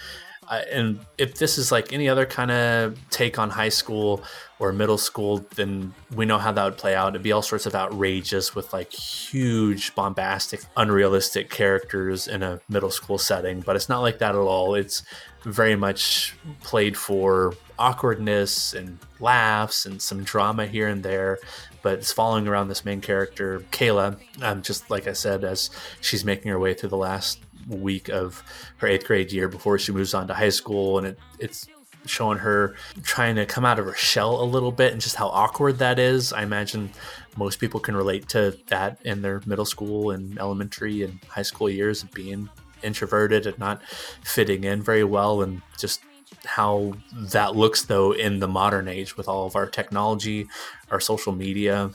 Uh, 0.48 0.62
and 0.70 1.00
if 1.18 1.38
this 1.38 1.58
is 1.58 1.72
like 1.72 1.92
any 1.92 2.08
other 2.08 2.24
kind 2.24 2.50
of 2.50 2.96
take 3.10 3.38
on 3.38 3.50
high 3.50 3.68
school 3.68 4.22
or 4.58 4.72
middle 4.72 4.98
school, 4.98 5.44
then 5.56 5.92
we 6.14 6.24
know 6.24 6.38
how 6.38 6.52
that 6.52 6.64
would 6.64 6.76
play 6.76 6.94
out. 6.94 7.08
It'd 7.08 7.22
be 7.22 7.32
all 7.32 7.42
sorts 7.42 7.66
of 7.66 7.74
outrageous 7.74 8.54
with 8.54 8.72
like 8.72 8.92
huge, 8.92 9.94
bombastic, 9.94 10.60
unrealistic 10.76 11.50
characters 11.50 12.28
in 12.28 12.42
a 12.42 12.60
middle 12.68 12.90
school 12.90 13.18
setting. 13.18 13.60
But 13.60 13.76
it's 13.76 13.88
not 13.88 14.00
like 14.00 14.18
that 14.18 14.34
at 14.34 14.40
all. 14.40 14.76
It's 14.76 15.02
very 15.44 15.76
much 15.76 16.36
played 16.62 16.96
for 16.96 17.54
awkwardness 17.78 18.72
and 18.72 18.98
laughs 19.20 19.84
and 19.84 20.00
some 20.00 20.22
drama 20.22 20.66
here 20.66 20.88
and 20.88 21.02
there. 21.02 21.38
But 21.86 22.00
it's 22.00 22.10
following 22.10 22.48
around 22.48 22.66
this 22.66 22.84
main 22.84 23.00
character, 23.00 23.60
Kayla, 23.70 24.18
um, 24.42 24.60
just 24.60 24.90
like 24.90 25.06
I 25.06 25.12
said, 25.12 25.44
as 25.44 25.70
she's 26.00 26.24
making 26.24 26.50
her 26.50 26.58
way 26.58 26.74
through 26.74 26.88
the 26.88 26.96
last 26.96 27.38
week 27.68 28.08
of 28.08 28.42
her 28.78 28.88
eighth 28.88 29.06
grade 29.06 29.30
year 29.30 29.46
before 29.46 29.78
she 29.78 29.92
moves 29.92 30.12
on 30.12 30.26
to 30.26 30.34
high 30.34 30.48
school. 30.48 30.98
And 30.98 31.06
it, 31.06 31.18
it's 31.38 31.68
showing 32.04 32.38
her 32.38 32.74
trying 33.04 33.36
to 33.36 33.46
come 33.46 33.64
out 33.64 33.78
of 33.78 33.86
her 33.86 33.94
shell 33.94 34.42
a 34.42 34.44
little 34.44 34.72
bit 34.72 34.94
and 34.94 35.00
just 35.00 35.14
how 35.14 35.28
awkward 35.28 35.78
that 35.78 36.00
is. 36.00 36.32
I 36.32 36.42
imagine 36.42 36.90
most 37.36 37.60
people 37.60 37.78
can 37.78 37.94
relate 37.94 38.28
to 38.30 38.58
that 38.66 38.98
in 39.04 39.22
their 39.22 39.40
middle 39.46 39.64
school 39.64 40.10
and 40.10 40.36
elementary 40.40 41.04
and 41.04 41.22
high 41.28 41.42
school 41.42 41.70
years 41.70 42.02
of 42.02 42.10
being 42.10 42.48
introverted 42.82 43.46
and 43.46 43.56
not 43.60 43.80
fitting 44.24 44.64
in 44.64 44.82
very 44.82 45.04
well 45.04 45.40
and 45.40 45.62
just 45.78 46.02
how 46.44 46.92
that 47.12 47.56
looks 47.56 47.84
though 47.84 48.12
in 48.12 48.40
the 48.40 48.48
modern 48.48 48.88
age 48.88 49.16
with 49.16 49.28
all 49.28 49.46
of 49.46 49.56
our 49.56 49.66
technology, 49.66 50.46
our 50.90 51.00
social 51.00 51.32
media, 51.32 51.90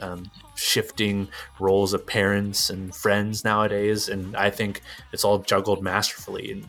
um, 0.00 0.30
shifting 0.54 1.28
roles 1.58 1.92
of 1.92 2.06
parents 2.06 2.70
and 2.70 2.94
friends 2.94 3.44
nowadays. 3.44 4.08
And 4.08 4.36
I 4.36 4.50
think 4.50 4.82
it's 5.12 5.24
all 5.24 5.38
juggled 5.38 5.82
masterfully. 5.82 6.52
And 6.52 6.66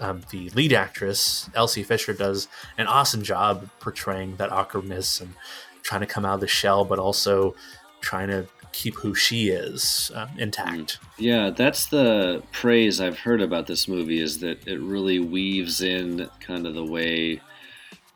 um, 0.00 0.22
the 0.30 0.50
lead 0.50 0.72
actress, 0.72 1.48
Elsie 1.54 1.82
Fisher, 1.82 2.12
does 2.12 2.48
an 2.78 2.86
awesome 2.86 3.22
job 3.22 3.68
portraying 3.80 4.36
that 4.36 4.52
awkwardness 4.52 5.20
and 5.20 5.34
trying 5.82 6.00
to 6.00 6.06
come 6.06 6.24
out 6.24 6.34
of 6.34 6.40
the 6.40 6.46
shell, 6.46 6.84
but 6.84 6.98
also 6.98 7.54
trying 8.00 8.28
to 8.28 8.46
keep 8.76 8.94
who 8.96 9.14
she 9.14 9.48
is 9.48 10.10
um, 10.14 10.28
intact. 10.38 10.98
Yeah, 11.18 11.48
that's 11.48 11.86
the 11.86 12.42
praise 12.52 13.00
I've 13.00 13.18
heard 13.18 13.40
about 13.40 13.66
this 13.66 13.88
movie 13.88 14.20
is 14.20 14.38
that 14.40 14.68
it 14.68 14.78
really 14.80 15.18
weaves 15.18 15.80
in 15.80 16.28
kind 16.40 16.66
of 16.66 16.74
the 16.74 16.84
way 16.84 17.40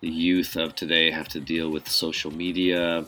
the 0.01 0.09
youth 0.09 0.57
of 0.57 0.75
today 0.75 1.11
have 1.11 1.29
to 1.29 1.41
deal 1.41 1.71
with 1.71 1.89
social 1.89 2.31
media 2.31 3.07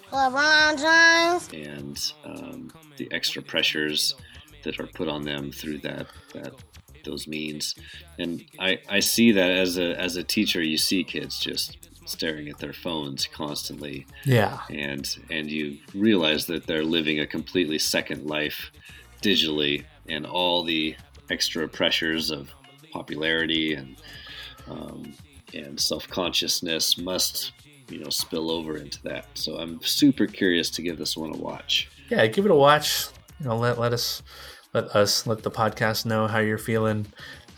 and 1.53 2.12
um, 2.24 2.72
the 2.96 3.09
extra 3.12 3.42
pressures 3.42 4.14
that 4.64 4.80
are 4.80 4.86
put 4.86 5.09
on 5.09 5.22
them 5.22 5.53
through 5.53 5.78
that 5.78 6.07
that 6.32 6.55
those 7.05 7.26
means. 7.26 7.74
And 8.18 8.44
I, 8.61 8.78
I 8.88 9.00
see 9.00 9.32
that 9.32 9.50
as 9.50 9.76
a 9.76 9.98
as 10.00 10.16
a 10.16 10.22
teacher, 10.22 10.62
you 10.62 10.78
see 10.78 11.05
kids 11.05 11.38
just 11.38 11.76
staring 12.05 12.48
at 12.48 12.59
their 12.59 12.72
phones 12.72 13.26
constantly. 13.26 14.07
Yeah. 14.24 14.61
And 14.70 15.09
and 15.30 15.50
you 15.50 15.78
realize 15.94 16.46
that 16.46 16.66
they're 16.66 16.84
living 16.84 17.20
a 17.20 17.26
completely 17.26 17.78
second 17.78 18.26
life 18.26 18.70
digitally 19.22 19.84
and 20.09 20.26
all 20.26 20.64
the 20.64 20.96
extra 21.30 21.68
pressures 21.68 22.30
of 22.30 22.50
popularity 22.90 23.74
and 23.74 23.96
um, 24.68 25.12
and 25.55 25.78
self-consciousness 25.78 26.98
must 26.98 27.53
you 27.88 27.98
know 27.98 28.11
spill 28.11 28.50
over 28.50 28.76
into 28.76 29.03
that 29.03 29.26
so 29.34 29.59
i'm 29.59 29.80
super 29.82 30.26
curious 30.26 30.70
to 30.70 30.82
give 30.82 30.98
this 30.98 31.16
one 31.16 31.32
a 31.32 31.36
watch 31.36 31.88
yeah, 32.12 32.26
give 32.26 32.44
it 32.44 32.50
a 32.50 32.55
watch. 32.55 33.07
You 33.40 33.46
know, 33.46 33.57
let 33.57 33.78
let 33.78 33.94
us 33.94 34.22
let 34.74 34.84
us 34.94 35.26
let 35.26 35.42
the 35.42 35.50
podcast 35.50 36.05
know 36.05 36.26
how 36.26 36.40
you're 36.40 36.59
feeling. 36.59 37.07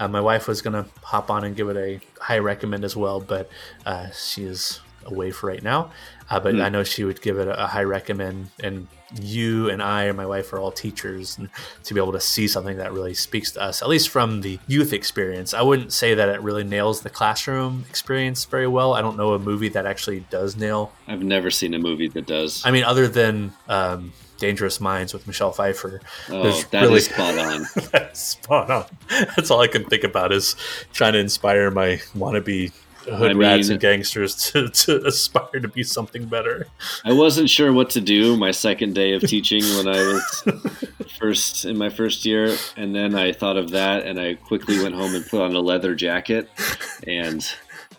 Uh, 0.01 0.09
my 0.09 0.20
wife 0.20 0.49
was 0.49 0.61
gonna 0.62 0.86
hop 1.03 1.30
on 1.30 1.45
and 1.45 1.55
give 1.57 1.68
it 1.68 1.76
a 1.76 2.01
high 2.22 2.38
recommend 2.38 2.84
as 2.84 2.97
well, 2.97 3.20
but 3.20 3.49
uh, 3.86 4.09
she 4.11 4.45
is 4.45 4.80
away 5.07 5.30
for 5.30 5.49
right 5.49 5.62
now. 5.62 5.90
Uh, 6.30 6.40
but 6.40 6.55
Hmm. 6.55 6.62
I 6.62 6.70
know 6.70 6.82
she 6.82 7.05
would 7.05 7.20
give 7.20 7.38
it 7.38 7.47
a, 7.47 7.64
a 7.64 7.66
high 7.66 7.82
recommend. 7.82 8.49
And 8.62 8.88
you 9.20 9.68
and 9.68 9.82
I 9.82 10.05
and 10.05 10.16
my 10.16 10.24
wife 10.24 10.51
are 10.55 10.59
all 10.59 10.72
teachers, 10.72 11.36
and 11.36 11.51
to 11.84 11.92
be 11.95 12.01
able 12.01 12.12
to 12.12 12.20
see 12.20 12.49
something 12.49 12.78
that 12.78 12.90
really 12.92 13.12
speaks 13.12 13.53
to 13.53 13.62
us, 13.62 13.82
at 13.82 13.88
least 13.88 14.09
from 14.09 14.40
the 14.40 14.59
youth 14.66 14.95
experience, 14.95 15.53
I 15.53 15.61
wouldn't 15.61 15.92
say 15.92 16.14
that 16.14 16.30
it 16.30 16.40
really 16.40 16.64
nails 16.64 17.03
the 17.03 17.11
classroom 17.11 17.84
experience 17.90 18.47
very 18.47 18.66
well. 18.66 18.95
I 18.95 19.03
don't 19.03 19.18
know 19.18 19.34
a 19.34 19.38
movie 19.38 19.68
that 19.68 19.84
actually 19.84 20.20
does 20.30 20.57
nail 20.57 20.90
i've 21.07 21.22
never 21.22 21.51
seen 21.51 21.74
a 21.74 21.78
movie 21.78 22.09
that 22.09 22.26
does 22.26 22.64
I 22.64 22.70
mean, 22.70 22.82
other 22.84 23.07
than 23.07 23.53
um, 23.68 24.12
Dangerous 24.45 24.78
Minds 24.80 25.14
with 25.14 25.26
Michelle 25.26 25.53
Pfeiffer, 25.53 26.01
Oh, 26.28 26.42
there's 26.42 26.64
that 26.66 26.84
is 26.84 27.07
spot 27.07 27.38
on. 27.38 27.64
That's 27.92 28.20
spot 28.20 28.70
on. 28.70 28.84
That's 29.36 29.51
all 29.51 29.61
I 29.61 29.68
can 29.68 29.84
think 29.86 30.05
about 30.05 30.32
is 30.32 30.55
trying 30.92 31.14
to 31.14 31.18
inspire 31.18 31.70
my 31.70 31.97
wannabe 32.14 32.72
hood 33.05 33.30
I 33.30 33.34
rats 33.34 33.68
mean- 33.68 33.72
and 33.72 33.80
gangsters 33.80 34.34
to, 34.53 34.68
to 34.68 35.07
aspire 35.07 35.61
to 35.61 35.68
be 35.68 35.82
something 35.82 36.24
better. 36.26 36.66
i 37.05 37.12
wasn't 37.12 37.49
sure 37.51 37.70
what 37.72 37.90
to 37.90 38.01
do 38.01 38.34
my 38.36 38.51
second 38.51 38.95
day 38.95 39.12
of 39.12 39.20
teaching 39.22 39.62
when 39.76 39.88
i 39.88 39.99
was 39.99 40.45
first 41.18 41.64
in 41.66 41.76
my 41.76 41.90
first 41.90 42.24
year 42.24 42.57
and 42.78 42.95
then 42.95 43.14
i 43.14 43.30
thought 43.30 43.59
of 43.59 43.70
that 43.72 44.07
and 44.07 44.18
i 44.18 44.32
quickly 44.32 44.82
went 44.82 44.95
home 44.95 45.14
and 45.14 45.26
put 45.26 45.42
on 45.42 45.55
a 45.55 45.61
leather 45.61 45.95
jacket 45.95 46.49
and 47.07 47.47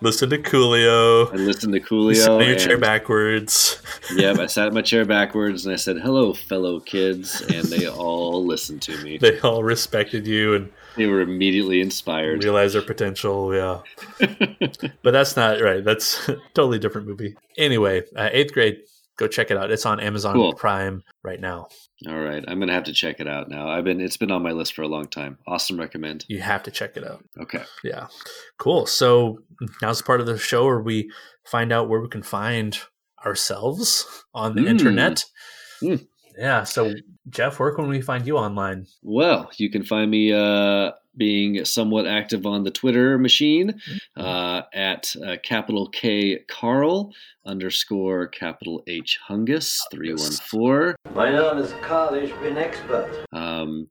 Listen 0.01 0.29
to 0.29 0.37
Coolio. 0.37 1.31
I 1.31 1.35
listened 1.37 1.73
to 1.73 1.79
Sit 1.79 1.87
Coolio. 1.89 2.41
in 2.41 2.49
your 2.49 2.57
chair 2.59 2.77
backwards. 2.77 3.81
yep, 4.15 4.39
I 4.39 4.45
sat 4.47 4.67
in 4.67 4.73
my 4.73 4.81
chair 4.81 5.05
backwards 5.05 5.65
and 5.65 5.73
I 5.73 5.77
said, 5.77 5.97
"Hello, 5.97 6.33
fellow 6.33 6.79
kids," 6.79 7.41
and 7.41 7.65
they 7.67 7.87
all 7.87 8.45
listened 8.45 8.81
to 8.83 8.97
me. 9.03 9.17
They 9.17 9.39
all 9.39 9.63
respected 9.63 10.27
you 10.27 10.55
and 10.55 10.71
They 10.97 11.07
were 11.07 11.21
immediately 11.21 11.81
inspired. 11.81 12.43
Realize 12.43 12.73
their 12.73 12.81
potential. 12.81 13.53
Yeah, 13.55 13.81
but 15.01 15.11
that's 15.11 15.35
not 15.35 15.61
right. 15.61 15.83
That's 15.83 16.27
a 16.29 16.35
totally 16.53 16.79
different 16.79 17.07
movie. 17.07 17.35
Anyway, 17.57 18.03
uh, 18.15 18.29
eighth 18.31 18.53
grade. 18.53 18.79
Go 19.17 19.27
check 19.27 19.49
it 19.49 19.55
out. 19.55 19.71
It's 19.71 19.85
on 19.85 20.01
Amazon 20.01 20.33
Cool. 20.33 20.53
Prime 20.53 21.01
right 21.23 21.39
now. 21.39 21.69
All 22.07 22.19
right, 22.19 22.43
I'm 22.47 22.59
gonna 22.59 22.73
have 22.73 22.83
to 22.85 22.93
check 22.93 23.19
it 23.19 23.27
out 23.27 23.49
now. 23.49 23.67
I've 23.67 23.83
been 23.83 23.99
it's 23.99 24.17
been 24.17 24.31
on 24.31 24.43
my 24.43 24.51
list 24.51 24.73
for 24.73 24.83
a 24.83 24.87
long 24.87 25.07
time. 25.07 25.37
Awesome 25.47 25.79
recommend. 25.79 26.25
You 26.27 26.39
have 26.41 26.61
to 26.63 26.71
check 26.71 26.97
it 26.97 27.03
out. 27.03 27.23
Okay. 27.39 27.63
Yeah. 27.83 28.07
Cool. 28.59 28.85
So 28.85 29.39
now's 29.81 29.97
the 29.99 30.03
part 30.03 30.19
of 30.21 30.27
the 30.27 30.37
show 30.37 30.65
where 30.65 30.81
we 30.81 31.09
find 31.45 31.71
out 31.71 31.89
where 31.89 31.99
we 32.01 32.07
can 32.09 32.21
find 32.23 32.77
ourselves 33.25 34.05
on 34.33 34.55
the 34.55 34.61
Mm. 34.61 34.69
internet. 34.69 35.25
Mm. 35.81 36.05
Yeah. 36.37 36.63
So, 36.63 36.93
Jeff, 37.29 37.59
where 37.59 37.73
can 37.73 37.87
we 37.87 38.01
find 38.01 38.27
you 38.27 38.37
online? 38.37 38.85
Well, 39.01 39.49
you 39.57 39.69
can 39.71 39.83
find 39.83 40.11
me 40.11 40.31
uh, 40.31 40.91
being 41.17 41.63
somewhat 41.65 42.07
active 42.07 42.45
on 42.45 42.63
the 42.63 42.71
Twitter 42.71 43.17
machine 43.17 43.79
uh, 44.17 44.61
at 44.73 45.15
uh, 45.25 45.37
capital 45.43 45.87
K 45.89 46.39
Karl 46.47 47.11
underscore 47.45 48.27
capital 48.27 48.83
H 48.87 49.19
Hungus 49.29 49.79
three 49.91 50.13
one 50.13 50.31
four. 50.49 50.95
My 51.13 51.29
name 51.31 51.57
is 51.57 51.73
College 51.81 52.31
Bin 52.41 52.57
Expert. 52.57 53.25
Um, 53.31 53.87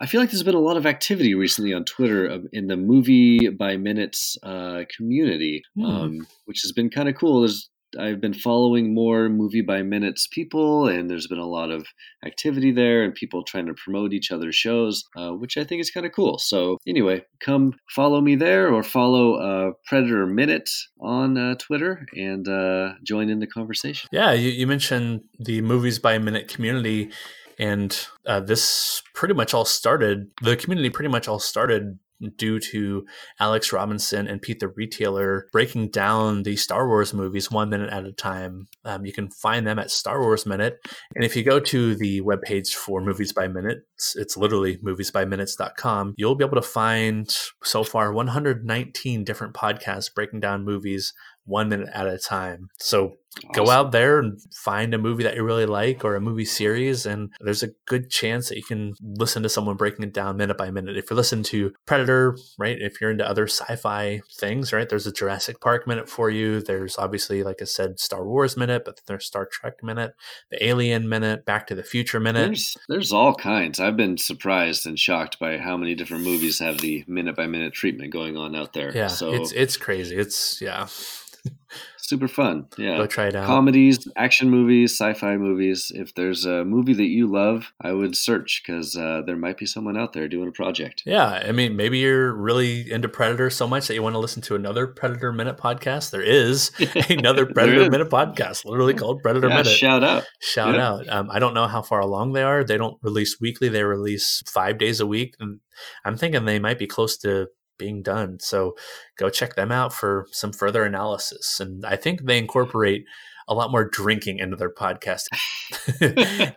I 0.00 0.06
feel 0.06 0.22
like 0.22 0.30
there's 0.30 0.42
been 0.42 0.54
a 0.54 0.58
lot 0.58 0.78
of 0.78 0.86
activity 0.86 1.34
recently 1.34 1.74
on 1.74 1.84
Twitter 1.84 2.30
um, 2.30 2.48
in 2.52 2.66
the 2.66 2.78
movie 2.78 3.50
by 3.50 3.76
minutes 3.76 4.38
uh, 4.42 4.84
community, 4.94 5.62
Hmm. 5.74 5.84
um, 5.84 6.26
which 6.46 6.62
has 6.62 6.72
been 6.72 6.88
kind 6.88 7.08
of 7.10 7.14
cool. 7.14 7.40
There's 7.40 7.68
I've 7.96 8.20
been 8.20 8.34
following 8.34 8.94
more 8.94 9.28
movie 9.28 9.62
by 9.62 9.82
minutes 9.82 10.26
people, 10.26 10.88
and 10.88 11.10
there's 11.10 11.26
been 11.26 11.38
a 11.38 11.46
lot 11.46 11.70
of 11.70 11.86
activity 12.24 12.72
there, 12.72 13.02
and 13.02 13.14
people 13.14 13.42
trying 13.42 13.66
to 13.66 13.74
promote 13.74 14.12
each 14.12 14.30
other's 14.30 14.56
shows, 14.56 15.04
uh, 15.16 15.30
which 15.30 15.56
I 15.56 15.64
think 15.64 15.80
is 15.80 15.90
kind 15.90 16.06
of 16.06 16.12
cool. 16.12 16.38
So 16.38 16.78
anyway, 16.86 17.24
come 17.40 17.74
follow 17.90 18.20
me 18.20 18.36
there, 18.36 18.72
or 18.72 18.82
follow 18.82 19.34
uh, 19.34 19.72
Predator 19.86 20.26
Minute 20.26 20.70
on 21.00 21.36
uh, 21.36 21.54
Twitter, 21.56 22.06
and 22.14 22.46
uh, 22.48 22.94
join 23.04 23.28
in 23.28 23.40
the 23.40 23.46
conversation. 23.46 24.08
Yeah. 24.12 24.32
You, 24.32 24.50
you 24.50 24.66
mentioned 24.66 25.22
the 25.38 25.60
Movies 25.62 25.98
by 25.98 26.18
Minute 26.18 26.48
community. 26.48 27.10
And 27.58 27.98
uh, 28.26 28.40
this 28.40 29.02
pretty 29.14 29.32
much 29.32 29.54
all 29.54 29.64
started, 29.64 30.30
the 30.42 30.56
community 30.56 30.90
pretty 30.90 31.08
much 31.08 31.26
all 31.26 31.38
started 31.38 31.98
due 32.36 32.58
to 32.58 33.04
Alex 33.40 33.72
Robinson 33.72 34.26
and 34.26 34.40
Pete 34.40 34.60
the 34.60 34.68
Retailer 34.68 35.48
breaking 35.52 35.90
down 35.90 36.42
the 36.42 36.56
Star 36.56 36.86
Wars 36.88 37.12
movies 37.12 37.50
one 37.50 37.70
minute 37.70 37.90
at 37.90 38.04
a 38.04 38.12
time. 38.12 38.68
Um, 38.84 39.04
you 39.04 39.12
can 39.12 39.30
find 39.30 39.66
them 39.66 39.78
at 39.78 39.90
Star 39.90 40.20
Wars 40.20 40.46
Minute. 40.46 40.78
And 41.14 41.24
if 41.24 41.36
you 41.36 41.42
go 41.42 41.60
to 41.60 41.94
the 41.94 42.20
webpage 42.22 42.72
for 42.72 43.00
Movies 43.00 43.32
by 43.32 43.48
Minutes, 43.48 44.16
it's 44.16 44.36
literally 44.36 44.78
moviesbyminutes.com, 44.78 46.14
you'll 46.16 46.34
be 46.34 46.44
able 46.44 46.56
to 46.56 46.62
find 46.62 47.34
so 47.62 47.84
far 47.84 48.12
119 48.12 49.24
different 49.24 49.54
podcasts 49.54 50.12
breaking 50.12 50.40
down 50.40 50.64
movies 50.64 51.12
one 51.44 51.68
minute 51.68 51.88
at 51.94 52.06
a 52.06 52.18
time. 52.18 52.68
So 52.78 53.16
go 53.52 53.62
Awesome. 53.64 53.74
out 53.74 53.92
there 53.92 54.18
and 54.18 54.40
find 54.54 54.94
a 54.94 54.98
movie 54.98 55.22
that 55.22 55.34
you 55.36 55.42
really 55.42 55.66
like 55.66 56.04
or 56.04 56.14
a 56.14 56.20
movie 56.20 56.44
series, 56.44 57.06
and 57.06 57.32
there's 57.40 57.62
a 57.62 57.68
good 57.86 58.10
chance 58.10 58.48
that 58.48 58.56
you 58.56 58.62
can 58.62 58.94
listen 59.02 59.42
to 59.42 59.48
someone 59.48 59.76
breaking 59.76 60.04
it 60.04 60.12
down 60.12 60.36
minute 60.36 60.56
by 60.56 60.70
minute. 60.70 60.96
If 60.96 61.10
you're 61.10 61.16
listening 61.16 61.44
to 61.44 61.72
Predator, 61.86 62.36
right? 62.58 62.76
If 62.80 63.00
you're 63.00 63.10
into 63.10 63.28
other 63.28 63.46
sci-fi 63.46 64.20
things, 64.38 64.72
right? 64.72 64.88
There's 64.88 65.06
a 65.06 65.12
Jurassic 65.12 65.60
Park 65.60 65.86
minute 65.86 66.08
for 66.08 66.30
you. 66.30 66.60
There's 66.60 66.96
obviously, 66.98 67.42
like 67.42 67.60
I 67.60 67.64
said, 67.66 67.98
Star 68.00 68.24
Wars 68.24 68.56
minute, 68.56 68.84
but 68.84 69.00
there's 69.06 69.26
Star 69.26 69.46
Trek 69.46 69.82
minute, 69.82 70.14
the 70.50 70.64
Alien 70.64 71.08
minute, 71.08 71.44
Back 71.44 71.66
to 71.68 71.74
the 71.74 71.82
Future 71.84 72.20
minute. 72.20 72.46
There's 72.46 72.76
there's 72.88 73.12
all 73.12 73.34
kinds. 73.34 73.80
I've 73.80 73.96
been 73.96 74.16
surprised 74.18 74.86
and 74.86 74.98
shocked 74.98 75.38
by 75.38 75.58
how 75.58 75.76
many 75.76 75.94
different 75.94 76.24
movies 76.24 76.58
have 76.60 76.78
the 76.78 77.04
minute 77.06 77.36
by 77.36 77.46
minute 77.46 77.72
treatment 77.74 78.12
going 78.12 78.36
on 78.36 78.54
out 78.56 78.72
there. 78.72 78.90
yeah, 78.96 79.08
so 79.08 79.32
it's 79.34 79.52
it's 79.52 79.76
crazy. 79.76 80.16
It's 80.16 80.60
yeah. 80.62 80.86
super 82.08 82.28
fun. 82.28 82.66
Yeah, 82.78 82.96
Go 82.98 83.06
try 83.06 83.26
it 83.26 83.34
out. 83.36 83.46
Comedies, 83.46 84.06
action 84.16 84.50
movies, 84.50 84.92
sci-fi 84.92 85.36
movies. 85.36 85.90
If 85.94 86.14
there's 86.14 86.44
a 86.44 86.64
movie 86.64 86.94
that 86.94 87.04
you 87.06 87.26
love, 87.26 87.72
I 87.80 87.92
would 87.92 88.16
search 88.16 88.62
because 88.64 88.96
uh, 88.96 89.22
there 89.26 89.36
might 89.36 89.58
be 89.58 89.66
someone 89.66 89.96
out 89.96 90.12
there 90.12 90.28
doing 90.28 90.48
a 90.48 90.52
project. 90.52 91.02
Yeah, 91.06 91.26
I 91.26 91.52
mean, 91.52 91.76
maybe 91.76 91.98
you're 91.98 92.32
really 92.34 92.90
into 92.90 93.08
Predator 93.08 93.50
so 93.50 93.66
much 93.66 93.88
that 93.88 93.94
you 93.94 94.02
want 94.02 94.14
to 94.14 94.18
listen 94.20 94.42
to 94.42 94.54
another 94.54 94.86
Predator 94.86 95.32
Minute 95.32 95.56
podcast. 95.58 96.10
There 96.10 96.22
is 96.22 96.70
another 97.10 97.46
Predator 97.46 97.82
is. 97.82 97.90
Minute 97.90 98.10
podcast, 98.10 98.64
literally 98.64 98.94
called 98.94 99.22
Predator 99.22 99.48
Yeah, 99.48 99.56
Minute. 99.56 99.72
shout 99.72 100.04
out. 100.04 100.24
Shout 100.40 100.74
Yeah. 100.74 100.88
out. 100.88 101.08
Um, 101.08 101.30
I 101.30 101.38
don't 101.38 101.54
know 101.54 101.66
how 101.66 101.82
far 101.82 102.00
along 102.00 102.32
they 102.32 102.42
are. 102.42 102.64
They 102.64 102.76
don't 102.76 102.96
release 103.02 103.40
weekly. 103.40 103.68
They 103.68 103.82
release 103.82 104.42
five 104.46 104.78
days 104.78 105.00
a 105.00 105.06
week, 105.06 105.34
and 105.40 105.60
I'm 106.04 106.16
thinking 106.16 106.44
they 106.44 106.58
might 106.58 106.78
be 106.78 106.86
close 106.86 107.16
to 107.18 107.48
being 107.78 108.02
done. 108.02 108.38
So 108.40 108.74
go 109.18 109.30
check 109.30 109.54
them 109.54 109.72
out 109.72 109.92
for 109.92 110.26
some 110.32 110.52
further 110.52 110.84
analysis. 110.84 111.60
And 111.60 111.84
I 111.84 111.96
think 111.96 112.22
they 112.22 112.38
incorporate 112.38 113.04
a 113.48 113.54
lot 113.54 113.70
more 113.70 113.84
drinking 113.84 114.38
into 114.38 114.56
their 114.56 114.72
podcast. 114.72 115.24
I 116.00 116.54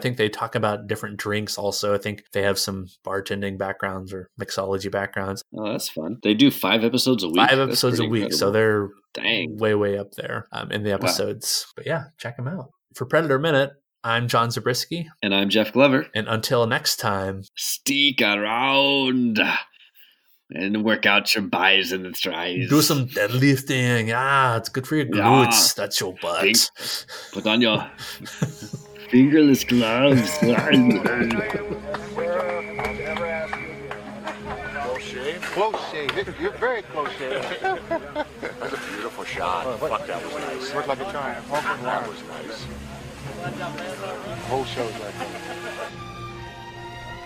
think 0.00 0.16
they 0.16 0.28
talk 0.28 0.54
about 0.54 0.86
different 0.86 1.18
drinks 1.18 1.58
also. 1.58 1.94
I 1.94 1.98
think 1.98 2.24
they 2.32 2.42
have 2.42 2.58
some 2.58 2.86
bartending 3.06 3.58
backgrounds 3.58 4.12
or 4.12 4.28
mixology 4.40 4.90
backgrounds. 4.90 5.42
Oh, 5.54 5.70
that's 5.70 5.88
fun. 5.88 6.18
They 6.22 6.34
do 6.34 6.50
five 6.50 6.84
episodes 6.84 7.22
a 7.22 7.28
week. 7.28 7.36
Five 7.36 7.58
episodes 7.58 8.00
a 8.00 8.06
week. 8.06 8.32
So 8.32 8.50
they're 8.50 8.88
Dang. 9.14 9.58
way, 9.58 9.74
way 9.74 9.98
up 9.98 10.12
there 10.16 10.48
um, 10.52 10.70
in 10.72 10.84
the 10.84 10.92
episodes. 10.92 11.66
But 11.76 11.86
yeah, 11.86 12.04
check 12.18 12.36
them 12.36 12.48
out. 12.48 12.70
For 12.94 13.04
Predator 13.04 13.38
Minute, 13.38 13.72
I'm 14.04 14.26
John 14.26 14.50
Zabriskie. 14.50 15.08
And 15.22 15.34
I'm 15.34 15.48
Jeff 15.48 15.72
Glover. 15.72 16.06
And 16.14 16.26
until 16.28 16.66
next 16.66 16.96
time, 16.96 17.42
Stick 17.56 18.20
around 18.20 19.38
and 20.54 20.84
work 20.84 21.06
out 21.06 21.34
your 21.34 21.42
buys 21.44 21.92
and 21.92 22.04
the 22.04 22.12
tries. 22.12 22.68
do 22.68 22.82
some 22.82 23.06
deadlifting. 23.08 24.12
Ah, 24.14 24.56
it's 24.56 24.68
good 24.68 24.86
for 24.86 24.96
your 24.96 25.06
Yeah. 25.06 25.22
glutes. 25.22 25.74
That's 25.74 25.98
your 26.00 26.14
butt. 26.20 26.42
Think- 26.42 26.58
Put 27.32 27.46
on 27.46 27.60
your 27.60 27.84
fingerless 29.10 29.64
gloves. 29.64 30.38
Close 34.82 35.02
shave. 35.02 35.42
Close 35.42 35.90
shave. 35.90 36.34
You're 36.40 36.50
very 36.52 36.82
close 36.82 37.10
shave. 37.12 37.42
That's 37.62 38.74
a 38.74 38.80
beautiful 38.90 39.24
shot. 39.24 39.78
Fuck, 39.78 40.06
that 40.06 40.22
was 40.24 40.34
nice. 40.34 40.74
Looked 40.74 40.88
like 40.88 41.00
a 41.00 41.12
giant. 41.12 41.48
That 41.50 42.08
was 42.08 42.22
nice. 42.24 42.66
Whole 44.48 44.64
show's 44.64 44.92
like 45.00 45.14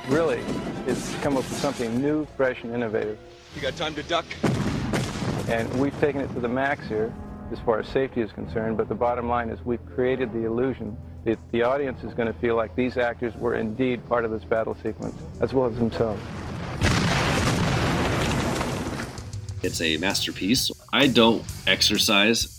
Really, 0.09 0.41
it's 0.87 1.13
come 1.17 1.37
up 1.37 1.43
with 1.43 1.59
something 1.59 2.01
new, 2.01 2.27
fresh, 2.37 2.63
and 2.63 2.73
innovative. 2.73 3.19
You 3.57 3.61
got 3.61 3.75
time 3.75 3.93
to 3.97 4.05
duck? 4.05 4.25
And 5.49 5.69
we've 5.81 5.99
taken 5.99 6.21
it 6.21 6.33
to 6.35 6.41
the 6.41 6.49
max 6.49 6.87
here 6.87 7.13
as 7.51 7.59
far 7.61 7.81
as 7.81 7.89
safety 7.89 8.21
is 8.21 8.31
concerned, 8.31 8.77
but 8.77 8.89
the 8.89 8.95
bottom 8.95 9.29
line 9.29 9.49
is 9.49 9.59
we've 9.65 9.85
created 9.95 10.33
the 10.33 10.45
illusion 10.45 10.97
that 11.25 11.41
the 11.51 11.63
audience 11.63 12.05
is 12.05 12.15
going 12.15 12.33
to 12.33 12.39
feel 12.39 12.55
like 12.55 12.77
these 12.77 12.97
actors 12.97 13.35
were 13.35 13.57
indeed 13.57 14.09
part 14.09 14.25
of 14.25 14.31
this 14.31 14.45
battle 14.45 14.77
sequence, 14.81 15.17
as 15.41 15.53
well 15.53 15.67
as 15.67 15.75
themselves. 15.77 16.23
It's 19.65 19.81
a 19.81 19.97
masterpiece. 19.97 20.71
I 20.93 21.09
don't 21.09 21.43
exercise 21.67 22.56